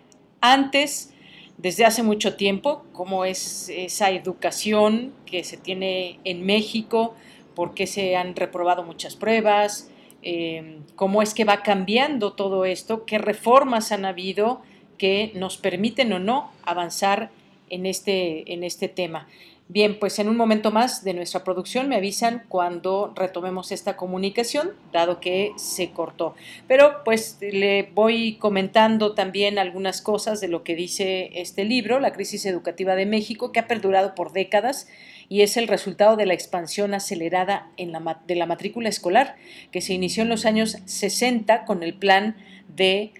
antes, 0.41 1.15
desde 1.59 1.85
hace 1.85 2.03
mucho 2.03 2.37
tiempo, 2.37 2.85
cómo 2.93 3.25
es 3.25 3.69
esa 3.69 4.11
educación 4.11 5.13
que 5.27 5.45
se 5.45 5.57
tiene 5.59 6.21
en 6.25 6.47
México, 6.47 7.15
por 7.55 7.75
qué 7.75 7.87
se 7.87 8.17
han 8.17 8.35
reprobado 8.35 8.83
muchas 8.83 9.17
pruebas, 9.17 9.91
eh, 10.23 10.79
cómo 10.97 11.21
es 11.21 11.35
que 11.35 11.45
va 11.45 11.63
cambiando 11.63 12.33
todo 12.33 12.65
esto, 12.65 13.05
qué 13.05 13.19
reformas 13.19 13.93
han 13.93 14.07
habido 14.07 14.63
que 14.97 15.33
nos 15.35 15.57
permiten 15.57 16.13
o 16.13 16.19
no 16.19 16.51
avanzar 16.65 17.31
en 17.71 17.87
este, 17.87 18.53
en 18.53 18.65
este 18.65 18.89
tema. 18.89 19.27
Bien, 19.73 20.01
pues 20.01 20.19
en 20.19 20.29
un 20.29 20.37
momento 20.37 20.73
más 20.73 21.05
de 21.05 21.15
nuestra 21.15 21.45
producción 21.45 21.89
me 21.89 21.95
avisan 21.95 22.43
cuando 22.49 23.13
retomemos 23.15 23.71
esta 23.71 23.97
comunicación, 23.97 24.73
dado 24.93 25.21
que 25.21 25.53
se 25.55 25.93
cortó. 25.93 26.35
Pero 26.67 27.05
pues 27.05 27.39
le 27.41 27.89
voy 27.95 28.35
comentando 28.35 29.15
también 29.15 29.61
algunas 29.61 30.03
cosas 30.03 30.41
de 30.41 30.49
lo 30.49 30.65
que 30.65 30.75
dice 30.75 31.31
este 31.41 31.65
libro, 31.65 32.01
La 32.01 32.13
crisis 32.13 32.47
educativa 32.47 32.97
de 32.97 33.07
México, 33.07 33.53
que 33.53 33.61
ha 33.61 33.69
perdurado 33.69 34.17
por 34.17 34.33
décadas 34.33 34.89
y 35.29 35.43
es 35.43 35.57
el 35.57 35.69
resultado 35.69 36.17
de 36.17 36.27
la 36.27 36.35
expansión 36.35 36.93
acelerada 36.93 37.71
en 37.77 37.93
la, 37.93 38.21
de 38.27 38.35
la 38.35 38.47
matrícula 38.47 38.89
escolar, 38.89 39.37
que 39.71 39.83
se 39.83 39.95
inició 39.95 40.25
en 40.25 40.31
los 40.31 40.47
años 40.47 40.79
60 40.87 41.65
con 41.65 41.85
el 41.85 41.95
plan 41.95 42.37
de 42.75 43.13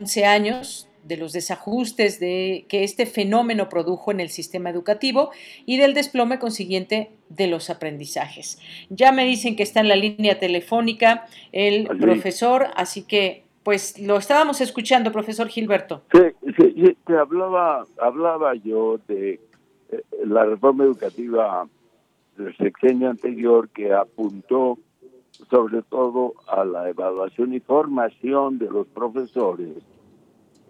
11 0.00 0.26
años 0.26 0.87
de 1.08 1.16
los 1.16 1.32
desajustes 1.32 2.20
de, 2.20 2.66
que 2.68 2.84
este 2.84 3.06
fenómeno 3.06 3.68
produjo 3.68 4.12
en 4.12 4.20
el 4.20 4.28
sistema 4.28 4.68
educativo 4.68 5.30
y 5.64 5.78
del 5.78 5.94
desplome 5.94 6.38
consiguiente 6.38 7.10
de 7.30 7.48
los 7.48 7.70
aprendizajes. 7.70 8.60
Ya 8.90 9.10
me 9.10 9.24
dicen 9.24 9.56
que 9.56 9.62
está 9.62 9.80
en 9.80 9.88
la 9.88 9.96
línea 9.96 10.38
telefónica 10.38 11.26
el 11.52 11.88
profesor, 11.98 12.66
así 12.76 13.06
que 13.06 13.44
pues 13.62 13.98
lo 13.98 14.16
estábamos 14.16 14.60
escuchando, 14.60 15.10
profesor 15.10 15.48
Gilberto. 15.48 16.02
Sí, 16.12 16.52
sí, 16.56 16.96
te 17.06 17.16
hablaba, 17.16 17.84
hablaba 18.00 18.54
yo 18.54 18.98
de 19.08 19.40
eh, 19.90 20.02
la 20.24 20.44
reforma 20.44 20.84
educativa 20.84 21.66
del 22.36 22.56
sexenio 22.56 23.10
anterior 23.10 23.68
que 23.70 23.92
apuntó 23.92 24.78
sobre 25.50 25.82
todo 25.82 26.34
a 26.46 26.64
la 26.64 26.88
evaluación 26.88 27.54
y 27.54 27.60
formación 27.60 28.58
de 28.58 28.70
los 28.70 28.86
profesores 28.88 29.70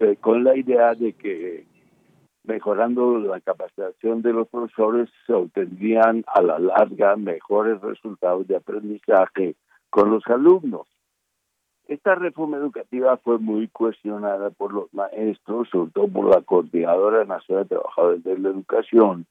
eh, 0.01 0.17
con 0.21 0.45
la 0.45 0.57
idea 0.57 0.95
de 0.95 1.13
que 1.13 1.67
mejorando 2.45 3.19
la 3.19 3.41
capacitación 3.41 4.23
de 4.23 4.33
los 4.33 4.49
profesores 4.49 5.09
se 5.27 5.33
obtendrían 5.33 6.25
a 6.27 6.41
la 6.41 6.59
larga 6.59 7.17
mejores 7.17 7.81
resultados 7.81 8.47
de 8.49 8.57
aprendizaje 8.57 9.57
con 9.91 10.11
los 10.11 10.27
alumnos. 10.27 10.87
Esta 11.87 12.15
reforma 12.15 12.59
educativa 12.59 13.17
fue 13.17 13.39
muy 13.39 13.69
cuestionada 13.69 14.51
por 14.51 14.73
los 14.73 14.93
maestros, 14.93 15.69
sobre 15.71 15.91
todo 15.91 16.09
por 16.09 16.35
la 16.35 16.43
Coordinadora 16.43 17.25
Nacional 17.25 17.65
de 17.65 17.77
Trabajadores 17.77 18.25
de 18.25 18.39
la 18.39 18.51
Educación, 18.51 19.27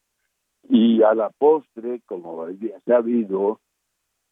y 0.68 1.02
a 1.04 1.14
la 1.14 1.30
postre, 1.30 2.02
como 2.06 2.44
había 2.44 2.80
sabido, 2.82 3.60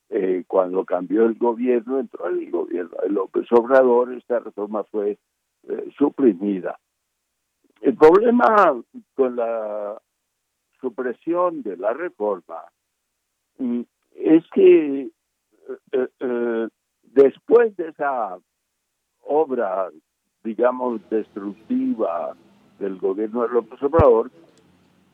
eh, 0.09 0.43
cuando 0.47 0.85
cambió 0.85 1.25
el 1.25 1.35
gobierno, 1.35 1.99
entró 1.99 2.27
el 2.27 2.49
gobierno 2.51 2.97
de 3.01 3.09
López 3.09 3.51
Obrador, 3.51 4.13
esta 4.13 4.39
reforma 4.39 4.83
fue 4.85 5.17
eh, 5.69 5.91
suprimida. 5.97 6.79
El 7.81 7.95
problema 7.95 8.81
con 9.15 9.35
la 9.35 10.01
supresión 10.79 11.61
de 11.61 11.77
la 11.77 11.93
reforma 11.93 12.63
mm, 13.57 13.81
es 14.15 14.43
que 14.53 15.01
eh, 15.91 16.07
eh, 16.19 16.67
después 17.03 17.75
de 17.77 17.89
esa 17.89 18.37
obra, 19.21 19.89
digamos, 20.43 21.01
destructiva 21.09 22.35
del 22.79 22.97
gobierno 22.97 23.43
de 23.43 23.49
López 23.49 23.81
Obrador, 23.81 24.31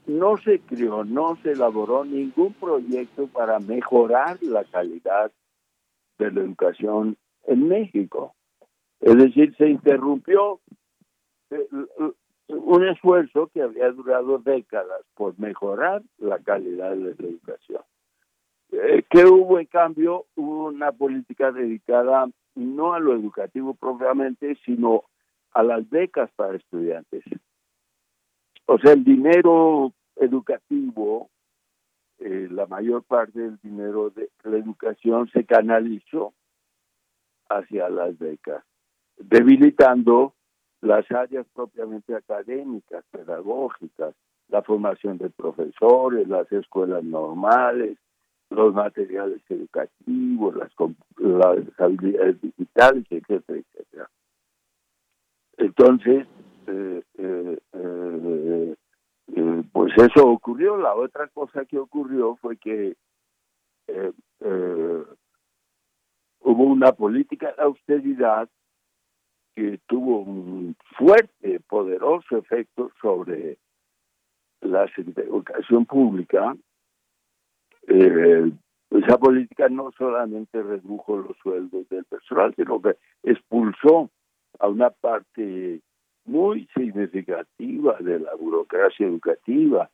no 0.08 0.38
se 0.38 0.60
creó, 0.60 1.04
no 1.04 1.38
se 1.44 1.52
elaboró 1.52 2.04
ningún 2.04 2.54
proyecto 2.54 3.28
para 3.28 3.60
mejorar 3.60 4.38
la 4.42 4.64
calidad 4.66 5.32
de 6.18 6.32
la 6.32 6.42
educación 6.42 7.18
en 7.46 7.68
México. 7.68 8.36
Es 9.02 9.18
decir, 9.18 9.56
se 9.58 9.68
interrumpió 9.68 10.60
eh, 11.50 11.68
un 12.48 12.88
esfuerzo 12.88 13.48
que 13.48 13.64
había 13.64 13.92
durado 13.92 14.38
décadas 14.38 15.02
por 15.16 15.38
mejorar 15.40 16.04
la 16.20 16.38
calidad 16.40 16.92
de 16.92 16.98
la 16.98 17.10
educación. 17.10 17.82
Eh, 18.72 19.04
¿Qué 19.10 19.26
hubo 19.26 19.60
en 19.60 19.66
cambio? 19.66 20.28
Hubo 20.36 20.68
una 20.68 20.92
política 20.92 21.52
dedicada 21.52 22.30
no 22.56 22.94
a 22.94 23.00
lo 23.00 23.14
educativo 23.14 23.74
propiamente, 23.74 24.56
sino 24.66 25.06
a 25.54 25.64
las 25.64 25.90
becas 25.90 26.30
para 26.36 26.56
estudiantes. 26.56 27.24
O 28.68 28.78
sea, 28.78 28.94
el 28.94 29.04
dinero 29.04 29.94
educativo, 30.16 31.30
eh, 32.20 32.48
la 32.52 32.68
mayor 32.68 33.04
parte 33.04 33.40
del 33.40 33.58
dinero 33.62 34.12
de 34.12 34.30
la 34.44 34.58
educación 34.58 35.28
se 35.34 35.44
canalizó 35.44 36.34
hacia 37.50 37.90
las 37.90 38.18
becas 38.18 38.64
debilitando 39.24 40.34
las 40.82 41.10
áreas 41.12 41.46
propiamente 41.54 42.16
académicas, 42.16 43.04
pedagógicas, 43.12 44.16
la 44.50 44.62
formación 44.62 45.18
de 45.18 45.30
profesores, 45.30 46.28
las 46.28 46.52
escuelas 46.52 47.04
normales, 47.04 47.98
los 48.50 48.74
materiales 48.74 49.42
educativos, 49.50 50.56
las, 50.56 50.72
habilidades 51.78 52.42
digitales, 52.42 53.06
etcétera, 53.10 53.60
etcétera. 53.60 54.10
Entonces, 55.58 56.28
eh, 56.68 57.02
eh, 57.18 57.60
eh, 57.74 58.76
pues 59.72 59.94
eso 59.98 60.28
ocurrió. 60.28 60.78
La 60.78 60.96
otra 60.96 61.28
cosa 61.30 61.66
que 61.66 61.78
ocurrió 61.78 62.36
fue 62.38 62.58
que 62.58 62.96
hubo 66.44 66.64
una 66.64 66.92
política 66.92 67.54
de 67.56 67.64
austeridad 67.64 68.50
que 69.56 69.80
tuvo 69.88 70.20
un 70.20 70.76
fuerte, 70.98 71.60
poderoso 71.68 72.38
efecto 72.38 72.92
sobre 73.02 73.58
la 74.62 74.86
educación 74.96 75.86
pública. 75.86 76.56
Eh, 77.88 78.52
esa 78.92 79.18
política 79.18 79.70
no 79.70 79.92
solamente 79.98 80.62
redujo 80.62 81.18
los 81.18 81.38
sueldos 81.38 81.88
del 81.90 82.06
personal, 82.06 82.54
sino 82.56 82.82
que 82.82 82.96
expulsó 83.24 84.10
a 84.60 84.68
una 84.68 84.90
parte 84.90 85.82
muy 86.26 86.68
significativa 86.76 87.98
de 88.00 88.20
la 88.20 88.36
burocracia 88.36 89.08
educativa, 89.08 89.90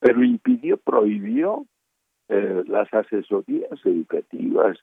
pero 0.00 0.22
impidió, 0.22 0.76
prohibió 0.78 1.66
eh, 2.28 2.62
las 2.66 2.92
asesorías 2.94 3.84
educativas, 3.84 4.78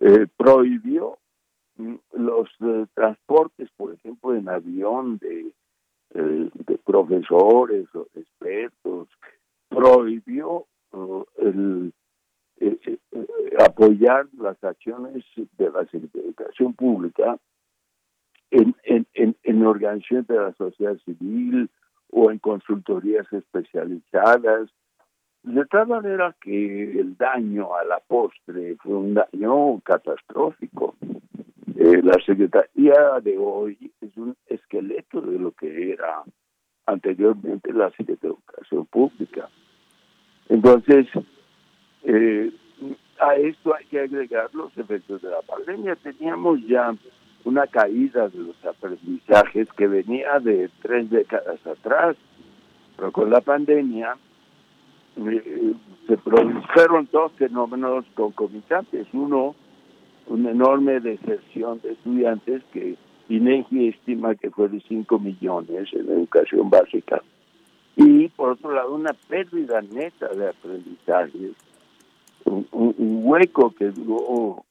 eh, 0.00 0.26
prohibió 0.36 1.18
los 2.12 2.48
eh, 2.60 2.86
transportes, 2.94 3.70
por 3.76 3.94
ejemplo, 3.94 4.34
en 4.34 4.48
avión 4.48 5.18
de, 5.18 5.52
eh, 6.14 6.50
profesores 6.84 7.86
o 7.94 8.06
expertos, 8.14 9.08
prohibió 9.68 10.66
el, 11.36 11.92
eh, 12.60 12.98
apoyar 13.58 14.26
las 14.38 14.62
acciones 14.64 15.24
de 15.36 15.70
la 15.70 15.86
Educación 15.92 16.74
Pública 16.74 17.38
en, 18.50 18.74
en, 18.84 19.36
en, 19.42 19.66
organizaciones 19.66 20.26
de 20.26 20.36
la 20.36 20.52
sociedad 20.54 20.96
civil 21.04 21.70
o 22.10 22.30
en 22.30 22.38
consultorías 22.38 23.30
especializadas, 23.32 24.70
de 25.42 25.64
tal 25.66 25.88
manera 25.88 26.34
que 26.40 26.98
el 26.98 27.16
daño 27.16 27.74
a 27.76 27.84
la 27.84 28.00
postre 28.00 28.76
fue 28.76 28.94
un 28.94 29.14
daño 29.14 29.80
catastrófico. 29.80 30.96
Eh, 31.88 32.02
la 32.02 32.18
Secretaría 32.24 33.20
de 33.22 33.38
hoy 33.38 33.90
es 34.02 34.14
un 34.16 34.36
esqueleto 34.46 35.22
de 35.22 35.38
lo 35.38 35.52
que 35.52 35.92
era 35.92 36.22
anteriormente 36.84 37.72
la 37.72 37.88
Secretaría 37.90 38.18
de 38.20 38.28
Educación 38.28 38.86
Pública. 38.86 39.48
Entonces, 40.50 41.06
eh, 42.04 42.52
a 43.20 43.36
esto 43.36 43.74
hay 43.74 43.86
que 43.86 44.00
agregar 44.00 44.54
los 44.54 44.76
efectos 44.76 45.22
de 45.22 45.30
la 45.30 45.40
pandemia. 45.42 45.96
Teníamos 45.96 46.60
ya 46.66 46.94
una 47.44 47.66
caída 47.66 48.28
de 48.28 48.38
los 48.38 48.64
aprendizajes 48.66 49.72
que 49.72 49.86
venía 49.86 50.40
de 50.40 50.68
tres 50.82 51.08
décadas 51.08 51.66
atrás, 51.66 52.16
pero 52.96 53.12
con 53.12 53.30
la 53.30 53.40
pandemia 53.40 54.14
eh, 55.16 55.72
se 56.06 56.18
produjeron 56.18 57.08
dos 57.10 57.32
fenómenos 57.32 58.04
concomitantes. 58.14 59.06
Uno, 59.14 59.54
una 60.28 60.50
enorme 60.50 61.00
deserción 61.00 61.80
de 61.80 61.92
estudiantes 61.92 62.62
que 62.72 62.96
INEGI 63.28 63.88
estima 63.88 64.34
que 64.34 64.50
fue 64.50 64.68
de 64.68 64.80
5 64.80 65.18
millones 65.18 65.88
en 65.92 66.08
educación 66.08 66.70
básica. 66.70 67.22
Y 67.96 68.28
por 68.28 68.52
otro 68.52 68.72
lado, 68.72 68.94
una 68.94 69.12
pérdida 69.28 69.82
neta 69.82 70.28
de 70.28 70.48
aprendizajes 70.48 71.52
un, 72.44 73.20
hueco 73.24 73.74
que 73.74 73.90
duró, 73.90 74.64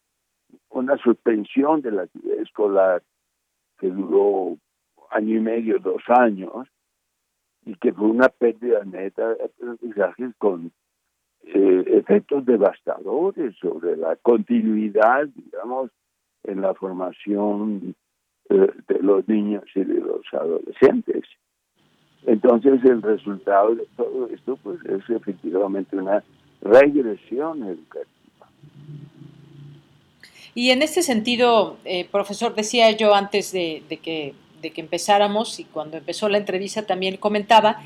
una 0.70 0.98
suspensión 0.98 1.82
de 1.82 1.92
la 1.92 2.04
actividad 2.04 2.40
escolar 2.40 3.04
que 3.80 3.88
duró 3.90 4.58
año 5.12 5.38
y 5.38 5.40
medio, 5.40 5.80
dos 5.80 6.02
años, 6.08 6.68
y 7.66 7.76
que 7.76 7.94
fue 7.94 8.08
una 8.08 8.30
pérdida 8.30 8.84
neta 8.86 9.34
de 9.34 9.44
aprendizajes 9.46 10.34
con 10.38 10.72
eh, 11.54 11.84
efectos 11.98 12.46
devastadores 12.46 13.56
sobre 13.58 13.96
la 13.96 14.16
continuidad, 14.18 15.28
digamos, 15.36 15.92
en 16.44 16.62
la 16.62 16.74
formación 16.74 17.96
eh, 18.50 18.72
de 18.88 19.00
los 19.02 19.28
niños 19.28 19.64
y 19.76 19.84
de 19.84 20.00
los 20.00 20.22
adolescentes. 20.32 21.24
Entonces 22.26 22.84
el 22.84 23.02
resultado 23.02 23.76
de 23.76 23.88
todo 23.96 24.28
esto 24.28 24.58
pues 24.64 24.80
es 24.86 25.10
efectivamente 25.10 25.96
una 25.96 26.24
regresión 26.62 27.64
educativa. 27.64 28.48
Y 30.56 30.72
en 30.72 30.82
este 30.82 31.04
sentido, 31.04 31.78
eh, 31.86 32.08
profesor, 32.12 32.56
decía 32.56 32.92
yo 32.92 33.14
antes 33.14 33.52
de, 33.52 33.84
que, 34.02 34.34
de 34.62 34.72
que 34.72 34.82
empezáramos 34.82 35.60
y 35.60 35.66
cuando 35.66 35.98
empezó 35.98 36.30
la 36.30 36.38
entrevista 36.38 36.86
también 36.86 37.18
comentaba, 37.18 37.78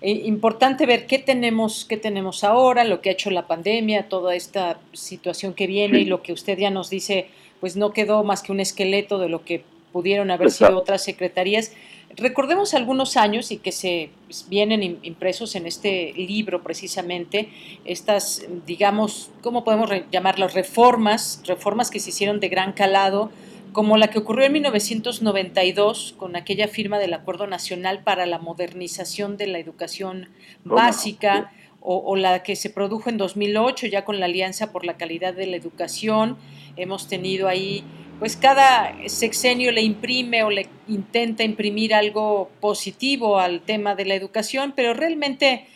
eh, 0.00 0.22
importante 0.24 0.86
ver 0.86 1.06
qué 1.06 1.18
tenemos, 1.18 1.84
qué 1.84 1.96
tenemos 1.96 2.44
ahora, 2.44 2.84
lo 2.84 3.00
que 3.00 3.10
ha 3.10 3.12
hecho 3.12 3.30
la 3.30 3.46
pandemia, 3.46 4.08
toda 4.08 4.34
esta 4.34 4.78
situación 4.92 5.54
que 5.54 5.66
viene 5.66 6.00
y 6.00 6.04
lo 6.04 6.22
que 6.22 6.32
usted 6.32 6.56
ya 6.56 6.70
nos 6.70 6.88
dice, 6.88 7.28
pues 7.60 7.76
no 7.76 7.92
quedó 7.92 8.22
más 8.22 8.42
que 8.42 8.52
un 8.52 8.60
esqueleto 8.60 9.18
de 9.18 9.28
lo 9.28 9.44
que 9.44 9.64
pudieron 9.92 10.30
haber 10.30 10.50
sido 10.50 10.76
otras 10.76 11.02
secretarías. 11.02 11.72
Recordemos 12.16 12.74
algunos 12.74 13.16
años 13.16 13.50
y 13.50 13.58
que 13.58 13.72
se 13.72 14.10
vienen 14.48 14.98
impresos 15.02 15.54
en 15.56 15.66
este 15.66 16.12
libro 16.16 16.62
precisamente, 16.62 17.48
estas, 17.84 18.46
digamos, 18.66 19.30
¿cómo 19.42 19.64
podemos 19.64 19.90
llamarlas? 20.10 20.54
Reformas, 20.54 21.42
reformas 21.46 21.90
que 21.90 22.00
se 22.00 22.10
hicieron 22.10 22.40
de 22.40 22.48
gran 22.48 22.72
calado, 22.72 23.30
como 23.78 23.96
la 23.96 24.08
que 24.08 24.18
ocurrió 24.18 24.44
en 24.44 24.54
1992 24.54 26.16
con 26.18 26.34
aquella 26.34 26.66
firma 26.66 26.98
del 26.98 27.14
Acuerdo 27.14 27.46
Nacional 27.46 28.02
para 28.02 28.26
la 28.26 28.40
Modernización 28.40 29.36
de 29.36 29.46
la 29.46 29.60
Educación 29.60 30.30
Básica, 30.64 31.52
o, 31.80 31.98
o, 31.98 32.16
la 32.16 32.42
que 32.42 32.56
se 32.56 32.70
produjo 32.70 33.08
en 33.08 33.18
2008 33.18 33.86
ya 33.86 34.04
con 34.04 34.18
la 34.18 34.26
Alianza 34.26 34.72
por 34.72 34.84
la 34.84 34.96
Calidad 34.96 35.32
de 35.32 35.46
la 35.46 35.56
Educación. 35.56 36.36
Hemos 36.76 37.06
tenido 37.06 37.46
ahí 37.46 37.84
pues 38.18 38.36
cada 38.36 38.96
sexenio 39.06 39.70
le 39.70 39.82
imprime 39.82 40.42
o 40.42 40.50
le 40.50 40.66
intenta 40.88 41.44
imprimir 41.44 41.94
algo 41.94 42.50
positivo 42.60 43.38
al 43.38 43.60
tema 43.60 43.94
de 43.94 44.06
la 44.06 44.16
educación, 44.16 44.72
pero 44.74 44.92
realmente, 44.92 45.68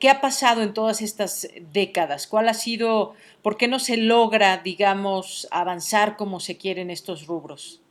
¿qué 0.00 0.10
ha 0.10 0.20
pasado 0.20 0.62
en 0.62 0.74
todas 0.74 1.02
estas 1.02 1.48
décadas? 1.72 2.26
¿Cuál 2.26 2.48
ha 2.48 2.54
sido, 2.54 3.14
por 3.42 3.56
qué 3.56 3.68
no 3.68 3.78
se 3.78 3.96
logra, 3.96 4.58
digamos, 4.58 5.48
avanzar 5.50 6.16
como 6.16 6.40
se 6.40 6.58
quiere 6.58 6.82
en 6.82 6.90
estos 6.90 7.26
rubros? 7.26 7.82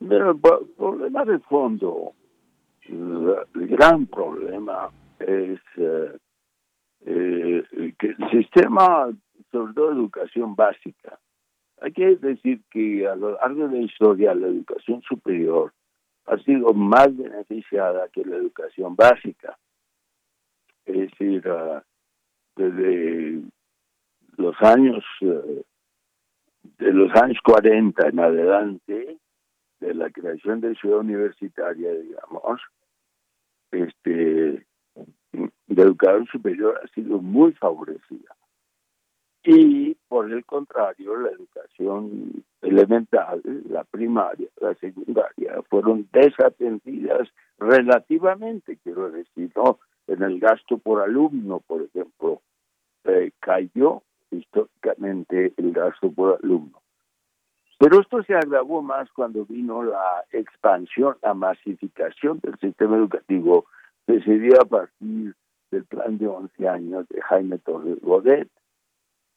el 0.00 0.36
problema 0.76 1.24
de 1.24 1.38
fondo, 1.40 2.12
el 2.88 3.66
gran 3.68 4.06
problema 4.06 4.90
es 5.18 5.58
eh, 5.76 6.18
eh, 7.06 7.62
que 7.98 8.08
el 8.08 8.30
sistema, 8.30 9.08
sobre 9.50 9.72
todo 9.74 9.92
educación 9.92 10.54
básica, 10.54 11.18
hay 11.80 11.92
que 11.92 12.16
decir 12.16 12.60
que 12.70 13.06
a 13.06 13.16
lo 13.16 13.32
largo 13.32 13.68
de 13.68 13.78
la 13.78 13.84
historia 13.84 14.34
la 14.34 14.46
educación 14.46 15.02
superior 15.02 15.72
ha 16.26 16.36
sido 16.38 16.72
más 16.72 17.14
beneficiada 17.16 18.08
que 18.08 18.24
la 18.24 18.36
educación 18.36 18.96
básica. 18.96 19.56
Decir, 21.18 21.42
desde 22.56 23.42
los 24.36 24.54
años 24.60 25.04
eh, 25.22 25.62
de 26.78 26.92
los 26.92 27.10
años 27.14 27.38
40 27.42 28.08
en 28.08 28.20
adelante 28.20 29.18
de 29.80 29.94
la 29.94 30.10
creación 30.10 30.60
de 30.60 30.74
ciudad 30.74 30.98
universitaria, 30.98 31.92
digamos, 31.92 32.60
este 33.70 34.66
la 35.32 35.82
educación 35.82 36.26
superior 36.26 36.80
ha 36.82 36.88
sido 36.88 37.18
muy 37.18 37.52
favorecida 37.52 38.36
y 39.46 39.94
por 40.08 40.30
el 40.32 40.44
contrario, 40.44 41.16
la 41.16 41.30
educación 41.30 42.44
elemental, 42.62 43.40
la 43.68 43.84
primaria, 43.84 44.48
la 44.60 44.74
secundaria, 44.74 45.62
fueron 45.70 46.08
desatendidas 46.12 47.28
relativamente, 47.56 48.76
quiero 48.82 49.08
decir, 49.12 49.52
¿no? 49.54 49.78
En 50.06 50.22
el 50.22 50.38
gasto 50.38 50.78
por 50.78 51.02
alumno, 51.02 51.60
por 51.66 51.82
ejemplo, 51.82 52.40
eh, 53.04 53.32
cayó 53.40 54.02
históricamente 54.30 55.52
el 55.56 55.72
gasto 55.72 56.10
por 56.10 56.38
alumno. 56.42 56.80
Pero 57.78 58.00
esto 58.00 58.22
se 58.22 58.34
agravó 58.34 58.82
más 58.82 59.10
cuando 59.12 59.44
vino 59.44 59.82
la 59.82 60.24
expansión, 60.32 61.16
la 61.22 61.34
masificación 61.34 62.40
del 62.40 62.58
sistema 62.58 62.96
educativo, 62.96 63.66
que 64.06 64.20
se 64.22 64.38
dio 64.38 64.60
a 64.60 64.64
partir 64.64 65.34
del 65.70 65.84
plan 65.84 66.16
de 66.16 66.26
11 66.26 66.68
años 66.68 67.06
de 67.08 67.20
Jaime 67.20 67.58
Torres 67.58 68.00
Godet, 68.00 68.48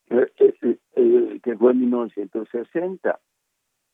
eh, 0.10 0.32
eh, 0.38 0.78
eh, 0.96 1.40
que 1.44 1.58
fue 1.58 1.72
en 1.72 1.80
1960. 1.82 3.20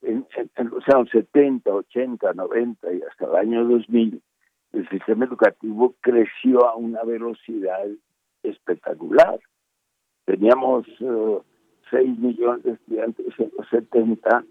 En, 0.02 0.27
los 0.69 0.88
años 0.89 1.10
70, 1.11 1.72
80, 1.72 2.34
90 2.34 2.93
y 2.93 3.02
hasta 3.02 3.26
el 3.26 3.35
año 3.35 3.65
2000, 3.65 4.22
el 4.76 4.89
sistema 4.89 5.26
educativo 5.26 5.95
creció 6.02 6.68
a 6.68 6.76
una 6.76 7.03
velocidad 7.03 7.85
espectacular. 8.43 9.39
Teníamos 10.26 10.85
6 11.89 12.19
millones 12.19 12.64
de 12.64 12.72
estudiantes 12.73 13.39
en 13.39 13.52
los 13.57 13.68
70 13.69 14.43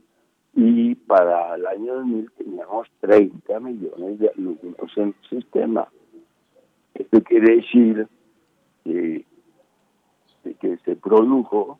y 0.55 0.94
para 0.94 1.56
el 1.56 1.66
año 1.66 1.94
2000 1.96 2.30
teníamos 2.32 2.88
30 3.01 3.60
millones 3.60 4.18
de 4.18 4.30
alumnos 4.36 4.96
en 4.96 5.09
el 5.09 5.28
sistema. 5.28 5.88
Esto 6.94 7.22
quiere 7.22 7.56
decir 7.56 8.09
que 8.84 9.24
que 10.52 10.76
se 10.78 10.96
produjo 10.96 11.78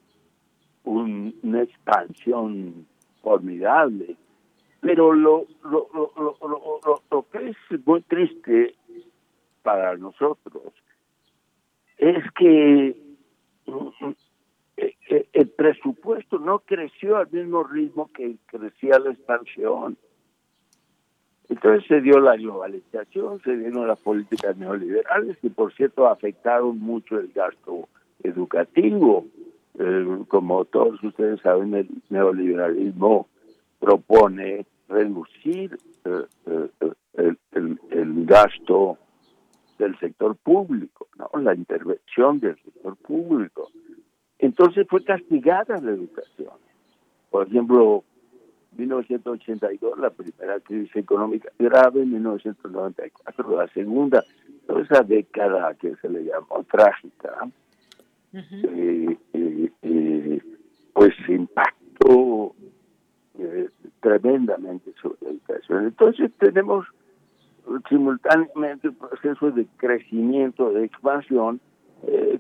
una 0.85 1.63
expansión 1.63 2.87
formidable. 3.23 4.17
Pero 4.85 5.15
lo, 5.15 5.47
lo, 5.65 5.89
lo, 5.95 6.13
lo, 6.47 7.03
lo 7.11 7.27
que 7.31 7.49
es 7.49 7.87
muy 7.87 8.03
triste 8.03 8.75
para 9.63 9.97
nosotros 9.97 10.75
es 11.97 12.23
que 12.33 12.95
mm, 13.65 14.11
eh, 14.77 14.95
eh, 15.09 15.27
el 15.33 15.49
presupuesto 15.49 16.39
no 16.39 16.59
creció 16.59 17.17
al 17.17 17.31
mismo 17.31 17.65
ritmo 17.65 18.11
que 18.13 18.37
crecía 18.45 18.99
la 18.99 19.13
expansión. 19.13 19.97
Entonces 21.49 21.89
se 21.89 22.03
dio 22.03 22.21
la 22.21 22.37
globalización, 22.37 23.41
se 23.41 23.57
dieron 23.57 23.89
las 23.89 24.01
políticas 24.01 24.55
neoliberales 24.59 25.39
que 25.39 25.49
por 25.49 25.73
cierto 25.73 26.09
afectaron 26.09 26.79
mucho 26.79 27.19
el 27.19 27.29
gasto 27.29 27.89
educativo. 28.23 29.25
Eh, 29.79 30.25
como 30.29 30.67
todos 30.67 31.03
ustedes 31.03 31.41
saben, 31.41 31.75
el 31.75 31.89
neoliberalismo 32.11 33.29
propone 33.81 34.67
reducir 34.89 35.79
eh, 36.05 36.27
eh, 36.47 37.35
el, 37.53 38.27
gasto 38.27 38.99
del 39.79 39.99
sector 39.99 40.37
público, 40.37 41.09
¿no? 41.19 41.41
la 41.41 41.55
intervención 41.55 42.41
del 42.41 42.57
sector 42.63 42.97
público. 42.97 43.71
entonces 44.39 44.87
fue 44.89 45.05
castigada 45.05 45.81
la 45.81 45.91
educación. 45.91 46.53
Por 47.31 47.47
ejemplo, 47.47 48.05
1982, 48.77 49.99
la 49.99 50.11
primera 50.11 50.61
crisis 50.61 50.95
económica 50.97 51.51
grave, 51.59 52.05
1994, 52.05 53.57
la 53.57 53.69
segunda, 53.69 54.25
toda 54.67 54.83
esa 54.83 55.03
década 55.03 55.75
que 55.75 55.95
se 55.97 56.09
le 56.09 56.25
llamó 56.25 56.65
trágica, 56.71 57.49
eh, 58.33 59.17
eh, 59.33 59.71
eh, 59.83 60.43
pues 60.93 61.15
impactó 61.29 62.55
tremendamente 64.05 64.93
sobre 65.01 65.17
la 65.23 65.31
educación. 65.31 65.85
Entonces 65.87 66.31
tenemos 66.39 66.87
simultáneamente 67.89 68.91
un 68.91 68.97
proceso 68.97 69.51
de 69.51 69.67
crecimiento, 69.79 70.71
de 70.73 70.85
expansión, 70.85 71.59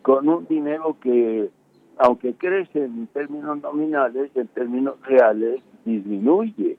con 0.03 0.29
un 0.29 0.47
dinero 0.47 0.99
que, 1.01 1.49
aunque 1.97 2.35
crece 2.35 2.85
en 2.85 3.07
términos 3.07 3.63
nominales, 3.63 4.31
en 4.35 4.47
términos 4.49 5.01
reales, 5.07 5.63
disminuye 5.87 6.77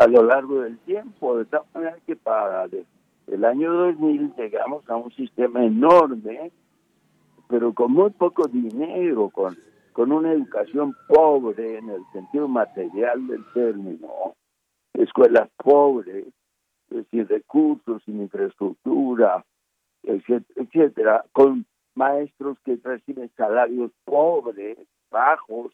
a 0.00 0.06
lo 0.06 0.22
largo 0.22 0.62
del 0.62 0.78
tiempo, 0.78 1.36
de 1.36 1.44
tal 1.44 1.62
manera 1.74 1.98
que 2.06 2.16
para 2.16 2.66
el 3.26 3.44
año 3.44 3.70
2000 3.70 4.32
llegamos 4.38 4.88
a 4.88 4.96
un 4.96 5.12
sistema 5.12 5.62
enorme, 5.62 6.50
pero 7.48 7.74
con 7.74 7.92
muy 7.92 8.10
poco 8.10 8.48
dinero, 8.48 9.28
con, 9.28 9.58
con 9.98 10.12
una 10.12 10.32
educación 10.32 10.94
pobre 11.08 11.78
en 11.78 11.90
el 11.90 12.02
sentido 12.12 12.46
material 12.46 13.26
del 13.26 13.44
término, 13.52 14.36
escuelas 14.92 15.50
pobres, 15.56 16.24
sin 17.10 17.26
recursos, 17.26 18.00
sin 18.04 18.22
infraestructura, 18.22 19.44
etcétera, 20.04 21.24
con 21.32 21.66
maestros 21.96 22.58
que 22.64 22.78
reciben 22.80 23.28
salarios 23.36 23.90
pobres, 24.04 24.78
bajos, 25.10 25.72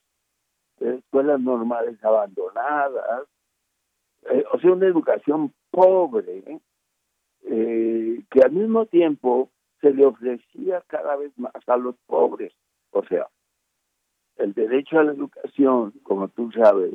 escuelas 0.81 1.39
normales 1.43 2.03
abandonadas, 2.03 3.25
eh, 4.31 4.43
o 4.55 4.59
sea, 4.59 4.73
una 4.73 4.87
educación 4.87 5.53
pobre, 5.71 6.63
eh, 7.43 8.25
que 8.31 8.41
al 8.41 8.53
mismo 8.53 8.87
tiempo 8.87 9.51
se 9.83 9.93
le 9.93 10.07
ofrecía 10.07 10.83
cada 10.87 11.15
vez 11.17 11.31
más 11.39 11.53
a 11.67 11.77
los 11.77 11.95
pobres. 12.07 12.55
O 12.91 13.05
sea, 13.05 13.29
el 14.39 14.53
derecho 14.53 14.99
a 14.99 15.05
la 15.05 15.13
educación, 15.13 15.93
como 16.03 16.29
tú 16.29 16.51
sabes, 16.53 16.95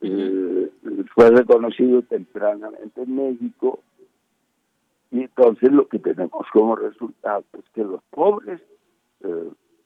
eh, 0.00 0.70
fue 1.14 1.30
reconocido 1.30 2.02
tempranamente 2.02 3.02
en 3.02 3.16
México 3.16 3.80
y 5.10 5.22
entonces 5.22 5.70
lo 5.72 5.86
que 5.88 5.98
tenemos 5.98 6.46
como 6.52 6.76
resultado 6.76 7.44
es 7.58 7.64
que 7.74 7.84
los 7.84 8.02
pobres 8.10 8.60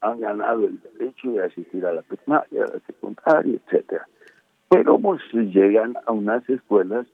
han 0.01 0.19
ganado 0.19 0.65
el 0.65 0.79
derecho 0.81 1.31
de 1.31 1.43
asistir 1.43 1.85
a 1.85 1.93
la 1.93 2.01
primaria, 2.01 2.63
a 2.63 2.73
la 2.73 2.79
secundaria, 2.85 3.59
etcétera. 3.65 4.07
Pero 4.69 4.99
pues 4.99 5.21
llegan 5.33 5.95
a 6.05 6.11
unas 6.11 6.47
escuelas 6.49 7.07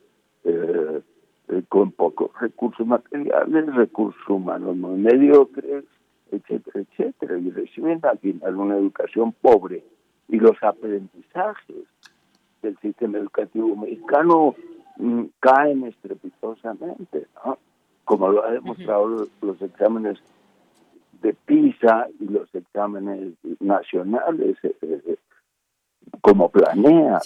eh, 0.43 1.01
eh, 1.47 1.63
con 1.69 1.91
pocos 1.91 2.31
recursos 2.39 2.85
materiales, 2.85 3.73
recursos 3.75 4.21
humanos 4.27 4.75
muy 4.75 4.99
mediocres, 4.99 5.85
etcétera, 6.31 6.81
etcétera, 6.81 7.37
y 7.37 7.49
reciben 7.51 7.99
al 8.03 8.17
final 8.19 8.55
una 8.55 8.77
educación 8.77 9.33
pobre 9.33 9.83
y 10.27 10.37
los 10.37 10.61
aprendizajes 10.61 11.85
del 12.61 12.77
sistema 12.79 13.17
educativo 13.19 13.75
mexicano 13.75 14.55
mm, 14.97 15.23
caen 15.39 15.85
estrepitosamente, 15.85 17.27
¿no? 17.45 17.57
como 18.03 18.29
lo 18.29 18.45
ha 18.45 18.51
demostrado 18.51 19.27
los 19.41 19.61
exámenes 19.61 20.19
de 21.21 21.33
PISA 21.33 22.07
y 22.19 22.25
los 22.25 22.53
exámenes 22.53 23.33
nacionales 23.59 24.57
eh, 24.63 24.75
eh, 24.81 25.17
como 26.21 26.49
planea. 26.49 27.19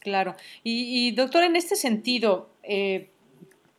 Claro. 0.00 0.34
Y, 0.62 1.12
doctor, 1.12 1.44
en 1.44 1.56
este 1.56 1.76
sentido, 1.76 2.50
eh, 2.62 3.10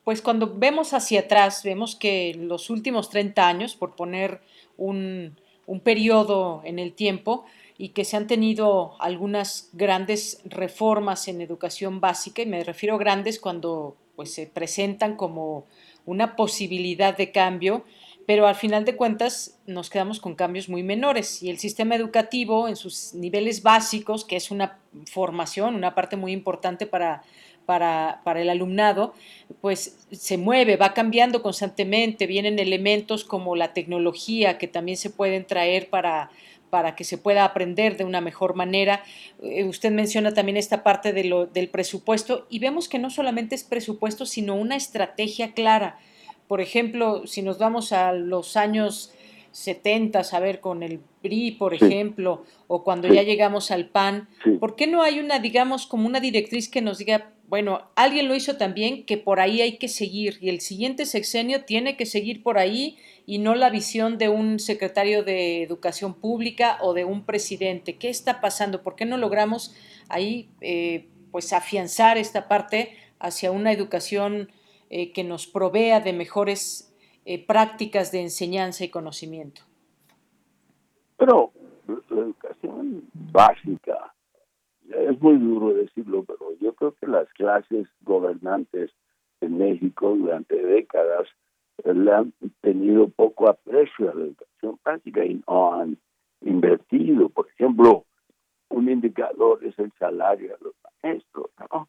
pues 0.06 0.22
cuando 0.22 0.54
vemos 0.56 0.94
hacia 0.94 1.22
atrás, 1.22 1.64
vemos 1.64 1.96
que 1.96 2.36
los 2.40 2.70
últimos 2.70 3.10
30 3.10 3.48
años, 3.48 3.76
por 3.76 3.96
poner 3.96 4.40
un, 4.78 5.36
un 5.66 5.80
periodo 5.80 6.62
en 6.64 6.78
el 6.78 6.94
tiempo, 6.94 7.44
y 7.78 7.90
que 7.90 8.06
se 8.06 8.16
han 8.16 8.28
tenido 8.28 8.96
algunas 9.02 9.72
grandes 9.74 10.42
reformas 10.46 11.28
en 11.28 11.42
educación 11.42 12.02
básica, 12.02 12.44
y 12.44 12.46
me 12.46 12.64
refiero 12.64 12.96
a 12.96 13.00
grandes 13.00 13.40
cuando 13.40 13.98
pues, 14.16 14.32
se 14.32 14.46
presentan 14.46 15.18
como 15.18 15.66
una 16.06 16.36
posibilidad 16.36 17.18
de 17.18 17.32
cambio, 17.32 17.84
pero 18.28 18.46
al 18.46 18.56
final 18.56 18.86
de 18.86 18.96
cuentas 18.96 19.60
nos 19.66 19.90
quedamos 19.90 20.20
con 20.20 20.36
cambios 20.36 20.70
muy 20.70 20.84
menores. 20.84 21.42
Y 21.42 21.50
el 21.50 21.58
sistema 21.58 21.96
educativo 21.96 22.68
en 22.68 22.76
sus 22.76 23.16
niveles 23.16 23.64
básicos, 23.64 24.24
que 24.24 24.36
es 24.36 24.52
una 24.52 24.80
formación, 25.12 25.76
una 25.76 25.96
parte 25.96 26.16
muy 26.16 26.32
importante 26.32 26.86
para, 26.86 27.24
para, 27.66 28.22
para, 28.24 28.42
el 28.42 28.50
alumnado, 28.50 29.14
pues 29.62 30.08
se 30.12 30.38
mueve, 30.38 30.78
va 30.78 30.94
cambiando 30.94 31.42
constantemente, 31.42 32.28
vienen 32.28 32.60
elementos 32.60 33.26
como 33.26 33.56
la 33.56 33.74
tecnología 33.74 34.58
que 34.58 34.68
también 34.68 34.98
se 34.98 35.10
pueden 35.10 35.46
traer 35.46 35.90
para, 35.90 36.30
para 36.70 36.96
que 36.96 37.04
se 37.04 37.18
pueda 37.18 37.46
aprender 37.46 37.98
de 37.98 38.04
una 38.04 38.22
mejor 38.22 38.56
manera. 38.56 39.04
Eh, 39.42 39.64
usted 39.64 39.92
menciona 39.92 40.34
también 40.34 40.58
esta 40.58 40.84
parte 40.84 41.14
de 41.14 41.24
lo, 41.24 41.46
del 41.46 41.70
presupuesto 41.70 42.48
y 42.50 42.60
vemos 42.60 42.90
que 42.90 43.00
no 43.00 43.10
solamente 43.10 43.56
es 43.56 43.64
presupuesto, 43.64 44.26
sino 44.26 44.56
una 44.56 44.76
estrategia 44.76 45.54
clara. 45.54 46.00
Por 46.48 46.62
ejemplo, 46.62 47.26
si 47.28 47.42
nos 47.42 47.58
vamos 47.58 47.92
a 47.92 48.12
los 48.12 48.58
años 48.58 49.14
70, 49.52 50.20
a 50.20 50.40
ver, 50.40 50.60
con 50.60 50.84
el 50.84 51.00
PRI, 51.22 51.52
por 51.52 51.74
ejemplo, 51.74 52.44
o 52.68 52.84
cuando 52.84 53.08
ya 53.08 53.24
llegamos 53.24 53.72
al 53.72 53.88
PAN, 53.88 54.28
¿por 54.60 54.76
qué 54.76 54.86
no 54.86 55.02
hay 55.02 55.20
una, 55.20 55.40
digamos, 55.40 55.88
como 55.88 56.06
una 56.06 56.20
directriz 56.20 56.68
que 56.68 56.82
nos 56.82 56.98
diga, 56.98 57.32
bueno, 57.48 57.90
alguien 57.96 58.28
lo 58.28 58.36
hizo 58.36 58.58
también, 58.58 59.06
que 59.06 59.18
por 59.18 59.40
ahí 59.40 59.62
hay 59.62 59.78
que 59.78 59.88
seguir 59.88 60.38
y 60.42 60.50
el 60.50 60.62
siguiente 60.62 61.06
sexenio 61.06 61.64
tiene 61.64 61.96
que 61.96 62.06
seguir 62.06 62.42
por 62.44 62.58
ahí 62.58 62.98
y 63.26 63.40
no 63.40 63.56
la 63.56 63.70
visión 63.70 64.18
de 64.18 64.30
un 64.30 64.60
secretario 64.60 65.24
de 65.24 65.64
educación 65.64 66.14
pública 66.14 66.78
o 66.82 66.94
de 66.94 67.06
un 67.06 67.26
presidente? 67.26 67.98
¿Qué 67.98 68.10
está 68.10 68.42
pasando? 68.42 68.84
¿Por 68.84 68.96
qué 68.96 69.06
no 69.06 69.18
logramos 69.18 69.76
ahí, 70.10 70.50
eh, 70.62 71.08
pues, 71.32 71.54
afianzar 71.54 72.18
esta 72.18 72.48
parte 72.48 72.98
hacia 73.20 73.52
una 73.52 73.72
educación 73.72 74.50
eh, 74.90 75.12
que 75.12 75.24
nos 75.24 75.48
provea 75.48 76.00
de 76.00 76.14
mejores 76.14 76.96
eh, 77.26 77.44
prácticas 77.44 78.12
de 78.12 78.22
enseñanza 78.22 78.84
y 78.84 78.90
conocimiento. 78.90 79.64
Pero 81.18 81.52
la 81.88 82.22
educación 82.22 83.04
básica, 83.14 84.14
es 84.98 85.22
muy 85.22 85.38
duro 85.38 85.74
decirlo, 85.74 86.24
pero 86.24 86.54
yo 86.60 86.74
creo 86.74 86.94
que 86.94 87.08
las 87.08 87.28
clases 87.34 87.88
gobernantes 88.02 88.92
en 89.42 89.58
México 89.58 90.16
durante 90.16 90.56
décadas 90.56 91.28
le 91.84 92.12
han 92.12 92.34
tenido 92.62 93.10
poco 93.10 93.50
aprecio 93.50 94.12
a 94.12 94.16
la 94.16 94.26
educación 94.26 94.80
básica 94.84 95.26
y 95.26 95.42
no 95.48 95.74
han 95.74 95.98
invertido. 96.42 97.30
Por 97.30 97.48
ejemplo, 97.48 98.06
un 98.70 98.90
indicador 98.90 99.64
es 99.64 99.78
el 99.78 99.92
salario 100.00 100.50
de 100.58 100.58
los 100.62 100.74
maestros, 101.04 101.52
¿no? 101.72 101.88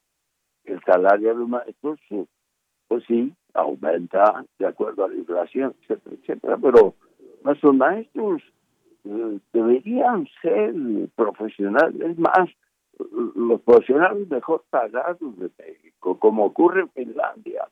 El 0.64 0.80
salario 0.82 1.28
de 1.28 1.34
los 1.34 1.48
maestros 1.48 2.00
pues 2.88 3.04
sí, 3.06 3.32
aumenta 3.54 4.44
de 4.58 4.66
acuerdo 4.66 5.04
a 5.04 5.08
la 5.08 5.16
inflación, 5.16 5.74
etcétera, 5.82 6.16
etcétera, 6.20 6.58
pero 6.58 6.94
nuestros 7.42 7.74
maestros 7.74 8.42
eh, 9.04 9.38
deberían 9.52 10.28
ser 10.40 10.74
profesionales, 11.14 12.18
más 12.18 12.48
los 12.98 13.60
profesionales 13.62 14.28
mejor 14.28 14.64
pagados 14.70 15.38
de 15.38 15.50
México, 15.58 16.18
como 16.18 16.46
ocurre 16.46 16.82
en 16.82 16.90
Finlandia. 16.90 17.68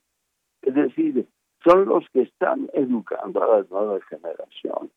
Es 0.63 0.75
decir, 0.75 1.27
son 1.65 1.87
los 1.87 2.05
que 2.11 2.23
están 2.23 2.69
educando 2.75 3.43
a 3.43 3.59
las 3.59 3.71
nuevas 3.71 4.03
generaciones, 4.05 4.93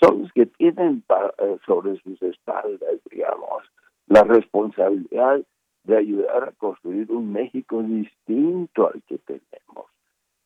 son 0.00 0.22
los 0.22 0.32
que 0.32 0.46
tienen 0.46 1.04
eh, 1.38 1.58
sobre 1.66 2.00
sus 2.00 2.20
espaldas, 2.22 2.96
digamos, 3.10 3.62
la 4.06 4.24
responsabilidad 4.24 5.42
de 5.84 5.96
ayudar 5.96 6.44
a 6.44 6.52
construir 6.52 7.10
un 7.10 7.32
México 7.32 7.82
distinto 7.82 8.88
al 8.88 9.02
que 9.02 9.18
tenemos, 9.18 9.86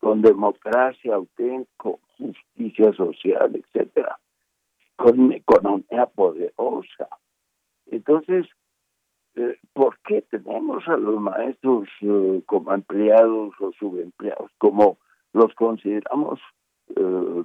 con 0.00 0.22
democracia 0.22 1.14
auténtica, 1.14 1.90
justicia 2.18 2.92
social, 2.92 3.54
etcétera, 3.54 4.18
con 4.96 5.18
una 5.18 5.36
economía 5.36 6.06
poderosa. 6.06 7.08
Entonces, 7.86 8.46
eh, 9.36 9.58
¿por 9.72 9.98
qué 10.00 10.22
tenemos 10.22 10.86
a 10.88 10.96
los 10.96 11.20
maestros 11.20 11.88
eh, 12.00 12.42
como 12.46 12.72
empleados 12.72 13.54
o 13.60 13.72
subempleados, 13.72 14.50
como 14.58 14.98
los 15.32 15.54
consideramos? 15.54 16.40
Eh, 16.96 17.44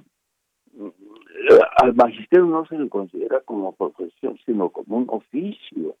al 1.82 1.94
magisterio 1.94 2.46
no 2.46 2.64
se 2.66 2.78
le 2.78 2.88
considera 2.88 3.40
como 3.40 3.72
profesión, 3.72 4.38
sino 4.44 4.68
como 4.70 4.98
un 4.98 5.06
oficio. 5.08 5.96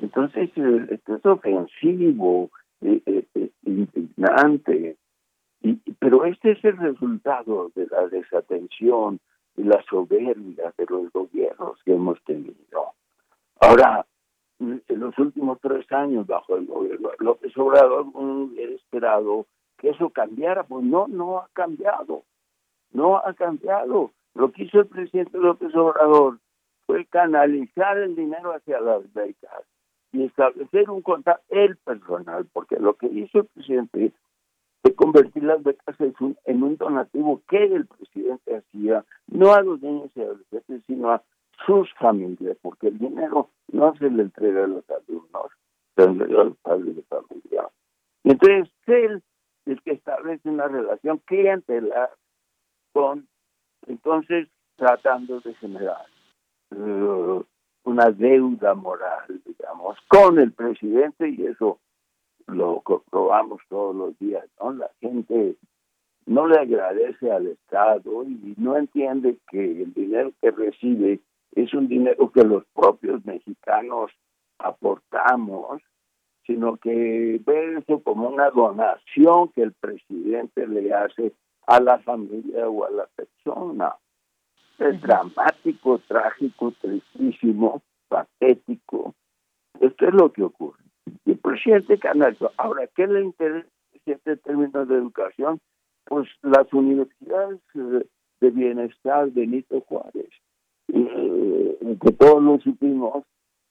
Entonces, 0.00 0.50
eh, 0.56 0.86
esto 0.90 1.16
es 1.16 1.26
ofensivo, 1.26 2.50
eh, 2.80 3.26
indignante, 3.64 4.96
y, 5.62 5.74
pero 5.98 6.24
este 6.24 6.52
es 6.52 6.64
el 6.64 6.76
resultado 6.76 7.70
de 7.74 7.86
la 7.86 8.08
desatención 8.08 9.20
y 9.56 9.62
la 9.62 9.82
soberbia 9.88 10.72
de 10.76 10.86
los 10.88 11.12
gobiernos 11.12 11.78
que 11.84 11.94
hemos 11.94 12.22
tenido. 12.24 12.94
Ahora, 13.60 14.04
en 14.62 15.00
los 15.00 15.18
últimos 15.18 15.58
tres 15.60 15.90
años 15.92 16.26
bajo 16.26 16.56
el 16.56 16.66
gobierno 16.66 17.10
López 17.18 17.56
Obrador 17.56 18.06
he 18.56 18.74
esperado 18.74 19.46
que 19.78 19.90
eso 19.90 20.10
cambiara, 20.10 20.64
pues 20.64 20.84
no, 20.84 21.08
no 21.08 21.38
ha 21.38 21.48
cambiado, 21.52 22.22
no 22.92 23.18
ha 23.18 23.34
cambiado. 23.34 24.12
Lo 24.34 24.52
que 24.52 24.64
hizo 24.64 24.80
el 24.80 24.86
presidente 24.86 25.38
López 25.38 25.74
Obrador 25.74 26.38
fue 26.86 27.04
canalizar 27.06 27.98
el 27.98 28.14
dinero 28.14 28.54
hacia 28.54 28.80
las 28.80 29.12
becas 29.12 29.64
y 30.12 30.24
establecer 30.24 30.90
un 30.90 31.02
contacto, 31.02 31.42
el 31.48 31.76
personal, 31.78 32.46
porque 32.52 32.78
lo 32.78 32.94
que 32.94 33.06
hizo 33.06 33.40
el 33.40 33.46
presidente 33.46 34.12
fue 34.82 34.94
convertir 34.94 35.44
las 35.44 35.62
becas 35.62 35.96
en 36.44 36.62
un, 36.62 36.76
donativo 36.76 37.40
que 37.48 37.64
el 37.64 37.86
presidente 37.86 38.56
hacía, 38.56 39.04
no 39.26 39.52
a 39.52 39.62
los 39.62 39.80
niños 39.80 40.10
y 40.14 40.20
adolescentes, 40.20 40.82
sino 40.86 41.10
a 41.10 41.22
sus 41.66 41.92
familias, 41.94 42.56
porque 42.62 42.88
el 42.88 42.98
dinero 42.98 43.50
no 43.72 43.94
se 43.96 44.10
le 44.10 44.22
entrega 44.22 44.64
a 44.64 44.68
los 44.68 44.84
alumnos, 44.90 45.52
se 45.96 46.04
le 46.04 46.12
entrega 46.12 46.40
a 46.40 46.44
los 46.44 46.56
padres 46.58 46.96
de 46.96 47.02
familia. 47.02 47.68
Entonces 48.24 48.70
él 48.86 49.22
es 49.66 49.80
que 49.82 49.92
establece 49.92 50.48
una 50.48 50.68
relación 50.68 51.18
clientelar 51.24 52.10
con, 52.92 53.26
entonces, 53.86 54.48
tratando 54.76 55.40
de 55.40 55.54
generar 55.54 56.06
uh, 56.70 57.44
una 57.84 58.10
deuda 58.10 58.74
moral, 58.74 59.40
digamos, 59.44 59.96
con 60.08 60.38
el 60.38 60.52
presidente 60.52 61.28
y 61.28 61.46
eso 61.46 61.78
lo 62.46 62.80
comprobamos 62.80 63.60
todos 63.68 63.94
los 63.94 64.18
días, 64.18 64.44
¿no? 64.60 64.72
La 64.72 64.90
gente 65.00 65.56
no 66.26 66.46
le 66.46 66.58
agradece 66.58 67.30
al 67.30 67.48
Estado 67.48 68.24
y 68.24 68.54
no 68.56 68.76
entiende 68.76 69.36
que 69.50 69.82
el 69.82 69.92
dinero 69.92 70.32
que 70.40 70.50
recibe 70.50 71.20
es 71.52 71.72
un 71.74 71.88
dinero 71.88 72.30
que 72.30 72.44
los 72.44 72.64
propios 72.74 73.24
mexicanos 73.24 74.10
aportamos, 74.58 75.82
sino 76.46 76.76
que 76.76 77.40
ve 77.44 77.78
eso 77.78 78.02
como 78.02 78.28
una 78.28 78.50
donación 78.50 79.48
que 79.48 79.62
el 79.62 79.72
presidente 79.72 80.66
le 80.66 80.92
hace 80.92 81.32
a 81.66 81.80
la 81.80 81.98
familia 82.00 82.68
o 82.68 82.84
a 82.84 82.90
la 82.90 83.06
persona. 83.14 83.94
Es 84.78 85.00
dramático, 85.00 86.00
trágico, 86.08 86.72
tristísimo, 86.80 87.82
patético. 88.08 89.14
Esto 89.80 90.08
es 90.08 90.14
lo 90.14 90.32
que 90.32 90.42
ocurre. 90.42 90.82
Y 91.24 91.32
el 91.32 91.38
presidente 91.38 91.98
canalizó. 91.98 92.50
Ahora, 92.56 92.88
¿qué 92.88 93.06
le 93.06 93.22
interesa 93.22 93.68
en 94.06 94.38
términos 94.38 94.88
de 94.88 94.96
educación? 94.96 95.60
Pues 96.04 96.28
las 96.42 96.72
universidades 96.72 97.60
eh, 97.74 98.06
de 98.40 98.50
bienestar 98.50 99.30
de 99.30 99.40
Benito 99.42 99.80
Juárez, 99.82 100.30
eh, 100.92 101.96
que 102.00 102.12
todos 102.12 102.42
lo 102.42 102.58
supimos, 102.60 103.24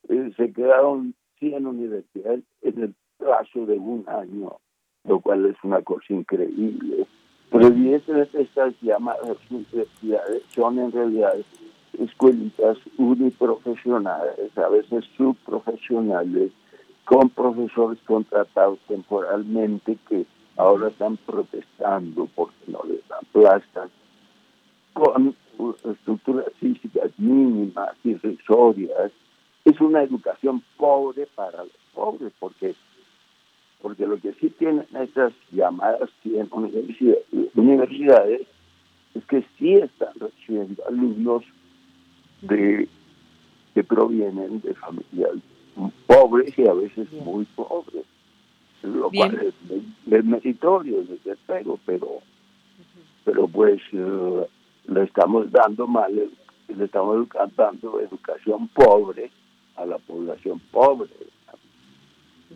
eh, 0.10 0.31
se 0.35 0.52
quedaron 0.52 1.14
100 1.39 1.65
universidades 1.65 2.43
en 2.61 2.84
el 2.84 2.95
plazo 3.18 3.65
de 3.65 3.77
un 3.77 4.03
año, 4.07 4.57
lo 5.06 5.19
cual 5.19 5.45
es 5.45 5.56
una 5.64 5.81
cosa 5.81 6.14
increíble. 6.14 7.06
Pero 7.49 7.68
evidentemente 7.68 8.41
estas 8.41 8.73
llamadas 8.81 9.38
universidades 9.49 10.43
son 10.49 10.80
en 10.80 10.91
realidad 10.91 11.34
escuelitas 11.99 12.77
uniprofesionales, 12.98 14.57
a 14.57 14.69
veces 14.69 15.06
subprofesionales, 15.18 16.52
con 17.06 17.30
profesores 17.30 17.99
contratados 18.06 18.80
temporalmente 18.88 19.98
que 20.07 20.26
ahora 20.56 20.88
están 20.88 21.18
protestando 21.18 22.27
porque 22.35 22.56
no 22.68 22.81
les 22.88 23.06
dan 23.07 23.19
plazas, 23.31 23.91
con 24.94 25.36
estructuras 25.90 26.48
físicas 26.60 27.12
mínimas, 27.18 27.96
irrisorias. 28.04 29.12
Es 29.66 29.80
una 29.80 30.04
educación 30.04 30.64
pobre 30.78 31.28
para 31.36 31.64
los 31.64 31.78
pobres, 31.94 32.34
porque 32.40 32.76
porque 33.82 34.06
lo 34.06 34.18
que 34.20 34.34
sí 34.34 34.50
tienen 34.52 34.86
estas 34.94 35.34
llamadas 35.52 36.10
100 36.22 36.50
universidades 37.56 38.48
es 39.16 39.26
que 39.26 39.44
sí 39.58 39.74
están 39.74 40.14
recibiendo 40.20 40.86
alumnos 40.88 41.44
de 42.42 42.88
que 43.74 43.84
provienen 43.84 44.62
de 44.62 44.74
familias 44.76 45.32
pobres 46.06 46.58
y 46.58 46.68
a 46.68 46.74
veces 46.74 47.12
muy 47.12 47.46
pobres, 47.56 48.06
lo 48.84 49.10
cual 49.10 49.40
es, 49.42 50.24
meritorio 50.26 51.04
desde 51.04 51.38
luego, 51.48 51.80
pero 51.86 52.08
pero 53.24 53.48
pues 53.48 53.82
eh, 53.94 54.48
le 54.92 55.04
estamos 55.04 55.52
dando 55.52 55.88
mal, 55.88 56.14
le 56.68 56.86
estamos 56.86 57.28
dando 57.56 58.00
educación 58.00 58.68
pobre 58.70 59.32
a 59.76 59.86
la 59.86 59.98
población 59.98 60.60
pobre. 60.72 61.10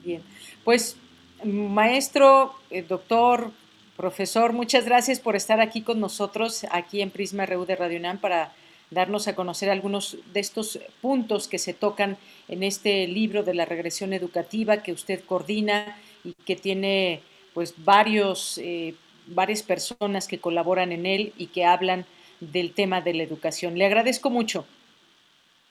Bien, 0.03 0.21
pues 0.63 0.97
maestro, 1.43 2.53
eh, 2.69 2.83
doctor, 2.83 3.51
profesor, 3.95 4.53
muchas 4.53 4.85
gracias 4.85 5.19
por 5.19 5.35
estar 5.35 5.61
aquí 5.61 5.81
con 5.81 5.99
nosotros, 5.99 6.65
aquí 6.71 7.01
en 7.01 7.11
Prisma 7.11 7.45
RU 7.45 7.65
de 7.65 7.75
Radio 7.75 7.99
UNAM 7.99 8.19
para 8.19 8.53
darnos 8.91 9.27
a 9.27 9.35
conocer 9.35 9.69
algunos 9.69 10.17
de 10.33 10.39
estos 10.39 10.79
puntos 11.01 11.47
que 11.47 11.57
se 11.57 11.73
tocan 11.73 12.17
en 12.47 12.63
este 12.63 13.07
libro 13.07 13.43
de 13.43 13.53
la 13.53 13.65
regresión 13.65 14.13
educativa 14.13 14.83
que 14.83 14.91
usted 14.91 15.23
coordina 15.23 15.97
y 16.23 16.33
que 16.33 16.55
tiene 16.55 17.21
pues 17.53 17.73
varios, 17.77 18.57
eh, 18.57 18.95
varias 19.27 19.63
personas 19.63 20.27
que 20.27 20.39
colaboran 20.39 20.91
en 20.91 21.05
él 21.05 21.33
y 21.37 21.47
que 21.47 21.65
hablan 21.65 22.05
del 22.39 22.73
tema 22.73 23.01
de 23.01 23.13
la 23.13 23.23
educación. 23.23 23.77
Le 23.77 23.85
agradezco 23.85 24.29
mucho. 24.29 24.65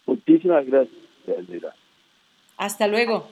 Muchísimas 0.07 0.67
gracias, 0.67 0.97
Hasta 2.57 2.87
luego. 2.87 3.29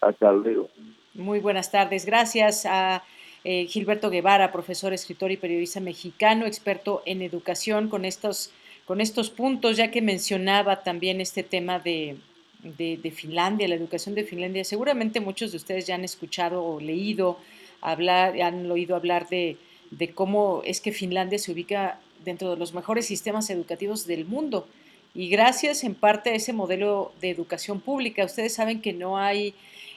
Hasta 0.00 0.32
luego. 0.32 0.68
Muy 1.14 1.40
buenas 1.40 1.70
tardes. 1.70 2.06
Gracias 2.06 2.66
a 2.66 3.02
eh, 3.44 3.66
Gilberto 3.66 4.10
Guevara, 4.10 4.52
profesor, 4.52 4.92
escritor 4.92 5.30
y 5.30 5.36
periodista 5.36 5.80
mexicano, 5.80 6.46
experto 6.46 7.02
en 7.04 7.22
educación, 7.22 7.88
con 7.88 8.04
estos, 8.04 8.52
con 8.86 9.00
estos 9.00 9.30
puntos, 9.30 9.76
ya 9.76 9.90
que 9.90 10.02
mencionaba 10.02 10.82
también 10.82 11.20
este 11.20 11.42
tema 11.42 11.78
de, 11.78 12.16
de, 12.62 13.10
Finlandia, 13.10 13.68
la 13.68 13.74
educación 13.74 14.14
de 14.14 14.24
Finlandia. 14.24 14.64
Seguramente 14.64 15.20
muchos 15.20 15.50
de 15.50 15.58
ustedes 15.58 15.86
ya 15.86 15.94
han 15.94 16.04
escuchado 16.04 16.64
o 16.64 16.80
leído 16.80 17.38
hablar, 17.80 18.40
han 18.40 18.70
oído 18.70 18.96
hablar 18.96 19.28
de, 19.28 19.58
de 19.90 20.12
cómo 20.12 20.62
es 20.64 20.80
que 20.80 20.92
Finlandia 20.92 21.38
se 21.38 21.52
ubica 21.52 22.00
dentro 22.24 22.50
de 22.50 22.56
los 22.56 22.74
mejores 22.74 23.06
sistemas 23.06 23.50
educativos 23.50 24.06
del 24.06 24.24
mundo. 24.24 24.66
Y 25.14 25.28
gracias 25.28 25.84
en 25.84 25.94
parte 25.94 26.30
a 26.30 26.34
ese 26.34 26.52
modelo 26.52 27.12
de 27.20 27.30
educación 27.30 27.80
pública. 27.80 28.24
Ustedes 28.24 28.54
saben 28.54 28.80
que 28.80 28.92
no 28.92 29.16
hay 29.18 29.54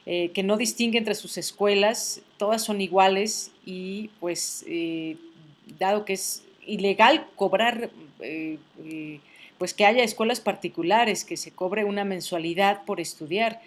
eh, 0.10 0.32
que 0.34 0.42
no 0.42 0.56
distingue 0.56 0.98
entre 0.98 1.16
sus 1.16 1.38
escuelas, 1.38 2.22
todas 2.38 2.64
son 2.64 2.80
iguales 2.80 3.52
y 3.66 4.10
pues 4.22 4.64
eh, 4.66 5.18
dado 5.78 6.06
que 6.06 6.14
es 6.14 6.44
ilegal 6.66 7.28
cobrar, 7.36 7.90
eh, 8.22 8.58
pues 9.58 9.74
que 9.74 9.86
haya 9.86 10.06
escuelas 10.06 10.40
particulares, 10.40 11.26
que 11.26 11.36
se 11.36 11.52
cobre 11.52 11.84
una 11.84 12.06
mensualidad 12.06 12.86
por 12.86 13.02
estudiar, 13.02 13.60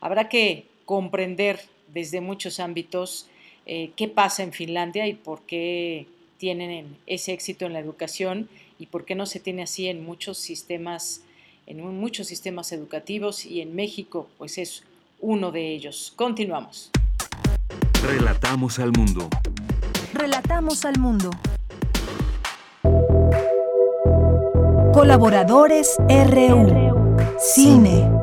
habrá 0.00 0.28
que 0.28 0.66
comprender 0.84 1.58
desde 1.88 2.20
muchos 2.20 2.60
ámbitos 2.60 3.26
qué 3.66 4.08
pasa 4.14 4.44
en 4.44 4.52
Finlandia 4.52 5.08
y 5.08 5.14
por 5.14 5.42
qué 5.42 6.06
tienen 6.38 6.96
ese 7.06 7.32
éxito 7.32 7.66
en 7.66 7.72
la 7.72 7.80
educación 7.80 8.48
y 8.78 8.86
por 8.86 9.04
qué 9.04 9.14
no 9.14 9.26
se 9.26 9.40
tiene 9.40 9.62
así 9.62 9.88
en 9.88 10.04
muchos 10.04 10.38
sistemas 10.38 11.22
en 11.66 11.82
muchos 12.00 12.26
sistemas 12.26 12.72
educativos 12.72 13.44
y 13.44 13.60
en 13.60 13.74
México 13.74 14.26
pues 14.38 14.56
es 14.56 14.84
uno 15.20 15.52
de 15.52 15.72
ellos. 15.72 16.14
Continuamos. 16.16 16.90
Relatamos 18.02 18.78
al 18.78 18.92
mundo. 18.92 19.28
Relatamos 20.14 20.84
al 20.84 20.98
mundo. 20.98 21.30
Colaboradores 24.94 25.96
RU. 26.08 27.16
Cine. 27.38 28.17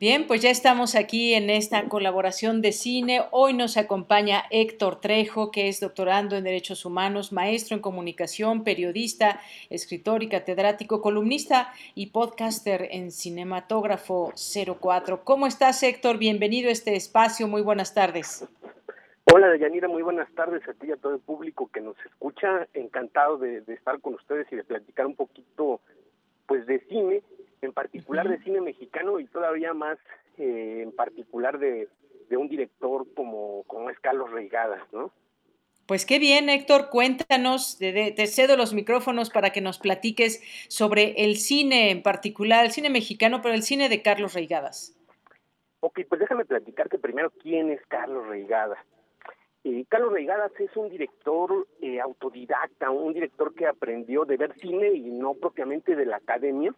Bien, 0.00 0.28
pues 0.28 0.42
ya 0.42 0.50
estamos 0.50 0.94
aquí 0.94 1.34
en 1.34 1.50
esta 1.50 1.88
colaboración 1.88 2.62
de 2.62 2.70
cine. 2.70 3.22
Hoy 3.32 3.52
nos 3.52 3.76
acompaña 3.76 4.44
Héctor 4.48 5.00
Trejo, 5.00 5.50
que 5.50 5.66
es 5.66 5.80
doctorando 5.80 6.36
en 6.36 6.44
Derechos 6.44 6.84
Humanos, 6.84 7.32
maestro 7.32 7.74
en 7.74 7.82
comunicación, 7.82 8.62
periodista, 8.62 9.40
escritor 9.70 10.22
y 10.22 10.28
catedrático, 10.28 11.02
columnista 11.02 11.72
y 11.96 12.12
podcaster 12.12 12.86
en 12.92 13.10
Cinematógrafo 13.10 14.32
04. 14.80 15.24
¿Cómo 15.24 15.48
estás, 15.48 15.82
Héctor? 15.82 16.16
Bienvenido 16.18 16.68
a 16.68 16.72
este 16.72 16.94
espacio. 16.94 17.48
Muy 17.48 17.62
buenas 17.62 17.92
tardes. 17.92 18.46
Hola, 19.34 19.48
Deyanira, 19.48 19.88
muy 19.88 20.02
buenas 20.02 20.32
tardes 20.36 20.62
a 20.68 20.74
ti 20.74 20.86
y 20.86 20.92
a 20.92 20.96
todo 20.96 21.14
el 21.14 21.20
público 21.20 21.70
que 21.72 21.80
nos 21.80 21.96
escucha. 22.06 22.68
Encantado 22.72 23.36
de, 23.38 23.62
de 23.62 23.74
estar 23.74 24.00
con 24.00 24.14
ustedes 24.14 24.46
y 24.52 24.54
de 24.54 24.62
platicar 24.62 25.06
un 25.06 25.16
poquito 25.16 25.80
pues 26.46 26.66
de 26.66 26.78
cine 26.86 27.20
en 27.62 27.72
particular 27.72 28.28
de 28.28 28.38
cine 28.42 28.60
mexicano 28.60 29.20
y 29.20 29.26
todavía 29.26 29.74
más 29.74 29.98
eh, 30.38 30.80
en 30.82 30.92
particular 30.92 31.58
de, 31.58 31.88
un 32.30 32.48
director 32.48 33.06
como, 33.14 33.64
como 33.64 33.90
es 33.90 33.98
Carlos 34.00 34.30
Reigadas, 34.30 34.82
¿no? 34.92 35.10
Pues 35.88 36.04
qué 36.04 36.18
bien, 36.18 36.50
Héctor, 36.50 36.90
cuéntanos, 36.90 37.78
te, 37.78 38.26
cedo 38.26 38.58
los 38.58 38.74
micrófonos 38.74 39.30
para 39.30 39.50
que 39.50 39.62
nos 39.62 39.78
platiques 39.78 40.42
sobre 40.68 41.24
el 41.24 41.38
cine 41.38 41.90
en 41.90 42.02
particular, 42.02 42.66
el 42.66 42.72
cine 42.72 42.90
mexicano, 42.90 43.40
pero 43.40 43.54
el 43.54 43.62
cine 43.62 43.88
de 43.88 44.02
Carlos 44.02 44.34
Reigadas. 44.34 44.94
Ok, 45.80 46.00
pues 46.06 46.20
déjame 46.20 46.44
platicarte 46.44 46.98
primero 46.98 47.30
quién 47.42 47.70
es 47.70 47.80
Carlos 47.88 48.26
Reigadas. 48.26 48.78
Eh, 49.64 49.86
Carlos 49.88 50.12
Reigadas 50.12 50.52
es 50.58 50.76
un 50.76 50.90
director 50.90 51.66
eh, 51.80 52.00
autodidacta, 52.00 52.90
un 52.90 53.14
director 53.14 53.54
que 53.54 53.66
aprendió 53.66 54.26
de 54.26 54.36
ver 54.36 54.54
cine 54.60 54.92
y 54.92 55.10
no 55.10 55.32
propiamente 55.34 55.96
de 55.96 56.04
la 56.04 56.16
academia. 56.16 56.74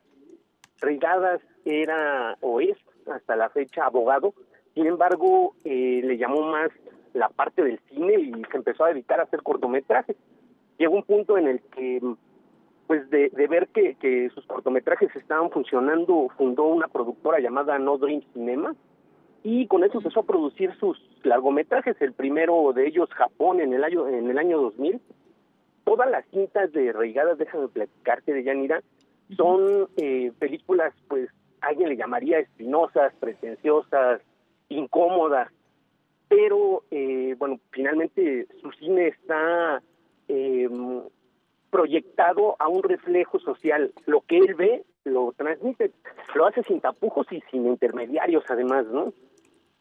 Reigadas 0.81 1.41
era 1.65 2.37
o 2.41 2.61
es 2.61 2.77
hasta 3.11 3.37
la 3.37 3.51
fecha 3.51 3.85
abogado, 3.85 4.35
sin 4.75 4.87
embargo 4.87 5.55
eh, 5.65 6.01
le 6.05 6.17
llamó 6.17 6.43
más 6.43 6.71
la 7.13 7.29
parte 7.29 7.63
del 7.63 7.81
cine 7.89 8.15
y 8.21 8.33
se 8.51 8.57
empezó 8.57 8.85
a 8.85 8.89
dedicar 8.89 9.21
a 9.21 9.25
hacer 9.25 9.43
cortometrajes. 9.43 10.17
Llegó 10.79 10.95
un 10.95 11.03
punto 11.03 11.37
en 11.37 11.49
el 11.49 11.61
que, 11.61 12.01
pues 12.87 13.09
de, 13.11 13.31
ver 13.49 13.69
que, 13.69 13.97
que 13.97 14.31
sus 14.31 14.47
cortometrajes 14.47 15.15
estaban 15.17 15.51
funcionando, 15.51 16.29
fundó 16.37 16.65
una 16.65 16.89
productora 16.89 17.41
llamada 17.41 17.79
No 17.79 17.99
Dream 17.99 18.23
Cinema 18.33 18.75
y 19.43 19.67
con 19.67 19.85
eso 19.85 19.99
empezó 19.99 20.21
a 20.21 20.27
producir 20.27 20.75
sus 20.79 20.99
largometrajes, 21.23 22.01
el 22.01 22.13
primero 22.13 22.73
de 22.75 22.87
ellos 22.87 23.09
Japón 23.11 23.61
en 23.61 23.73
el 23.73 23.85
año 23.85 24.07
en 24.09 24.31
el 24.31 24.39
año 24.39 24.61
2000. 24.61 25.01
Todas 25.85 26.11
las 26.11 26.27
cintas 26.27 26.73
de 26.73 26.93
Reigadas, 26.93 27.39
déjame 27.39 27.69
platicarte 27.69 28.33
de 28.33 28.45
Yanira, 28.45 28.83
son 29.37 29.89
eh, 29.97 30.33
películas 30.39 30.95
pues 31.09 31.31
alguien 31.61 31.89
le 31.91 31.97
llamaría 31.97 32.39
espinosas, 32.39 33.13
pretenciosas, 33.21 34.21
incómodas, 34.69 35.51
pero 36.29 36.85
eh, 36.91 37.35
bueno, 37.39 37.59
finalmente 37.71 38.47
su 38.61 38.71
cine 38.73 39.09
está 39.09 39.83
em, 40.29 41.03
proyectado 41.71 42.57
a 42.59 42.69
un 42.69 42.83
reflejo 42.83 43.39
social. 43.41 43.93
Lo 44.07 44.23
que 44.23 44.39
él 44.39 44.55
ve 44.55 44.85
lo 45.05 45.33
transmite, 45.33 45.93
lo 46.35 46.47
hace 46.47 46.63
sin 46.65 46.81
tapujos 46.81 47.27
y 47.31 47.43
sin 47.51 47.67
intermediarios 47.67 48.45
además, 48.49 48.87
¿no? 48.87 49.13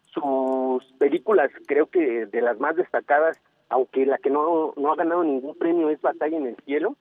Sus 0.05 0.91
películas 0.93 1.51
creo 1.67 1.85
que 1.87 2.25
de 2.25 2.41
las 2.41 2.59
más 2.59 2.75
destacadas, 2.75 3.39
aunque 3.69 4.05
la 4.05 4.17
que 4.17 4.31
no, 4.31 4.73
no 4.75 4.91
ha 4.91 4.95
ganado 4.95 5.23
ningún 5.23 5.55
premio 5.55 5.89
es 5.89 6.01
Batalla 6.01 6.37
en 6.37 6.47
el 6.47 6.55
Cielo, 6.65 6.95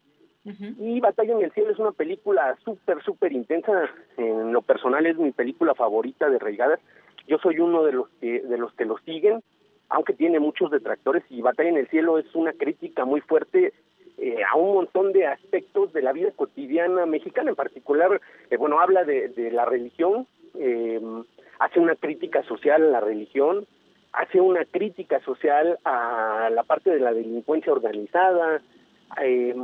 y 0.79 1.01
Batalla 1.01 1.35
en 1.35 1.45
el 1.45 1.53
Cielo 1.53 1.71
es 1.71 1.79
una 1.79 1.93
película 1.93 2.57
súper, 2.65 3.03
súper 3.03 3.33
intensa. 3.33 3.91
En 4.17 4.53
lo 4.53 4.63
personal 4.63 5.05
es 5.07 5.17
mi 5.17 5.33
película 5.33 5.75
favorita 5.75 6.29
de 6.29 6.39
Reigadas. 6.39 6.81
Yo 7.27 7.39
soy 7.39 7.59
uno 7.59 7.85
de 7.85 7.93
los 7.93 8.09
que, 8.21 8.41
de 8.41 8.59
los 8.59 8.73
que 8.75 8.85
lo 8.85 8.99
siguen, 8.99 9.43
aunque 9.89 10.15
tiene 10.15 10.41
muchos 10.41 10.71
detractores. 10.71 11.25
Y 11.31 11.43
Batalla 11.43 11.71
en 11.71 11.77
el 11.77 11.89
Cielo 11.89 12.19
es 12.19 12.35
una 12.35 12.53
crítica 12.53 13.05
muy 13.05 13.21
fuerte 13.21 13.73
eh, 14.17 14.43
a 14.51 14.57
un 14.57 14.75
montón 14.75 15.13
de 15.13 15.27
aspectos 15.27 15.93
de 15.93 16.03
la 16.03 16.13
vida 16.13 16.31
cotidiana 16.35 17.07
mexicana. 17.07 17.51
En 17.51 17.57
particular, 17.57 18.21
eh, 18.51 18.57
bueno, 18.57 18.81
habla 18.81 19.05
de, 19.05 19.29
de 19.29 19.51
la 19.51 19.65
religión, 19.65 20.27
eh, 20.55 21.01
hace 21.59 21.81
una 21.81 21.95
crítica 21.95 22.43
social 22.45 22.83
a 22.83 22.91
la 22.91 23.01
religión, 23.01 23.67
hace 24.13 24.41
una 24.41 24.65
crítica 24.65 25.21
social 25.21 25.79
a 25.85 26.51
la 26.53 26.63
parte 26.63 26.91
de 26.91 27.01
la 27.01 27.13
delincuencia 27.13 27.73
organizada, 27.73 28.61
eh, 29.23 29.55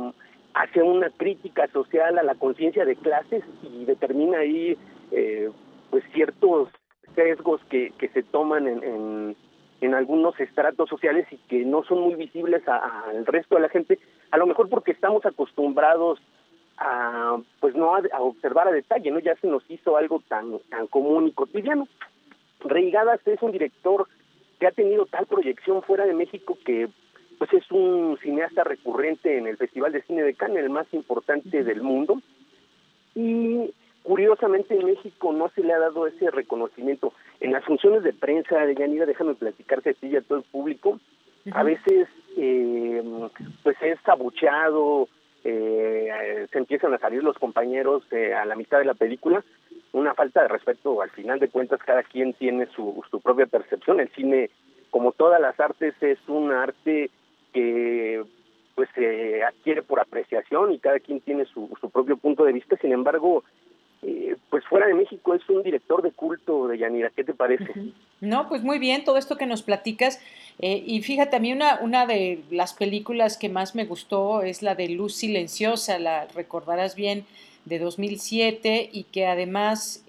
hace 0.55 0.81
una 0.81 1.09
crítica 1.09 1.67
social 1.67 2.17
a 2.17 2.23
la 2.23 2.33
conciencia 2.35 2.85
de 2.85 2.95
clases 2.95 3.43
y 3.61 3.83
determina 3.83 4.39
ahí 4.39 4.77
eh, 5.11 5.51
pues 5.89 6.03
ciertos 6.13 6.69
sesgos 7.13 7.61
que, 7.69 7.91
que 7.99 8.07
se 8.09 8.23
toman 8.23 8.65
en, 8.67 9.35
en, 9.81 9.93
algunos 9.93 10.39
estratos 10.39 10.89
sociales 10.89 11.27
y 11.29 11.37
que 11.49 11.63
no 11.63 11.83
son 11.83 11.99
muy 11.99 12.15
visibles 12.15 12.67
al 12.67 13.25
resto 13.25 13.55
de 13.55 13.61
la 13.61 13.69
gente, 13.69 13.99
a 14.31 14.37
lo 14.37 14.47
mejor 14.47 14.67
porque 14.67 14.91
estamos 14.91 15.25
acostumbrados 15.25 16.19
a 16.77 17.37
pues 17.59 17.75
no 17.75 17.95
a, 17.95 18.01
observar 18.21 18.67
a 18.67 18.71
detalle, 18.71 19.11
¿no? 19.11 19.19
Ya 19.19 19.35
se 19.35 19.47
nos 19.47 19.63
hizo 19.69 19.95
algo 19.95 20.21
tan 20.27 20.59
tan 20.69 20.87
común 20.87 21.27
y 21.27 21.31
cotidiano. 21.33 21.87
Reigadas 22.61 23.19
es 23.27 23.41
un 23.41 23.51
director 23.51 24.07
que 24.59 24.67
ha 24.67 24.71
tenido 24.71 25.05
tal 25.05 25.27
proyección 25.27 25.83
fuera 25.83 26.05
de 26.05 26.13
México 26.13 26.57
que 26.65 26.89
pues 27.37 27.53
es 27.53 27.69
un 27.71 28.17
cineasta 28.21 28.63
recurrente 28.63 29.37
en 29.37 29.47
el 29.47 29.57
Festival 29.57 29.91
de 29.91 30.01
Cine 30.03 30.23
de 30.23 30.33
Cannes, 30.33 30.63
el 30.63 30.69
más 30.69 30.87
importante 30.93 31.63
del 31.63 31.81
mundo. 31.81 32.21
Y 33.15 33.73
curiosamente 34.03 34.75
en 34.75 34.85
México 34.85 35.33
no 35.33 35.49
se 35.49 35.63
le 35.63 35.73
ha 35.73 35.79
dado 35.79 36.07
ese 36.07 36.29
reconocimiento. 36.31 37.13
En 37.39 37.51
las 37.51 37.63
funciones 37.65 38.03
de 38.03 38.13
prensa 38.13 38.65
de 38.65 38.75
Yanira, 38.75 39.05
déjame 39.05 39.35
platicarte 39.35 39.91
a 39.91 39.93
ti 39.93 40.07
y 40.07 40.15
a 40.15 40.21
todo 40.21 40.39
el 40.39 40.43
público, 40.43 40.99
a 41.51 41.63
veces 41.63 42.07
eh, 42.37 43.03
pues 43.63 43.77
es 43.81 43.99
abucheado, 44.07 45.07
eh, 45.43 46.47
se 46.51 46.57
empiezan 46.57 46.93
a 46.93 46.97
salir 46.97 47.23
los 47.23 47.37
compañeros 47.37 48.03
eh, 48.11 48.33
a 48.33 48.45
la 48.45 48.55
mitad 48.55 48.79
de 48.79 48.85
la 48.85 48.95
película, 48.95 49.43
una 49.93 50.13
falta 50.13 50.41
de 50.41 50.47
respeto, 50.49 51.01
al 51.01 51.11
final 51.11 51.39
de 51.39 51.49
cuentas 51.49 51.79
cada 51.83 52.03
quien 52.03 52.33
tiene 52.33 52.65
su, 52.75 53.03
su 53.09 53.21
propia 53.21 53.45
percepción, 53.45 53.99
el 53.99 54.09
cine 54.09 54.49
como 54.89 55.11
todas 55.11 55.41
las 55.41 55.59
artes 55.59 55.93
es 56.01 56.17
un 56.27 56.51
arte 56.51 57.09
que 57.55 58.21
pues 58.75 58.89
se 58.93 59.41
adquiere 59.41 59.81
por 59.81 60.01
apreciación 60.01 60.73
y 60.73 60.79
cada 60.79 60.99
quien 60.99 61.21
tiene 61.21 61.45
su, 61.45 61.69
su 61.79 61.89
propio 61.89 62.17
punto 62.17 62.43
de 62.43 62.51
vista. 62.51 62.75
Sin 62.81 62.91
embargo, 62.91 63.45
eh, 64.03 64.35
pues 64.49 64.65
fuera 64.65 64.87
de 64.87 64.93
México 64.93 65.33
es 65.33 65.47
un 65.49 65.63
director 65.63 66.01
de 66.01 66.11
culto 66.11 66.67
de 66.67 66.77
Yanira. 66.77 67.09
¿Qué 67.15 67.23
te 67.23 67.33
parece? 67.33 67.71
No, 68.19 68.49
pues 68.49 68.63
muy 68.63 68.77
bien, 68.77 69.05
todo 69.05 69.17
esto 69.17 69.37
que 69.37 69.45
nos 69.45 69.63
platicas. 69.63 70.21
Eh, 70.59 70.83
y 70.85 71.01
fíjate, 71.01 71.37
a 71.37 71.39
mí 71.39 71.53
una, 71.53 71.79
una 71.81 72.05
de 72.05 72.41
las 72.51 72.73
películas 72.73 73.37
que 73.37 73.47
más 73.47 73.75
me 73.75 73.85
gustó 73.85 74.41
es 74.41 74.61
la 74.61 74.75
de 74.75 74.89
Luz 74.89 75.15
Silenciosa, 75.15 75.97
la 75.97 76.27
recordarás 76.35 76.95
bien, 76.95 77.25
de 77.63 77.79
2007 77.79 78.89
y 78.91 79.03
que 79.05 79.27
además... 79.27 80.03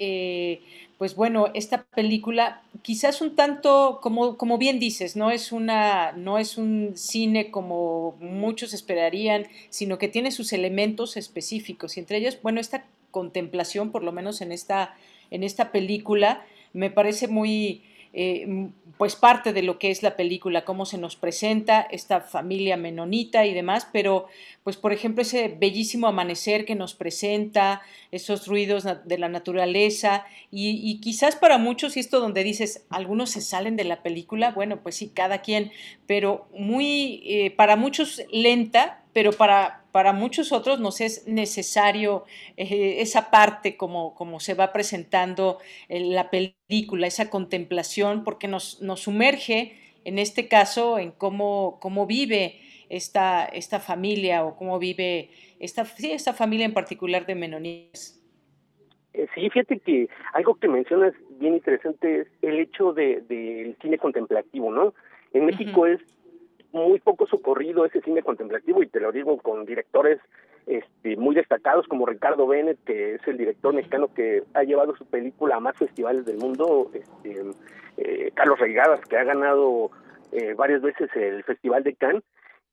Pues 0.98 1.14
bueno, 1.14 1.48
esta 1.52 1.84
película 1.84 2.62
quizás 2.80 3.20
un 3.20 3.36
tanto, 3.36 3.98
como, 4.02 4.38
como 4.38 4.56
bien 4.56 4.78
dices, 4.80 5.14
no 5.14 5.30
es, 5.30 5.52
una, 5.52 6.12
no 6.12 6.38
es 6.38 6.56
un 6.56 6.92
cine 6.96 7.50
como 7.50 8.16
muchos 8.18 8.72
esperarían, 8.72 9.46
sino 9.68 9.98
que 9.98 10.08
tiene 10.08 10.30
sus 10.30 10.54
elementos 10.54 11.18
específicos 11.18 11.96
y 11.96 12.00
entre 12.00 12.16
ellos, 12.16 12.38
bueno, 12.42 12.60
esta 12.60 12.86
contemplación, 13.10 13.92
por 13.92 14.04
lo 14.04 14.12
menos 14.12 14.40
en 14.40 14.52
esta, 14.52 14.94
en 15.30 15.44
esta 15.44 15.70
película, 15.70 16.46
me 16.72 16.90
parece 16.90 17.28
muy, 17.28 17.82
eh, 18.18 18.70
pues 18.96 19.14
parte 19.14 19.52
de 19.52 19.60
lo 19.62 19.78
que 19.78 19.90
es 19.90 20.02
la 20.02 20.16
película, 20.16 20.64
cómo 20.64 20.86
se 20.86 20.96
nos 20.96 21.16
presenta 21.16 21.82
esta 21.82 22.22
familia 22.22 22.78
menonita 22.78 23.44
y 23.44 23.52
demás, 23.52 23.86
pero 23.92 24.26
pues 24.64 24.78
por 24.78 24.94
ejemplo 24.94 25.20
ese 25.20 25.48
bellísimo 25.48 26.06
amanecer 26.06 26.64
que 26.64 26.74
nos 26.74 26.94
presenta, 26.94 27.82
esos 28.10 28.46
ruidos 28.46 28.86
de 29.04 29.18
la 29.18 29.28
naturaleza 29.28 30.24
y, 30.50 30.98
quizás 31.00 31.36
para 31.36 31.58
muchos, 31.58 31.98
y 31.98 32.00
esto 32.00 32.20
donde 32.20 32.42
dices, 32.42 32.86
algunos 32.88 33.28
se 33.28 33.42
salen 33.42 33.76
de 33.76 33.84
la 33.84 34.02
película, 34.02 34.52
bueno, 34.52 34.80
pues 34.82 34.94
sí, 34.94 35.10
cada 35.12 35.42
quien, 35.42 35.70
pero 36.06 36.48
muy, 36.56 37.22
eh, 37.26 37.50
para 37.50 37.76
muchos 37.76 38.22
lenta, 38.32 39.02
pero 39.16 39.32
para, 39.32 39.80
para 39.92 40.12
muchos 40.12 40.52
otros 40.52 40.78
nos 40.78 41.00
es 41.00 41.26
necesario 41.26 42.24
eh, 42.58 42.96
esa 42.98 43.30
parte 43.30 43.78
como, 43.78 44.14
como 44.14 44.40
se 44.40 44.52
va 44.52 44.74
presentando 44.74 45.56
en 45.88 46.14
la 46.14 46.28
película, 46.28 47.06
esa 47.06 47.30
contemplación, 47.30 48.24
porque 48.24 48.46
nos, 48.46 48.82
nos 48.82 49.00
sumerge 49.00 49.72
en 50.04 50.18
este 50.18 50.48
caso 50.48 50.98
en 50.98 51.12
cómo, 51.12 51.78
cómo 51.80 52.06
vive 52.06 52.60
esta, 52.90 53.46
esta 53.46 53.80
familia 53.80 54.44
o 54.44 54.54
cómo 54.54 54.78
vive 54.78 55.30
esta, 55.60 55.86
sí, 55.86 56.12
esta 56.12 56.34
familia 56.34 56.66
en 56.66 56.74
particular 56.74 57.24
de 57.24 57.36
menoníes. 57.36 58.22
Eh, 59.14 59.28
sí, 59.34 59.48
fíjate 59.48 59.78
que 59.78 60.10
algo 60.34 60.56
que 60.56 60.68
mencionas 60.68 61.14
bien 61.40 61.54
interesante 61.54 62.20
es 62.20 62.28
el 62.42 62.58
hecho 62.58 62.92
del 62.92 63.26
de, 63.28 63.76
cine 63.80 63.96
contemplativo, 63.96 64.70
¿no? 64.70 64.92
En 65.32 65.46
México 65.46 65.86
es 65.86 66.00
muy 66.76 67.00
poco 67.00 67.26
socorrido 67.26 67.84
ese 67.84 68.02
cine 68.02 68.22
contemplativo 68.22 68.82
y 68.82 68.86
te 68.86 69.00
lo 69.00 69.10
digo 69.10 69.38
con 69.38 69.64
directores 69.64 70.20
este, 70.66 71.16
muy 71.16 71.34
destacados 71.34 71.86
como 71.88 72.06
Ricardo 72.06 72.46
Bennett, 72.46 72.78
que 72.84 73.14
es 73.14 73.26
el 73.26 73.38
director 73.38 73.72
mexicano 73.74 74.12
que 74.14 74.42
ha 74.54 74.62
llevado 74.62 74.96
su 74.96 75.06
película 75.06 75.56
a 75.56 75.60
más 75.60 75.76
festivales 75.76 76.24
del 76.26 76.38
mundo, 76.38 76.90
este, 76.92 77.42
eh, 77.96 78.30
Carlos 78.34 78.58
Reigadas, 78.58 79.00
que 79.06 79.16
ha 79.16 79.24
ganado 79.24 79.90
eh, 80.32 80.54
varias 80.54 80.82
veces 80.82 81.08
el 81.14 81.44
Festival 81.44 81.82
de 81.82 81.94
Cannes, 81.94 82.24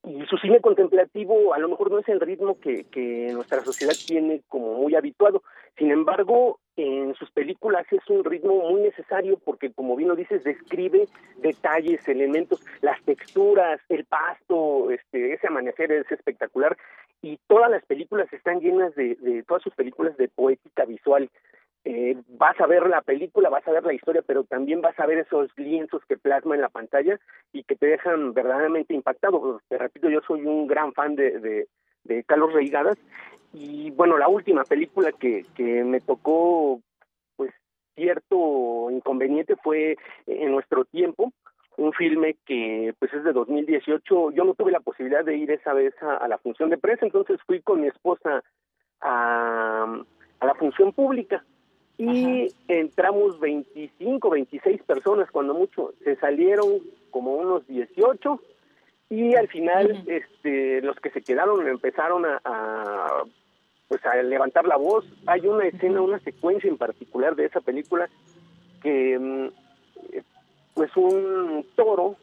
y 0.05 0.25
su 0.25 0.37
cine 0.37 0.59
contemplativo 0.59 1.53
a 1.53 1.59
lo 1.59 1.69
mejor 1.69 1.89
no 1.89 1.99
es 1.99 2.09
el 2.09 2.19
ritmo 2.19 2.59
que, 2.59 2.83
que 2.85 3.31
nuestra 3.31 3.63
sociedad 3.63 3.93
tiene 4.05 4.41
como 4.49 4.73
muy 4.73 4.95
habituado. 4.95 5.43
Sin 5.77 5.91
embargo, 5.91 6.59
en 6.75 7.15
sus 7.15 7.31
películas 7.31 7.85
es 7.91 8.07
un 8.09 8.23
ritmo 8.23 8.69
muy 8.69 8.81
necesario 8.81 9.39
porque, 9.43 9.71
como 9.71 9.95
bien 9.95 10.15
dices, 10.15 10.43
describe 10.43 11.07
detalles, 11.37 12.07
elementos, 12.07 12.63
las 12.81 13.01
texturas, 13.03 13.81
el 13.89 14.05
pasto, 14.05 14.91
este, 14.91 15.33
ese 15.33 15.47
amanecer 15.47 15.91
es 15.91 16.11
espectacular 16.11 16.77
y 17.21 17.39
todas 17.47 17.71
las 17.71 17.83
películas 17.85 18.31
están 18.33 18.59
llenas 18.59 18.93
de, 18.95 19.15
de 19.15 19.43
todas 19.43 19.63
sus 19.63 19.73
películas 19.73 20.15
de 20.17 20.27
poética 20.27 20.85
visual 20.85 21.29
eh, 21.85 22.15
vas 22.29 22.59
a 22.61 22.67
ver 22.67 22.87
la 22.87 23.01
película, 23.01 23.49
vas 23.49 23.67
a 23.67 23.71
ver 23.71 23.83
la 23.83 23.93
historia, 23.93 24.21
pero 24.25 24.45
también 24.45 24.79
vas 24.79 24.97
a 24.99 25.05
ver 25.05 25.17
esos 25.17 25.51
lienzos 25.57 26.01
que 26.07 26.17
plasma 26.17 26.55
en 26.55 26.61
la 26.61 26.69
pantalla 26.69 27.19
y 27.51 27.63
que 27.63 27.75
te 27.75 27.87
dejan 27.87 28.33
verdaderamente 28.33 28.93
impactado. 28.93 29.61
Te 29.67 29.77
repito, 29.77 30.09
yo 30.09 30.21
soy 30.25 30.45
un 30.45 30.65
gran 30.65 30.93
fan 30.93 31.15
de, 31.15 31.39
de, 31.39 31.67
de 32.03 32.23
Carlos 32.23 32.53
Reigadas. 32.53 32.97
Y 33.53 33.91
bueno, 33.91 34.17
la 34.17 34.27
última 34.27 34.63
película 34.63 35.11
que, 35.11 35.45
que 35.55 35.83
me 35.83 36.01
tocó 36.01 36.81
pues 37.35 37.51
cierto 37.95 38.89
inconveniente 38.89 39.55
fue 39.57 39.95
en 40.25 40.51
nuestro 40.51 40.85
tiempo, 40.85 41.31
un 41.77 41.93
filme 41.93 42.35
que 42.45 42.93
pues 42.99 43.13
es 43.13 43.23
de 43.23 43.33
2018. 43.33 44.31
Yo 44.31 44.43
no 44.43 44.53
tuve 44.53 44.71
la 44.71 44.79
posibilidad 44.79 45.23
de 45.23 45.37
ir 45.37 45.51
esa 45.51 45.73
vez 45.73 45.93
a, 46.01 46.27
la 46.27 46.37
función 46.37 46.69
de 46.69 46.77
prensa, 46.77 47.05
entonces 47.05 47.39
fui 47.45 47.61
con 47.61 47.81
mi 47.81 47.87
esposa 47.87 48.43
a, 49.01 50.01
a 50.39 50.45
la 50.45 50.55
función 50.55 50.91
pública. 50.93 51.43
Y 51.97 52.47
entramos 52.67 53.39
25, 53.39 54.29
26 54.29 54.81
personas 54.83 55.29
cuando 55.29 55.53
mucho, 55.53 55.93
se 56.03 56.15
salieron 56.15 56.79
como 57.11 57.35
unos 57.35 57.67
18 57.67 58.41
y 59.13 59.35
al 59.35 59.47
final 59.47 60.03
este 60.07 60.81
los 60.81 60.95
que 60.97 61.11
se 61.11 61.21
quedaron 61.21 61.67
empezaron 61.67 62.25
a, 62.25 63.23
pues 63.87 64.03
a 64.05 64.15
levantar 64.23 64.65
la 64.65 64.77
voz. 64.77 65.05
Hay 65.27 65.41
una 65.41 65.67
escena, 65.67 66.01
una 66.01 66.19
secuencia 66.19 66.69
en 66.69 66.77
particular 66.77 67.35
de 67.35 67.45
esa 67.45 67.61
película 67.61 68.09
que 68.81 69.19
mm, 69.19 69.47
pues 70.73 70.95
un 70.97 71.65
toro 71.75 72.15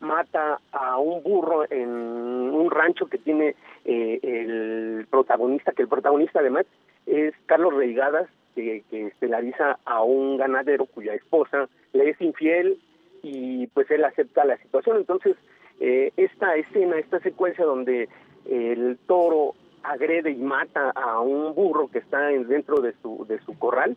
mata 0.00 0.60
a 0.72 0.98
un 0.98 1.22
burro 1.22 1.64
en 1.70 1.88
un 1.88 2.70
rancho 2.70 3.06
que 3.06 3.16
tiene 3.16 3.56
eh, 3.86 4.20
el 4.22 5.06
protagonista, 5.08 5.72
que 5.72 5.82
el 5.82 5.88
protagonista 5.88 6.40
además 6.40 6.66
es 7.06 7.34
Carlos 7.46 7.74
Reigadas, 7.74 8.28
que, 8.54 8.84
estelariza 8.90 9.78
a 9.86 10.02
un 10.02 10.36
ganadero 10.36 10.84
cuya 10.84 11.14
esposa 11.14 11.68
le 11.94 12.10
es 12.10 12.20
infiel 12.20 12.78
y 13.22 13.66
pues 13.68 13.90
él 13.90 14.04
acepta 14.04 14.44
la 14.44 14.58
situación. 14.58 14.98
Entonces, 14.98 15.36
eh, 15.80 16.12
esta 16.16 16.54
escena, 16.56 16.98
esta 16.98 17.20
secuencia 17.20 17.64
donde 17.64 18.08
el 18.46 18.98
toro 19.06 19.54
agrede 19.82 20.30
y 20.30 20.36
mata 20.36 20.90
a 20.90 21.20
un 21.20 21.54
burro 21.54 21.88
que 21.88 21.98
está 21.98 22.28
dentro 22.28 22.80
de 22.80 22.94
su, 23.02 23.26
de 23.28 23.38
su 23.40 23.58
corral, 23.58 23.96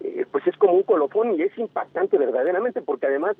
eh, 0.00 0.26
pues 0.30 0.46
es 0.46 0.56
como 0.56 0.74
un 0.74 0.82
colofón 0.82 1.34
y 1.34 1.42
es 1.42 1.56
impactante 1.58 2.18
verdaderamente, 2.18 2.82
porque 2.82 3.06
además 3.06 3.36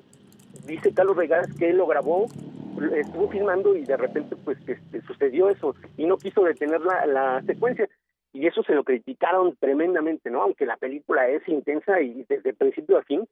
dice 0.67 0.93
Carlos 0.93 1.17
Regadas 1.17 1.53
que 1.59 1.71
él 1.71 1.79
lo 1.79 1.87
grabó, 1.87 2.27
estuvo 2.95 3.29
filmando 3.29 3.77
y 3.77 3.85
de 3.85 3.97
repente 3.97 4.37
pues 4.37 4.59
este, 4.67 5.03
sucedió 5.03 5.51
eso 5.51 5.75
y 5.97 6.07
no 6.07 6.17
quiso 6.17 6.45
detener 6.45 6.81
la, 6.81 7.07
la 7.07 7.43
secuencia 7.43 7.89
y 8.33 8.47
eso 8.47 8.63
se 8.63 8.75
lo 8.75 8.85
criticaron 8.85 9.57
tremendamente, 9.57 10.31
¿no? 10.31 10.43
Aunque 10.43 10.67
la 10.67 10.77
película 10.77 11.29
es 11.29 11.47
intensa 11.49 12.01
y 12.01 12.25
desde 12.29 12.55
principio 12.55 12.99
a 12.99 13.03
fin 13.03 13.27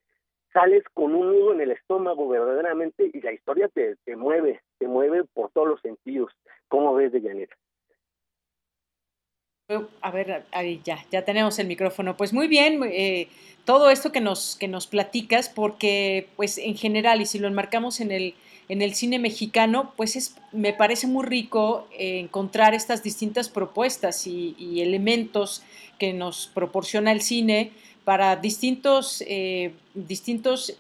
sales 0.59 0.83
con 0.93 1.15
un 1.15 1.29
nudo 1.29 1.53
en 1.53 1.61
el 1.61 1.71
estómago 1.71 2.29
verdaderamente 2.29 3.11
y 3.13 3.21
la 3.21 3.33
historia 3.33 3.69
te, 3.69 3.97
te 4.05 4.17
mueve, 4.17 4.61
te 4.79 4.89
mueve 4.89 5.23
por 5.33 5.51
todos 5.53 5.69
los 5.69 5.81
sentidos. 5.81 6.33
¿Cómo 6.69 6.95
ves 6.95 7.13
de 7.13 7.21
Llanera? 7.21 7.57
A 10.01 10.11
ver, 10.11 10.45
ahí 10.53 10.81
ya, 10.83 11.05
ya 11.13 11.25
tenemos 11.25 11.59
el 11.59 11.67
micrófono. 11.67 12.17
Pues 12.17 12.33
muy 12.33 12.49
bien, 12.49 12.81
eh, 12.85 13.29
todo 13.67 13.91
esto 13.91 14.11
que 14.13 14.21
nos, 14.21 14.57
que 14.57 14.67
nos 14.67 14.87
platicas, 14.87 15.51
porque 15.51 16.27
pues 16.37 16.57
en 16.59 16.75
general, 16.75 17.21
y 17.21 17.27
si 17.27 17.39
lo 17.39 17.49
enmarcamos 17.49 18.01
en 18.01 18.11
el, 18.11 18.35
en 18.71 18.81
el 18.81 18.95
cine 18.95 19.19
mexicano, 19.19 19.93
pues 19.97 20.17
es, 20.17 20.37
me 20.53 20.73
parece 20.73 21.07
muy 21.07 21.27
rico 21.27 21.87
eh, 21.93 22.19
encontrar 22.19 22.75
estas 22.75 23.03
distintas 23.03 23.51
propuestas 23.51 24.27
y, 24.27 24.81
elementos 24.81 25.63
que 25.99 26.15
nos 26.15 26.47
proporciona 26.47 27.13
el 27.13 27.21
cine 27.21 27.73
para 28.09 28.37
distintos, 28.37 29.23
eh, 29.27 29.73
distintos 29.95 30.73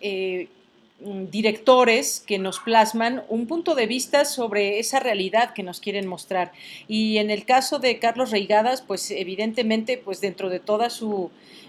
Mm, 1.01 1.31
directores 1.31 2.25
que 2.27 2.41
nos 2.41 2.59
plasman 2.59 3.23
un 3.29 3.47
punto 3.47 3.77
de 3.77 3.87
vista 3.87 4.25
sobre 4.25 4.81
esa 4.81 4.99
realidad 4.99 5.55
que 5.55 5.63
nos 5.63 5.79
quieren 5.79 6.09
mostrar. 6.09 6.51
Y 6.89 7.19
en 7.19 7.31
el 7.31 7.45
caso 7.45 7.79
de 7.79 8.01
Carlos 8.01 8.33
Reigadas, 8.33 8.83
pues 8.83 9.13
evidentemente, 9.13 9.97
pues 9.97 10.21
dentro 10.21 10.51
de 10.51 10.59
todas 10.59 11.01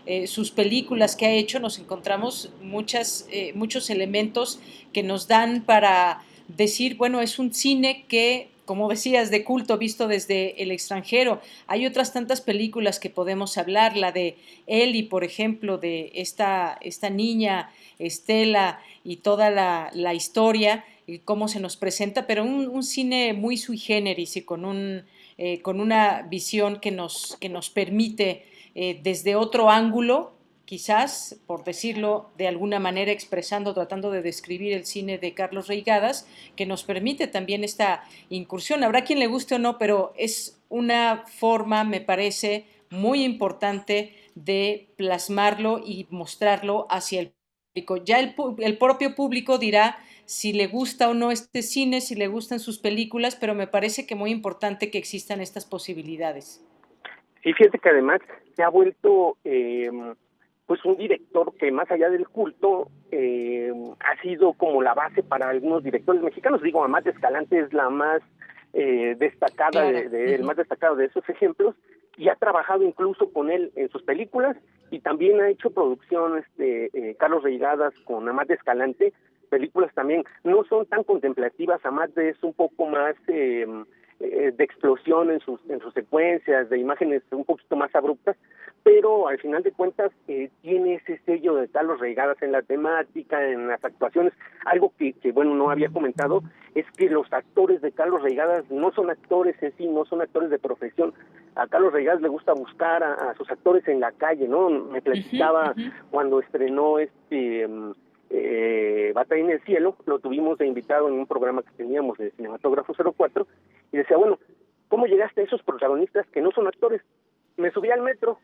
eh, 0.08 0.26
sus 0.26 0.50
películas 0.50 1.16
que 1.16 1.28
ha 1.28 1.32
hecho, 1.32 1.60
nos 1.60 1.78
encontramos 1.78 2.50
muchas, 2.64 3.28
eh, 3.32 3.52
muchos 3.54 3.92
elementos 3.92 4.60
que 4.94 5.04
nos 5.04 5.28
dan 5.28 5.62
para 5.62 6.24
decir, 6.48 6.98
bueno, 6.98 7.22
es 7.22 7.38
un 7.38 7.54
cine 7.54 8.06
que 8.08 8.50
como 8.70 8.88
decías, 8.88 9.32
de 9.32 9.44
culto 9.44 9.80
visto 9.80 10.08
desde 10.08 10.62
el 10.62 10.70
extranjero. 10.70 11.42
Hay 11.66 11.88
otras 11.88 12.14
tantas 12.14 12.40
películas 12.40 13.00
que 13.00 13.10
podemos 13.10 13.58
hablar, 13.58 13.98
la 13.98 14.12
de 14.12 14.38
Ellie, 14.68 15.10
por 15.10 15.24
ejemplo, 15.24 15.80
de 15.80 16.12
esta, 16.14 16.78
esta 16.80 17.10
niña 17.10 17.72
Estela 17.98 18.80
y 19.04 19.16
toda 19.16 19.50
la, 19.50 20.14
historia 20.14 20.86
y 21.08 21.18
cómo 21.18 21.48
se 21.48 21.60
nos 21.60 21.78
presenta, 21.78 22.28
pero 22.28 22.44
un, 22.44 22.84
cine 22.84 23.34
muy 23.34 23.58
sui 23.58 23.80
generis 23.80 24.38
y 24.38 24.44
con, 24.44 24.64
un, 24.66 25.02
eh, 25.40 25.64
con 25.64 25.82
una 25.82 26.22
visión 26.30 26.80
que 26.80 26.92
nos, 26.92 27.38
que 27.42 27.50
nos 27.50 27.72
permite 27.72 28.46
eh, 28.76 29.00
desde 29.02 29.36
otro 29.36 29.72
ángulo 29.72 30.34
quizás, 30.70 31.42
por 31.48 31.64
decirlo 31.64 32.30
de 32.38 32.48
alguna 32.48 32.78
manera, 32.78 33.12
expresando, 33.12 33.74
tratando 33.74 34.12
de 34.12 34.22
describir 34.22 34.72
el 34.74 34.86
cine 34.86 35.18
de 35.18 35.34
Carlos 35.34 35.68
Reigadas, 35.68 36.30
que 36.56 36.68
nos 36.68 36.84
permite 36.84 37.26
también 37.26 37.64
esta 37.64 38.04
incursión. 38.30 38.84
Habrá 38.84 39.04
quien 39.04 39.18
le 39.18 39.26
guste 39.26 39.56
o 39.56 39.58
no, 39.58 39.80
pero 39.80 40.14
es 40.16 40.64
una 40.70 41.24
forma, 41.26 41.84
me 41.86 42.02
parece, 42.02 42.68
muy 42.92 43.24
importante 43.24 44.14
de 44.36 44.90
plasmarlo 44.96 45.82
y 45.84 46.06
mostrarlo 46.12 46.86
hacia 46.92 47.22
el 47.22 47.34
público. 47.74 47.98
Ya 48.06 48.20
el, 48.20 48.36
el 48.60 48.78
propio 48.78 49.16
público 49.16 49.58
dirá 49.58 49.98
si 50.26 50.54
le 50.54 50.68
gusta 50.68 51.10
o 51.10 51.16
no 51.16 51.32
este 51.32 51.64
cine, 51.64 52.00
si 52.00 52.14
le 52.14 52.28
gustan 52.28 52.60
sus 52.60 52.78
películas, 52.78 53.36
pero 53.36 53.56
me 53.56 53.66
parece 53.66 54.06
que 54.06 54.14
muy 54.14 54.30
importante 54.30 54.92
que 54.92 55.00
existan 55.00 55.42
estas 55.42 55.66
posibilidades. 55.66 56.64
Y 57.44 57.54
fíjate 57.54 57.80
que 57.80 57.90
además 57.90 58.22
se 58.56 58.62
ha 58.62 58.70
vuelto 58.70 59.38
eh, 59.44 59.90
pues 60.70 60.86
un 60.86 60.98
director 60.98 61.52
que 61.56 61.72
más 61.72 61.90
allá 61.90 62.12
del 62.12 62.28
culto 62.28 62.92
eh, 63.10 63.74
ha 64.02 64.22
sido 64.22 64.54
como 64.54 64.84
la 64.84 64.94
base 64.94 65.24
para 65.24 65.50
algunos 65.50 65.84
directores 65.84 66.22
mexicanos. 66.22 66.62
Digo, 66.62 66.84
Amat 66.84 67.08
Escalante 67.08 67.58
es 67.58 67.74
la 67.74 67.90
más 67.90 68.22
eh, 68.74 69.16
destacada, 69.18 69.92
de, 69.92 70.36
el 70.36 70.44
más 70.44 70.58
destacado 70.58 70.96
de 70.96 71.06
esos 71.06 71.28
ejemplos, 71.28 71.74
y 72.18 72.30
ha 72.30 72.36
trabajado 72.36 72.84
incluso 72.84 73.34
con 73.34 73.50
él 73.50 73.72
en 73.76 73.90
sus 73.90 74.04
películas 74.04 74.58
y 74.92 75.00
también 75.00 75.42
ha 75.42 75.50
hecho 75.50 75.72
producciones 75.72 76.46
de 76.58 76.92
eh, 76.94 77.16
Carlos 77.18 77.42
Reigadas 77.42 77.96
con 78.06 78.30
Amat 78.30 78.52
Escalante, 78.52 79.12
películas 79.50 79.92
también. 79.96 80.24
No 80.44 80.64
son 80.66 80.86
tan 80.86 81.04
contemplativas, 81.04 81.84
Amat 81.84 82.16
es 82.20 82.38
un 82.44 82.54
poco 82.54 82.86
más 82.86 83.16
eh, 84.20 84.52
de 84.56 84.64
explosión 84.64 85.32
en 85.32 85.40
sus, 85.40 85.60
en 85.70 85.80
sus 85.80 85.94
secuencias, 85.94 86.70
de 86.70 86.78
imágenes 86.78 87.24
un 87.32 87.46
poquito 87.46 87.76
más 87.78 87.94
abruptas, 87.96 88.36
pero 88.84 89.28
al 89.28 89.40
final 89.40 89.64
de 89.64 89.72
cuentas 89.72 90.12
eh, 90.28 90.50
tiene 90.62 90.96
ese 90.96 91.20
sello 91.26 91.56
de 91.56 91.68
talos 91.68 92.00
regadas 92.00 92.42
en 92.42 92.52
la 92.52 92.62
temática, 92.62 93.42
en 93.48 93.68
las 93.68 93.84
actuaciones. 93.84 94.34
Algo 94.66 94.92
que, 94.98 95.14
que, 95.14 95.32
bueno, 95.32 95.56
no 95.56 95.70
había 95.70 95.90
comentado 95.90 96.44
es 96.76 96.86
que 96.98 97.10
los 97.10 97.32
actores 97.32 97.82
de 97.82 97.92
Carlos 97.92 98.22
Reigadas 98.22 98.70
no 98.70 98.92
son 98.92 99.10
actores 99.10 99.56
en 99.62 99.72
sí, 99.78 99.88
no 99.88 100.06
son 100.06 100.22
actores 100.22 100.50
de 100.50 100.60
profesión. 100.60 101.14
A 101.56 101.68
Carlos 101.68 101.94
Reigadas 101.94 102.22
le 102.22 102.28
gusta 102.30 102.54
buscar 102.54 103.04
a, 103.04 103.34
sus 103.36 103.50
actores 103.50 103.88
en 103.88 104.00
la 104.00 104.12
calle, 104.12 104.48
¿no? 104.48 104.70
Me 104.70 105.02
platicaba 105.02 105.74
cuando 106.12 106.40
estrenó 106.40 107.00
este... 107.00 107.68
Mm, 107.68 107.94
eh, 108.30 109.12
Batalla 109.14 109.42
en 109.42 109.50
el 109.52 109.62
Cielo, 109.62 109.96
lo 110.06 110.20
tuvimos 110.20 110.58
de 110.58 110.68
invitado 110.68 111.08
en 111.08 111.16
un 111.16 111.26
programa 111.26 111.64
que 111.64 111.72
teníamos 111.72 112.18
de 112.18 112.32
Cinematógrafo 112.32 112.94
04, 112.94 113.48
y 113.92 113.98
decía, 113.98 114.18
bueno, 114.18 114.40
¿cómo 114.88 115.08
llegaste 115.08 115.42
a 115.42 115.44
esos 115.46 115.64
protagonistas 115.64 116.28
que 116.28 116.42
no 116.42 116.52
son 116.52 116.68
actores? 116.68 117.02
Me 117.58 117.72
subí 117.72 117.90
al 117.90 118.02
metro 118.02 118.40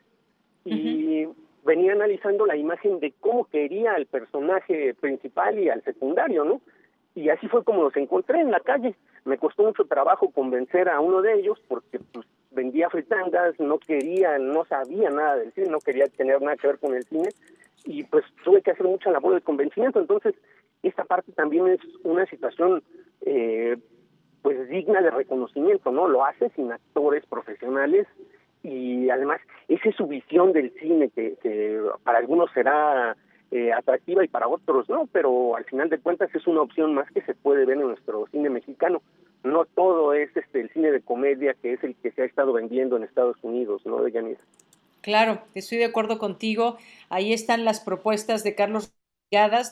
y 0.63 1.27
venía 1.63 1.93
analizando 1.93 2.45
la 2.45 2.55
imagen 2.55 2.99
de 2.99 3.13
cómo 3.19 3.45
quería 3.45 3.95
el 3.95 4.07
personaje 4.07 4.93
principal 4.95 5.59
y 5.59 5.69
al 5.69 5.83
secundario, 5.83 6.43
¿no? 6.43 6.61
Y 7.13 7.29
así 7.29 7.47
fue 7.47 7.63
como 7.63 7.83
los 7.83 7.95
encontré 7.95 8.41
en 8.41 8.51
la 8.51 8.59
calle. 8.59 8.95
Me 9.23 9.37
costó 9.37 9.63
mucho 9.63 9.85
trabajo 9.85 10.29
convencer 10.31 10.89
a 10.89 10.99
uno 10.99 11.21
de 11.21 11.33
ellos 11.33 11.61
porque 11.67 11.99
pues 12.11 12.27
vendía 12.51 12.89
fritangas, 12.89 13.59
no 13.59 13.79
quería, 13.79 14.37
no 14.37 14.65
sabía 14.65 15.09
nada 15.09 15.37
del 15.37 15.53
cine, 15.53 15.69
no 15.69 15.79
quería 15.79 16.07
tener 16.07 16.41
nada 16.41 16.57
que 16.57 16.67
ver 16.67 16.79
con 16.79 16.93
el 16.93 17.03
cine 17.05 17.29
y 17.85 18.03
pues 18.03 18.25
tuve 18.43 18.61
que 18.61 18.71
hacer 18.71 18.85
mucha 18.85 19.11
labor 19.11 19.35
de 19.35 19.41
convencimiento. 19.41 19.99
Entonces, 19.99 20.35
esta 20.83 21.05
parte 21.05 21.31
también 21.31 21.67
es 21.67 21.79
una 22.03 22.25
situación 22.25 22.83
eh, 23.21 23.77
pues 24.41 24.69
digna 24.69 25.01
de 25.01 25.11
reconocimiento, 25.11 25.91
¿no? 25.91 26.07
Lo 26.07 26.25
hace 26.25 26.49
sin 26.49 26.71
actores 26.71 27.25
profesionales 27.25 28.07
y 28.63 29.09
además 29.09 29.39
esa 29.67 29.89
es 29.89 29.95
su 29.95 30.07
visión 30.07 30.53
del 30.53 30.71
cine 30.79 31.09
que, 31.09 31.35
que 31.41 31.79
para 32.03 32.19
algunos 32.19 32.51
será 32.51 33.15
eh, 33.51 33.71
atractiva 33.71 34.23
y 34.23 34.27
para 34.27 34.47
otros 34.47 34.89
no, 34.89 35.07
pero 35.11 35.55
al 35.55 35.65
final 35.65 35.89
de 35.89 35.99
cuentas 35.99 36.33
es 36.33 36.45
una 36.47 36.61
opción 36.61 36.93
más 36.93 37.09
que 37.11 37.21
se 37.21 37.35
puede 37.35 37.65
ver 37.65 37.77
en 37.77 37.87
nuestro 37.87 38.27
cine 38.27 38.49
mexicano. 38.49 39.01
No 39.43 39.65
todo 39.65 40.13
es 40.13 40.35
este 40.35 40.61
el 40.61 40.69
cine 40.71 40.91
de 40.91 41.01
comedia 41.01 41.53
que 41.53 41.73
es 41.73 41.83
el 41.83 41.95
que 41.95 42.11
se 42.11 42.23
ha 42.23 42.25
estado 42.25 42.53
vendiendo 42.53 42.97
en 42.97 43.03
Estados 43.03 43.37
Unidos, 43.43 43.83
¿no, 43.85 44.01
de 44.03 44.11
Yanis? 44.11 44.39
Claro, 45.05 45.43
estoy 45.53 45.77
de 45.77 45.85
acuerdo 45.85 46.17
contigo. 46.17 46.77
Ahí 47.09 47.31
están 47.31 47.63
las 47.63 47.79
propuestas 47.79 48.43
de 48.43 48.55
Carlos 48.55 48.91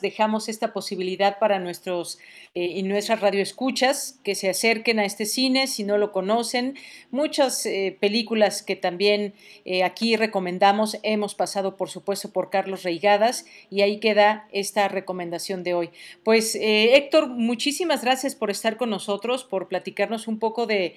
dejamos 0.02 0.48
esta 0.48 0.72
posibilidad 0.72 1.38
para 1.38 1.58
nuestros 1.58 2.18
eh, 2.54 2.64
y 2.64 2.82
nuestras 2.82 3.20
radioescuchas 3.20 4.20
que 4.22 4.34
se 4.34 4.50
acerquen 4.50 4.98
a 4.98 5.06
este 5.06 5.24
cine 5.24 5.66
si 5.68 5.84
no 5.84 5.96
lo 5.96 6.12
conocen. 6.12 6.74
Muchas 7.10 7.64
eh, 7.64 7.96
películas 7.98 8.62
que 8.62 8.76
también 8.76 9.32
eh, 9.64 9.82
aquí 9.82 10.16
recomendamos 10.16 10.98
hemos 11.02 11.34
pasado, 11.34 11.76
por 11.76 11.88
supuesto, 11.88 12.30
por 12.30 12.50
Carlos 12.50 12.82
Reigadas 12.82 13.46
y 13.70 13.80
ahí 13.80 14.00
queda 14.00 14.48
esta 14.52 14.88
recomendación 14.88 15.62
de 15.62 15.72
hoy. 15.72 15.90
Pues 16.24 16.54
Héctor, 16.60 17.28
muchísimas 17.28 18.02
gracias 18.02 18.34
por 18.34 18.50
estar 18.50 18.76
con 18.76 18.90
nosotros, 18.90 19.44
por 19.44 19.68
platicarnos 19.68 20.28
un 20.28 20.38
poco 20.38 20.66
de, 20.66 20.96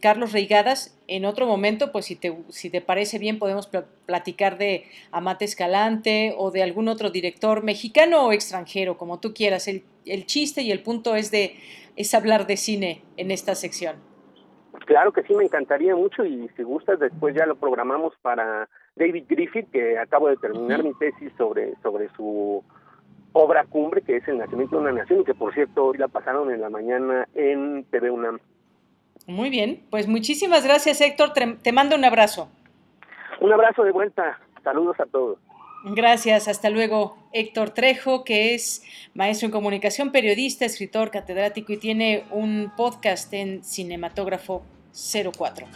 Carlos 0.00 0.32
Reigadas 0.32 0.97
en 1.08 1.24
otro 1.24 1.46
momento, 1.46 1.90
pues 1.90 2.04
si 2.04 2.16
te, 2.16 2.36
si 2.50 2.70
te 2.70 2.80
parece 2.80 3.18
bien, 3.18 3.38
podemos 3.38 3.68
platicar 4.06 4.58
de 4.58 4.84
Amate 5.10 5.46
Escalante 5.46 6.34
o 6.36 6.50
de 6.50 6.62
algún 6.62 6.88
otro 6.88 7.10
director 7.10 7.64
mexicano 7.64 8.26
o 8.26 8.32
extranjero, 8.32 8.98
como 8.98 9.18
tú 9.18 9.32
quieras. 9.32 9.66
El, 9.68 9.84
el 10.04 10.26
chiste 10.26 10.62
y 10.62 10.70
el 10.70 10.82
punto 10.82 11.16
es 11.16 11.30
de 11.30 11.56
es 11.96 12.14
hablar 12.14 12.46
de 12.46 12.56
cine 12.56 13.02
en 13.16 13.32
esta 13.32 13.56
sección. 13.56 13.96
Claro 14.86 15.12
que 15.12 15.22
sí, 15.24 15.34
me 15.34 15.44
encantaría 15.44 15.96
mucho 15.96 16.24
y 16.24 16.48
si 16.56 16.62
gustas 16.62 17.00
después 17.00 17.34
ya 17.34 17.44
lo 17.44 17.56
programamos 17.56 18.14
para 18.22 18.68
David 18.94 19.24
Griffith, 19.28 19.70
que 19.72 19.98
acabo 19.98 20.28
de 20.28 20.36
terminar 20.36 20.84
mi 20.84 20.94
tesis 20.94 21.32
sobre, 21.36 21.74
sobre 21.82 22.08
su 22.10 22.62
obra 23.32 23.64
cumbre, 23.64 24.02
que 24.02 24.16
es 24.16 24.28
El 24.28 24.38
Nacimiento 24.38 24.76
de 24.76 24.82
una 24.82 24.92
Nación, 24.92 25.20
y 25.20 25.24
que 25.24 25.34
por 25.34 25.52
cierto 25.54 25.86
hoy 25.86 25.98
la 25.98 26.08
pasaron 26.08 26.50
en 26.52 26.60
la 26.60 26.70
mañana 26.70 27.26
en 27.34 27.84
TV 27.90 28.10
UNAM. 28.10 28.38
Muy 29.28 29.50
bien, 29.50 29.84
pues 29.90 30.08
muchísimas 30.08 30.64
gracias 30.64 31.00
Héctor, 31.00 31.32
te 31.32 31.72
mando 31.72 31.94
un 31.94 32.04
abrazo. 32.04 32.48
Un 33.40 33.52
abrazo 33.52 33.84
de 33.84 33.92
vuelta, 33.92 34.40
saludos 34.64 34.98
a 34.98 35.06
todos. 35.06 35.38
Gracias, 35.84 36.48
hasta 36.48 36.70
luego. 36.70 37.16
Héctor 37.32 37.70
Trejo, 37.70 38.24
que 38.24 38.54
es 38.54 38.82
maestro 39.14 39.46
en 39.46 39.52
comunicación, 39.52 40.10
periodista, 40.10 40.64
escritor, 40.64 41.10
catedrático 41.10 41.72
y 41.72 41.76
tiene 41.76 42.24
un 42.30 42.72
podcast 42.76 43.32
en 43.32 43.62
Cinematógrafo 43.62 44.62
04. 44.92 45.66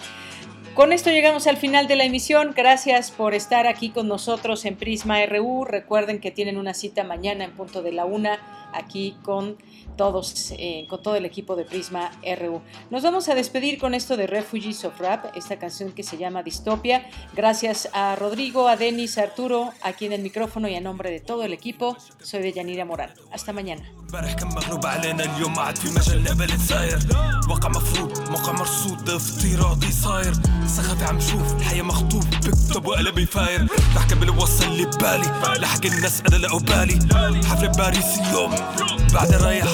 Con 0.74 0.92
esto 0.92 1.10
llegamos 1.10 1.46
al 1.46 1.56
final 1.56 1.86
de 1.86 1.96
la 1.96 2.04
emisión. 2.04 2.52
Gracias 2.56 3.10
por 3.10 3.34
estar 3.34 3.66
aquí 3.66 3.90
con 3.90 4.08
nosotros 4.08 4.64
en 4.64 4.76
Prisma 4.76 5.24
RU. 5.26 5.64
Recuerden 5.64 6.18
que 6.18 6.30
tienen 6.30 6.56
una 6.56 6.74
cita 6.74 7.04
mañana 7.04 7.44
en 7.44 7.52
punto 7.52 7.82
de 7.82 7.92
la 7.92 8.04
una 8.04 8.38
aquí 8.72 9.16
con 9.22 9.56
todos, 9.96 10.52
eh, 10.58 10.86
con 10.88 11.02
todo 11.02 11.16
el 11.16 11.24
equipo 11.24 11.56
de 11.56 11.64
Prisma 11.64 12.10
RU. 12.38 12.62
Nos 12.90 13.02
vamos 13.02 13.28
a 13.28 13.34
despedir 13.34 13.78
con 13.78 13.94
esto 13.94 14.16
de 14.16 14.26
Refugees 14.26 14.84
of 14.84 14.98
Rap, 14.98 15.36
esta 15.36 15.58
canción 15.58 15.92
que 15.92 16.02
se 16.02 16.16
llama 16.16 16.42
Distopia. 16.42 17.08
Gracias 17.34 17.88
a 17.92 18.16
Rodrigo, 18.16 18.68
a 18.68 18.76
Denis, 18.76 19.18
a 19.18 19.22
Arturo, 19.22 19.72
aquí 19.82 20.06
en 20.06 20.12
el 20.12 20.22
micrófono 20.22 20.68
y 20.68 20.74
a 20.74 20.80
nombre 20.80 21.10
de 21.10 21.20
todo 21.20 21.44
el 21.44 21.52
equipo, 21.52 21.96
soy 22.22 22.42
de 22.42 22.52
Yanira 22.52 22.84
Morán. 22.84 23.10
Hasta 23.30 23.52
mañana. 23.52 23.82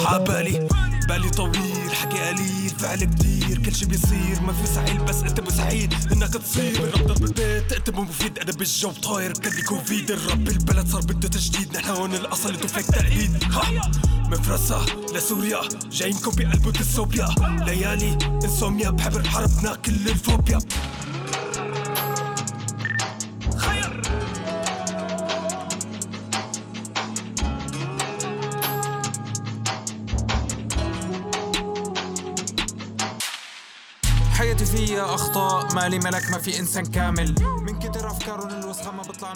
عبالي. 0.06 0.68
بالي 1.08 1.30
طويل 1.30 1.92
حكي 1.92 2.18
قليل 2.18 2.70
فعل 2.78 3.04
كتير. 3.04 3.58
كل 3.58 3.74
شي 3.74 3.86
بيصير 3.86 4.40
ما 4.46 4.52
في 4.52 4.66
سعيل 4.66 4.98
بس 4.98 5.22
انت 5.22 5.40
مستحيل 5.40 5.94
انك 6.12 6.32
تصير. 6.32 6.80
بنقدر 6.80 7.14
بالبيت 7.14 7.70
تكتب 7.70 7.98
مفيد 7.98 8.38
أنا 8.38 8.52
بالجو 8.52 8.90
طاير. 8.90 9.32
كدي 9.32 9.62
كوفيد 9.62 10.10
الرب 10.10 10.48
البلد 10.48 10.88
صار 10.88 11.00
بده 11.00 11.28
تجديد. 11.28 11.76
نحن 11.76 11.88
هون 11.88 12.14
الأصل 12.14 12.54
انتو 12.54 12.68
فيك 12.68 12.86
تقليد 12.86 13.44
ها. 13.44 13.90
من 14.28 14.42
فرنسا 14.42 14.86
لسوريا 15.14 15.60
جايينكم 15.92 16.30
بقلب 16.30 16.72
ديستوبيا 16.72 17.28
ليالي 17.66 18.18
انسوميا 18.44 18.90
بحبر 18.90 19.28
حربنا 19.28 19.74
كل 19.74 20.08
الفوبيا. 20.08 20.58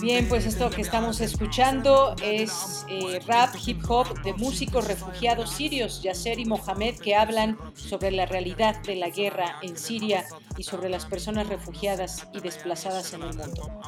Bien, 0.01 0.29
pues 0.29 0.47
esto 0.47 0.71
que 0.71 0.81
estamos 0.81 1.21
escuchando 1.21 2.15
es 2.23 2.87
eh, 2.89 3.19
rap, 3.27 3.53
hip 3.67 3.83
hop 3.89 4.23
de 4.23 4.33
músicos 4.35 4.87
refugiados 4.87 5.51
sirios, 5.51 6.05
Yasser 6.05 6.39
y 6.39 6.45
Mohamed, 6.45 7.01
que 7.01 7.17
hablan 7.17 7.59
sobre 7.75 8.13
la 8.13 8.27
realidad 8.27 8.81
de 8.85 8.95
la 8.95 9.09
guerra 9.09 9.57
en 9.63 9.77
Siria 9.77 10.25
y 10.57 10.63
sobre 10.63 10.89
las 10.89 11.05
personas 11.05 11.49
refugiadas 11.49 12.29
y 12.33 12.39
desplazadas 12.39 13.13
en 13.13 13.23
el 13.23 13.37
mundo. 13.37 13.81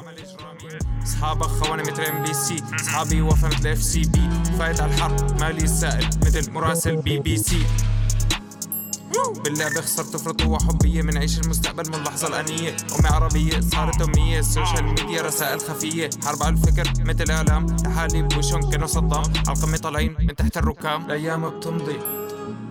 باللعب 9.43 9.71
خسرت 9.71 10.17
فرطوة 10.17 10.59
حبية 10.59 11.01
من 11.01 11.17
عيش 11.17 11.39
المستقبل 11.39 11.89
من 11.89 11.95
اللحظة 11.95 12.27
الأنية. 12.27 12.69
أمي 12.69 13.09
عربية 13.09 13.59
صارت 13.59 14.01
أمية. 14.01 14.39
السوشيال 14.39 14.83
ميديا 14.83 15.21
رسائل 15.21 15.59
خفية. 15.59 16.09
حرب 16.25 16.43
على 16.43 16.55
الفكر 16.55 16.93
مثل 17.05 17.31
إعلام. 17.31 17.65
لحالي 17.85 18.21
بوشهم 18.21 18.69
كانوا 18.69 18.87
صدام. 18.87 19.23
على 19.47 19.57
القمة 19.57 19.77
طالعين 19.77 20.15
من 20.19 20.35
تحت 20.35 20.57
الركام. 20.57 21.05
الأيام 21.05 21.49
بتمضي. 21.49 21.99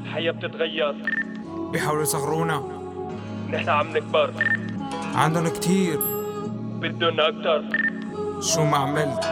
الحياة 0.02 0.32
بتتغير. 0.32 0.94
بيحاولوا 1.72 2.02
يصغرونا. 2.02 2.62
نحن 3.52 3.68
عم 3.68 3.96
نكبر. 3.96 4.34
عندهم 5.14 5.48
كتير. 5.48 6.00
بدهم 6.80 7.20
أكتر. 7.20 7.64
شو 8.40 8.64
ما 8.64 8.76
عملت. 8.76 9.24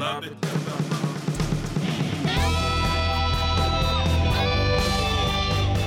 ما 0.00 0.20